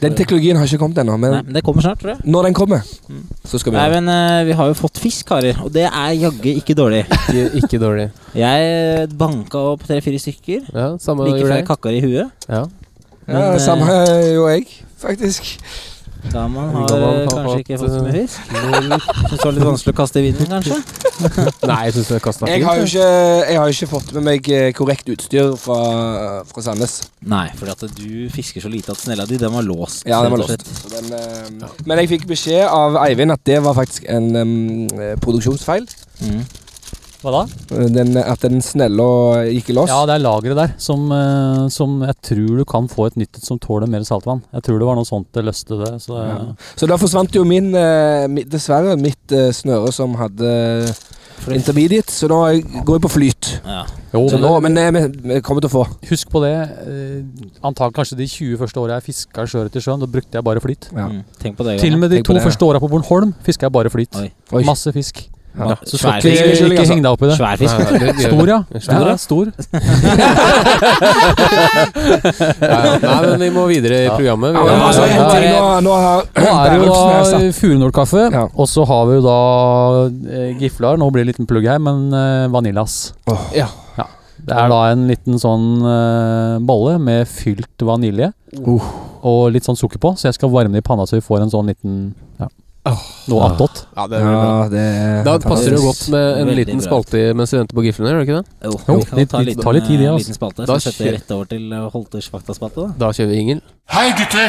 Den 0.01 0.15
teknologien 0.17 0.57
har 0.57 0.65
ikke 0.71 0.79
kommet 0.81 1.01
ennå, 1.03 1.19
men 1.21 1.35
Nei, 1.35 1.43
men 1.45 1.57
det 1.59 1.63
kommer 1.67 1.85
snart, 1.85 2.01
tror 2.01 2.15
jeg. 2.15 2.23
når 2.25 2.47
den 2.49 2.57
kommer, 2.57 2.81
Mm. 3.11 3.27
så 3.45 3.59
skal 3.61 3.75
vi 3.75 3.77
Nei, 3.83 3.91
men 3.99 4.09
uh, 4.09 4.45
vi 4.49 4.55
har 4.57 4.71
jo 4.71 4.79
fått 4.79 5.03
fisk, 5.03 5.27
karer. 5.29 5.61
Og 5.67 5.69
det 5.75 5.85
er 5.91 6.15
jaggu 6.23 6.49
ikke 6.55 6.77
dårlig. 6.79 7.03
Ikke, 7.27 7.45
ikke 7.61 7.79
dårlig. 7.83 8.07
Jeg 8.39 9.11
banka 9.19 9.59
opp 9.75 9.85
tre-fire 9.85 10.19
stykker 10.23 10.71
Ja, 10.73 10.89
samme 11.03 11.27
like 11.29 11.43
før 11.45 11.57
jeg 11.59 11.67
kakker 11.69 11.99
i 11.99 12.01
huet. 12.07 12.49
Ja. 12.49 12.63
Ja, 13.27 13.53
det 13.53 13.63
samme 13.65 13.91
eh, 14.07 14.33
jo 14.37 14.49
jeg, 14.49 14.67
faktisk. 15.03 15.57
Da 16.33 16.47
har 16.49 16.87
Da 16.89 16.97
eh, 16.97 17.03
har 17.03 17.27
kanskje 17.27 17.45
fått, 17.47 17.61
ikke 17.61 17.79
fått 17.79 17.93
så 17.93 18.03
mye 18.03 18.13
eh, 18.13 18.21
fisk. 18.23 18.41
Syns 18.47 19.31
det 19.41 19.45
var 19.45 19.55
litt 19.57 19.67
vanskelig 19.67 19.95
å 19.95 19.99
kaste 20.01 20.21
i 20.21 20.25
vinden, 20.27 20.49
kanskje. 20.51 20.79
Nei, 21.71 21.79
jeg 21.87 21.95
syns 21.97 22.11
det 22.13 22.19
kasta 22.25 22.51
Jeg 22.51 22.65
har 22.67 22.81
jo 22.81 22.87
ikke, 22.89 23.07
jeg 23.51 23.61
har 23.61 23.71
jo 23.71 23.77
ikke 23.77 23.89
fått 23.91 24.13
med 24.17 24.27
meg 24.27 24.51
eh, 24.53 24.69
korrekt 24.77 25.11
utstyr 25.13 25.55
fra, 25.61 25.79
fra 26.51 26.67
Sandnes. 26.67 26.99
Nei, 27.27 27.47
fordi 27.59 27.75
at 27.77 27.97
du 27.99 28.11
fisker 28.35 28.65
så 28.65 28.73
lite 28.73 28.95
at 28.95 29.03
snella 29.03 29.27
di, 29.29 29.39
den 29.41 29.55
var 29.55 29.67
låst. 29.67 30.05
Ja, 30.09 30.23
den 30.27 30.35
var 30.35 30.45
låst. 30.45 30.67
den, 30.93 31.11
eh, 31.17 31.81
Men 31.87 32.03
jeg 32.03 32.13
fikk 32.17 32.29
beskjed 32.31 32.67
av 32.67 32.99
Eivind 33.07 33.35
at 33.35 33.43
det 33.49 33.59
var 33.65 33.77
faktisk 33.79 34.07
en 34.11 34.31
eh, 34.37 35.17
produksjonsfeil. 35.23 35.89
Mm. 36.27 36.43
Hva 37.27 37.33
da? 37.35 37.41
Eh, 37.75 37.89
Den, 37.91 38.13
at 38.23 38.45
den 38.47 38.61
snella 38.63 39.07
gikk 39.51 39.73
i 39.73 39.75
lås. 39.75 39.91
Ja, 39.91 40.05
det 40.07 40.15
er 40.21 40.23
lageret 40.23 40.61
der 40.61 40.75
som, 40.79 41.09
eh, 41.11 41.65
som 41.75 41.99
jeg 42.07 42.15
tror 42.31 42.61
du 42.61 42.65
kan 42.71 42.87
få 42.93 43.09
et 43.11 43.19
nytt 43.19 43.41
som 43.43 43.59
tåler 43.59 43.91
mer 43.91 44.07
saltvann. 44.07 44.45
Jeg 44.55 44.63
tror 44.69 44.79
det 44.79 44.87
var 44.87 44.95
noe 45.01 45.09
sånt 45.09 45.27
det 45.35 45.43
løste 45.49 45.81
det. 45.83 45.93
Så 46.07 46.15
Ja. 46.23 46.39
Så 46.79 46.87
da 46.87 46.97
forsvant 46.97 47.35
jo 47.35 47.43
min, 47.45 47.75
eh, 47.75 48.29
dessverre, 48.47 48.95
mitt 48.97 49.27
snøre 49.27 49.93
som 49.93 50.15
hadde 50.15 50.95
intermediate, 51.53 52.11
så 52.11 52.29
da 52.31 52.39
går 52.87 52.97
jeg 52.97 53.03
på 53.05 53.11
flyt. 53.13 53.51
Ja. 53.67 53.85
Jo, 54.15 54.23
men 54.33 54.41
nå, 54.41 54.53
men 54.65 54.79
jeg, 54.81 55.11
vi 55.21 55.41
kommer 55.45 55.61
til 55.63 55.69
å 55.71 55.75
få. 55.75 55.85
husk 56.09 56.31
på 56.33 56.41
det. 56.43 56.55
Eh, 56.87 57.61
antag 57.67 57.93
kanskje 57.97 58.17
de 58.17 58.27
20 58.31 58.57
første 58.63 58.81
åra 58.81 58.97
jeg 59.01 59.11
fiska 59.11 59.45
sjøørret 59.51 59.77
i 59.77 59.83
sjøen, 59.85 60.01
da 60.01 60.07
brukte 60.11 60.39
jeg 60.39 60.47
bare 60.47 60.63
flyt. 60.65 60.89
Ja. 60.93 61.09
Mm. 61.13 61.23
Tenk 61.43 61.59
på 61.59 61.67
det. 61.69 61.79
Til 61.83 61.93
og 61.95 62.01
med 62.01 62.11
de 62.11 62.17
Tenk 62.21 62.31
to 62.31 62.33
det, 62.39 62.43
ja. 62.43 62.49
første 62.49 62.67
åra 62.71 62.81
på 62.83 62.91
Bornholm 62.91 63.35
fiska 63.47 63.69
jeg 63.69 63.73
bare 63.77 63.93
flyt. 63.93 64.17
Oi. 64.23 64.31
Oi. 64.53 64.63
Masse 64.65 64.93
fisk. 64.97 65.27
Ja. 65.57 65.77
Så 65.89 65.97
Svær 65.97 66.19
skal 66.21 66.31
fisk. 66.31 66.43
ikke, 66.43 66.67
ikke 66.67 66.81
altså. 66.83 66.93
heng 66.93 67.03
deg 67.05 67.13
opp 67.17 67.23
i 67.23 67.29
det. 67.31 67.37
Svær 67.39 67.57
fisk. 67.61 67.75
Nei, 67.79 67.99
det- 67.99 68.15
Stor, 68.27 68.47
ja. 68.51 68.59
Stor, 68.87 69.07
ja 69.09 69.17
stor. 69.17 69.47
Ja, 72.61 72.79
ja. 72.85 72.97
Nei, 73.03 73.21
men 73.31 73.41
vi 73.41 73.49
må 73.55 73.65
videre 73.71 74.03
i 74.05 74.09
programmet. 74.13 74.53
Vi 74.53 74.59
Ja, 74.61 74.65
men 74.67 74.85
altså, 74.87 75.07
ja, 75.09 75.25
ting, 75.33 75.47
nå, 75.57 75.81
nå 75.87 75.95
har 75.97 76.23
Nå 76.37 76.53
er 76.53 76.71
det 76.71 76.77
jo 76.81 76.93
da 76.97 77.41
furunålkaffe, 77.57 78.23
Ja. 78.35 78.45
og 78.53 78.69
så 78.71 78.85
har 78.89 79.07
vi 79.09 79.17
jo 79.19 79.25
da 79.25 79.39
eh, 80.37 80.53
giflar. 80.61 80.99
Nå 81.01 81.09
blir 81.13 81.25
det 81.25 81.29
en 81.29 81.33
liten 81.35 81.49
plugg 81.51 81.67
her, 81.69 81.79
men 81.83 82.07
eh, 82.13 82.47
Oh. 83.27 83.49
Ja. 83.57 83.67
Det 84.47 84.55
er 84.55 84.69
da 84.71 84.81
en 84.93 85.07
liten 85.09 85.41
sånn 85.43 85.81
uh, 85.83 86.59
bolle 86.63 86.99
med 87.03 87.27
fylt 87.29 87.83
vanilje 87.83 88.33
Uh. 88.57 88.81
og 89.27 89.51
litt 89.53 89.67
sånn 89.67 89.77
sukker 89.77 89.99
på, 90.01 90.13
så 90.17 90.29
jeg 90.29 90.37
skal 90.39 90.49
varme 90.53 90.73
det 90.77 90.85
i 90.85 90.87
panna 90.87 91.03
så 91.05 91.17
vi 91.19 91.25
får 91.25 91.43
en 91.43 91.51
sånn 91.53 91.67
liten 91.69 91.97
ja, 92.41 92.47
noe 93.29 93.41
Ah. 93.43 93.51
attåt. 93.51 93.87
Ja, 93.97 94.07
det 94.07 94.19
er. 94.21 94.27
Ja, 94.31 94.69
det 94.71 94.81
er 94.81 95.25
Da 95.25 95.39
passer 95.39 95.71
det 95.71 95.79
jo 95.81 95.87
godt 95.91 96.09
med 96.15 96.39
en 96.43 96.49
liten 96.55 96.81
spalte 96.85 97.35
mens 97.35 97.53
vi 97.53 97.59
venter 97.59 97.75
på 97.75 97.83
giflene, 97.87 98.11
gjør 98.13 98.21
det 98.21 98.29
ikke 98.29 98.39
det? 98.39 98.47
Jo, 98.65 98.71
Jo, 98.89 98.97
vi 98.97 99.05
kan 99.05 99.19
litt- 99.19 99.31
ta 99.31 99.39
litt- 99.41 99.61
tar 99.63 99.73
tid, 99.73 99.99
det, 99.99 100.07
altså. 100.09 100.19
liten 100.23 100.35
spalte. 100.39 100.67
Da 100.67 100.75
Så 100.79 100.81
setter 100.91 101.05
vi 101.05 101.11
rett 101.17 101.31
over 101.31 101.45
til 101.47 101.73
eh, 101.73 101.89
Holters 101.91 102.29
faktaspalte. 102.31 102.77
da. 102.87 103.07
Da 103.07 103.13
kjører 103.13 103.31
vi 103.31 103.37
Ingel. 103.41 103.61
Hei 103.91 104.11
gutter! 104.19 104.49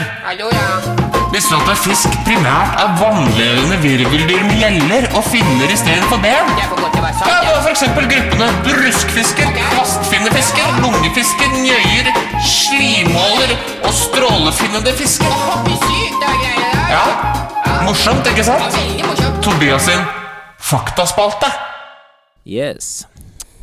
Visste 1.33 1.51
du 1.55 1.71
at 1.71 1.77
fisk 1.77 2.07
primært 2.25 2.71
er 2.81 2.89
vannlevende 3.01 3.77
virveldyr 3.83 4.43
med 4.47 4.57
gjeller 4.61 5.03
og 5.17 5.23
finner 5.27 5.67
istedenfor 5.73 6.17
ben? 6.23 6.47
Ja, 6.57 7.41
det 7.43 7.51
er 7.57 7.61
for 7.61 7.69
eksempel 7.69 8.07
gruppene 8.09 8.47
bruskfisker, 8.63 9.49
kvastfinnefisker, 9.73 10.67
lungefisker, 10.81 11.49
njøyer, 11.61 12.07
slimåler 12.41 13.51
og 13.83 13.93
strålefinnende 13.93 14.93
fisker. 14.97 15.27
Ja, 16.89 17.46
morsomt, 17.85 18.27
ikke 18.31 18.43
sant? 18.45 18.75
Tobias 19.43 19.87
sin 19.87 20.03
faktaspalte. 20.59 21.49
Yes. 22.47 23.05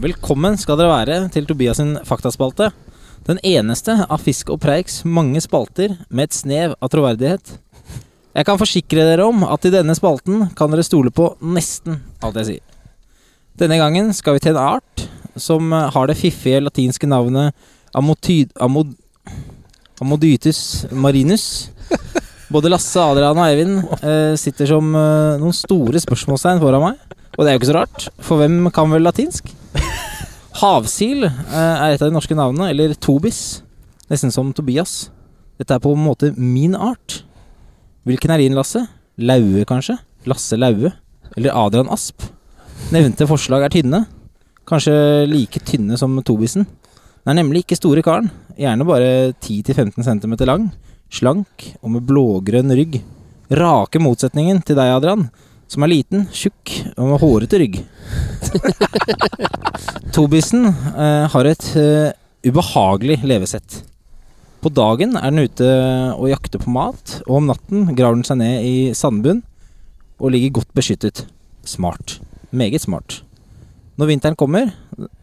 Velkommen 0.01 0.59
skal 0.61 0.79
dere 0.81 0.93
være 0.93 1.19
til 1.35 1.47
Tobias 1.49 1.79
sin 1.81 1.95
faktaspalte. 2.07 2.71
Den 3.25 3.41
eneste 3.47 3.97
av 4.05 4.21
Fisk 4.25 4.51
og 4.53 4.61
Preiks 4.65 5.03
mange 5.09 5.41
spalter 5.41 5.97
med 6.11 6.29
et 6.29 6.37
snev 6.37 6.75
av 6.77 6.93
troverdighet. 6.93 7.55
Jeg 8.35 8.49
kan 8.49 8.61
forsikre 8.61 9.07
dere 9.07 9.29
om 9.31 9.45
at 9.47 9.65
i 9.65 9.73
denne 9.73 9.95
spalten 9.97 10.49
kan 10.59 10.73
dere 10.73 10.85
stole 10.85 11.13
på 11.15 11.31
nesten 11.41 12.03
alt 12.25 12.41
jeg 12.43 12.51
sier. 12.51 12.65
Denne 13.57 13.79
gangen 13.79 14.11
skal 14.17 14.37
vi 14.37 14.43
til 14.45 14.57
en 14.57 14.65
art 14.75 15.07
som 15.41 15.71
har 15.73 16.11
det 16.11 16.19
fiffige 16.19 16.63
latinske 16.63 17.09
navnet 17.09 17.55
amotyd... 17.95 18.51
Amod, 18.61 18.93
Amodytus 20.03 20.85
marinus. 20.91 21.71
Både 22.55 22.71
Lasse, 22.71 23.03
Adrian 23.03 23.35
og 23.35 23.49
Eivind 23.49 23.81
eh, 23.99 24.37
sitter 24.39 24.69
som 24.71 24.93
eh, 24.95 25.41
noen 25.41 25.55
store 25.57 25.99
spørsmålstegn 25.99 26.61
foran 26.63 26.85
meg. 26.85 27.01
Og 27.35 27.41
det 27.43 27.51
er 27.51 27.57
jo 27.57 27.61
ikke 27.61 27.71
så 27.73 27.79
rart, 27.81 28.05
for 28.23 28.39
hvem 28.39 28.61
kan 28.75 28.93
vel 28.93 29.03
latinsk? 29.03 29.49
Havsil 30.61 31.27
eh, 31.27 31.33
er 31.51 31.97
et 31.97 32.05
av 32.05 32.07
de 32.07 32.15
norske 32.15 32.37
navnene, 32.39 32.69
eller 32.71 32.95
Tobis. 32.95 33.41
Nesten 34.07 34.31
som 34.31 34.53
Tobias. 34.55 35.09
Dette 35.59 35.75
er 35.75 35.83
på 35.83 35.97
en 35.97 36.05
måte 36.05 36.31
min 36.39 36.77
art. 36.79 37.25
Hvilken 38.07 38.31
er 38.31 38.45
din, 38.45 38.55
Lasse? 38.55 38.85
Laue, 39.19 39.67
kanskje? 39.67 39.99
Lasse 40.31 40.59
Laue? 40.61 40.95
Eller 41.35 41.59
Adrian 41.59 41.91
Asp? 41.91 42.23
Nevnte 42.95 43.27
forslag 43.27 43.67
er 43.67 43.75
tynne. 43.75 44.05
Kanskje 44.69 44.95
like 45.27 45.59
tynne 45.67 45.99
som 45.99 46.15
Tobisen. 46.23 46.69
Den 47.25 47.35
er 47.35 47.43
nemlig 47.43 47.65
ikke 47.65 47.81
store 47.81 48.07
karen. 48.07 48.31
Gjerne 48.55 48.87
bare 48.87 49.13
10-15 49.43 50.07
cm 50.07 50.39
lang. 50.47 50.71
Slank 51.15 51.69
og 51.81 51.93
med 51.95 52.07
blågrønn 52.09 52.75
rygg. 52.75 52.99
Rake 53.55 54.01
motsetningen 54.03 54.63
til 54.67 54.79
deg, 54.79 54.97
Adrian. 54.97 55.29
som 55.71 55.83
er 55.83 55.91
liten, 55.91 56.27
tjukk 56.35 56.71
og 57.01 57.09
med 57.09 57.21
hårete 57.23 57.59
rygg. 57.63 57.79
Tobisen 60.15 60.69
eh, 60.69 61.25
har 61.33 61.49
et 61.49 61.67
eh, 61.81 62.13
ubehagelig 62.47 63.21
levesett. 63.25 63.81
På 64.63 64.73
dagen 64.73 65.17
er 65.17 65.33
den 65.33 65.49
ute 65.49 65.71
og 66.15 66.29
jakter 66.31 66.63
på 66.63 66.73
mat, 66.73 67.19
og 67.27 67.41
om 67.41 67.49
natten 67.51 67.89
graver 67.97 68.21
den 68.21 68.29
seg 68.29 68.41
ned 68.41 68.67
i 68.67 68.77
sandbunn 68.97 69.43
og 70.21 70.35
ligger 70.35 70.61
godt 70.61 70.71
beskyttet. 70.77 71.25
Smart. 71.65 72.19
Meget 72.51 72.85
smart. 72.85 73.23
Når 73.99 74.11
vinteren 74.11 74.39
kommer, 74.39 74.73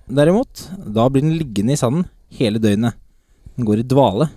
derimot, 0.07 0.67
da 0.77 1.07
blir 1.09 1.25
den 1.25 1.37
liggende 1.39 1.75
i 1.75 1.79
sanden 1.79 2.05
hele 2.37 2.61
døgnet. 2.63 2.97
Den 3.57 3.67
går 3.67 3.81
i 3.81 3.87
dvale. 3.87 4.31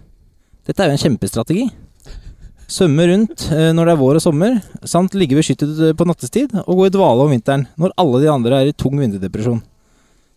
Dette 0.64 0.80
er 0.80 0.90
jo 0.90 0.96
en 0.96 1.02
kjempestrategi. 1.02 1.66
Svømme 2.70 3.04
rundt 3.10 3.44
eh, 3.52 3.70
når 3.76 3.86
det 3.86 3.92
er 3.92 4.00
vår 4.00 4.18
og 4.18 4.24
sommer, 4.24 4.56
samt 4.88 5.16
ligge 5.18 5.36
beskyttet 5.36 5.76
eh, 5.76 5.96
på 5.96 6.06
nattestid 6.08 6.54
og 6.64 6.78
gå 6.78 6.86
i 6.88 6.94
dvale 6.94 7.26
om 7.26 7.34
vinteren, 7.34 7.66
når 7.76 7.92
alle 8.00 8.22
de 8.22 8.30
andre 8.32 8.60
er 8.62 8.70
i 8.70 8.76
tung 8.76 8.96
vinterdepresjon. 8.96 9.60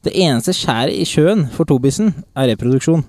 Det 0.03 0.13
eneste 0.19 0.53
skjæret 0.55 0.99
i 0.99 1.07
sjøen 1.07 1.45
for 1.55 1.67
tobisen 1.69 2.11
er 2.35 2.51
reproduksjon. 2.51 3.05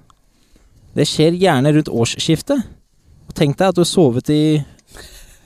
Det 0.94 1.06
skjer 1.06 1.36
gjerne 1.38 1.74
rundt 1.74 1.90
årsskiftet. 1.90 2.62
Og 3.28 3.34
tenk 3.36 3.58
deg 3.58 3.72
at 3.72 3.76
du 3.76 3.82
har 3.82 3.90
sovet 3.90 4.30
i 4.32 4.42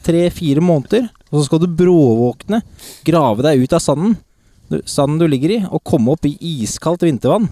tre-fire 0.05 0.63
måneder, 0.65 1.09
og 1.31 1.41
så 1.41 1.47
skal 1.49 1.65
du 1.65 1.73
bråvåkne, 1.79 2.61
grave 3.07 3.45
deg 3.49 3.65
ut 3.65 3.75
av 3.77 3.83
sanden, 3.83 4.17
sanden 4.89 5.21
du 5.21 5.27
ligger 5.29 5.57
i, 5.57 5.61
og 5.65 5.83
komme 5.87 6.15
opp 6.15 6.29
i 6.29 6.37
iskaldt 6.61 7.05
vintervann. 7.07 7.49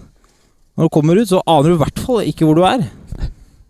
Når 0.76 0.86
du 0.86 0.94
kommer 0.94 1.18
ut, 1.18 1.28
så 1.28 1.42
aner 1.48 1.70
du 1.70 1.76
i 1.76 1.82
hvert 1.82 2.02
fall 2.04 2.28
ikke 2.28 2.46
hvor 2.46 2.58
du 2.58 2.64
er. 2.68 2.84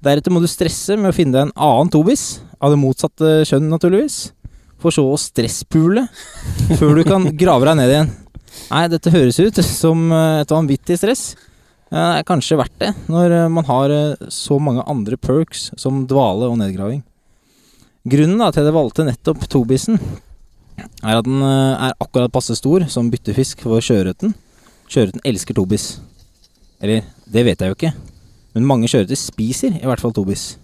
Deretter 0.01 0.33
må 0.33 0.41
du 0.41 0.49
stresse 0.49 0.97
med 0.97 1.13
å 1.13 1.17
finne 1.17 1.35
deg 1.35 1.49
en 1.49 1.57
annen 1.61 1.91
tobis, 1.93 2.41
av 2.61 2.73
det 2.73 2.81
motsatte 2.81 3.41
kjønn 3.49 3.69
naturligvis, 3.69 4.31
for 4.81 4.95
så 4.95 5.05
å 5.05 5.19
stresspule 5.21 6.07
før 6.81 6.97
du 6.97 7.05
kan 7.05 7.27
grave 7.37 7.69
deg 7.69 7.77
ned 7.77 7.93
igjen. 7.93 8.13
Nei, 8.71 8.87
dette 8.91 9.13
høres 9.13 9.39
ut 9.43 9.61
som 9.67 10.09
eh, 10.15 10.41
et 10.41 10.53
vanvittig 10.55 10.97
stress. 10.99 11.25
Det 11.91 12.01
er 12.01 12.27
kanskje 12.27 12.59
verdt 12.59 12.77
det, 12.81 12.91
når 13.13 13.35
eh, 13.37 13.47
man 13.53 13.69
har 13.69 13.93
eh, 13.93 14.27
så 14.33 14.57
mange 14.63 14.85
andre 14.89 15.19
perks 15.21 15.69
som 15.81 16.05
dvale 16.11 16.49
og 16.49 16.57
nedgraving. 16.63 17.03
Grunnen 18.11 18.41
da 18.41 18.49
til 18.49 18.65
at 18.65 18.71
jeg 18.71 18.79
valgte 18.79 19.07
nettopp 19.07 19.45
tobisen, 19.53 20.01
er 21.05 21.19
at 21.19 21.27
den 21.27 21.43
er 21.45 21.93
akkurat 22.01 22.33
passe 22.33 22.55
stor 22.57 22.87
som 22.89 23.11
byttefisk 23.13 23.67
for 23.67 23.85
sjøørreten. 23.85 24.33
Sjøørreten 24.89 25.21
elsker 25.29 25.59
tobis. 25.59 25.99
Eller, 26.81 27.05
det 27.29 27.45
vet 27.45 27.61
jeg 27.61 27.69
jo 27.69 27.77
ikke. 27.77 27.93
Men 28.55 28.67
mange 28.67 28.91
kjøretøy 28.91 29.19
spiser 29.19 29.77
i 29.79 29.87
hvert 29.87 30.03
fall 30.03 30.15
tobis. 30.17 30.55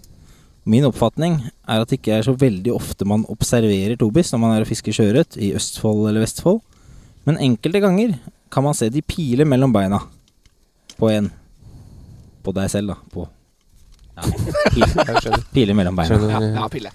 Min 0.67 0.83
oppfatning 0.83 1.37
er 1.47 1.79
at 1.79 1.87
det 1.87 2.01
ikke 2.01 2.17
er 2.17 2.25
så 2.27 2.33
veldig 2.35 2.73
ofte 2.75 3.07
man 3.07 3.23
observerer 3.31 3.95
tobis 3.99 4.33
når 4.33 4.41
man 4.41 4.55
er 4.55 4.65
og 4.65 4.69
fisker 4.71 4.95
sjøørret 4.95 5.37
i 5.39 5.53
Østfold 5.55 6.09
eller 6.09 6.25
Vestfold. 6.25 6.59
Men 7.27 7.39
enkelte 7.43 7.79
ganger 7.83 8.17
kan 8.51 8.65
man 8.65 8.75
se 8.75 8.89
de 8.91 9.03
pile 9.03 9.47
mellom 9.47 9.71
beina 9.75 10.01
på 10.99 11.11
en. 11.13 11.29
På 12.43 12.53
deg 12.55 12.69
selv, 12.71 12.93
da. 12.93 12.97
På 13.11 13.27
ja, 14.17 14.27
pile, 14.73 15.39
pile 15.53 15.75
mellom 15.77 15.95
beina. 15.95 16.19
Ja, 16.55 16.67
pile. 16.71 16.91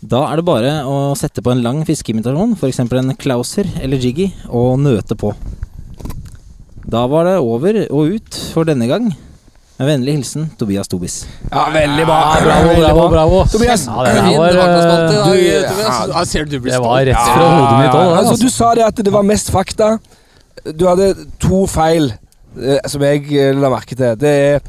Da 0.00 0.22
er 0.30 0.40
det 0.40 0.46
bare 0.48 0.70
å 0.88 1.12
sette 1.18 1.44
på 1.44 1.52
en 1.52 1.60
lang 1.64 1.82
fiskeimitasjon, 1.88 2.54
f.eks. 2.56 2.80
en 2.84 3.16
klauser 3.20 3.68
eller 3.84 4.00
jiggy, 4.00 4.30
og 4.48 4.80
nøte 4.80 5.16
på. 5.20 5.34
Da 6.90 7.04
var 7.12 7.28
det 7.28 7.36
over 7.44 7.82
og 7.92 8.16
ut 8.16 8.40
for 8.54 8.68
denne 8.68 8.88
gang. 8.90 9.10
Med 9.80 9.88
vennlig 9.88 10.12
hilsen 10.18 10.50
Tobias 10.60 10.88
Tobis. 10.92 11.14
Ja, 11.48 11.62
veldig 11.72 12.04
bra. 12.04 12.16
bravo, 12.44 12.68
Veldig 12.68 12.82
bravo, 12.84 13.04
bravo. 13.14 13.38
Tobias, 13.48 13.86
Ja, 13.88 14.02
det, 14.04 14.36
var, 14.36 14.50
i 15.34 15.46
eh, 15.48 15.70
du- 15.70 16.12
Ja, 16.12 16.24
ser 16.28 16.44
du, 16.44 16.50
du 16.50 16.60
blir 16.60 16.72
det 16.74 16.80
var 16.84 17.04
rett 17.08 17.16
fra 17.16 17.46
hodet 17.48 17.78
mitt 17.78 17.94
òg. 17.94 18.16
altså, 18.18 18.30
Altså. 18.34 18.44
du 18.44 18.50
sa 18.50 18.74
det 18.74 18.84
at 18.84 18.96
det 19.04 19.12
var 19.12 19.22
mest 19.24 19.48
fakta. 19.50 19.98
Du 20.76 20.84
hadde 20.86 21.14
to 21.40 21.62
feil 21.66 22.12
eh, 22.60 22.78
som 22.86 23.00
jeg 23.02 23.24
eh, 23.32 23.54
la 23.56 23.70
merke 23.72 23.96
til. 23.96 24.16
Det 24.20 24.28
er 24.28 24.60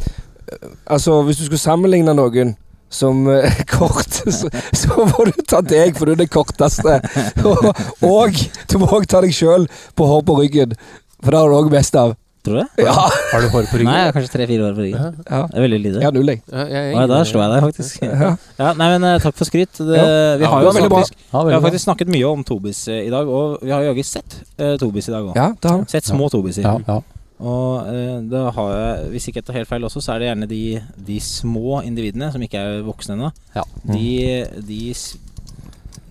Altså, 0.88 1.22
hvis 1.24 1.38
du 1.38 1.45
skulle 1.45 1.59
sammenligne 1.59 2.14
noen 2.16 2.55
som 2.91 3.22
kort, 3.72 4.09
så, 4.32 4.49
så 4.76 4.89
må 5.07 5.26
du 5.28 5.32
ta 5.47 5.62
deg, 5.62 5.95
for 5.97 6.05
du 6.05 6.12
er 6.12 6.16
den 6.24 6.28
korteste. 6.28 6.97
Og, 7.45 7.70
og 8.03 8.32
du 8.68 8.78
må 8.80 8.88
òg 8.88 9.07
ta 9.07 9.22
deg 9.24 9.32
sjøl 9.36 9.68
på 9.95 10.07
hår 10.07 10.22
på 10.28 10.36
ryggen, 10.41 10.74
for 11.24 11.32
det 11.32 11.39
har 11.39 11.47
du 11.51 11.55
òg 11.55 11.72
mest 11.72 11.95
av. 11.95 12.16
Tror 12.41 12.55
du 12.57 12.59
det? 12.63 12.85
Ja, 12.87 12.93
Har 13.31 13.43
du 13.43 13.47
hår 13.53 13.67
på 13.69 13.77
ryggen? 13.77 13.85
Nei, 13.91 13.97
jeg 13.99 14.07
har 14.07 14.15
kanskje 14.15 14.31
tre-fire 14.33 14.63
år 14.65 14.73
på 14.73 14.81
ryggen. 14.81 15.17
ja. 15.29 15.41
Det 15.51 15.57
er 15.59 15.61
veldig 15.67 15.79
lite. 15.83 15.99
Ja, 16.01 16.09
null, 16.15 16.31
jeg. 16.31 16.39
Ja, 16.49 16.63
jeg, 16.71 16.87
jeg, 16.95 17.09
da 17.11 17.19
slår 17.29 17.43
jeg 17.43 17.51
deg 17.53 17.65
faktisk. 17.67 17.99
Ja. 18.21 18.29
Ja, 18.57 18.71
nei, 18.79 18.87
men 18.95 19.05
eh, 19.11 19.17
takk 19.21 19.37
for 19.37 19.45
skryt. 19.49 19.77
Det, 19.77 19.99
Ja. 19.99 20.07
vi, 20.41 20.47
har 20.49 20.65
jo 20.65 20.71
faktisk, 20.73 21.13
Ja, 21.33 21.43
vi 21.45 21.53
har 21.53 21.61
faktisk 21.61 21.85
snakket 21.85 22.09
mye 22.15 22.31
om 22.31 22.41
Tobis 22.49 22.81
eh, 22.89 23.03
i 23.05 23.11
dag, 23.13 23.29
og 23.29 23.61
vi 23.61 23.69
har 23.75 23.85
jaggu 23.85 24.01
sett 24.09 24.39
uh, 24.57 24.73
Tobis 24.81 25.11
i 25.11 25.13
dag 25.13 25.29
òg. 25.29 25.37
Ja, 25.37 25.51
det 25.53 25.69
har. 25.75 25.85
Sett 25.93 26.09
små 26.09 26.29
Tobiser. 26.33 26.65
Ja, 26.65 26.79
ja. 26.87 26.97
Og 27.41 27.87
uh, 27.93 28.17
da 28.33 28.43
har 28.57 28.73
jeg, 28.73 29.09
hvis 29.13 29.29
ikke 29.29 29.41
jeg 29.43 29.47
tar 29.51 29.59
helt 29.61 29.69
feil 29.69 29.85
også, 29.85 30.01
så 30.01 30.15
er 30.15 30.21
det 30.25 30.31
gjerne 30.31 30.49
de, 30.49 30.63
de 31.13 31.19
små 31.21 31.83
individene 31.85 32.31
som 32.33 32.41
ikke 32.41 32.57
er 32.61 32.81
voksne 32.89 33.19
ennå. 33.19 33.29
Ja. 33.53 33.63
De, 33.85 34.09
de, 34.65 34.81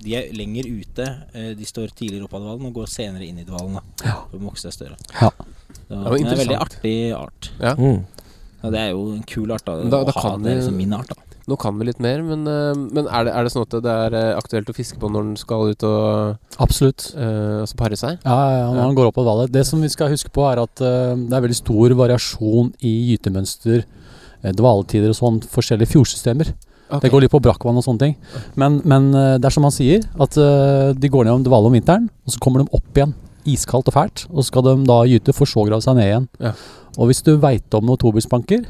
de 0.07 0.15
er 0.19 0.31
lenger 0.35 0.71
ute. 0.79 1.07
De 1.59 1.67
står 1.69 1.91
tidligere 1.91 2.27
opp 2.31 2.35
av 2.39 2.47
dvalen 2.47 2.71
og 2.71 2.79
går 2.81 2.91
senere 2.91 3.27
inn 3.27 3.43
i 3.43 3.47
dvalen. 3.51 3.79
da 3.79 4.13
Ja. 4.13 4.17
For 4.31 4.39
de 4.39 4.47
vokse 4.47 4.71
større. 4.75 4.95
Ja. 5.21 5.31
Så, 5.91 5.99
var 5.99 6.15
det 6.15 6.23
er 6.23 6.31
en 6.37 6.43
veldig 6.45 6.61
artig 6.63 6.97
art. 7.17 7.51
Mm. 7.59 8.05
Ja, 8.61 8.71
det 8.71 8.79
er 8.79 8.93
jo 8.93 9.03
en 9.17 9.27
kul 9.27 9.51
art. 9.51 9.65
da, 9.67 9.75
Da- 9.83 10.05
da 10.05 10.13
å 10.13 10.23
ha 10.23 10.37
det 10.39 10.57
liksom 10.61 10.77
min 10.79 10.95
art. 10.95 11.09
da 11.11 11.31
Nå 11.51 11.57
kan 11.59 11.77
vi 11.81 11.89
litt 11.89 11.99
mer, 11.99 12.23
men, 12.23 12.47
eh, 12.47 12.77
men 12.95 13.09
er, 13.09 13.25
det, 13.27 13.33
er 13.35 13.47
det 13.47 13.51
sånn 13.51 13.65
at 13.65 13.75
det 13.83 13.91
er 13.91 14.15
eh, 14.15 14.39
aktuelt 14.39 14.69
å 14.71 14.77
fiske 14.77 15.01
på 15.01 15.09
når 15.11 15.25
den 15.31 15.37
skal 15.41 15.73
ut 15.73 15.83
og 15.89 16.61
Absolutt. 16.63 17.09
uh, 17.17 17.65
altså 17.65 17.79
pare 17.81 17.97
seg? 17.99 18.21
Ja, 18.23 18.37
ja, 18.37 18.59
ja, 18.61 18.67
når 18.77 18.83
den 18.85 18.99
går 18.99 19.09
opp 19.09 19.17
på 19.17 19.25
vallet. 19.27 19.51
Det 19.51 19.65
som 19.67 19.81
vi 19.83 19.89
skal 19.91 20.13
huske 20.13 20.31
på, 20.31 20.45
er 20.47 20.61
at 20.63 20.83
uh, 20.85 21.17
det 21.17 21.35
er 21.35 21.43
veldig 21.47 21.59
stor 21.59 21.97
variasjon 21.99 22.71
i 22.87 22.93
gytemønster, 23.11 23.83
uh, 24.45 24.53
dvaletider 24.53 25.11
og 25.11 25.19
sånn, 25.19 25.41
forskjellige 25.51 25.91
fjordsystemer. 25.97 26.53
Okay. 26.91 27.07
Det 27.07 27.11
går 27.15 27.25
litt 27.25 27.35
på 27.35 27.43
brakkvann 27.43 27.81
og 27.81 27.87
sånne 27.87 28.05
ting. 28.05 28.15
Men, 28.59 28.79
men 28.85 29.11
det 29.15 29.47
er 29.47 29.55
som 29.55 29.63
han 29.63 29.71
sier, 29.71 30.03
at 30.19 30.35
de 30.35 31.11
går 31.15 31.29
ned 31.29 31.37
om 31.37 31.45
dvale 31.47 31.71
om 31.71 31.77
vinteren, 31.77 32.09
og 32.27 32.35
så 32.35 32.41
kommer 32.43 32.65
de 32.65 32.75
opp 32.75 32.99
igjen. 32.99 33.13
Iskaldt 33.49 33.89
og 33.89 33.97
fælt. 33.97 34.27
Og 34.31 34.43
så 34.43 34.51
skal 34.51 34.67
de 34.67 34.77
da 34.89 35.01
gyte, 35.09 35.35
for 35.37 35.49
så 35.49 35.63
å 35.63 35.69
grave 35.69 35.85
seg 35.85 35.97
ned 35.99 36.11
igjen. 36.11 36.29
Ja. 36.43 36.53
Og 36.99 37.11
hvis 37.11 37.23
du 37.25 37.37
veit 37.41 37.79
om 37.79 37.87
noen 37.87 38.01
tobisbanker, 38.01 38.67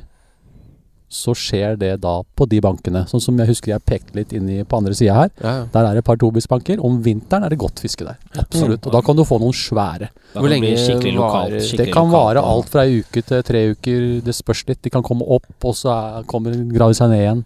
så 1.10 1.32
skjer 1.34 1.74
det 1.74 1.96
da 2.04 2.12
på 2.38 2.46
de 2.46 2.60
bankene. 2.62 3.02
Sånn 3.10 3.22
som 3.22 3.38
jeg 3.42 3.50
husker 3.50 3.72
jeg 3.72 3.82
pekte 3.82 4.14
litt 4.14 4.30
inn 4.36 4.46
i 4.46 4.60
på 4.62 4.78
andre 4.78 4.94
sida 4.94 5.16
her. 5.16 5.32
Ja, 5.42 5.54
ja. 5.58 5.64
Der 5.72 5.88
er 5.88 5.96
det 5.96 6.04
et 6.04 6.06
par 6.06 6.20
tobisbanker. 6.22 6.78
Om 6.86 7.00
vinteren 7.02 7.42
er 7.42 7.50
det 7.50 7.58
godt 7.58 7.82
fiske 7.82 8.06
der. 8.06 8.20
Absolutt. 8.38 8.86
Og 8.86 8.94
da 8.94 9.00
kan 9.02 9.18
du 9.18 9.24
få 9.26 9.40
noen 9.42 9.56
svære. 9.56 10.12
Hvor 10.36 10.46
lenge 10.52 10.70
skikkelig 10.78 11.16
lokalt, 11.16 11.56
skikkelig 11.66 11.88
Det 11.88 11.96
kan 11.96 12.12
vare 12.14 12.44
alt 12.46 12.70
fra 12.70 12.86
ei 12.86 13.00
uke 13.02 13.24
til 13.26 13.42
tre 13.42 13.64
uker. 13.72 14.04
Det 14.22 14.36
spørs 14.38 14.62
litt. 14.70 14.82
De 14.86 14.94
kan 14.94 15.02
komme 15.02 15.26
opp, 15.26 15.50
og 15.66 15.74
så 15.74 15.90
er, 15.96 16.28
kommer 16.30 16.54
grave 16.70 16.94
seg 16.94 17.10
ned 17.10 17.24
igjen. 17.24 17.42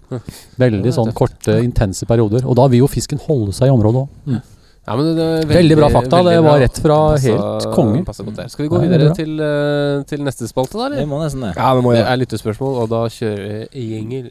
Veldig 0.60 0.92
sånn 0.98 1.14
korte, 1.16 1.56
intense 1.64 2.04
perioder. 2.10 2.44
Og 2.44 2.60
da 2.60 2.68
vil 2.68 2.84
jo 2.84 2.90
fisken 2.92 3.22
holde 3.24 3.56
seg 3.56 3.72
i 3.72 3.74
området 3.78 4.04
òg. 4.04 4.42
Ja, 4.86 4.96
men 4.96 5.14
det 5.16 5.24
er 5.24 5.46
Veldig 5.48 5.76
bra 5.78 5.88
fakta, 5.94 6.18
det 6.26 6.34
var 6.44 6.58
rett 6.60 6.78
fra 6.84 6.96
Passet- 7.14 7.32
helt 7.32 7.74
konge. 7.74 8.04
godt 8.04 8.36
der. 8.36 8.48
Skal 8.52 8.64
vi 8.64 8.68
gå 8.68 8.80
videre 8.82 9.06
bra. 9.08 9.14
til, 9.14 9.40
eh, 9.40 10.02
til 10.04 10.20
neste 10.26 10.48
spalte, 10.48 10.76
da? 10.76 10.88
Det 10.90 10.98
eller? 10.98 11.06
må 11.06 11.22
nesten 11.24 11.40
det. 11.40 11.54
Ja, 11.56 11.74
vi 11.74 11.80
må 11.82 11.92
Det 11.94 12.04
er 12.06 12.16
lyttespørsmål, 12.16 12.74
og 12.82 12.88
da 12.90 13.00
kjører 13.08 13.66
vi 13.72 13.80
jingle. 13.94 14.30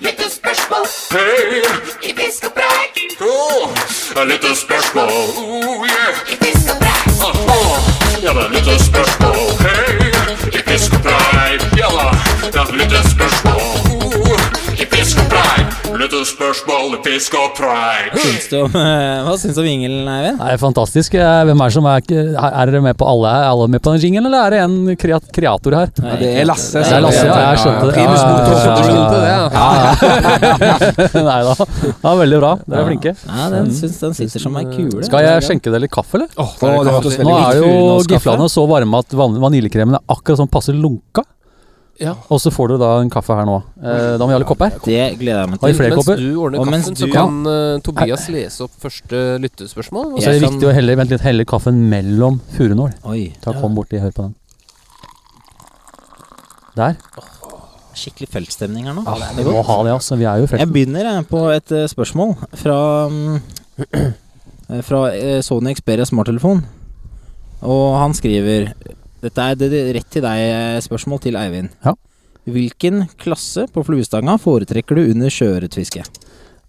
Lyttespørsmål. 0.00 0.86
Hei, 1.14 1.62
i 2.08 2.12
fisk 2.18 2.44
og 2.46 2.52
preik. 2.58 2.94
Oh, 3.22 4.22
lyttespørsmål. 4.30 5.10
Oh, 5.38 5.84
yeah. 5.86 6.12
I 6.32 6.36
fisk 6.42 6.70
og 6.70 6.78
preik. 6.82 7.06
Oh, 7.22 7.34
oh. 7.54 7.76
Ja 8.24 8.32
da, 8.38 8.48
lyttespørsmål. 8.54 9.38
Hei, 9.64 10.10
i 10.58 10.62
fisk 10.70 10.92
og 10.94 11.02
preik. 11.06 11.62
Ja 11.78 11.88
da, 11.96 12.62
lyttespørsmål. 12.78 13.62
Oh, 14.14 14.43
i 14.84 14.88
pisk 14.92 15.20
og 15.22 15.28
preik. 15.32 15.70
Lyttespørsmål 15.94 16.96
i 16.96 16.98
pisk 17.04 17.34
og 17.38 17.52
preik. 17.56 18.14
Syns 18.20 18.48
du 18.50 18.56
om, 18.64 18.72
hva 19.24 19.34
syns 19.40 19.56
du 19.56 19.60
om 19.62 19.68
jingelen, 19.68 20.08
Eivind? 20.10 20.40
Det 20.40 20.48
er 20.56 20.60
fantastisk. 20.60 21.14
Eh, 21.16 21.40
Hvem 21.48 21.62
er 21.64 21.70
det 21.70 21.76
som 21.76 21.86
er 21.88 22.00
Er 22.50 22.70
dere 22.70 22.82
med 22.84 22.98
på 23.00 23.06
alle? 23.08 23.30
Er 23.30 23.46
alle 23.52 23.68
med 23.72 23.80
på 23.84 23.94
den 23.94 24.02
jingelen, 24.02 24.28
eller 24.28 24.40
er 24.44 24.50
det 24.56 24.60
en 24.64 24.76
kreat 25.00 25.26
kreator 25.34 25.76
her? 25.78 25.92
Ja, 26.02 26.16
det 26.20 26.30
er 26.42 26.48
Lasse. 26.48 26.82
Det 26.82 26.92
er 26.98 27.04
Lasse, 27.04 27.24
ja. 27.28 27.34
Jeg 27.54 27.58
skjønte 27.64 27.86
det. 27.94 27.94
Nei 31.28 31.40
da. 31.46 31.54
Ja, 32.04 32.14
veldig 32.20 32.38
bra. 32.42 32.52
Dere 32.66 32.82
er 32.82 32.88
flinke. 32.90 33.14
Ja, 33.28 33.48
den 33.54 33.70
syns 33.76 34.00
den 34.02 34.16
sitter 34.18 34.42
som 34.42 34.58
ei 34.60 34.66
kule. 34.72 35.04
Skal 35.06 35.24
jeg 35.26 35.46
skjenke 35.46 35.72
dere 35.72 35.86
litt 35.86 35.94
kaffe, 35.94 36.20
eller? 36.20 36.28
Oh, 36.40 36.52
det 36.60 36.96
hørtes 36.98 37.20
Nå 37.24 37.36
er 37.38 37.62
jo 37.62 37.70
giflene 38.10 38.50
så 38.52 38.66
varme 38.70 39.00
at 39.04 39.14
van 39.16 39.38
vaniljekremen 39.42 40.00
er 40.00 40.04
akkurat 40.12 40.42
sånn 40.42 40.52
passe 40.52 40.74
lunka. 40.74 41.24
Ja. 42.00 42.14
Og 42.28 42.40
så 42.42 42.50
får 42.50 42.68
du 42.72 42.78
da 42.82 42.88
en 43.00 43.10
kaffe 43.12 43.34
her 43.38 43.46
nå. 43.46 43.60
Eh, 43.78 44.16
da 44.18 44.24
må 44.24 44.26
vi 44.26 44.34
ha 44.34 44.38
litt 44.42 44.48
kopper. 44.48 44.72
Det 44.82 45.18
gleder 45.20 45.44
jeg 45.44 45.50
meg 45.52 45.60
Har 45.60 45.68
vi 45.68 45.72
til. 45.72 45.78
flere 45.78 45.94
Mens 45.94 46.00
kopper? 46.04 46.16
du 46.16 46.40
ordner 46.42 46.58
Og 46.58 46.66
kaffen, 46.66 46.96
så 46.98 47.06
du- 47.06 47.12
kan 47.12 47.36
ja. 47.44 47.78
Tobias 47.86 48.28
lese 48.34 48.60
opp 48.66 48.72
første 48.82 49.20
lyttespørsmål. 49.44 50.14
og 50.14 50.18
så 50.18 50.24
så 50.24 50.30
er 50.30 50.40
det 50.40 50.48
viktig 50.50 50.68
å 50.68 50.72
helle, 50.74 50.96
vent 50.96 51.10
litt, 51.10 51.20
helle 51.20 51.44
kaffen 51.44 51.78
mellom 51.88 52.40
furunål. 52.56 52.92
Ta 53.40 53.52
Kom 53.60 53.74
borti, 53.76 54.00
hør 54.00 54.10
på 54.10 54.22
den. 54.26 54.34
Der. 56.76 56.96
skikkelig 57.94 58.28
feltstemning 58.28 58.86
her 58.88 58.94
nå. 58.96 59.04
Ja, 59.06 59.28
vi 59.36 59.44
må 59.46 59.62
ha 59.64 59.76
det, 59.86 59.92
altså. 59.94 60.16
Vi 60.18 60.24
er 60.26 60.40
jo 60.42 60.48
Jeg 60.50 60.66
begynner 60.72 61.04
jeg, 61.14 61.28
på 61.30 61.44
et 61.54 61.70
eh, 61.70 61.86
spørsmål 61.86 62.34
fra 62.58 63.08
eh, 64.68 64.82
fra 64.82 65.04
eh, 65.14 65.40
Sony 65.46 65.74
Xperia 65.78 66.04
smarttelefon. 66.04 66.64
Og 67.62 67.96
han 68.00 68.12
skriver 68.12 68.72
Dette 69.24 69.48
er 69.50 69.58
det, 69.58 69.70
rett 69.96 70.10
til 70.12 70.24
deg, 70.24 70.42
eh, 70.52 70.80
spørsmål 70.84 71.22
til 71.24 71.38
Eivind. 71.40 71.72
Ja. 71.84 71.94
Hvilken 72.44 73.06
klasse 73.20 73.64
på 73.72 73.84
fluestanga 73.86 74.36
foretrekker 74.40 74.98
du 74.98 75.06
under 75.14 75.32
sjøørretfiske? 75.32 76.04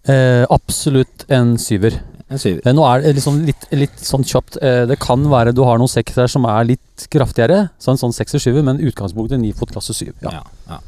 Eh, 0.08 0.44
absolutt 0.48 1.26
en 1.28 1.56
syver. 1.60 1.98
En 2.30 2.40
syver. 2.40 2.62
Eh, 2.64 2.74
nå 2.74 2.84
er 2.88 3.02
det 3.04 3.16
liksom 3.18 3.42
litt, 3.46 3.66
litt 3.76 4.00
sånn 4.02 4.24
kjapt. 4.26 4.56
Eh, 4.62 4.84
det 4.88 4.98
kan 5.02 5.22
være 5.30 5.52
du 5.54 5.62
har 5.66 5.78
noen 5.78 5.90
seksere 5.90 6.30
som 6.32 6.46
er 6.48 6.70
litt 6.72 7.06
kraftigere, 7.12 7.68
så 7.78 7.92
en 7.92 8.00
sånn 8.00 8.14
sekser-syver, 8.16 8.64
men 8.66 8.80
utgangspunktet 8.80 9.42
ni 9.42 9.52
fot 9.56 9.74
klasse 9.74 9.94
syv. 9.94 10.14
Ja. 10.24 10.38
Ja, 10.38 10.44
ja. 10.70 10.80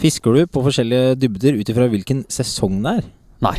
Fisker 0.00 0.34
du 0.34 0.48
på 0.50 0.64
forskjellige 0.66 1.14
dybder 1.22 1.60
ut 1.60 1.70
ifra 1.70 1.86
hvilken 1.92 2.24
sesong 2.32 2.80
det 2.82 2.98
er? 2.98 3.08
Nei. 3.44 3.56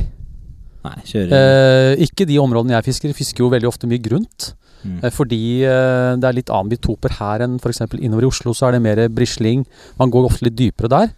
Nei, 0.85 0.99
Eh, 1.15 1.95
ikke 2.05 2.27
de 2.29 2.37
områdene 2.37 2.75
jeg 2.75 2.85
fisker. 2.91 3.13
Fisker 3.17 3.45
jo 3.45 3.49
veldig 3.49 3.69
ofte 3.71 3.87
mye 3.89 4.01
grunt. 4.03 4.51
Mm. 4.85 4.99
Eh, 5.03 5.11
fordi 5.13 5.39
eh, 5.65 6.11
det 6.21 6.27
er 6.29 6.37
litt 6.37 6.51
annen 6.53 6.69
bitoper 6.71 7.15
her 7.17 7.41
enn 7.45 7.57
f.eks. 7.57 7.81
innover 7.97 8.27
i 8.27 8.29
Oslo, 8.29 8.53
så 8.53 8.67
er 8.69 8.75
det 8.77 8.83
mer 8.85 9.01
brisling. 9.09 9.65
Man 9.99 10.13
går 10.13 10.27
ofte 10.29 10.45
litt 10.47 10.57
dypere 10.59 10.91
der. 10.93 11.11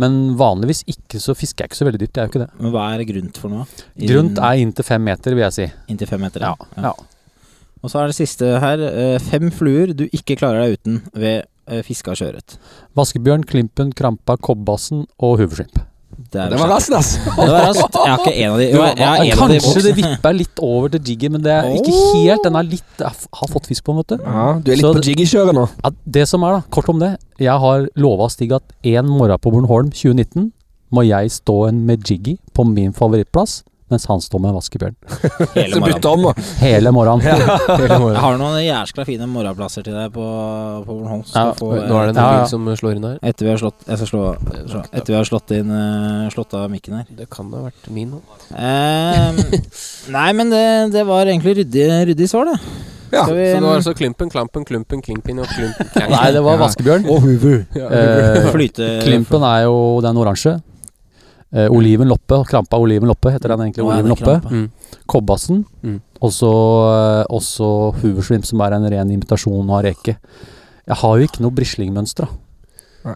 Men 0.00 0.14
vanligvis 0.40 0.80
ikke 0.88 1.20
så 1.20 1.34
fisker 1.36 1.66
jeg 1.66 1.70
ikke 1.70 1.76
så 1.82 1.84
veldig 1.90 2.00
dypt. 2.00 2.14
Det 2.16 2.22
er 2.22 2.28
jo 2.28 2.32
ikke 2.32 2.42
det. 2.46 2.50
Men 2.62 2.72
hva 2.72 2.86
er 2.94 3.04
grunt 3.10 3.36
for 3.42 3.52
noe? 3.52 3.66
Grunt 4.08 4.40
er 4.40 4.62
inntil 4.62 4.86
fem 4.88 5.04
meter, 5.04 5.36
vil 5.36 5.44
jeg 5.44 5.56
si. 5.58 5.66
Inntil 5.92 6.08
fem 6.08 6.22
meter? 6.24 6.46
Ja. 6.46 6.54
ja. 6.80 6.94
Og 7.84 7.92
så 7.92 8.00
er 8.00 8.08
det 8.08 8.16
siste 8.16 8.54
her. 8.64 8.80
eh, 8.88 9.18
Fem 9.28 9.50
fluer 9.52 9.92
du 9.96 10.06
ikke 10.08 10.38
klarer 10.40 10.64
deg 10.64 10.78
uten 10.80 11.02
ved 11.12 11.44
fiske 11.86 12.10
av 12.10 12.16
sjøørret. 12.18 12.56
Vaskebjørn, 12.98 13.44
klimpen, 13.46 13.92
krampa, 13.94 14.34
kobbassen 14.42 15.04
og 15.22 15.36
huvudskimp. 15.38 15.76
Det, 16.30 16.44
Det 16.52 16.58
var 16.60 16.68
raskt, 16.70 16.92
ass. 16.94 17.16
Det 17.24 17.46
var 17.50 17.64
raskt. 17.66 17.96
Jeg 17.98 18.12
har 18.12 18.20
ikke 18.22 18.34
en 18.36 18.52
av 18.52 18.60
de. 18.60 18.66
Jo, 18.70 18.82
jeg, 18.84 18.98
har 19.02 19.24
en 19.24 19.42
av 19.42 19.50
de 19.50 19.56
Kanskje 19.64 19.82
det 19.88 19.94
vipper 19.96 20.36
litt 20.36 20.62
over 20.62 20.92
til 20.94 21.10
jiggy, 21.10 21.30
men 21.34 21.42
det 21.42 21.50
er 21.56 21.66
ikke 21.74 21.94
helt 21.96 22.44
Den 22.46 22.58
er 22.60 22.68
litt 22.68 23.02
Jeg 23.02 23.26
har 23.40 23.50
fått 23.50 23.66
fisk 23.70 23.88
på 23.88 23.96
den, 23.96 24.04
vet 24.04 24.14
du. 24.14 24.28
Ja, 24.28 24.44
du 24.62 24.70
er 24.70 24.78
litt 24.78 24.86
Så 24.86 24.92
på 24.94 25.02
Jiggy-kjøret 25.08 25.58
nå. 25.58 25.66
Ja, 25.82 25.90
det 26.18 26.28
som 26.30 26.46
er 26.46 26.60
da, 26.60 26.62
kort 26.70 26.90
om 26.92 27.02
det 27.02 27.10
Jeg 27.42 27.56
har 27.64 27.88
lova 27.98 28.30
Stig 28.30 28.54
at 28.54 28.76
en 28.94 29.10
morgen 29.10 29.42
på 29.42 29.52
Bornholm 29.56 29.90
2019 29.90 30.52
må 30.94 31.04
jeg 31.06 31.30
stå 31.34 31.56
en 31.68 31.82
med 31.86 32.06
jiggy 32.06 32.36
på 32.54 32.64
min 32.66 32.90
favorittplass, 32.94 33.60
mens 33.90 34.06
han 34.10 34.22
står 34.22 34.40
med 34.42 34.52
en 34.52 34.56
vaskebjørn. 34.58 34.96
Hele 35.58 35.80
morgenen. 35.82 36.44
Hele 36.60 36.92
morgenen. 36.96 37.26
Ja. 37.26 37.56
Hele 37.76 37.98
morgenen. 37.98 38.16
Jeg 38.16 38.24
har 38.24 38.38
noen 38.40 38.58
jæskla 38.64 39.06
fine 39.08 39.28
morgenplasser 39.30 39.86
til 39.86 39.96
deg 39.98 40.12
på, 40.14 40.26
på 40.86 40.96
Bornholm. 41.00 41.24
Ja, 41.34 41.46
få, 41.58 41.72
Nå 41.80 41.98
er 42.00 42.10
det 42.10 42.14
en 42.14 42.20
Ja, 42.22 42.28
ja. 42.40 42.46
som 42.50 42.68
slår 42.80 42.98
inn 42.98 43.08
her. 43.08 43.18
Etter 43.26 43.48
vi 43.48 43.52
har 43.54 43.60
slått 43.62 43.86
Jeg 43.88 44.00
skal 44.02 44.10
slå, 44.12 44.22
slå 44.70 44.84
Etter 44.90 45.10
vi 45.14 45.18
har 45.18 45.28
slått 45.28 45.54
inn 45.56 45.74
eh, 45.74 46.28
Slått 46.34 46.54
av 46.58 46.68
mikken 46.72 47.00
her. 47.00 47.10
Det 47.18 47.26
kan 47.32 47.50
ha 47.54 47.64
vært 47.68 47.90
min 47.90 48.14
nå. 48.14 48.22
Ehm, 48.54 49.42
nei, 50.16 50.30
men 50.38 50.54
det, 50.54 50.64
det 50.94 51.04
var 51.08 51.26
egentlig 51.26 51.58
ryddig, 51.62 51.86
ryddig 52.12 52.30
svar, 52.30 52.50
det. 52.52 52.58
Ja, 53.10 53.24
vi, 53.26 53.42
Så 53.50 53.58
det 53.58 53.66
var 53.66 53.74
altså 53.80 53.94
Klimpen, 53.98 54.30
Klampen, 54.30 54.64
Klumpen, 54.64 55.00
Klimpin 55.02 55.40
og 55.42 55.48
Klumpen 55.50 56.10
Nei, 56.12 56.26
det 56.30 56.42
var 56.46 56.60
vaskebjørn. 56.60 57.08
Og 57.10 57.24
Hoover. 57.24 57.64
Eh, 57.74 58.50
flyte 58.54 58.90
Klimpen 59.02 59.42
er 59.46 59.64
jo 59.66 59.80
den 60.04 60.20
oransje. 60.22 60.60
Eh, 61.50 61.66
oliven 61.66 62.08
Loppe, 62.08 62.44
Krampa 62.46 62.78
Oliven 62.78 63.08
Loppe 63.10 63.32
heter 63.34 63.54
den 63.54 63.64
egentlig. 63.66 63.84
Oliven 63.84 64.12
Loppe. 64.12 64.36
Mm. 64.50 64.68
Kobbassen. 65.10 65.64
Mm. 65.82 65.98
Og 66.20 66.32
så 66.34 66.52
eh, 66.90 67.24
også 67.26 67.70
Huvudslimp 68.02 68.46
som 68.46 68.62
er 68.62 68.76
en 68.76 68.86
ren 68.92 69.10
imitasjon 69.10 69.72
av 69.74 69.82
reke. 69.88 70.16
Jeg 70.86 71.00
har 71.02 71.18
jo 71.18 71.26
ikke 71.26 71.42
noe 71.42 71.54
brislingmønster. 71.54 72.30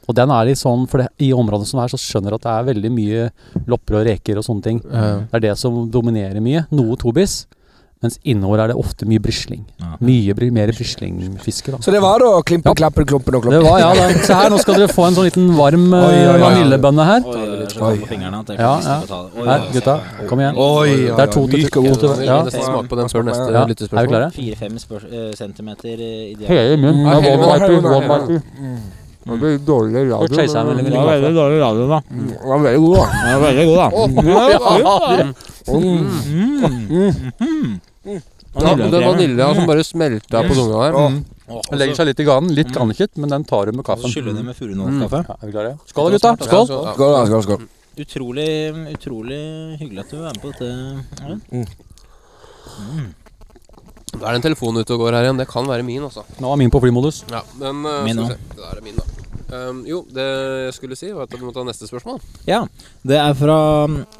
Og 0.08 0.14
den 0.16 0.30
er 0.32 0.46
litt 0.48 0.58
sånn, 0.58 0.86
for 0.88 1.02
det, 1.02 1.10
i 1.20 1.28
området 1.36 1.68
som 1.68 1.82
er, 1.82 1.90
så 1.92 2.00
skjønner 2.00 2.32
jeg 2.32 2.40
at 2.40 2.46
det 2.46 2.52
er 2.54 2.68
veldig 2.70 2.90
mye 2.94 3.26
lopper 3.68 3.98
og 3.98 4.06
reker 4.08 4.40
og 4.40 4.46
sånne 4.46 4.64
ting. 4.64 4.78
Ja. 4.88 5.10
Det 5.28 5.38
er 5.38 5.44
det 5.50 5.56
som 5.60 5.82
dominerer 5.92 6.40
mye. 6.44 6.64
Noe 6.74 6.96
tobis. 7.00 7.42
Mens 8.04 8.18
innover 8.28 8.60
er 8.60 8.68
det 8.68 8.74
ofte 8.76 9.06
mye 9.08 9.20
brisling. 9.24 9.62
Ja. 9.80 9.94
Mye 10.04 10.34
br 10.36 10.50
mer 10.52 10.68
brislingfiske, 10.76 11.72
da. 11.72 11.78
Så 11.80 11.92
det 11.94 12.02
var 12.04 12.20
da 12.20 12.34
klimpe, 12.44 12.68
Ja. 12.68 12.74
Klappen, 12.76 13.06
Klumpen 13.08 13.38
og 13.38 13.46
Det 13.48 13.62
var, 13.64 13.78
ja, 13.80 13.94
da. 13.96 14.08
Se 14.26 14.34
her, 14.36 14.50
nå 14.52 14.58
skal 14.60 14.74
dere 14.76 14.92
få 14.92 15.06
en 15.08 15.14
sånn 15.16 15.24
liten 15.24 15.46
varm 15.56 15.86
oi. 15.96 16.18
vanillebønne 16.42 17.06
her. 17.08 17.24
Oi, 17.24 17.38
oi, 17.40 17.48
oi, 17.62 17.66
så 17.72 17.80
Oi. 17.88 17.96
fingrene 18.10 18.42
Ja, 18.58 18.74
ja. 18.84 18.98
det. 19.00 19.40
Oi, 19.40 19.46
Her, 19.48 19.60
gutta. 19.72 19.94
Kom 20.28 20.38
igjen. 20.44 20.54
Oi, 20.60 20.90
Det 21.16 21.18
er 21.18 21.32
to 21.32 21.46
til 21.48 21.64
to 21.70 21.80
Ja. 22.20 22.44
Ja. 22.44 22.50
Smak 22.50 22.88
på 22.92 22.96
den 23.00 23.08
før 23.08 23.22
neste 23.24 23.48
Ja. 23.52 23.64
lyttespørsmål. 23.64 23.98
Er 23.98 24.04
vi 24.04 24.08
klare? 24.12 24.30
Fire-fem 24.36 24.74
eh, 24.76 25.32
centimeter 25.34 25.88
eh, 25.88 26.32
i 26.32 26.44
Hele 26.44 26.76
munnen. 26.76 27.06
Ja, 27.06 27.20
hele 27.20 27.36
munnen. 27.80 28.02
Ja. 28.04 28.78
Det 29.24 29.38
blir 29.40 29.58
dårlig 29.64 29.92
litt 29.94 30.12
Det 30.12 30.92
var 30.92 31.06
veldig 31.08 31.34
dårlig 31.34 31.60
radio, 31.62 31.88
da. 31.88 32.00
Den 32.10 32.36
var 32.44 32.58
veldig 32.58 32.80
god, 32.84 32.96
da. 32.96 33.04
Den 33.24 33.40
var 33.40 33.46
veldig 33.48 33.66
god, 33.66 33.78
da. 33.80 33.90
Ja, 38.04 38.76
men 38.76 38.90
den 38.92 39.02
vanilja 39.02 39.48
som 39.56 39.66
bare 39.66 39.84
smelta 39.84 40.42
på 40.46 40.54
tunga 40.54 40.82
her. 40.84 40.94
Mm. 40.94 41.16
Den 41.70 41.78
legger 41.80 41.96
seg 41.98 42.06
litt 42.10 42.20
i 42.22 42.26
ganen. 42.28 42.52
Litt 42.54 42.70
gannekjøtt, 42.74 43.16
men 43.20 43.32
den 43.32 43.44
tar 43.48 43.66
du 43.66 43.72
med 43.78 43.84
kaffen. 43.86 44.10
skyller 44.12 44.36
det 44.36 44.44
med 44.46 44.56
furunålkaffe. 44.56 45.24
Ja, 45.28 45.34
er 45.40 45.46
vi 45.50 45.54
klare? 45.56 45.72
Skål 45.90 46.14
gutta. 46.14 46.34
Skål. 46.44 46.66
Skål, 46.68 46.94
Skål, 46.94 47.26
skål, 47.32 47.42
skål. 47.48 47.66
Utrolig, 48.04 48.48
utrolig 48.94 49.42
hyggelig 49.80 50.00
at 50.04 50.10
du 50.10 50.16
vil 50.16 50.24
være 50.24 50.34
med 50.34 50.42
på 50.42 50.52
dette. 50.52 50.68
Eivind. 51.24 51.68
Da 54.14 54.28
er 54.28 54.30
det 54.30 54.38
en 54.38 54.46
telefon 54.46 54.78
ute 54.78 54.94
og 54.94 55.02
går 55.02 55.16
her 55.18 55.26
igjen. 55.26 55.40
Det 55.42 55.48
kan 55.50 55.66
være 55.68 55.82
min, 55.86 56.02
altså. 56.06 56.22
Nå 56.42 56.52
er 56.52 56.60
min 56.62 56.70
på 56.70 56.80
flymodus. 56.84 57.24
Ja, 57.32 57.42
men 57.58 57.82
uh, 57.86 58.04
Min. 58.06 58.22
Det 58.22 58.38
der 58.60 58.78
er 58.78 58.82
min, 58.84 58.98
da. 59.00 59.04
Um, 59.54 59.82
jo, 59.86 60.04
det 60.14 60.24
jeg 60.24 60.74
skulle 60.78 60.96
si, 60.98 61.10
var 61.14 61.26
at 61.28 61.34
vi 61.34 61.42
må 61.44 61.52
ta 61.54 61.62
neste 61.66 61.86
spørsmål. 61.90 62.22
Ja, 62.48 62.62
det 63.06 63.18
er 63.20 63.34
fra, 63.38 63.58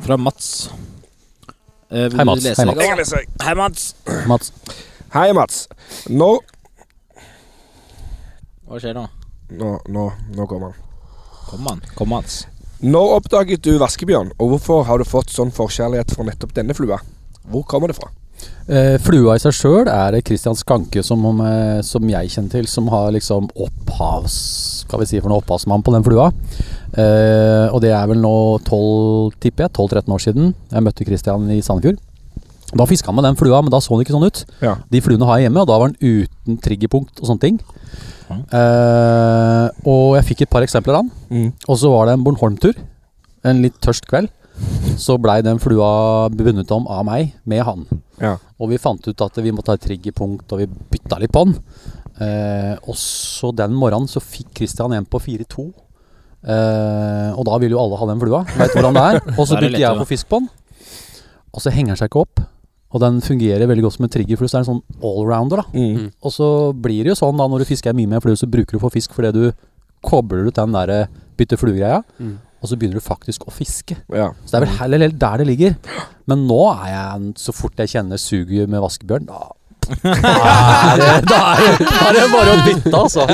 fra 0.05 0.18
Mats. 0.20 0.68
Vil 1.95 2.16
Hei, 2.18 2.24
Mats. 2.26 2.42
lese 2.42 2.62
Hei. 2.62 2.66
Mats. 2.66 2.80
Jeg 2.80 2.88
kan 2.90 2.99
lese. 2.99 3.20
Hei, 3.45 3.55
Mats. 3.55 3.82
Mats. 4.26 4.53
Hei, 5.14 5.28
Mats. 5.36 5.61
Nå 6.11 6.30
Hva 8.66 8.80
skjer 8.82 8.97
nå? 8.97 9.05
Nå, 9.55 9.70
nå, 9.92 10.09
nå 10.34 10.47
kommer 10.51 10.72
han. 10.72 10.80
Kom 11.47 11.68
han. 11.68 11.82
Kom, 11.95 12.11
Mats. 12.11 12.40
Når 12.82 13.12
oppdaget 13.20 13.62
du 13.62 13.76
vaskebjørn, 13.78 14.32
og 14.40 14.55
hvorfor 14.55 14.82
har 14.88 14.99
du 14.99 15.07
fått 15.07 15.30
sånn 15.30 15.53
forkjærlighet 15.55 16.16
for 16.16 16.26
nettopp 16.26 16.55
denne 16.57 16.74
flua? 16.74 16.99
Hvor 17.53 17.62
kommer 17.68 17.92
det 17.92 17.99
fra? 18.01 18.09
Eh, 18.64 18.95
flua 19.05 19.34
i 19.36 19.42
seg 19.42 19.53
sjøl 19.53 19.88
er 19.92 20.14
det 20.14 20.22
Christian 20.24 20.57
Skanke 20.57 21.03
som, 21.05 21.20
eh, 21.45 21.82
som 21.84 22.05
jeg 22.09 22.30
kjenner 22.32 22.55
til, 22.55 22.68
som 22.70 22.88
har 22.92 23.11
liksom 23.12 23.51
opphavs... 23.53 24.38
Skal 24.84 25.01
vi 25.01 25.09
si 25.09 25.20
for 25.20 25.32
noe 25.32 25.40
opphavsmann 25.40 25.84
på 25.84 25.92
den 25.95 26.05
flua. 26.05 26.30
Eh, 26.92 27.66
og 27.72 27.80
det 27.84 27.92
er 27.97 28.09
vel 28.09 28.20
nå 28.20 28.34
12, 28.64 29.36
tipper 29.40 29.66
jeg, 29.66 29.72
12-13 29.72 30.16
år 30.16 30.24
siden. 30.24 30.51
Jeg 30.72 30.84
møtte 30.84 31.07
Christian 31.09 31.47
i 31.53 31.61
Sandefjord. 31.64 32.01
Da 32.74 32.86
fiska 32.88 33.09
han 33.11 33.16
med 33.16 33.26
den 33.28 33.38
flua, 33.38 33.62
men 33.62 33.72
da 33.72 33.80
så 33.82 33.95
den 33.95 34.05
ikke 34.05 34.16
sånn 34.16 34.26
ut. 34.28 34.42
Ja. 34.64 34.76
De 34.90 35.01
fluene 35.05 35.28
har 35.28 35.38
jeg 35.38 35.49
hjemme, 35.49 35.62
og 35.62 35.70
da 35.70 35.78
var 35.80 35.92
den 35.92 36.24
uten 36.24 36.61
triggerpunkt 36.64 37.20
og 37.20 37.30
sånne 37.30 37.45
ting. 37.45 37.61
Mm. 38.28 38.40
Eh, 38.59 39.66
og 39.90 40.16
jeg 40.18 40.28
fikk 40.30 40.45
et 40.45 40.53
par 40.53 40.64
eksempler 40.66 40.99
av 40.99 41.05
den. 41.05 41.12
Mm. 41.30 41.51
Og 41.68 41.78
så 41.80 41.92
var 41.92 42.09
det 42.09 42.16
en 42.16 42.24
Bornholm-tur. 42.26 42.80
En 43.45 43.61
litt 43.64 43.76
tørst 43.84 44.09
kveld. 44.11 44.32
Så 45.01 45.16
blei 45.20 45.40
den 45.45 45.61
flua 45.62 46.28
bundet 46.32 46.70
om 46.74 46.88
av 46.90 47.05
meg 47.09 47.34
med 47.49 47.64
han. 47.66 47.86
Ja. 48.20 48.36
Og 48.61 48.70
vi 48.72 48.80
fant 48.80 49.05
ut 49.07 49.24
at 49.24 49.38
vi 49.42 49.53
måtte 49.55 49.72
ha 49.72 49.78
et 49.78 49.84
triggerpunkt, 49.84 50.51
og 50.53 50.62
vi 50.62 50.68
bytta 50.95 51.20
litt 51.22 51.34
på 51.34 51.45
den. 51.49 51.57
Eh, 52.22 52.74
og 52.86 52.95
så 52.99 53.51
den 53.57 53.74
morgenen 53.74 54.11
så 54.11 54.22
fikk 54.22 54.53
Christian 54.61 54.95
en 54.95 55.09
på 55.09 55.20
4-2. 55.22 55.66
Eh, 56.44 57.31
og 57.32 57.44
da 57.48 57.59
vil 57.62 57.74
jo 57.74 57.81
alle 57.81 57.98
ha 57.98 58.09
den 58.10 58.23
flua. 58.23 58.44
Veit 58.55 58.74
hvordan 58.77 58.97
det 58.97 59.05
er. 59.05 59.20
Og 59.35 59.47
så 59.47 59.56
er 59.56 59.64
begynte 59.64 59.82
jeg 59.82 60.02
på 60.02 60.10
fisk 60.12 60.31
på 60.31 60.43
den. 60.43 60.51
Og 61.55 61.62
så 61.62 61.73
henger 61.74 61.94
den 61.94 62.02
seg 62.02 62.12
ikke 62.12 62.24
opp. 62.27 62.44
Og 62.94 63.02
den 63.02 63.19
fungerer 63.24 63.66
veldig 63.66 63.89
godt 63.89 63.97
som 63.97 64.06
en 64.06 64.14
triggerflue. 64.14 64.51
Så 64.51 64.56
det 64.56 64.60
er 64.60 64.64
en 64.66 64.73
sånn 64.73 65.06
allrounder, 65.10 65.64
da. 65.64 65.66
Mm. 65.74 66.10
Og 66.23 66.35
så 66.35 66.48
blir 66.78 67.02
det 67.02 67.14
jo 67.14 67.20
sånn 67.24 67.40
da 67.40 67.48
når 67.51 67.64
du 67.64 67.70
fisker 67.73 67.97
mye 67.97 68.10
med 68.10 68.23
flue, 68.23 68.39
så 68.39 68.51
bruker 68.51 68.77
du 68.77 68.82
for 68.82 68.94
fisk 68.94 69.16
fordi 69.16 69.32
du 69.35 69.44
kobler 70.05 70.51
ut 70.51 70.59
den 70.59 70.74
der 70.77 71.09
bytte 71.39 71.59
flue-greia. 71.59 72.02
Mm. 72.20 72.36
Og 72.65 72.70
så 72.70 72.78
begynner 72.81 72.97
du 72.97 73.05
faktisk 73.05 73.45
å 73.45 73.53
fiske. 73.53 73.99
Ja. 74.09 74.31
Så 74.45 74.55
det 74.55 74.62
er 74.62 74.65
vel 74.65 74.78
heller 74.78 75.05
heller 75.05 75.19
der 75.27 75.43
det 75.43 75.51
ligger. 75.51 75.77
Men 76.31 76.47
nå 76.49 76.62
er 76.73 76.89
jeg 76.95 77.35
Så 77.36 77.53
fort 77.53 77.77
jeg 77.82 77.93
kjenner 77.93 78.20
suget 78.20 78.70
med 78.73 78.82
vaskebjørn, 78.85 79.28
da 79.28 79.53
da 79.85 80.09
er, 80.09 80.97
det, 80.97 81.09
da, 81.28 81.39
er 81.53 81.59
det, 81.61 81.85
da 81.85 81.97
er 82.09 82.15
det 82.16 82.23
bare 82.32 82.53
å 82.55 82.61
bytte, 82.65 82.93
altså. 82.97 83.27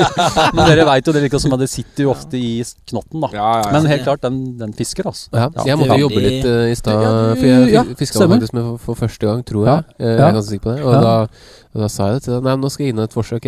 Men 0.51 0.67
dere 0.67 0.83
veit 0.89 1.07
jo 1.07 1.13
det 1.15 1.21
like 1.23 1.39
som 1.39 1.55
at 1.55 1.61
det 1.63 1.69
sitter 1.71 2.03
jo 2.03 2.11
ofte 2.11 2.35
i 2.35 2.49
knotten, 2.91 3.23
da. 3.23 3.29
Ja, 3.31 3.45
ja, 3.45 3.61
ja. 3.61 3.71
Men 3.71 3.87
helt 3.87 4.03
klart, 4.03 4.19
den, 4.25 4.41
den 4.59 4.73
fisker, 4.75 5.07
altså. 5.07 5.31
Jeg 5.63 5.79
måtte 5.79 5.95
jobbe 6.01 6.19
litt 6.25 6.43
uh, 6.43 6.65
i 6.67 6.75
stad, 6.75 7.07
for 7.39 7.47
jeg 7.47 7.95
fiska 8.01 8.27
faktisk 8.33 8.57
med 8.57 8.67
for, 8.67 8.83
for 8.89 8.99
første 9.05 9.29
gang, 9.31 9.45
tror 9.47 9.69
jeg. 9.69 9.87
Eh, 10.01 10.09
Jeg 10.11 10.25
er 10.27 10.35
ganske 10.41 10.49
sikker 10.49 10.65
på 10.67 10.75
det. 10.75 10.83
Og 10.83 11.07
da, 11.07 11.15
og 11.71 11.85
da 11.85 11.91
sa 11.95 12.09
jeg 12.09 12.19
det 12.19 12.25
til 12.27 12.35
deg. 12.35 12.43
Nei, 12.49 12.57
men 12.57 12.65
nå 12.67 12.73
skal 12.75 12.85
jeg 12.85 12.97
inn 12.97 13.05
et 13.05 13.15
forsøk. 13.15 13.47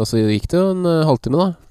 Og 0.00 0.08
så 0.10 0.26
gikk 0.26 0.50
det 0.50 0.58
jo 0.58 0.72
en 0.74 0.90
eh, 0.90 1.04
halvtime, 1.06 1.38
da. 1.38 1.63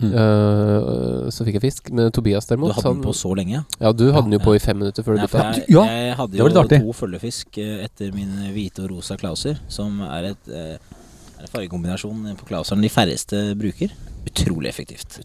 Mm. 0.00 0.12
Eh, 0.16 1.26
så 1.34 1.44
fikk 1.44 1.58
jeg 1.58 1.64
fisk. 1.66 1.90
Men 1.92 2.10
Tobias 2.14 2.48
derimot 2.48 2.72
Du 2.72 2.76
hadde 2.78 2.86
hadde 2.88 3.00
den 3.00 3.04
på 3.04 3.14
så 3.16 3.34
lenge? 3.36 3.60
Ja, 3.78 3.92
du 3.92 4.06
hadde 4.12 4.24
den 4.30 4.38
jo 4.38 4.42
på 4.44 4.56
i 4.56 4.62
fem 4.62 4.78
minutter 4.80 5.04
før 5.04 5.18
du 5.18 5.26
bytta. 5.26 5.44
jeg, 5.58 5.66
Ja, 5.74 5.84
jeg 5.90 6.16
hadde 6.22 6.40
jo 6.40 6.48
to 6.72 6.96
følgefisk 7.02 7.60
eh, 7.60 7.84
etter 7.84 8.14
min 8.16 8.32
hvite 8.54 8.86
og 8.86 8.94
rosa 8.96 9.18
klauser, 9.20 9.60
som 9.68 10.00
er 10.08 10.32
et 10.32 10.50
eh, 10.52 10.74
er 10.78 11.44
en 11.44 11.52
fargekombinasjon 11.52 12.32
på 12.38 12.48
klauseren 12.48 12.82
de 12.84 12.90
færreste 12.92 13.44
bruker. 13.58 13.92
Utrolig 14.26 14.70
effektivt. 14.70 15.20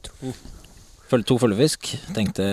Følge, 1.07 1.23
To 1.29 1.37
følgefisk. 1.39 1.87
Tenkte 2.11 2.43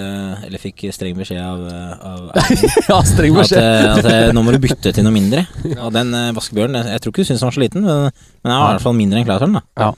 Eller 0.46 0.60
fikk 0.62 0.84
streng 0.94 1.16
beskjed 1.18 1.40
av, 1.42 1.64
av 1.98 2.28
ja, 2.92 2.98
streng 3.02 3.34
beskjed. 3.34 3.58
At, 3.98 4.06
at 4.06 4.34
nå 4.36 4.44
må 4.46 4.54
du 4.54 4.60
bytte 4.62 4.92
til 4.94 5.02
noe 5.02 5.14
mindre. 5.16 5.42
Og 5.84 5.90
den 5.96 6.14
vaskebjørnen 6.36 6.78
Jeg, 6.78 6.92
jeg 6.94 7.02
tror 7.02 7.14
ikke 7.14 7.24
du 7.24 7.30
syns 7.32 7.42
den 7.42 7.48
var 7.48 7.56
så 7.56 7.64
liten, 7.64 7.82
men, 7.88 8.04
men 8.12 8.46
den 8.46 8.54
er 8.54 8.60
i 8.60 8.68
hvert 8.76 8.84
fall 8.84 8.98
mindre 9.00 9.18
enn 9.18 9.26
Klaus-Ørn. 9.26 9.58
da. 9.58 9.64
Ja. 9.80 9.90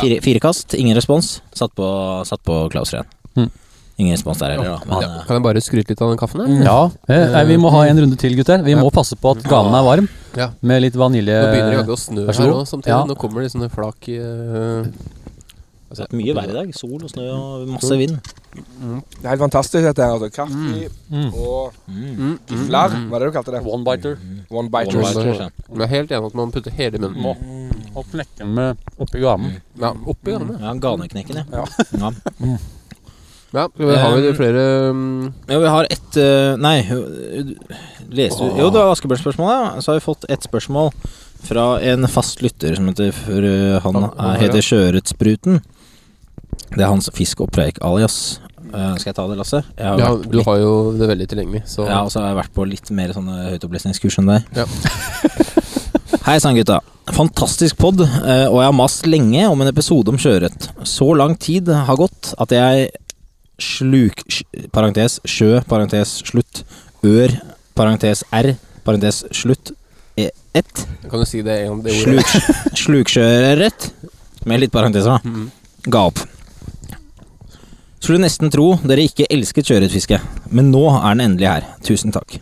Fire, 0.00 0.20
fire 0.24 0.40
kast, 0.40 0.74
ingen 0.74 0.96
respons. 0.96 1.40
Satt 1.54 1.74
på, 1.76 1.86
satt 2.28 2.42
på 2.46 2.68
Klaus-Ørn. 2.72 3.06
Mm. 3.36 3.50
Ingen 3.98 4.16
respons 4.16 4.38
der 4.40 4.54
heller, 4.54 4.64
da. 4.64 4.78
Men, 4.88 5.02
Ja. 5.02 5.08
eh, 5.20 5.24
Kan 5.26 5.36
jeg 5.36 5.42
bare 5.44 5.60
skryte 5.60 5.88
litt 5.92 6.00
av 6.02 6.08
den 6.10 6.18
kaffen 6.18 6.40
her? 6.40 6.64
Ja, 6.64 6.90
eh, 7.08 7.40
eh, 7.40 7.44
vi 7.44 7.56
må 7.56 7.70
ha 7.70 7.84
en 7.86 7.98
runde 7.98 8.16
til, 8.18 8.34
gutter. 8.36 8.62
Vi 8.64 8.74
må 8.74 8.90
passe 8.90 9.14
på 9.16 9.36
at 9.36 9.42
ganen 9.44 9.74
er 9.74 9.84
varm. 9.84 10.08
Ja. 10.36 10.50
Med 10.62 10.82
litt 10.82 10.94
vanilje. 10.94 11.36
Nå 11.42 11.52
begynner 11.52 11.70
det 11.70 11.80
jaggu 11.82 11.92
å 11.92 12.00
snø 12.00 12.26
her 12.26 12.46
nå 12.48 12.54
òg, 12.62 12.66
samtidig. 12.66 12.86
Ja. 12.88 13.04
Nå 13.04 13.14
kommer 13.16 13.42
det 13.42 13.52
sånne 13.52 13.70
flak 13.70 14.08
i 14.08 14.18
uh 14.18 14.86
det 15.92 16.06
mye 16.16 16.34
vær 16.36 16.48
i 16.48 16.54
dag. 16.56 16.70
Sol 16.74 17.02
og 17.04 17.10
snø 17.10 17.24
og 17.32 17.68
masse 17.68 17.96
vind. 18.00 18.16
Det 18.52 19.24
er 19.24 19.28
helt 19.34 19.42
fantastisk 19.44 19.84
dette 19.84 20.02
her. 20.04 20.14
altså. 20.16 20.30
Kaffe 20.32 20.88
Mm. 21.12 21.34
og 21.34 21.72
mm, 21.88 22.38
gifler. 22.48 22.88
Hva 23.10 23.16
er 23.16 23.18
det 23.18 23.28
du 23.28 23.36
kalte 23.36 23.52
det? 23.52 23.62
One 23.66 23.84
One 24.50 24.68
biter. 24.70 24.96
ja. 25.36 25.48
Men 25.68 25.80
jeg 25.80 25.82
er 25.82 25.94
helt 25.96 26.10
enig 26.10 26.26
at 26.26 26.34
man 26.34 26.52
putter 26.52 26.70
hele 26.70 26.94
i 26.96 26.98
munnen. 26.98 27.20
Må. 27.22 27.36
Og 27.94 28.06
knekke 28.08 28.38
den 28.40 28.54
med 28.56 28.92
oppi 28.98 29.20
ganen. 29.22 29.58
Ja, 29.80 29.92
oppi 29.92 30.32
ganen. 30.32 30.56
Ja, 30.60 30.72
Ganeknekken, 30.80 31.42
ja. 31.52 31.64
ja. 32.00 32.12
Ja, 33.52 33.66
har 33.76 34.14
vi 34.16 34.30
flere 34.32 34.62
um, 34.90 35.32
Ja, 35.46 35.58
vi 35.58 35.68
har 35.68 35.86
ett 35.92 36.16
eh, 36.16 36.54
Nei, 36.56 36.78
leser 36.88 37.58
leste 38.08 38.46
du 38.48 38.60
Jo, 38.62 38.70
det 38.72 38.80
var 38.80 38.94
Askebjørn-spørsmålet. 38.94 39.82
Så 39.84 39.92
har 39.92 39.98
vi 39.98 40.04
fått 40.06 40.24
ett 40.32 40.46
spørsmål 40.46 40.88
fra 41.42 41.66
en 41.84 42.08
fast 42.08 42.40
lytter 42.40 42.78
som 42.78 42.88
heter 42.88 43.10
for, 43.12 43.44
uh, 43.44 43.76
Han 43.84 43.98
er, 44.06 44.38
heter 44.40 44.64
Sjøørretspruten. 44.64 45.60
Det 46.70 46.80
er 46.80 46.88
hans 46.88 47.10
fisk 47.12 47.42
og 47.44 47.50
preik 47.52 47.82
alias. 47.84 48.38
Uh, 48.72 48.94
skal 48.96 49.10
jeg 49.10 49.18
ta 49.18 49.26
det, 49.28 49.36
Lasse? 49.42 49.60
Jeg 49.76 49.84
har 49.84 50.00
Ja, 50.00 50.12
vært 50.14 50.30
du 50.30 50.38
litt, 50.38 50.46
har 50.48 50.62
jo 50.62 50.72
det 50.96 51.10
veldig 51.10 51.28
tilgjengelig, 51.34 51.64
så 51.68 51.84
ja, 51.90 51.98
og 52.06 52.14
så 52.14 52.22
har 52.22 52.30
jeg 52.30 52.40
vært 52.40 52.54
på 52.56 52.68
litt 52.70 52.88
mer 52.94 53.12
sånne 53.12 53.50
høytopplesningskurs 53.50 54.20
enn 54.22 54.32
deg. 54.32 54.48
Ja. 54.62 54.64
Hei 56.28 56.38
sann, 56.40 56.56
gutta. 56.56 56.80
Fantastisk 57.10 57.76
pod, 57.82 57.98
eh, 58.00 58.46
og 58.46 58.60
jeg 58.60 58.68
har 58.68 58.74
mast 58.78 59.06
lenge 59.10 59.46
om 59.50 59.60
en 59.60 59.70
episode 59.72 60.12
om 60.12 60.18
sjøørret. 60.22 60.68
Så 60.86 61.08
lang 61.18 61.34
tid 61.40 61.66
har 61.72 61.98
gått 61.98 62.30
at 62.38 62.54
jeg 62.54 62.90
sluk... 63.62 64.22
Parentes 64.72 65.18
sjø, 65.26 65.60
parentes 65.68 66.20
slutt. 66.28 66.62
Ør, 67.02 67.34
parentes 67.74 68.22
r, 68.30 68.52
parentes 68.86 69.24
slutt. 69.34 69.72
E, 70.14 70.28
ett. 70.54 70.84
kan 71.08 71.22
du 71.22 71.26
si 71.26 71.40
det 71.42 71.64
om 71.70 71.80
det 71.82 71.96
ordet? 71.96 72.22
Sluk, 72.28 72.76
sluksjøørret, 72.84 73.88
med 74.46 74.62
litt 74.62 74.74
parenteser, 74.74 75.18
da. 75.18 75.28
Mhm. 75.28 75.48
Ga 75.90 76.04
opp. 76.12 76.22
Skulle 78.02 78.22
nesten 78.22 78.50
tro 78.50 78.76
dere 78.86 79.06
ikke 79.06 79.26
elsket 79.30 79.66
sjøørretfiske, 79.70 80.18
men 80.54 80.70
nå 80.74 80.84
er 80.92 81.16
den 81.16 81.24
endelig 81.26 81.50
her. 81.50 81.66
Tusen 81.86 82.14
takk. 82.14 82.38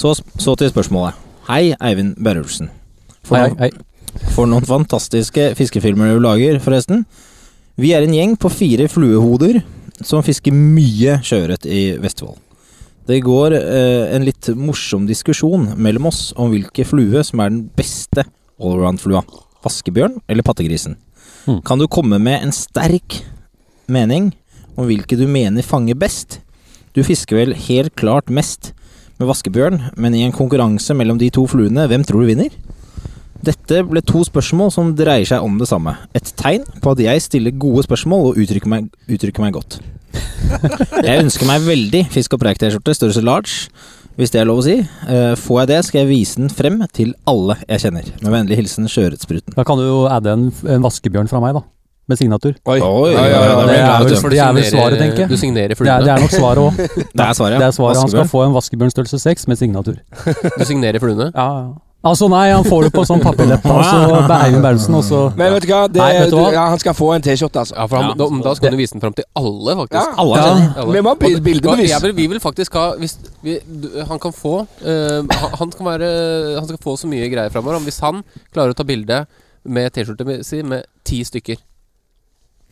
Så, 0.00 0.14
så 0.40 0.54
til 0.56 0.70
spørsmålet. 0.72 1.16
Hei, 1.48 1.74
Eivind 1.76 2.14
Børrelsen. 2.24 2.70
For, 3.30 3.38
Hei, 3.38 3.50
hei. 3.62 4.24
for 4.34 4.48
noen 4.50 4.66
fantastiske 4.66 5.52
fiskefilmer 5.58 6.16
du 6.16 6.22
lager, 6.24 6.58
forresten. 6.62 7.04
Vi 7.78 7.92
er 7.94 8.02
en 8.02 8.14
gjeng 8.16 8.32
på 8.40 8.50
fire 8.50 8.88
fluehoder 8.90 9.60
som 10.02 10.24
fisker 10.26 10.50
mye 10.56 11.20
sjøørret 11.22 11.68
i 11.70 11.82
Vestfold. 12.02 12.40
Det 13.06 13.20
går 13.24 13.54
eh, 13.56 14.10
en 14.16 14.26
litt 14.26 14.50
morsom 14.58 15.06
diskusjon 15.08 15.70
mellom 15.78 16.08
oss 16.10 16.32
om 16.38 16.50
hvilke 16.52 16.84
flue 16.86 17.22
som 17.26 17.42
er 17.42 17.52
den 17.52 17.62
beste 17.78 18.26
allround-flua. 18.60 19.22
Vaskebjørn 19.64 20.18
eller 20.30 20.46
pattegrisen? 20.46 20.98
Hmm. 21.46 21.62
Kan 21.66 21.80
du 21.80 21.86
komme 21.90 22.18
med 22.22 22.42
en 22.44 22.54
sterk 22.54 23.20
mening 23.90 24.32
om 24.76 24.90
hvilke 24.90 25.18
du 25.18 25.26
mener 25.30 25.66
fanger 25.66 25.98
best? 25.98 26.40
Du 26.96 27.02
fisker 27.06 27.38
vel 27.38 27.54
helt 27.68 27.94
klart 27.98 28.30
mest 28.32 28.72
med 29.20 29.28
vaskebjørn, 29.30 29.80
men 30.00 30.16
i 30.16 30.24
en 30.26 30.34
konkurranse 30.34 30.94
mellom 30.96 31.18
de 31.20 31.30
to 31.34 31.46
fluene, 31.50 31.86
hvem 31.90 32.04
tror 32.08 32.24
du 32.24 32.30
vinner? 32.32 32.54
Dette 33.46 33.80
ble 33.88 34.02
to 34.04 34.20
spørsmål 34.26 34.72
som 34.74 34.90
dreier 34.98 35.24
seg 35.28 35.44
om 35.44 35.54
det 35.60 35.68
samme. 35.70 35.94
Et 36.16 36.32
tegn 36.36 36.66
på 36.84 36.92
at 36.92 37.00
jeg 37.00 37.22
stiller 37.24 37.54
gode 37.56 37.86
spørsmål 37.86 38.30
og 38.32 38.40
uttrykker 38.42 38.68
meg, 38.68 38.90
uttrykker 39.08 39.40
meg 39.44 39.54
godt. 39.56 39.78
Jeg 41.06 41.20
ønsker 41.22 41.46
meg 41.46 41.62
veldig 41.62 42.00
Fisk 42.10 42.32
og 42.34 42.40
preik-T-skjorte, 42.42 42.92
størrelse 42.98 43.22
large, 43.22 43.68
hvis 44.18 44.32
det 44.34 44.40
er 44.42 44.48
lov 44.48 44.58
å 44.60 44.64
si. 44.66 44.74
Eh, 44.82 45.34
får 45.38 45.60
jeg 45.62 45.68
det, 45.70 45.76
skal 45.86 46.00
jeg 46.02 46.08
vise 46.10 46.40
den 46.40 46.50
frem 46.52 46.80
til 46.92 47.12
alle 47.30 47.54
jeg 47.62 47.84
kjenner. 47.84 48.08
Med 48.24 48.34
vennlig 48.34 48.58
hilsen 48.58 48.88
Sjøørretspruten. 48.90 49.54
Da 49.56 49.62
kan 49.64 49.78
du 49.78 49.84
jo 49.86 50.00
adde 50.10 50.34
en, 50.34 50.48
en 50.74 50.82
vaskebjørn 50.84 51.30
fra 51.30 51.38
meg, 51.44 51.54
da. 51.56 51.62
Med 52.10 52.18
signatur. 52.18 52.56
Oi. 52.66 52.80
Oi, 52.82 53.12
Ja, 53.14 53.22
ja, 53.22 53.28
ja, 53.30 53.60
det 53.70 53.76
er 53.78 54.02
vel- 54.02 54.34
det 54.34 54.40
er 54.42 54.56
vel 54.58 54.66
svaret, 54.66 54.98
tenker 54.98 55.22
jeg. 55.24 55.30
Du 55.30 55.36
signerer 55.38 55.78
Det 55.78 55.86
er, 55.86 56.02
det 56.02 56.10
er 56.16 56.24
nok 56.26 56.34
svaret 56.34 56.64
òg. 56.66 56.80
Det 57.16 57.22
er 57.28 57.38
svaret, 57.38 57.54
ja. 57.54 57.60
Det 57.62 57.68
er 57.70 57.76
svaret. 57.78 58.00
Han 58.02 58.10
skal 58.16 58.28
få 58.34 58.42
en 58.48 58.56
vaskebjørn 58.58 58.92
størrelse 58.96 59.22
6 59.22 59.46
med 59.48 59.60
signatur. 59.62 60.02
Du 60.58 60.64
signerer 60.66 60.98
fluene. 61.00 61.30
Ja, 61.30 61.46
ja. 61.62 61.70
Altså 62.00 62.30
nei, 62.32 62.46
han 62.48 62.64
får 62.64 62.86
det 62.86 62.90
på 62.94 63.02
sånn 63.04 63.20
papirleppe, 63.20 63.68
og 63.68 63.82
så 63.84 64.20
Eivind 64.46 64.62
Berlsen, 64.64 64.94
og 64.96 65.34
Men 65.36 65.52
vet 65.52 65.66
du 65.66 65.68
hva? 65.68 65.80
Det, 65.92 66.00
Nei, 66.00 66.12
vet 66.16 66.30
du 66.32 66.36
hva? 66.38 66.46
Du, 66.48 66.54
ja, 66.56 66.62
han 66.72 66.80
skal 66.80 66.94
få 66.96 67.10
en 67.12 67.24
T-skjorte, 67.26 67.60
altså. 67.60 67.74
Ja, 67.76 67.84
for 67.90 68.00
han, 68.00 68.06
Ja. 68.08 68.14
da, 68.22 68.28
da 68.46 68.54
skal 68.56 68.72
du 68.72 68.78
vise 68.80 68.94
den 68.96 69.02
fram 69.04 69.12
til 69.18 69.26
alle, 69.36 69.74
faktisk. 69.82 69.98
Ja. 70.00 70.14
Alle 70.22 70.38
Ja. 70.40 70.54
Alle. 70.80 70.94
Vi 70.96 71.02
må 71.04 71.12
ha 71.12 71.18
bil- 71.20 71.42
bildebevis. 71.44 71.92
vil- 72.06 72.16
Vi 72.16 72.26
vil 72.32 72.40
faktisk 72.40 72.72
ha 72.80 72.86
hvis 72.96 73.18
vi, 73.44 73.58
du, 73.68 73.88
Han 74.08 74.18
kan 74.18 74.32
få 74.32 74.54
uh, 74.64 75.20
han, 75.28 75.50
han, 75.60 75.70
kan 75.76 75.86
være, 75.92 76.08
han 76.56 76.66
skal 76.70 76.80
få 76.80 76.96
så 76.96 77.06
mye 77.10 77.28
greier 77.28 77.52
framover. 77.52 77.84
Hvis 77.84 78.00
han 78.00 78.24
klarer 78.54 78.72
å 78.72 78.78
ta 78.80 78.82
bilde 78.88 79.26
med 79.68 79.92
T-skjorte 79.92 80.24
med- 80.24 80.46
si, 80.46 80.62
med 80.62 80.84
ti 81.04 81.20
stykker. 81.22 81.60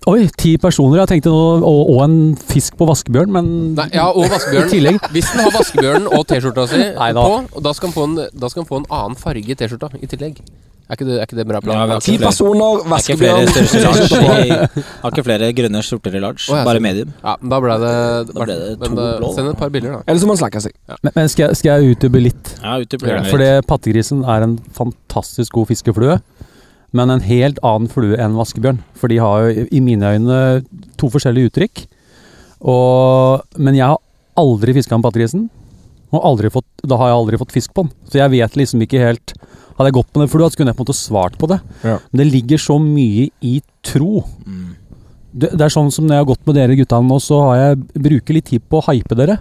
Oi, 0.06 0.28
ti 0.38 0.54
personer. 0.62 1.00
Jeg 1.02 1.08
tenkte 1.10 1.32
nå 1.32 1.40
og, 1.66 1.90
og 1.92 1.98
en 2.06 2.14
fisk 2.38 2.76
på 2.78 2.86
vaskebjørn, 2.88 3.32
men 3.34 3.48
Nei, 3.76 3.88
ja, 3.92 4.06
og 4.12 4.24
i 4.28 4.30
vaskebjørn. 4.32 4.70
tillegg. 4.70 5.00
Hvis 5.12 5.32
den 5.34 5.42
har 5.44 5.52
vaskebjørnen 5.58 6.06
og 6.14 6.24
T-skjorta 6.30 6.68
si 6.70 6.78
Nei 7.02 7.10
da. 7.16 7.26
på, 7.26 7.60
da 7.66 7.74
skal, 7.76 7.92
en, 8.06 8.16
da 8.32 8.48
skal 8.52 8.62
han 8.64 8.70
få 8.70 8.80
en 8.84 8.88
annen 9.02 9.18
farge 9.20 9.52
i 9.52 9.58
T-skjorta 9.58 9.90
i 9.98 10.08
tillegg. 10.08 10.38
Er 10.88 10.96
ikke 10.96 11.04
det, 11.04 11.16
er 11.20 11.26
ikke 11.28 11.36
det 11.36 11.44
bra 11.50 11.58
plan? 11.60 11.90
Ja, 11.92 11.98
Ti 12.00 12.14
personer, 12.16 12.78
vaskebjørn 12.88 13.50
Har 15.02 15.10
ikke 15.12 15.24
flere 15.26 15.50
grønne 15.52 15.82
skjorter 15.84 16.14
i 16.16 16.22
large, 16.24 16.46
oh, 16.48 16.62
bare 16.64 16.80
medium. 16.80 17.10
Ja, 17.20 17.34
da 17.42 17.58
ble 17.60 17.76
det, 17.82 17.90
Da 18.30 18.38
ble 18.46 18.56
det 18.56 18.70
men 18.80 18.94
to 18.96 19.08
blå. 19.20 19.32
Send 19.36 19.50
et 19.52 19.58
par 19.60 19.68
bilder, 19.74 19.98
da. 19.98 20.00
Eller 20.08 20.22
så 20.22 20.30
må 20.30 20.32
han 20.38 20.40
slakke 20.46 20.62
seg. 20.64 20.72
Men, 21.02 21.12
men 21.18 21.28
skal, 21.28 21.50
jeg- 21.50 21.58
skal 21.60 21.82
jeg 21.82 21.92
utdype 21.98 22.22
litt? 22.24 22.54
Ja, 22.62 22.78
utdype 22.80 23.04
litt. 23.10 23.28
Fordi 23.28 23.50
pattegrisen 23.68 24.24
er 24.24 24.46
en 24.48 24.56
fantastisk 24.78 25.58
god 25.58 25.68
fiskeflue, 25.74 26.16
men 26.96 27.12
en 27.12 27.24
helt 27.24 27.60
annen 27.66 27.90
flue 27.92 28.16
enn 28.16 28.36
vaskebjørn. 28.38 28.80
For 28.96 29.12
de 29.12 29.20
har 29.20 29.44
jo 29.44 29.66
i 29.68 29.80
mine 29.84 30.14
øyne 30.16 30.38
to 31.00 31.10
forskjellige 31.12 31.52
uttrykk. 31.52 31.84
Og, 32.64 33.44
men 33.60 33.76
jeg 33.76 33.90
har 33.90 34.00
aldri 34.38 34.74
fiska 34.76 34.96
med 34.96 35.06
pattegrisen. 35.08 35.48
Og 36.08 36.40
fått, 36.54 36.68
da 36.88 36.96
har 36.96 37.10
jeg 37.10 37.18
aldri 37.18 37.40
fått 37.40 37.52
fisk 37.52 37.74
på 37.76 37.84
den. 37.84 37.92
Så 38.08 38.20
jeg 38.20 38.32
vet 38.32 38.56
liksom 38.56 38.84
ikke 38.84 39.02
helt 39.02 39.36
Hadde 39.78 39.92
jeg 39.92 39.94
gått 40.00 40.16
med 40.16 40.24
den 40.24 40.30
flua, 40.32 40.48
kunne 40.50 40.72
jeg 40.72 40.74
på 40.74 40.82
en 40.82 40.86
måte 40.88 40.98
svart 40.98 41.34
på 41.38 41.46
det. 41.46 41.60
Ja. 41.86 42.00
Men 42.10 42.18
det 42.18 42.24
ligger 42.32 42.58
så 42.58 42.80
mye 42.82 43.28
i 43.46 43.52
tro. 43.86 44.24
Mm. 44.42 44.72
Det, 45.30 45.52
det 45.52 45.62
er 45.62 45.70
sånn 45.70 45.92
som 45.94 46.08
når 46.08 46.16
jeg 46.16 46.24
har 46.24 46.30
gått 46.32 46.48
med 46.48 46.56
dere 46.58 46.78
gutta 46.80 46.98
nå, 46.98 47.18
så 47.22 47.38
har 47.44 47.60
jeg 47.60 48.02
bruker 48.08 48.34
litt 48.34 48.48
tid 48.50 48.64
på 48.66 48.80
å 48.80 48.86
hype 48.88 49.14
dere. 49.20 49.36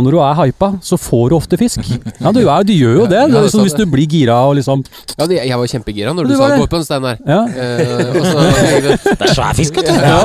Og 0.00 0.06
når 0.06 0.14
du 0.16 0.18
er 0.24 0.34
hypa, 0.38 0.70
så 0.86 0.96
får 0.96 1.26
du 1.30 1.34
ofte 1.36 1.58
fisk. 1.60 1.84
Ja, 2.24 2.32
du, 2.32 2.40
er, 2.48 2.64
du 2.64 2.72
gjør 2.72 2.94
jo 3.02 3.06
det. 3.10 3.20
Ja, 3.20 3.42
det 3.44 3.50
sa 3.52 3.60
hvis 3.64 3.76
du 3.76 3.84
blir 3.92 4.08
gira 4.08 4.38
og 4.48 4.54
liksom 4.56 4.80
Ja, 5.20 5.26
jeg 5.28 5.58
var 5.60 5.68
kjempegira 5.74 6.14
når 6.16 6.24
Du 6.30 6.32
du, 6.32 6.36
sa. 6.40 6.48
'gå 6.56 6.66
på 6.72 6.80
en 6.80 6.84
stein 6.88 7.04
her'. 7.04 7.20
Ja. 7.28 7.42
Eh, 7.52 8.18
så, 8.24 8.36
Det 9.20 9.28
er 9.28 9.34
svær 9.36 9.54
fisk, 9.60 9.76
vet 9.76 9.92
du. 9.92 9.94
Ja. 10.00 10.20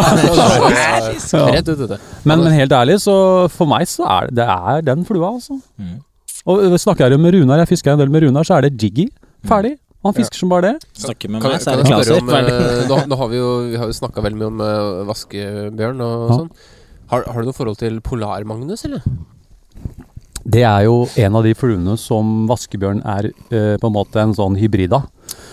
Rett 1.51 1.67
ut, 1.69 1.79
vet 1.79 1.89
du. 1.95 1.97
Men, 2.23 2.43
men 2.43 2.51
helt 2.55 2.71
ærlig, 2.75 2.97
så 3.03 3.15
for 3.53 3.67
meg 3.69 3.87
så 3.91 4.05
er 4.07 4.29
det, 4.31 4.35
det 4.41 4.47
er 4.49 4.85
den 4.93 5.05
flua, 5.07 5.33
altså. 5.37 5.59
Mm. 5.79 5.97
Og 6.45 6.61
øh, 6.67 6.77
snakker 6.81 7.09
jeg 7.09 7.19
med 7.19 7.33
Runar, 7.35 7.57
jeg 7.63 7.71
fisker 7.73 7.93
en 7.95 7.99
del 8.03 8.11
med 8.13 8.23
Runar, 8.27 8.45
så 8.47 8.57
er 8.59 8.67
det 8.67 8.75
Jiggy. 8.81 9.07
Ferdig. 9.49 9.75
Han 10.05 10.13
fisker 10.13 10.37
som 10.37 10.51
bare 10.53 10.67
det. 10.75 10.75
Snakker 11.01 11.31
med 11.33 11.41
Kan, 11.41 11.49
meg, 11.49 11.57
jeg- 11.57 11.65
så 11.65 11.71
er 11.71 12.03
det 12.05 12.17
om 12.21 12.29
eh, 12.29 12.87
nå, 12.91 12.99
nå 13.09 13.17
har 13.17 13.27
vi 13.31 13.37
jo, 13.39 13.47
vi 13.71 13.77
har 13.81 13.89
jo 13.89 13.95
snakka 13.97 14.21
veldig 14.21 14.37
mye 14.37 14.51
om 14.51 14.61
eh, 14.61 15.05
vaskebjørn 15.09 16.03
og 16.05 16.29
Ja. 16.29 16.35
sånn. 16.43 16.51
Har, 17.09 17.23
har 17.29 17.41
du 17.41 17.49
noe 17.49 17.53
forhold 17.57 17.77
til 17.81 17.97
Polar-Magnus, 18.01 18.85
eller? 18.85 19.01
Det 20.45 20.61
er 20.61 20.85
jo 20.85 21.05
en 21.17 21.37
av 21.39 21.45
de 21.45 21.55
fluene 21.57 21.95
som 21.97 22.45
vaskebjørn 22.49 23.01
er 23.01 23.31
øh, 23.31 23.75
på 23.81 23.89
en 23.89 23.95
måte 23.95 24.21
en 24.21 24.35
sånn 24.37 24.57
hybrid 24.59 24.93
av. 24.93 25.07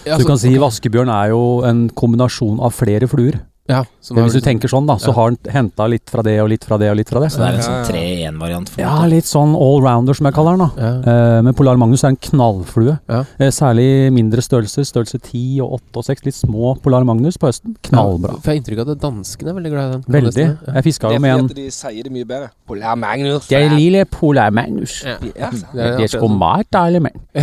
Ja, 0.05 0.19
du 0.21 0.27
kan 0.29 0.37
si 0.37 0.51
okay. 0.51 0.61
vaskebjørn 0.61 1.13
er 1.13 1.33
jo 1.33 1.63
en 1.65 1.87
kombinasjon 1.97 2.61
av 2.61 2.75
flere 2.77 3.09
fluer. 3.09 3.39
Ja, 3.71 3.85
som 4.03 4.17
hvis 4.19 4.33
du 4.35 4.41
tenker 4.43 4.67
sånn, 4.69 4.87
da, 4.91 4.97
så 4.99 5.13
Ja. 5.13 5.15
har 5.15 5.29
han 5.31 5.37
henta 5.55 5.87
litt 5.89 6.11
fra 6.11 6.19
det 6.27 6.33
og 6.43 6.49
litt 6.51 6.65
fra 6.67 6.75
det 6.79 6.89
og 6.91 6.97
litt 6.99 7.07
fra 7.09 7.21
det. 7.23 7.29
Så 7.31 7.39
det 7.39 7.47
er 7.47 7.55
en 7.55 7.63
sånn 7.63 7.85
3-1-variant. 7.87 8.69
for 8.69 8.81
Ja, 8.83 9.07
litt 9.07 9.23
sånn 9.25 9.55
allrounder, 9.55 10.15
som 10.19 10.27
jeg 10.27 10.35
kaller 10.35 10.57
den. 10.59 10.67
da. 10.67 10.71
ja. 10.83 10.99
Eh, 11.39 11.43
men 11.43 11.55
Polar 11.55 11.77
Magnus 11.79 12.03
er 12.03 12.09
en 12.09 12.17
knallflue. 12.17 12.99
Ja. 13.09 13.23
Eh, 13.39 13.51
særlig 13.55 14.11
mindre 14.13 14.43
størrelser, 14.43 14.83
størrelse 14.85 15.19
10 15.23 15.61
og 15.63 15.73
8 15.79 15.97
og 16.03 16.05
6. 16.05 16.25
Litt 16.27 16.35
små 16.35 16.75
Polar 16.83 17.05
Magnus 17.05 17.37
på 17.39 17.47
høsten. 17.47 17.77
Knallbra. 17.87 18.31
Ja, 18.35 18.39
for 18.43 18.51
jeg 18.51 18.51
har 18.51 18.59
inntrykk 18.75 18.79
av 18.83 18.89
at 18.91 18.99
danskene 19.01 19.49
er 19.49 19.55
veldig 19.55 19.71
glad 19.71 19.87
i 19.87 19.91
den. 19.93 20.03
Veldig. 20.11 20.59
Ja. 20.67 20.73
Jeg 20.75 20.83
fiska 20.85 21.07
jo 21.09 21.15
er 21.15 21.19
med 21.21 21.31
en 21.39 21.49
fordi 21.49 21.55
de 21.55 21.71
sier 21.71 22.03
det 22.03 22.11
mye 22.13 22.25
bedre. 22.27 22.51
Polar 22.67 22.97
Magnus. 22.97 23.47
Det 23.47 23.71
lille 23.71 24.05
Polar 24.11 24.51
Magnus. 24.51 25.05
Ja. 25.07 25.17
Ja, 25.39 25.51
Det 25.51 25.63
er 25.79 25.87
ikke 26.03 26.03
akkurat 26.03 26.11
skal 26.11 26.29
sånn. 26.29 26.39
mat, 26.39 26.67
element. 26.75 27.17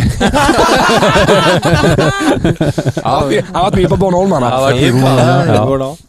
Har 3.04 3.28
vært 3.30 3.76
mye 3.78 3.88
på 3.88 3.96
Bornholm, 4.00 4.32
han. 4.36 4.42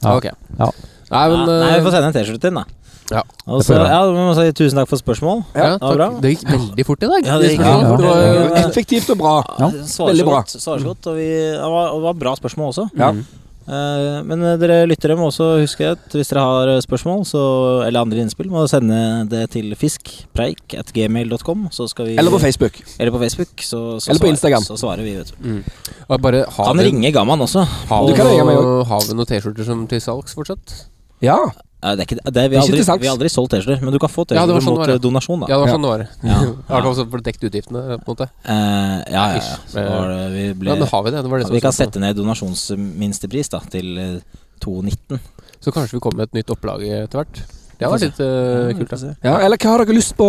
Ja, 0.01 0.10
Ok. 0.17 0.27
Ja. 0.59 0.69
Nei, 1.11 1.23
men 1.29 1.39
ja, 1.39 1.45
nei, 1.45 1.71
eh, 1.71 1.79
vi 1.79 1.85
får 1.87 1.91
sende 1.97 2.07
en 2.07 2.13
T-skjorte 2.15 2.39
til 2.41 2.51
den, 2.51 2.61
da. 2.61 2.65
Ja, 3.11 3.21
Og 3.51 3.59
så, 3.67 3.75
ja, 3.75 3.97
vi 4.07 4.21
må 4.23 4.31
si 4.37 4.45
tusen 4.55 4.77
takk 4.79 4.87
for 4.87 4.95
spørsmål. 5.01 5.41
ja, 5.53 5.73
det 5.75 5.81
var 5.83 5.97
bra. 5.99 6.05
Det 6.23 6.29
gikk 6.31 6.45
veldig 6.47 6.85
fort 6.87 7.03
i 7.03 7.07
dag. 7.11 7.25
Ja, 7.27 7.37
det 7.41 7.49
gikk 7.51 7.59
Ja, 7.65 7.73
ja. 7.81 7.97
det 7.97 8.05
var- 8.07 8.21
Eh, 8.55 8.63
Effektivt 8.69 9.09
og 9.11 9.17
bra. 9.19 9.33
Ja, 9.59 9.67
veldig 9.67 10.25
bra. 10.25 10.37
godt, 10.39 10.55
svarer 10.55 10.79
så 10.79 10.85
godt, 10.87 11.07
og, 11.11 11.15
vi, 11.19 11.27
det 11.27 11.59
var, 11.75 11.91
det 11.91 12.01
var 12.05 12.13
bra 12.13 12.35
spørsmål 12.39 12.71
også. 12.71 12.89
Ja. 12.95 13.11
Mm. 13.11 13.25
Eh, 13.67 14.21
men 14.25 14.41
eh, 14.43 14.55
dere 14.59 14.79
lyttere 14.89 15.15
må 15.19 15.27
også 15.29 15.51
huske 15.61 15.91
at 15.93 16.15
hvis 16.17 16.31
dere 16.31 16.41
har 16.43 16.71
eh, 16.73 16.79
spørsmål 16.83 17.21
så, 17.29 17.41
eller 17.85 18.01
andre 18.01 18.23
innspill, 18.23 18.49
må 18.51 18.63
dere 18.63 18.71
sende 18.73 18.99
det 19.31 19.43
til 19.53 19.69
fiskpreik 19.77 20.75
at 20.79 20.89
gmail.com. 20.95 21.67
Så 21.71 21.87
skal 21.91 22.09
vi 22.09 22.15
Eller 22.17 22.33
på 22.33 22.39
Facebook. 22.41 22.79
Eller 22.99 23.13
på 23.13 23.21
Facebook. 23.21 23.53
Så, 23.61 23.81
så 24.01 24.09
Eller 24.11 24.19
på 24.19 24.25
svarer- 24.25 24.35
Instagram. 24.35 24.65
Så 24.67 24.79
svarer 24.81 25.03
vi, 25.05 25.15
vet 25.19 25.33
du. 25.33 25.49
Mm. 25.49 25.63
Og 26.09 26.21
bare 26.21 26.45
har 26.49 26.71
Kan 26.71 26.77
vi, 26.81 26.87
ringe 26.89 27.11
Gamman 27.13 27.41
også. 27.45 27.63
har 27.91 28.07
Du 28.07 28.15
kan 28.17 28.27
ringe 28.31 28.45
meg 28.49 28.57
noe, 28.57 28.83
har 28.89 29.05
vi 29.07 29.13
noen 29.19 29.29
T-skjorter 29.29 29.69
som 29.69 29.85
til 29.87 30.01
salgs 30.01 30.33
fortsatt? 30.35 30.77
Ja. 31.21 31.37
Eh, 31.81 31.95
det 31.97 32.03
er 32.03 32.05
ikke, 32.05 32.21
det 32.21 32.41
er, 32.43 32.49
vi, 32.51 32.57
har 32.59 32.67
aldri, 32.67 32.81
vi 33.01 33.07
har 33.09 33.15
aldri 33.15 33.29
solgt 33.33 33.55
T-skjorter, 33.55 33.79
men 33.81 33.95
du 33.95 33.97
kan 34.01 34.11
få 34.11 34.25
Ja, 34.29 34.43
T-skjorter 34.45 34.65
sånn 34.67 34.75
mot 34.77 34.91
eh, 34.93 34.99
donasjon. 35.01 35.39
da 35.41 35.47
Ja, 35.49 35.57
det 35.57 35.63
var 35.63 35.71
sånn 35.73 35.85
det 35.85 35.91
var. 35.91 36.03
Ja. 36.21 36.35
ja. 36.35 36.51
ja. 36.69 36.81
Også 36.81 36.99
så 36.99 37.05
for 37.09 37.23
å 37.23 37.25
dekke 37.25 37.49
utgiftene, 37.49 37.81
på 37.87 37.97
en 37.97 38.11
måte. 38.13 38.27
Eh, 38.45 38.97
ja, 39.15 39.23
ja, 39.33 39.39
ja. 39.41 39.55
Det, 39.73 40.27
vi, 40.35 40.43
ble, 40.61 40.69
Ja, 40.69 40.77
men 40.77 40.91
har 40.91 41.07
vi 41.07 41.15
det? 41.15 41.23
det, 41.25 41.31
var 41.33 41.41
det 41.41 41.47
som 41.49 41.57
vi 41.57 41.63
kan 41.65 41.75
sette 41.75 42.03
ned 42.03 42.19
donasjonsminstepris 42.19 43.49
da, 43.55 43.63
til 43.73 43.97
eh, 43.97 44.45
2,19. 44.61 45.17
Så 45.61 45.73
kanskje 45.73 45.97
vi 45.97 46.03
kommer 46.05 46.21
med 46.21 46.29
et 46.29 46.41
nytt 46.41 46.53
opplag 46.53 46.85
etter 46.85 47.23
hvert. 47.23 47.41
Det 47.81 47.89
hadde 47.89 47.97
vært 47.97 48.05
litt 48.05 48.21
uh, 48.21 48.71
kult. 48.77 48.93
Da. 48.93 49.15
ja. 49.25 49.35
Eller 49.41 49.57
hva 49.57 49.73
har 49.73 49.81
dere 49.81 49.97
lyst 49.97 50.13
på 50.17 50.27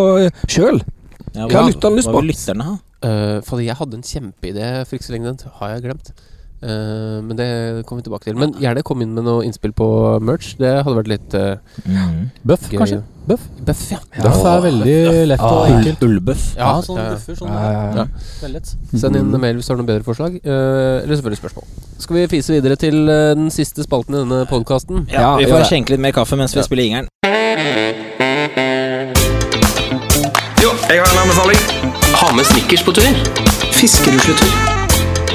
sjøl? 0.49 0.81
Hva 1.37 1.49
har 1.53 1.69
lytterne 1.69 2.01
lyst 2.01 2.09
på? 2.09 2.17
Hva 2.17 2.23
vil 2.25 2.33
lytterne 2.33 2.69
ha? 2.71 2.77
Uh, 3.03 3.39
fordi 3.45 3.67
jeg 3.67 3.77
hadde 3.77 3.99
en 3.99 4.07
kjempeidé 4.09 4.69
for 4.87 4.97
ikke 4.97 5.09
så 5.11 5.15
lenge 5.17 5.29
den. 5.35 5.53
Har 5.59 5.75
jeg 5.75 5.85
glemt. 5.85 6.13
Eh, 6.63 7.19
men 7.27 7.35
det 7.37 7.47
kommer 7.87 8.03
vi 8.03 8.07
tilbake 8.07 8.29
til. 8.29 8.37
Men 8.39 8.53
gjerne 8.63 8.83
kom 8.87 9.01
inn 9.03 9.15
med 9.17 9.25
noe 9.27 9.43
innspill 9.47 9.73
på 9.75 9.87
merch. 10.23 10.53
Det 10.61 10.71
hadde 10.85 10.95
vært 11.01 11.11
litt 11.11 11.35
uh, 11.35 11.57
Bøff, 12.47 12.69
gøy. 12.71 12.79
kanskje? 12.79 13.01
Bøff. 13.27 13.45
Bøff, 13.67 13.83
ja. 13.91 13.99
Bøff 14.23 14.45
er 14.51 14.63
veldig 14.65 14.95
lett 15.31 15.43
og 15.47 15.67
enkelt. 15.71 16.03
Ullbøff. 16.07 16.45
Ja, 16.59 16.73
sånn 16.87 16.99
ja, 17.01 17.05
ja. 17.09 17.17
bøffer. 17.17 17.39
Sånn, 17.39 17.53
Ja, 17.55 17.73
ja, 17.73 17.83
ja. 17.83 18.07
Ja. 18.07 18.63
Send 18.99 19.19
inn 19.19 19.31
en 19.35 19.41
mail 19.43 19.59
hvis 19.59 19.67
du 19.71 19.75
har 19.75 19.81
noen 19.83 19.91
bedre 19.91 20.07
forslag. 20.07 20.39
Uh, 20.47 21.03
eller 21.03 21.15
selvfølgelig 21.19 21.43
spørsmål. 21.43 21.67
Skal 22.03 22.19
vi 22.21 22.27
fise 22.37 22.55
videre 22.57 22.77
til 22.79 23.03
den 23.07 23.51
siste 23.55 23.83
spalten 23.87 24.15
i 24.19 24.23
denne 24.25 24.45
podkasten? 24.51 25.07
Ja, 25.13 25.35
vi 25.39 25.47
får 25.51 25.67
skjenke 25.71 25.95
litt 25.95 26.03
mer 26.03 26.15
kaffe 26.17 26.39
mens 26.39 26.55
vi 26.55 26.63
Ja. 26.63 26.67
spiller 26.67 26.87
Ingeren. 26.87 27.11
Jo, 30.63 30.71
jeg 30.91 30.99
har 31.03 31.11
en 31.11 31.23
anbefaling. 31.25 31.59
Ha 32.23 32.31
med 32.37 32.45
snickers 32.47 32.83
på 32.87 32.93
tur. 32.95 33.11
Fiskerusletur. 33.73 34.82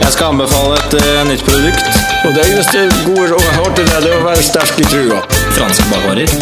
Jeg 0.03 0.11
skal 0.13 0.25
anbefale 0.33 0.77
et 0.77 0.93
uh, 0.99 1.21
nytt 1.29 1.43
produkt. 1.47 1.87
Og 2.25 2.35
det 2.35 2.43
eneste 2.47 2.83
gode 3.07 3.25
rådet 3.31 3.47
jeg 3.47 3.55
har 3.57 3.75
til 3.77 3.89
deg, 3.89 3.99
det 4.05 4.11
er 4.11 4.17
å 4.19 4.25
være 4.27 4.45
sterk 4.45 4.81
i 4.81 4.87
trua. 4.91 5.19
Franske 5.57 5.87
bakvarer. 5.91 6.33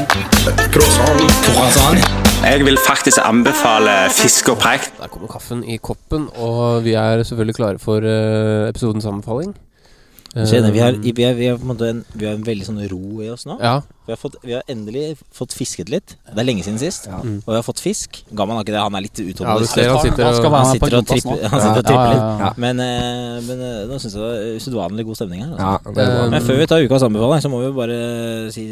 Croissant. 0.75 2.07
Jeg 2.45 2.65
vil 2.67 2.77
faktisk 2.87 3.21
anbefale 3.23 3.93
fisk 4.13 4.51
og 4.53 4.59
preik. 4.61 4.89
Der 4.99 5.09
kommer 5.11 5.31
kaffen 5.31 5.63
i 5.63 5.79
koppen, 5.81 6.27
og 6.35 6.83
vi 6.85 6.93
er 6.99 7.23
selvfølgelig 7.23 7.57
klare 7.61 7.81
for 7.81 8.05
uh, 8.05 8.67
episodens 8.69 9.07
anbefaling. 9.09 9.55
Kjenner, 10.35 10.71
vi, 10.75 10.79
har, 10.83 10.91
vi, 10.99 11.23
har, 11.23 11.33
vi, 11.33 11.45
har 11.47 11.87
en 11.87 12.01
vi 12.11 12.25
har 12.27 12.33
en 12.35 12.43
veldig 12.43 12.65
sånn 12.67 12.79
ro 12.91 13.21
i 13.23 13.29
oss 13.31 13.45
nå. 13.47 13.55
Ja. 13.63 13.77
Vi 14.05 14.11
har, 14.13 14.17
fått, 14.19 14.35
vi 14.43 14.51
har 14.53 14.65
endelig 14.69 15.15
fått 15.33 15.53
fisket 15.55 15.87
litt. 15.89 16.11
Det 16.27 16.37
er 16.37 16.45
lenge 16.45 16.61
siden 16.65 16.75
sist. 16.77 17.07
Ja. 17.07 17.21
Og 17.23 17.47
vi 17.47 17.55
har 17.55 17.63
fått 17.65 17.79
fisk. 17.81 18.19
Gammal 18.35 18.59
har 18.59 18.65
ikke 18.65 18.73
det, 18.75 18.81
han 18.83 18.97
er 18.99 19.05
litt 19.05 19.21
ja, 19.21 19.25
utålmodig. 19.31 19.69
Ja, 19.79 19.85
han 19.95 20.03
sitter 20.03 20.27
Han 20.27 20.35
og 20.45 20.57
han 20.57 20.67
sitter 20.73 20.97
og 20.99 21.07
tripper, 21.07 21.39
han 21.47 21.63
sitter 21.63 21.71
og 21.71 21.79
Ja, 21.79 21.85
tripper 21.87 22.11
ja, 22.11 22.49
litt. 22.49 22.59
Men, 22.65 22.83
eh, 22.83 23.37
men 23.47 23.63
eh, 23.65 23.79
nå 23.87 23.97
syns 24.03 24.11
jeg 24.11 24.19
det 24.19 24.25
var 24.27 24.59
usedvanlig 24.59 25.05
god 25.07 25.19
stemning 25.21 25.41
her. 25.45 25.53
Ja, 25.55 25.71
Altså. 25.79 25.93
det 25.95 26.03
er 26.03 26.11
bra. 26.11 26.25
Eh, 26.25 26.29
Men 26.35 26.45
før 26.49 26.59
vi 26.59 26.67
tar 26.73 26.83
ukas 26.89 27.05
anbefaling, 27.07 27.45
så 27.47 27.51
må 27.55 27.61
vi 27.63 27.71
bare 27.79 27.99
si 28.53 28.65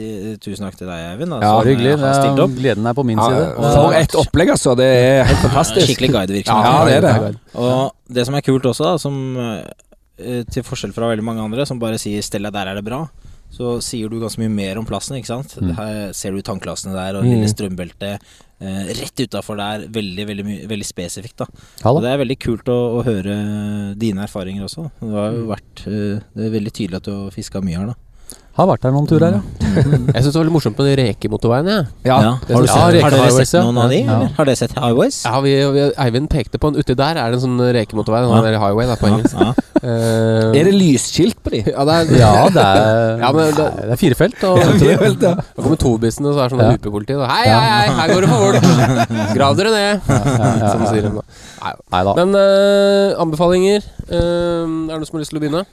tusen 0.44 0.68
takk 0.68 0.78
til 0.82 0.92
deg, 0.92 1.06
Eivind. 1.14 1.32
da, 1.32 1.40
Ja, 1.48 1.56
Hyggelig. 1.64 1.96
eh, 1.96 2.44
er- 2.44 2.58
Gleden 2.60 2.86
er 2.92 2.94
på 3.00 3.06
min 3.08 3.18
Ja, 3.24 3.30
side. 3.32 3.48
for 3.78 3.94
et 4.04 4.16
opplegg, 4.26 4.50
altså. 4.58 4.76
Det 4.76 4.86
er 4.92 5.24
helt 5.32 5.40
fantastisk. 5.48 5.88
Skikkelig 5.88 6.12
guidevirksomhet. 6.12 6.68
Ja, 6.68 6.86
det 6.86 7.00
er 7.00 7.02
det. 7.32 7.40
Og 7.56 7.96
det 8.12 8.26
som 8.28 8.36
er 8.36 8.42
kult 8.42 8.64
også, 8.70 8.84
da, 8.84 8.98
som 8.98 9.18
til 10.18 10.64
forskjell 10.64 10.94
fra 10.94 11.08
veldig 11.10 11.24
mange 11.26 11.42
andre 11.44 11.66
som 11.66 11.80
bare 11.80 11.98
sier 11.98 12.22
'Stella, 12.22 12.52
der 12.52 12.68
er 12.68 12.76
det 12.76 12.86
bra', 12.86 13.10
så 13.52 13.78
sier 13.82 14.10
du 14.10 14.20
ganske 14.20 14.40
mye 14.40 14.50
mer 14.50 14.78
om 14.80 14.86
plassen, 14.86 15.16
ikke 15.18 15.28
sant. 15.28 15.58
Mm. 15.62 15.76
Her 15.76 16.14
ser 16.14 16.32
du 16.32 16.42
tanklassene 16.42 16.94
der, 16.94 17.18
og 17.20 17.24
Mm. 17.24 17.30
lille 17.30 17.48
strømbeltet 17.50 18.20
eh, 18.62 18.88
rett 18.94 19.16
utafor 19.28 19.58
der. 19.58 19.88
Veldig, 19.90 20.26
veldig, 20.26 20.68
veldig 20.70 20.86
spesifikt, 20.86 21.38
da. 21.38 21.46
Ha 21.84 21.90
Og 21.92 22.02
det. 22.02 22.10
er 22.14 22.18
veldig 22.26 22.40
kult 22.40 22.64
å, 22.66 23.02
å 23.02 23.04
høre 23.04 23.96
dine 23.98 24.24
erfaringer 24.24 24.64
også. 24.64 24.90
Det 25.02 25.12
har 25.12 25.32
Mm. 25.32 25.38
jo 25.40 25.48
vært 25.48 25.88
eh, 25.88 26.22
Det 26.36 26.46
er 26.46 26.60
veldig 26.60 26.72
tydelig 26.74 26.96
at 26.96 27.04
du 27.04 27.12
har 27.24 27.32
fiska 27.32 27.62
mye 27.62 27.78
her, 27.78 27.86
da. 27.88 27.94
Har 28.54 28.68
vært 28.70 28.84
der 28.86 28.92
noen 28.94 29.08
turer, 29.10 29.34
ja. 29.34 29.40
Jeg 29.74 30.22
syns 30.22 30.28
det 30.28 30.38
var 30.38 30.44
veldig 30.44 30.54
morsomt 30.54 30.78
med 30.78 30.86
de 30.92 30.92
rekemotorveiene. 31.08 31.74
jeg. 31.74 31.86
Ja. 32.06 32.18
Ja. 32.22 32.34
det 32.46 32.54
Har, 32.54 32.62
du 32.62 32.68
synes 32.70 33.02
har 33.02 33.14
dere 33.16 33.46
sett 33.48 33.64
noen 33.66 33.80
av 33.82 33.90
de? 33.90 33.98
Ja. 34.04 34.18
Eller? 34.20 34.28
Har 34.38 34.46
dere 34.46 34.60
sett 34.60 34.76
Highways? 34.78 35.18
Ja, 35.26 35.40
vi, 35.42 35.54
vi, 35.74 35.86
Eivind 36.06 36.30
pekte 36.30 36.60
på 36.62 36.70
en 36.70 36.78
uti 36.78 36.94
der 37.00 37.18
er 37.18 37.34
det 37.34 37.40
en 37.40 37.44
sånn 37.48 37.64
rekemotorvei. 37.80 38.20
Ja. 38.28 38.38
Eller 38.44 38.60
highway, 38.62 38.86
da, 38.92 38.98
på 39.02 39.10
engelsk. 39.10 39.34
Ja. 39.42 39.50
Eh, 39.82 40.54
Er 40.62 40.70
det 40.70 40.76
lysskilt 40.78 41.42
på 41.44 41.56
de? 41.56 41.64
Ja, 41.74 41.82
det 41.90 41.98
er, 41.98 42.14
Ja, 42.22 42.32
det 42.54 42.62
er, 42.62 43.18
Ja, 43.26 43.32
men 43.34 43.50
det- 43.58 43.74
det 43.82 43.90
er 43.98 44.02
firefelt. 44.04 44.46
Og, 44.46 44.62
Da 45.26 45.34
kommer 45.58 45.82
tobisen, 45.82 46.30
og 46.30 46.38
så 46.38 46.46
er 46.46 46.54
det 46.54 46.54
sånn 46.54 46.66
Ja. 46.68 46.72
UP-politi. 46.78 47.18
Hei, 47.18 47.44
hei, 47.50 47.68
hei, 47.74 47.92
her 47.98 48.14
går 48.14 48.22
det 48.22 48.30
for 48.30 48.40
fort! 48.54 49.34
Grav 49.34 49.58
dere 49.58 49.74
ned! 49.74 50.14
Som 50.70 50.86
sier 50.94 51.08
de 51.10 51.16
da. 51.18 51.26
Nei 51.98 52.04
da. 52.06 52.14
Men 52.22 52.38
uh, 52.38 53.18
anbefalinger 53.26 53.82
Uh, 54.04 54.14
Er 54.14 54.94
det 54.94 55.00
noen 55.00 55.08
som 55.10 55.16
har 55.18 55.24
lyst 55.24 55.32
til 55.34 55.40
å 55.40 55.42
begynne? 55.42 55.64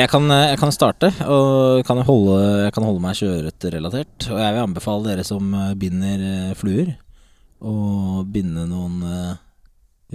Jeg 0.00 0.08
kan, 0.08 0.24
jeg 0.32 0.56
kan 0.56 0.70
starte, 0.72 1.10
og 1.28 1.82
kan 1.84 1.98
holde, 2.08 2.36
jeg 2.64 2.72
kan 2.72 2.86
holde 2.86 3.02
meg 3.04 3.18
sjøørretrelatert. 3.18 4.30
Og 4.32 4.38
jeg 4.40 4.54
vil 4.56 4.62
anbefale 4.62 5.10
dere 5.10 5.24
som 5.28 5.50
eh, 5.52 5.74
binder 5.80 6.22
eh, 6.24 6.52
fluer, 6.56 6.94
å 7.60 7.74
binde 8.24 8.64
noen 8.70 9.02
eh, 9.04 9.34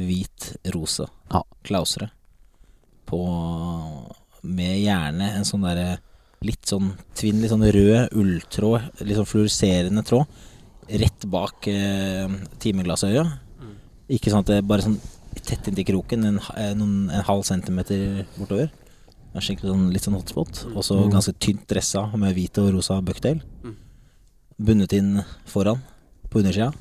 hvit 0.02 0.48
rosa 0.74 1.06
Ja. 1.30 1.44
klausere 1.64 2.10
på 3.06 3.20
Med 4.46 4.80
gjerne 4.82 5.28
en 5.38 5.46
sånn 5.46 5.62
derre 5.66 6.00
litt 6.46 6.66
sånn 6.70 6.92
tvinn, 7.18 7.40
litt 7.42 7.52
sånn 7.54 7.66
rød 7.76 8.14
ulltråd, 8.18 8.88
litt 9.06 9.18
sånn 9.18 9.30
fluoriserende 9.30 10.04
tråd, 10.06 10.26
rett 11.02 11.26
bak 11.30 11.66
eh, 11.70 12.26
timeglassøyet. 12.62 13.38
Ikke 14.14 14.30
sånn 14.34 14.44
at 14.44 14.50
det 14.52 14.58
er 14.60 14.68
bare 14.70 14.86
sånn 14.86 14.98
tett 15.46 15.70
inntil 15.70 15.88
kroken, 15.92 16.26
en, 16.30 16.42
eh, 16.58 16.74
en 16.74 17.24
halv 17.30 17.46
centimeter 17.48 18.26
bortover. 18.40 18.70
Skikkelig 19.36 19.72
sånn, 19.74 19.88
litt 19.92 20.06
sånn 20.06 20.16
hotspot. 20.16 20.64
Og 20.76 20.84
så 20.86 21.00
ganske 21.12 21.34
tynt 21.44 21.66
dressa 21.68 22.06
med 22.16 22.36
hvit 22.38 22.58
og 22.62 22.72
rosa 22.78 23.02
bucktail. 23.04 23.42
Bundet 24.56 24.94
inn 24.96 25.18
foran 25.50 25.82
på 26.32 26.40
undersida. 26.40 26.72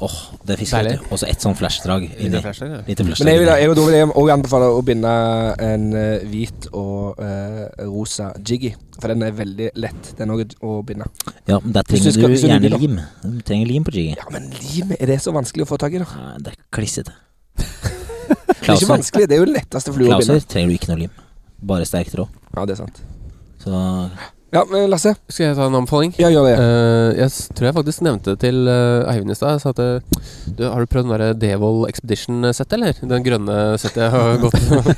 Åh, 0.00 0.14
det 0.48 0.56
fisker 0.56 0.86
du. 0.86 0.92
Og 1.12 1.18
så 1.20 1.26
ett 1.28 1.42
sånn 1.44 1.56
flashdrag 1.58 2.06
inni. 2.08 2.38
flashdrag, 2.40 2.70
ja. 2.72 2.78
Lite 2.86 3.04
Men 3.04 3.10
flashdrag. 3.10 3.34
jeg 3.34 3.40
vil, 3.42 3.50
jeg, 3.50 3.74
da 3.76 3.82
vil 3.84 3.96
jeg 3.98 4.06
også 4.08 4.32
anbefale 4.32 4.68
å 4.72 4.78
binde 4.86 5.10
en 5.66 5.84
eh, 5.92 6.22
hvit 6.30 6.68
og 6.72 7.20
uh, 7.20 7.66
rosa 7.90 8.30
jiggy. 8.40 8.70
For 8.96 9.12
den 9.12 9.26
er 9.26 9.34
veldig 9.36 9.68
lett 9.76 10.12
den 10.16 10.32
òg, 10.32 10.54
å 10.64 10.78
binde. 10.88 11.04
Ja, 11.50 11.58
men 11.60 11.74
der 11.76 11.84
trenger 11.84 12.16
du 12.16 12.16
skal- 12.16 12.36
gjerne 12.38 12.72
lim. 12.78 12.96
Du 13.26 13.40
trenger 13.44 13.68
lim 13.74 13.84
på 13.84 13.92
jiggy. 13.98 14.14
Ja, 14.16 14.24
men 14.32 14.48
lim, 14.56 14.94
er 14.96 15.12
det 15.12 15.20
så 15.20 15.34
vanskelig 15.36 15.66
å 15.66 15.70
få 15.74 15.76
tak 15.82 15.92
i, 15.98 16.00
da? 16.00 16.08
Ja, 16.16 16.32
det 16.38 16.54
er 16.54 16.60
klissete. 16.72 17.12
Det 18.60 18.68
er 18.68 18.76
ikke 18.76 18.90
vanskelig, 18.92 19.26
det 19.26 19.34
er 19.34 19.40
jo 19.40 19.46
den 19.48 19.56
letteste 19.56 19.92
flua 19.94 20.06
å 20.06 20.18
klauser 20.20 20.44
trenger 20.46 20.70
du 20.70 20.74
ikke 20.76 20.90
noe 20.92 20.98
lim. 21.00 21.14
Bare 21.60 21.86
sterk 21.88 22.10
tråd. 22.12 22.28
Ja, 22.54 22.64
det 22.66 22.76
er 22.76 22.80
sant. 22.84 23.02
Så 23.60 23.72
Ja, 24.50 24.64
men 24.66 24.88
Lasse. 24.90 25.12
Skal 25.30 25.46
jeg 25.46 25.54
ta 25.54 25.66
en 25.68 25.76
anbefaling? 25.78 26.10
Ja, 26.18 26.26
gjør 26.32 26.48
det. 26.48 26.54
uh, 26.58 27.10
jeg 27.14 27.30
tror 27.54 27.68
jeg 27.68 27.74
faktisk 27.76 28.02
nevnte 28.02 28.32
det 28.34 28.40
til 28.42 28.56
uh, 28.66 29.06
Eivind 29.12 29.30
i 29.30 29.36
stad. 29.38 29.52
Jeg 29.54 29.62
sa 29.62 29.70
at 29.70 29.78
eh, 29.84 30.24
du, 30.58 30.64
Har 30.66 30.82
du 30.82 30.88
prøvd 30.90 31.06
den 31.06 31.12
derre 31.14 31.28
Devold 31.38 31.84
Expedition-settet, 31.86 32.74
eller? 32.74 32.98
Den 33.12 33.22
grønne 33.26 33.58
settet 33.78 34.02
jeg 34.08 34.10
har 34.10 34.40
gått 34.42 34.58
av 34.58 34.90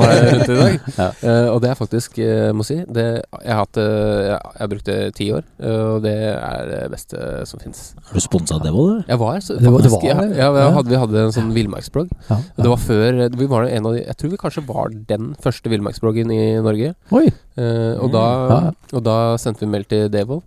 meg 0.00 0.22
rundt 0.30 0.48
i 0.54 0.56
dag. 0.56 0.78
Ja. 0.96 1.08
Uh, 1.20 1.48
og 1.52 1.60
det 1.64 1.70
er 1.74 1.78
faktisk, 1.82 2.16
jeg 2.22 2.56
må 2.56 2.64
si 2.64 2.78
det, 2.96 3.04
Jeg 3.44 3.52
har 3.52 3.60
hatt 3.60 3.80
eh, 3.82 3.90
jeg, 4.30 4.38
jeg 4.54 4.62
har 4.64 4.72
brukt 4.72 4.88
det 4.88 4.96
i 5.04 5.12
ti 5.20 5.28
år, 5.36 5.44
eh, 5.60 5.78
og 5.94 6.00
det 6.06 6.14
er 6.32 6.70
det 6.72 6.80
beste 6.94 7.20
som 7.50 7.60
fins. 7.60 7.84
Har 8.08 8.16
du 8.16 8.24
sponsa 8.24 8.56
Devil? 8.62 8.72
Devold, 8.74 8.94
eller? 8.94 9.06
Jeg 9.12 9.20
var 9.20 9.44
så, 9.44 9.58
Det 9.60 9.72
var- 9.74 9.84
det 9.84 9.92
var 9.92 10.08
ja, 10.08 10.16
ja, 10.40 10.48
vi 10.56 10.64
hadde, 10.78 10.88
vi 10.94 11.02
hadde 11.04 11.26
en 11.28 11.34
sånn 11.36 11.52
villmarksblogg. 11.56 12.08
Ja, 12.30 12.40
Det 12.56 12.72
var 12.72 12.80
før 12.80 13.20
vi 13.36 13.46
var 13.52 13.68
en 13.68 13.86
av 13.90 13.98
de, 13.98 14.04
Jeg 14.06 14.16
tror 14.20 14.32
vi 14.32 14.40
kanskje 14.40 14.64
var 14.66 14.96
den 15.12 15.34
første 15.44 15.68
villmarksbloggen 15.72 16.32
i 16.32 16.42
Norge. 16.64 16.94
Oi. 17.12 17.26
Uh, 17.54 17.94
og, 18.02 18.08
da, 18.10 18.22
ja. 18.50 18.93
Og 18.94 19.04
da 19.06 19.18
sendte 19.40 19.64
vi 19.64 19.72
mail 19.74 19.86
til 19.90 20.08
Devold. 20.12 20.44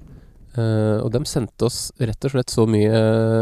Uh, 0.58 1.04
og 1.04 1.12
de 1.14 1.20
sendte 1.30 1.68
oss 1.68 1.92
rett 2.02 2.26
og 2.26 2.32
slett 2.34 2.50
så 2.50 2.64
mye 2.66 2.90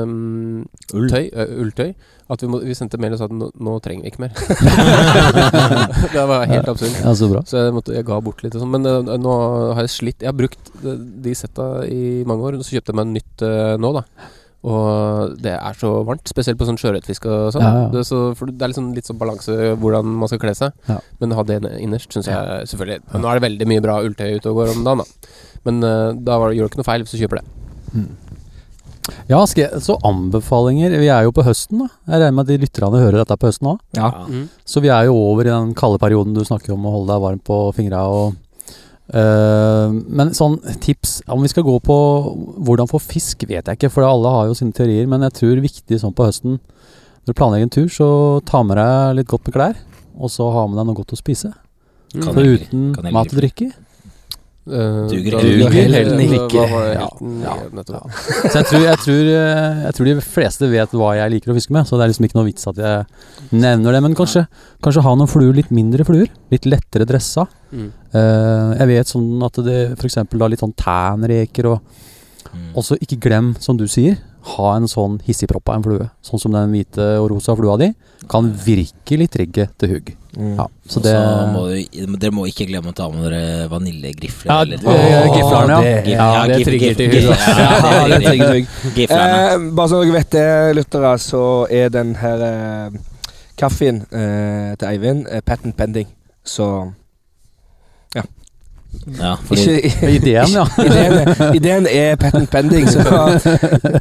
um, 0.04 0.66
Ull. 0.98 1.06
tøy, 1.08 1.30
uh, 1.32 1.54
ulltøy 1.64 1.94
at 2.26 2.42
vi, 2.42 2.50
må, 2.50 2.60
vi 2.66 2.74
sendte 2.76 2.98
mail 3.00 3.14
og 3.16 3.22
sa 3.22 3.28
at 3.30 3.36
nå, 3.38 3.48
nå 3.62 3.76
trenger 3.86 4.04
vi 4.04 4.12
ikke 4.12 4.24
mer. 4.24 4.34
det 6.16 6.24
var 6.28 6.48
helt 6.50 6.72
absurd. 6.72 6.96
Ja, 6.98 7.14
så. 7.14 7.30
Så 7.46 7.62
jeg, 7.62 7.76
måtte, 7.76 7.94
jeg 7.94 8.08
ga 8.08 8.18
bort 8.26 8.42
litt. 8.44 8.58
Og 8.58 8.64
sånn. 8.64 8.74
Men 8.74 8.90
uh, 8.90 9.14
nå 9.22 9.36
har 9.78 9.86
jeg 9.86 9.94
slitt 9.94 10.26
Jeg 10.26 10.32
har 10.32 10.38
brukt 10.38 10.72
de, 10.82 11.36
setta 11.38 11.70
i 11.86 12.26
mange 12.28 12.50
år, 12.50 12.58
og 12.58 12.66
så 12.66 12.76
kjøpte 12.76 12.92
jeg 12.92 13.00
meg 13.00 13.14
nytt 13.14 13.46
eh, 13.46 13.76
nå, 13.82 13.92
da. 13.96 14.04
Og 14.66 15.36
det 15.46 15.54
er 15.54 15.78
så 15.78 15.92
varmt, 16.08 16.26
spesielt 16.30 16.58
på 16.58 16.66
sånn 16.66 16.80
sjøørretfiske 16.82 17.30
og 17.30 17.54
sånn. 17.54 17.66
Ja, 17.66 17.84
ja. 17.84 17.90
Det, 17.94 18.06
så, 18.08 18.22
det 18.50 18.66
er 18.66 18.72
liksom 18.72 18.92
litt 18.98 19.10
sånn 19.10 19.20
balanse 19.22 19.76
hvordan 19.82 20.16
man 20.22 20.32
skal 20.32 20.42
kle 20.42 20.56
seg. 20.58 20.74
Ja. 20.90 20.98
Men 21.22 21.36
å 21.36 21.42
ha 21.42 21.46
det 21.46 21.60
innerst 21.78 22.16
syns 22.16 22.30
jeg 22.32 22.70
selvfølgelig 22.72 23.22
Nå 23.22 23.30
er 23.30 23.38
det 23.38 23.46
veldig 23.46 23.68
mye 23.70 23.84
bra 23.86 24.00
ulltøy 24.06 24.40
ute 24.40 24.52
og 24.52 24.62
går 24.62 24.74
om 24.74 24.86
dagen, 24.88 25.04
da. 25.04 25.34
Men 25.66 25.82
uh, 25.86 26.14
da 26.18 26.40
var, 26.42 26.56
gjør 26.56 26.66
du 26.66 26.74
ikke 26.74 26.82
noe 26.82 26.88
feil 26.88 27.06
hvis 27.06 27.14
du 27.14 27.22
kjøper 27.22 27.42
det. 27.42 27.48
Ja, 29.30 29.40
skal 29.46 29.68
jeg, 29.68 29.82
så 29.86 29.96
anbefalinger 30.06 30.96
Vi 30.98 31.10
er 31.14 31.28
jo 31.28 31.34
på 31.36 31.46
høsten, 31.46 31.84
da. 31.84 31.90
Jeg 32.10 32.24
regner 32.24 32.38
med 32.38 32.46
at 32.46 32.52
de 32.52 32.62
lytterne 32.64 33.02
hører 33.04 33.20
dette 33.22 33.38
på 33.38 33.50
høsten 33.52 33.70
òg. 33.76 33.84
Ja. 33.98 34.10
Mm. 34.26 34.48
Så 34.66 34.82
vi 34.82 34.90
er 34.94 35.10
jo 35.10 35.20
over 35.20 35.46
i 35.46 35.54
den 35.54 35.76
kalde 35.78 36.02
perioden 36.02 36.34
du 36.34 36.42
snakker 36.46 36.74
om 36.74 36.88
å 36.88 36.96
holde 36.98 37.14
deg 37.14 37.24
varm 37.28 37.44
på 37.46 37.60
fingra 37.78 38.02
og 38.10 38.34
Men 39.14 40.32
sånn 40.34 40.56
tips 40.82 41.20
Om 41.30 41.44
vi 41.46 41.52
skal 41.52 41.64
gå 41.68 41.76
på 41.86 41.96
hvordan 42.66 42.90
få 42.90 42.98
fisk, 43.04 43.44
vet 43.46 43.68
jeg 43.70 43.78
ikke, 43.78 43.92
for 43.94 44.08
alle 44.08 44.32
har 44.34 44.48
jo 44.50 44.56
sine 44.58 44.74
teorier. 44.74 45.06
Men 45.08 45.22
jeg 45.28 45.36
tror 45.42 45.62
viktig 45.62 46.00
sånn 46.02 46.16
på 46.18 46.26
høsten 46.26 46.56
Når 46.58 47.30
du 47.30 47.38
planlegger 47.38 47.68
en 47.68 47.76
tur, 47.76 47.88
så 47.94 48.08
ta 48.46 48.64
med 48.66 48.78
deg 48.82 49.20
litt 49.20 49.30
godt 49.30 49.46
med 49.46 49.54
klær. 49.58 49.78
Og 50.18 50.30
så 50.34 50.48
ha 50.54 50.66
med 50.68 50.78
deg 50.80 50.90
noe 50.90 50.98
godt 50.98 51.14
å 51.14 51.20
spise. 51.20 51.54
Kan 52.16 52.34
For 52.34 52.42
jeg- 52.42 52.66
uten 52.70 52.94
mat 53.14 53.28
og 53.34 53.40
drikke. 53.42 53.72
Eh, 54.66 55.08
Duger 55.12 55.36
da- 55.36 55.42
Duger 55.46 55.72
Helten 55.76 56.22
ikke. 56.26 56.64
Ja, 56.66 56.80
ja. 56.96 58.00
Så 58.50 58.56
jeg 58.58 58.66
tror, 58.66 58.82
jeg, 58.82 58.98
tror, 59.04 59.28
eh, 59.30 59.84
jeg 59.86 59.94
tror 59.98 60.06
de 60.10 60.16
fleste 60.26 60.70
vet 60.72 60.96
hva 60.98 61.12
jeg 61.20 61.34
liker 61.36 61.52
å 61.54 61.58
fiske 61.58 61.76
med, 61.76 61.86
så 61.86 62.00
det 62.00 62.06
er 62.08 62.12
liksom 62.14 62.26
ikke 62.28 62.40
noe 62.40 62.48
vits 62.50 62.66
at 62.72 62.80
jeg 62.82 63.06
nevner 63.54 63.94
det. 63.94 64.02
Men 64.08 64.16
kanskje, 64.18 64.48
kanskje 64.82 65.04
ha 65.06 65.14
noen 65.16 65.30
fluer, 65.30 65.54
litt 65.54 65.70
mindre 65.76 66.06
fluer. 66.08 66.32
Litt 66.54 66.66
lettere 66.66 67.06
dressa. 67.10 67.46
Mm. 67.72 67.92
Uh, 68.16 68.72
jeg 68.80 68.88
vet 68.94 69.12
sånn 69.12 69.30
at 69.46 69.62
det 69.66 69.80
f.eks. 70.00 70.18
da 70.34 70.48
litt 70.50 70.64
sånn 70.66 70.76
tænreker 70.80 71.72
og 71.76 71.82
Mm. 72.56 72.70
også 72.78 72.96
ikke 73.02 73.18
glem, 73.20 73.48
som 73.60 73.76
du 73.76 73.84
sier, 73.90 74.16
ha 74.46 74.76
en 74.78 74.86
sånn 74.88 75.20
hissigpropp 75.26 75.70
av 75.70 75.76
en 75.80 75.84
flue. 75.88 76.10
Sånn 76.26 76.40
som 76.42 76.52
den 76.54 76.72
hvite 76.76 77.06
og 77.22 77.32
rosa 77.32 77.56
flua 77.58 77.78
di. 77.82 77.92
Kan 78.30 78.52
virkelig 78.66 79.28
trigge 79.34 79.68
til 79.78 79.90
hugg. 79.96 80.12
Mm. 80.36 80.56
Ja, 80.60 80.66
så 80.92 81.00
det 81.00 81.14
må 81.54 81.62
du, 81.70 82.16
dere 82.20 82.34
må 82.36 82.44
ikke 82.50 82.66
glemme 82.68 82.92
å 82.92 82.96
ta 82.98 83.06
med 83.10 83.24
dere 83.24 83.68
vaniljegrifler. 83.72 84.50
Ja, 84.52 84.58
eller- 84.62 84.78
det- 84.78 85.32
gifleren, 85.38 85.70
ja. 85.70 85.82
det- 85.82 86.06
Gif- 86.06 86.18
ja, 86.18 86.48
det 86.48 86.66
trigger 86.66 86.94
til 86.96 87.12
hugg, 87.12 87.24
Ja, 87.24 87.38
Ja, 87.58 88.08
det 88.08 88.26
trigger 88.26 88.50
trigger 88.50 88.68
Giflerne. 88.96 89.54
Eh, 89.54 89.72
bare 89.78 89.88
så 89.90 90.02
dere 90.04 90.14
vet 90.18 90.30
det, 90.32 90.76
lyttere, 90.76 91.14
så 91.20 91.44
er 91.72 91.90
den 91.90 92.16
her 92.16 92.42
eh, 92.42 92.90
kaffen 93.58 94.02
eh, 94.12 94.76
til 94.76 94.88
Eivind 94.90 95.28
eh, 95.32 95.40
patent 95.42 95.78
pending. 95.78 96.08
Så 96.44 96.92
Ja, 99.20 99.36
fordi 99.46 99.62
ikke 99.90 100.10
Ideen, 100.16 100.50
ja. 100.56 100.64
ideen, 100.88 101.30
ideen 101.56 101.88
er 101.92 102.16
patent 102.22 102.50
pending, 102.52 102.88
så, 102.90 103.02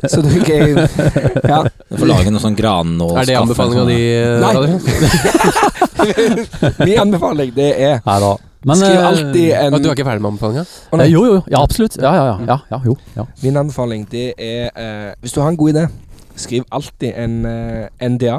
så 0.08 0.22
du 0.24 0.30
ikke 0.38 0.88
Ja. 1.44 1.60
du 1.90 1.96
får 2.00 2.08
lage 2.08 2.30
noe 2.32 2.40
sånn 2.42 2.56
grannålskaffe. 2.58 3.20
Er 3.20 3.26
det 3.28 3.36
anbefalinga 3.40 3.84
di? 3.90 4.00
eh, 4.16 4.40
Nei. 4.40 4.54
Min 6.86 6.98
anbefaling, 7.04 7.54
det 7.56 7.70
er 7.80 8.00
Nei 8.06 8.18
da. 8.24 8.32
Men, 8.64 8.76
Skriv 8.80 8.96
eh, 8.96 9.06
alltid 9.08 9.50
en 9.60 9.74
Du 9.76 9.88
er 9.90 9.92
ikke 9.92 10.06
ferdig 10.08 10.22
med 10.24 10.30
anbefalinga? 10.34 10.64
Oh, 10.90 11.00
eh, 11.00 11.08
Jo, 11.12 11.24
jo. 11.28 11.40
Ja, 11.52 11.60
absolutt. 11.62 11.98
Ja, 12.00 12.14
ja, 12.16 12.24
ja. 12.30 12.36
ja, 12.48 12.58
ja 12.72 12.78
jo. 12.86 12.96
Ja. 13.16 13.26
Min 13.42 13.56
anbefaling, 13.60 14.06
det 14.10 14.32
er 14.40 14.70
uh, 14.72 15.12
Hvis 15.20 15.32
du 15.36 15.40
har 15.42 15.48
en 15.52 15.56
god 15.60 15.74
idé, 15.74 15.86
skriv 16.40 16.64
alltid 16.72 17.12
en 17.20 17.44
uh, 17.44 18.08
NDA 18.08 18.38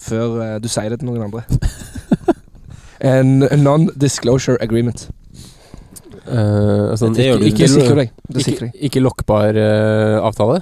før 0.00 0.26
uh, 0.40 0.56
du 0.64 0.68
sier 0.72 0.88
det 0.88 0.98
til 1.02 1.10
noen 1.12 1.28
andre. 1.28 1.44
En 3.00 3.38
non-disclosure 3.56 4.58
agreement. 4.60 5.06
Uh, 6.26 6.90
altså, 6.92 7.08
Det 7.14 7.26
gjør 7.26 7.40
du. 7.40 7.46
ikke, 7.48 7.64
Det 7.64 7.70
sikrer 7.72 7.86
ikke, 7.86 8.00
deg. 8.00 8.34
Det 8.36 8.44
sikrer 8.46 8.70
ikke, 8.88 9.02
lokkbar 9.04 9.58
eh, 9.60 10.18
avtale? 10.20 10.60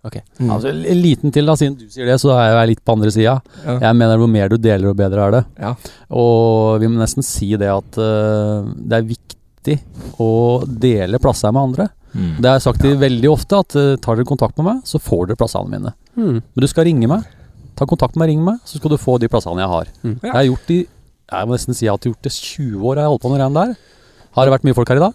Mm. 0.00 0.48
Altså, 0.48 0.70
en 0.72 1.00
liten 1.02 1.32
til, 1.32 1.44
da, 1.44 1.56
siden 1.60 1.76
du 1.76 1.84
sier 1.92 2.08
det, 2.08 2.16
så 2.22 2.32
er 2.32 2.54
jeg 2.54 2.70
litt 2.72 2.84
på 2.84 2.94
andre 2.96 3.12
sida. 3.12 3.36
Ja. 3.66 3.76
Jeg 3.84 3.98
mener 4.00 4.20
hvor 4.20 4.30
mer 4.32 4.48
du 4.48 4.56
deler, 4.56 4.88
jo 4.88 4.96
bedre 4.96 5.26
er 5.26 5.34
det. 5.36 5.42
Ja. 5.60 5.74
Og 6.16 6.80
vi 6.80 6.88
må 6.88 7.00
nesten 7.02 7.26
si 7.26 7.52
det 7.60 7.68
at 7.68 8.00
uh, 8.00 8.64
det 8.64 8.96
er 8.96 9.08
viktig 9.10 9.76
å 10.22 10.30
dele 10.64 11.20
plasser 11.20 11.52
med 11.52 11.68
andre. 11.68 11.90
Mm. 12.14 12.40
Det 12.40 12.48
har 12.48 12.56
jeg 12.56 12.64
sagt 12.64 12.86
ja. 12.88 12.94
veldig 13.02 13.30
ofte, 13.30 13.60
at 13.60 13.76
uh, 13.76 13.98
tar 14.00 14.16
dere 14.16 14.30
kontakt 14.30 14.56
med 14.58 14.70
meg, 14.70 14.80
så 14.88 15.02
får 15.02 15.28
dere 15.28 15.40
plassene 15.42 15.68
mine. 15.68 15.92
Mm. 16.16 16.40
Men 16.40 16.64
du 16.64 16.70
skal 16.70 16.88
ringe 16.88 17.10
meg. 17.10 17.28
Ta 17.76 17.86
kontakt 17.88 18.16
med 18.16 18.24
meg, 18.24 18.32
ring 18.32 18.42
meg, 18.46 18.64
så 18.64 18.80
skal 18.80 18.96
du 18.96 19.00
få 19.00 19.20
de 19.20 19.28
plassene 19.30 19.60
jeg 19.60 19.74
har. 19.74 19.92
Mm. 20.00 20.16
Jeg 20.24 20.36
har 20.36 20.48
gjort 20.48 20.72
de 20.72 20.80
Jeg 21.30 21.46
må 21.46 21.54
nesten 21.54 21.76
si 21.76 21.86
at 21.86 21.92
jeg 21.92 22.10
har 22.10 22.16
gjort 22.16 22.26
det 22.26 22.32
20 22.34 22.88
år, 22.88 22.96
jeg 22.96 23.04
har 23.04 23.12
holdt 23.12 23.22
på 23.22 23.30
med 23.30 23.44
det 23.44 23.52
der. 23.60 23.76
Har 24.36 24.46
det 24.46 24.54
vært 24.54 24.66
mye 24.66 24.76
folk 24.76 24.90
her 24.92 25.00
i 25.00 25.02
dag? 25.02 25.14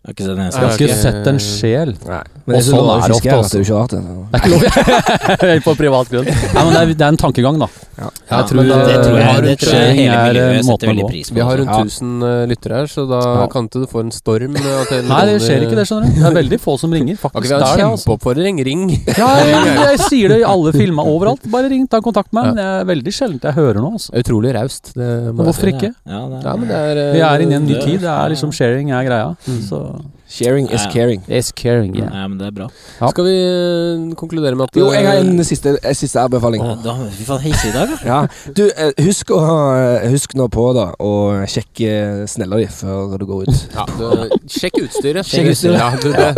Jeg 0.00 0.08
har 0.08 0.14
ikke 0.16 0.24
sett 0.24 0.32
den 0.32 0.46
Jeg 0.48 0.64
har 0.64 0.78
ikke 0.80 0.94
sett 0.96 1.26
en 1.28 1.38
sjel. 1.44 1.90
Nei. 2.08 2.20
Og 2.24 2.46
Men 2.48 2.54
det 2.56 2.60
er 2.60 2.64
sånn 2.70 2.86
er 2.88 3.02
det 3.04 3.16
ofte 3.20 3.34
også. 3.36 3.50
det 3.50 3.52
er 3.52 3.60
jo 3.60 3.66
ikke 3.66 3.80
rart. 3.80 3.90
Det. 3.92 4.00
Det 4.00 4.32
er 4.32 4.40
ikke 4.40 4.50
lov 4.50 4.62
Helt 5.50 5.64
på 5.68 5.74
privat 5.76 6.08
grunn. 6.10 6.24
Nei, 6.30 6.62
men 6.64 6.70
det 6.72 6.80
er, 6.80 6.92
det 6.96 7.04
er 7.04 7.12
en 7.12 7.18
tankegang, 7.20 7.58
da. 7.60 7.68
Ja. 8.00 8.08
Jeg 8.30 8.46
tror, 8.48 8.56
men 8.62 8.70
da- 8.70 8.78
Det 8.88 8.94
tror 9.04 9.18
eh, 9.20 9.26
jeg, 9.28 9.42
det 9.44 9.54
tror 9.60 9.74
jeg 9.76 9.92
hele 9.98 10.14
er, 10.14 10.16
eh, 10.16 10.30
miljøet 10.30 10.64
måten 10.64 10.64
setter 10.64 10.88
å 10.88 10.90
veldig 10.94 11.04
gå. 11.04 11.10
pris 11.12 11.28
på. 11.30 11.34
Vi 11.36 11.44
har 11.50 11.60
rundt 11.60 11.70
Ja. 11.70 11.82
1000 11.84 12.24
ja. 12.24 12.46
lyttere 12.48 12.78
her, 12.80 12.86
så 12.94 13.04
da 13.10 13.20
Ja. 13.20 13.46
kan 13.52 13.68
ikke 13.68 13.82
du 13.84 13.86
få 13.92 14.00
en 14.00 14.10
storm. 14.16 14.56
eh, 14.56 15.02
Nei, 15.10 15.20
det 15.28 15.36
skjer 15.44 15.66
ikke 15.68 15.76
det, 15.76 15.84
skjønner 15.90 16.08
du. 16.08 16.16
Det 16.16 16.26
er 16.30 16.36
veldig 16.40 16.60
få 16.64 16.78
som 16.80 16.90
ringer. 16.96 17.20
Faktisk. 17.20 17.36
okay, 17.36 17.48
vi 17.50 17.52
har 17.52 17.60
en 17.60 17.76
det, 17.76 17.84
altså. 17.84 18.08
kjempeoppfordring? 18.08 18.64
Ring! 18.64 18.88
Ja, 19.20 19.28
jeg, 19.52 19.76
jeg 19.84 20.00
sier 20.08 20.28
det 20.32 20.40
i 20.40 20.48
alle 20.48 20.72
filmer 20.72 21.04
overalt. 21.12 21.44
Bare 21.52 21.68
ring, 21.68 21.84
ta 21.86 22.00
kontakt 22.00 22.32
med 22.32 22.48
meg. 22.48 22.56
Det 22.56 22.64
er 22.64 22.88
veldig 22.88 23.12
sjeldent 23.20 23.44
jeg 23.44 23.52
hører 23.60 23.84
noe. 23.84 23.92
Altså. 24.00 24.16
Utrolig 24.16 24.56
raust. 24.56 24.94
Men 24.96 25.36
hvorfor 25.44 25.68
ikke? 25.76 25.92
Ja, 26.08 26.24
det 26.32 26.40
Ja, 26.48 26.56
men 26.56 26.68
det 26.72 26.80
eh, 26.96 27.12
Vi 27.12 27.20
er 27.28 27.44
inne 27.44 27.52
i 27.52 27.60
en 27.60 27.68
ny 27.68 27.76
tid. 27.84 28.00
Det 28.00 28.08
er 28.16 28.32
liksom 28.32 28.50
sharing 28.56 28.90
er 28.96 29.04
greia. 29.04 29.36
Så 29.68 29.89
Sharing 30.30 30.68
is 30.70 30.84
Ja, 30.84 30.86
ja. 30.86 30.92
caring. 30.94 31.22
It's 31.26 31.50
caring, 31.52 31.96
yeah. 31.96 32.10
Ja, 32.14 32.28
men 32.28 32.38
det 32.38 32.46
er 32.46 32.52
bra. 32.54 32.66
Ja. 33.00 33.08
Skal 33.10 33.24
vi 33.26 33.32
eh, 33.34 34.14
konkludere 34.14 34.54
med 34.54 34.68
at 34.68 34.76
Jo, 34.78 34.92
jeg 34.94 35.02
har 35.06 35.18
eh, 35.18 35.26
en 35.26 35.44
siste, 35.44 35.72
en 35.82 35.94
siste 35.98 36.20
anbefaling. 36.22 36.62
Oh, 36.62 36.76
da, 36.84 36.94
fy 37.16 37.26
faen, 37.26 37.42
hissig 37.42 37.72
i 37.72 37.74
dag, 37.74 37.90
da. 37.90 37.98
Ja. 38.12 38.52
Du, 38.54 38.62
eh, 38.70 38.92
husk, 39.08 39.32
å, 39.34 39.40
ha- 39.42 40.06
husk 40.12 40.36
nå 40.38 40.46
på 40.54 40.68
da 40.78 40.86
å 41.02 41.10
sjekke 41.50 42.28
snella 42.30 42.60
di 42.62 42.68
før 42.70 43.16
du 43.18 43.26
går 43.26 43.48
ut. 43.50 43.66
ja, 43.76 43.88
du, 43.98 44.38
Sjekk 44.46 44.78
utstyret. 44.84 45.26
Sjekk 45.26 45.50
utstyret. 45.56 45.82
Ja, 45.82 45.90
du, 45.98 46.08
det, 46.14 46.30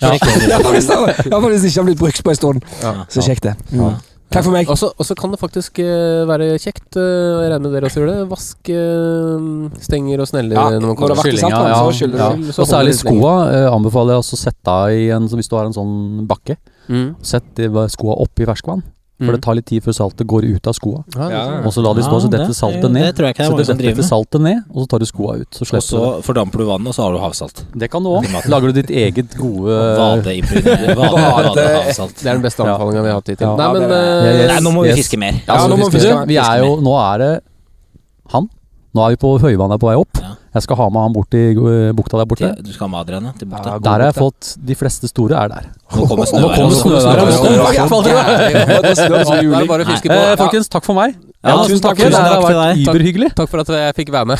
Ja, 0.00 0.12
faktisk, 0.20 0.46
ja, 0.50 1.40
hvis 1.40 1.64
det 1.64 1.72
ikke 1.72 1.80
har 1.80 1.88
blitt 1.88 2.04
brukt 2.04 2.22
på 2.28 2.34
en 2.36 2.40
stund, 2.42 2.70
ja. 2.84 2.94
så 3.08 3.24
sjekk 3.24 3.40
det. 3.48 3.56
Mm. 3.72 3.94
Takk 4.30 4.44
for 4.46 4.54
meg. 4.54 4.68
Og 4.70 4.78
så 5.06 5.14
kan 5.18 5.32
det 5.34 5.40
faktisk 5.40 5.80
uh, 5.82 6.22
være 6.30 6.52
kjekt, 6.62 6.86
uh, 6.94 7.42
jeg 7.42 7.50
regner 7.50 7.64
med 7.66 7.72
dere 7.74 7.88
også 7.90 7.98
gjør 8.02 8.10
det, 8.12 8.18
vaske 8.30 8.76
uh, 8.78 9.80
stenger 9.82 10.22
og 10.22 10.28
sneller 10.30 10.54
Ja, 10.54 10.66
når 10.78 10.92
man 10.92 10.96
kommer. 11.00 11.18
til 11.18 11.34
Skyllinga, 11.34 11.50
saltvann, 11.50 11.72
ja. 11.72 11.80
så 11.82 11.96
skyller 11.98 12.22
Ja. 12.22 12.28
du. 12.36 12.52
Så 12.54 12.62
Og 12.62 12.68
særlig 12.70 12.94
skoa 12.94 13.34
eh, 13.50 13.66
anbefaler 13.74 14.14
jeg 14.14 14.22
også 14.22 14.38
å 14.38 14.42
sette 14.44 14.76
av 14.76 14.94
i 14.94 15.08
en 15.10 15.26
Hvis 15.28 15.50
du 15.50 15.56
har 15.58 15.66
en 15.66 15.74
sånn 15.76 16.26
bakke, 16.30 16.56
Mm. 16.90 17.14
sett 17.22 17.54
de 17.54 17.68
skoa 17.92 18.16
oppi 18.18 18.42
ferskvann. 18.48 18.80
For 19.20 19.26
Mm. 19.28 19.32
det 19.36 19.42
tar 19.44 19.54
litt 19.54 19.66
tid 19.68 19.82
før 19.84 19.92
saltet 19.92 20.26
går 20.26 20.44
ut 20.56 20.66
av 20.66 20.72
skoa. 20.72 21.04
Ja. 21.14 21.60
Og 21.60 21.72
så 21.76 21.82
la 21.84 21.92
de 21.92 22.00
stå, 22.02 22.20
så 22.24 22.28
detter 22.32 22.54
saltet 22.56 22.90
ned. 22.90 23.04
Det 23.04 23.16
tror 23.20 23.26
jeg 23.28 23.34
ikke 23.36 23.36
det 23.36 23.46
Så 23.46 23.52
er 23.52 23.56
mange 23.56 23.66
som 23.68 23.76
detter 23.76 23.92
driver 23.92 24.02
saltet 24.08 24.40
ned, 24.40 24.58
og 24.72 24.78
så 24.82 24.86
tar 24.88 24.98
du 24.98 25.04
skoa 25.04 25.32
ut. 25.42 25.50
Så 25.52 25.60
Og 25.60 25.66
slipper 25.68 25.84
så 25.84 26.00
du 26.00 26.16
det. 26.16 26.24
fordamper 26.24 26.58
du 26.58 26.64
vannet, 26.64 26.88
og 26.88 26.94
så 26.96 27.02
har 27.04 27.12
du 27.12 27.18
havsalt. 27.20 27.64
Det 27.76 27.90
kan 27.90 28.02
du 28.02 28.08
òg. 28.08 28.24
Lager 28.48 28.72
du 28.72 28.80
ditt 28.80 28.90
eget 28.90 29.36
gode 29.36 29.76
Vade, 30.00 30.24
Vade- 30.24 30.96
vadehavsalt. 30.96 32.16
Det 32.16 32.26
er 32.26 32.32
den 32.32 32.42
beste 32.42 32.64
Ja. 32.64 32.72
anbefalinga 32.74 33.02
vi 33.02 33.08
har 33.12 33.14
hatt 33.20 33.28
hittil. 33.28 33.46
Ja. 33.46 33.56
Nei, 33.56 33.72
men 33.72 33.82
er- 33.82 33.92
eh, 33.92 34.40
Yes. 34.40 34.48
Nei, 34.50 34.60
nå 34.70 34.72
må 34.74 34.82
vi 34.82 34.88
Yes. 34.88 34.96
fiske 35.04 35.18
mer. 35.18 35.34
Ja, 35.46 35.56
nå 35.68 35.76
må 35.76 35.90
vi 35.90 35.98
fiske 35.98 36.26
vi 36.26 36.36
er 36.36 36.58
jo 36.64 36.76
Nå 36.80 36.94
er 37.14 37.18
det 37.18 37.42
han. 38.32 38.48
Nå 38.90 39.04
er 39.06 39.10
vi 39.14 39.18
på 39.22 39.28
høyvannet 39.38 39.78
på 39.78 39.86
vei 39.86 39.96
opp. 40.00 40.18
Ja. 40.18 40.32
Jeg 40.50 40.62
skal 40.64 40.76
ha 40.80 40.86
med 40.90 40.98
han 41.04 41.12
bort 41.14 41.34
i 41.38 41.42
eh, 41.54 41.92
bukta 41.94 42.18
der 42.18 42.26
borte. 42.26 42.48
Til- 42.56 42.64
Du 42.66 42.72
skal 42.74 42.88
ha 42.88 42.90
med 42.90 43.00
Adrian, 43.04 43.28
til 43.38 43.46
bukta. 43.46 43.70
Ja, 43.70 43.78
Der 43.78 43.90
har 43.90 44.00
jeg 44.10 44.14
fått 44.16 44.56
De 44.66 44.74
fleste 44.74 45.06
store 45.06 45.34
er 45.38 45.48
der. 45.52 45.68
Nå 45.94 46.06
kommer 46.10 46.26
snøværet. 46.26 46.58
er 46.58 47.86
på. 50.10 50.10
Eh, 50.10 50.36
folkens, 50.42 50.68
takk 50.68 50.84
for 50.84 50.94
meg. 50.98 51.14
Ja, 51.42 51.50
ja, 51.50 51.56
tusen 51.64 51.80
takk. 51.80 51.96
takk. 51.96 52.10
Tusen 52.10 52.12
takk 52.18 52.32
takk, 52.34 52.46
til 52.50 52.56
deg. 52.58 52.76
überhyggelig. 52.90 53.30
Takk 53.38 53.48
for 53.48 53.58
at 53.62 53.68
jeg 53.68 53.94
fikk 53.94 54.10
være 54.12 54.26
med. 54.26 54.38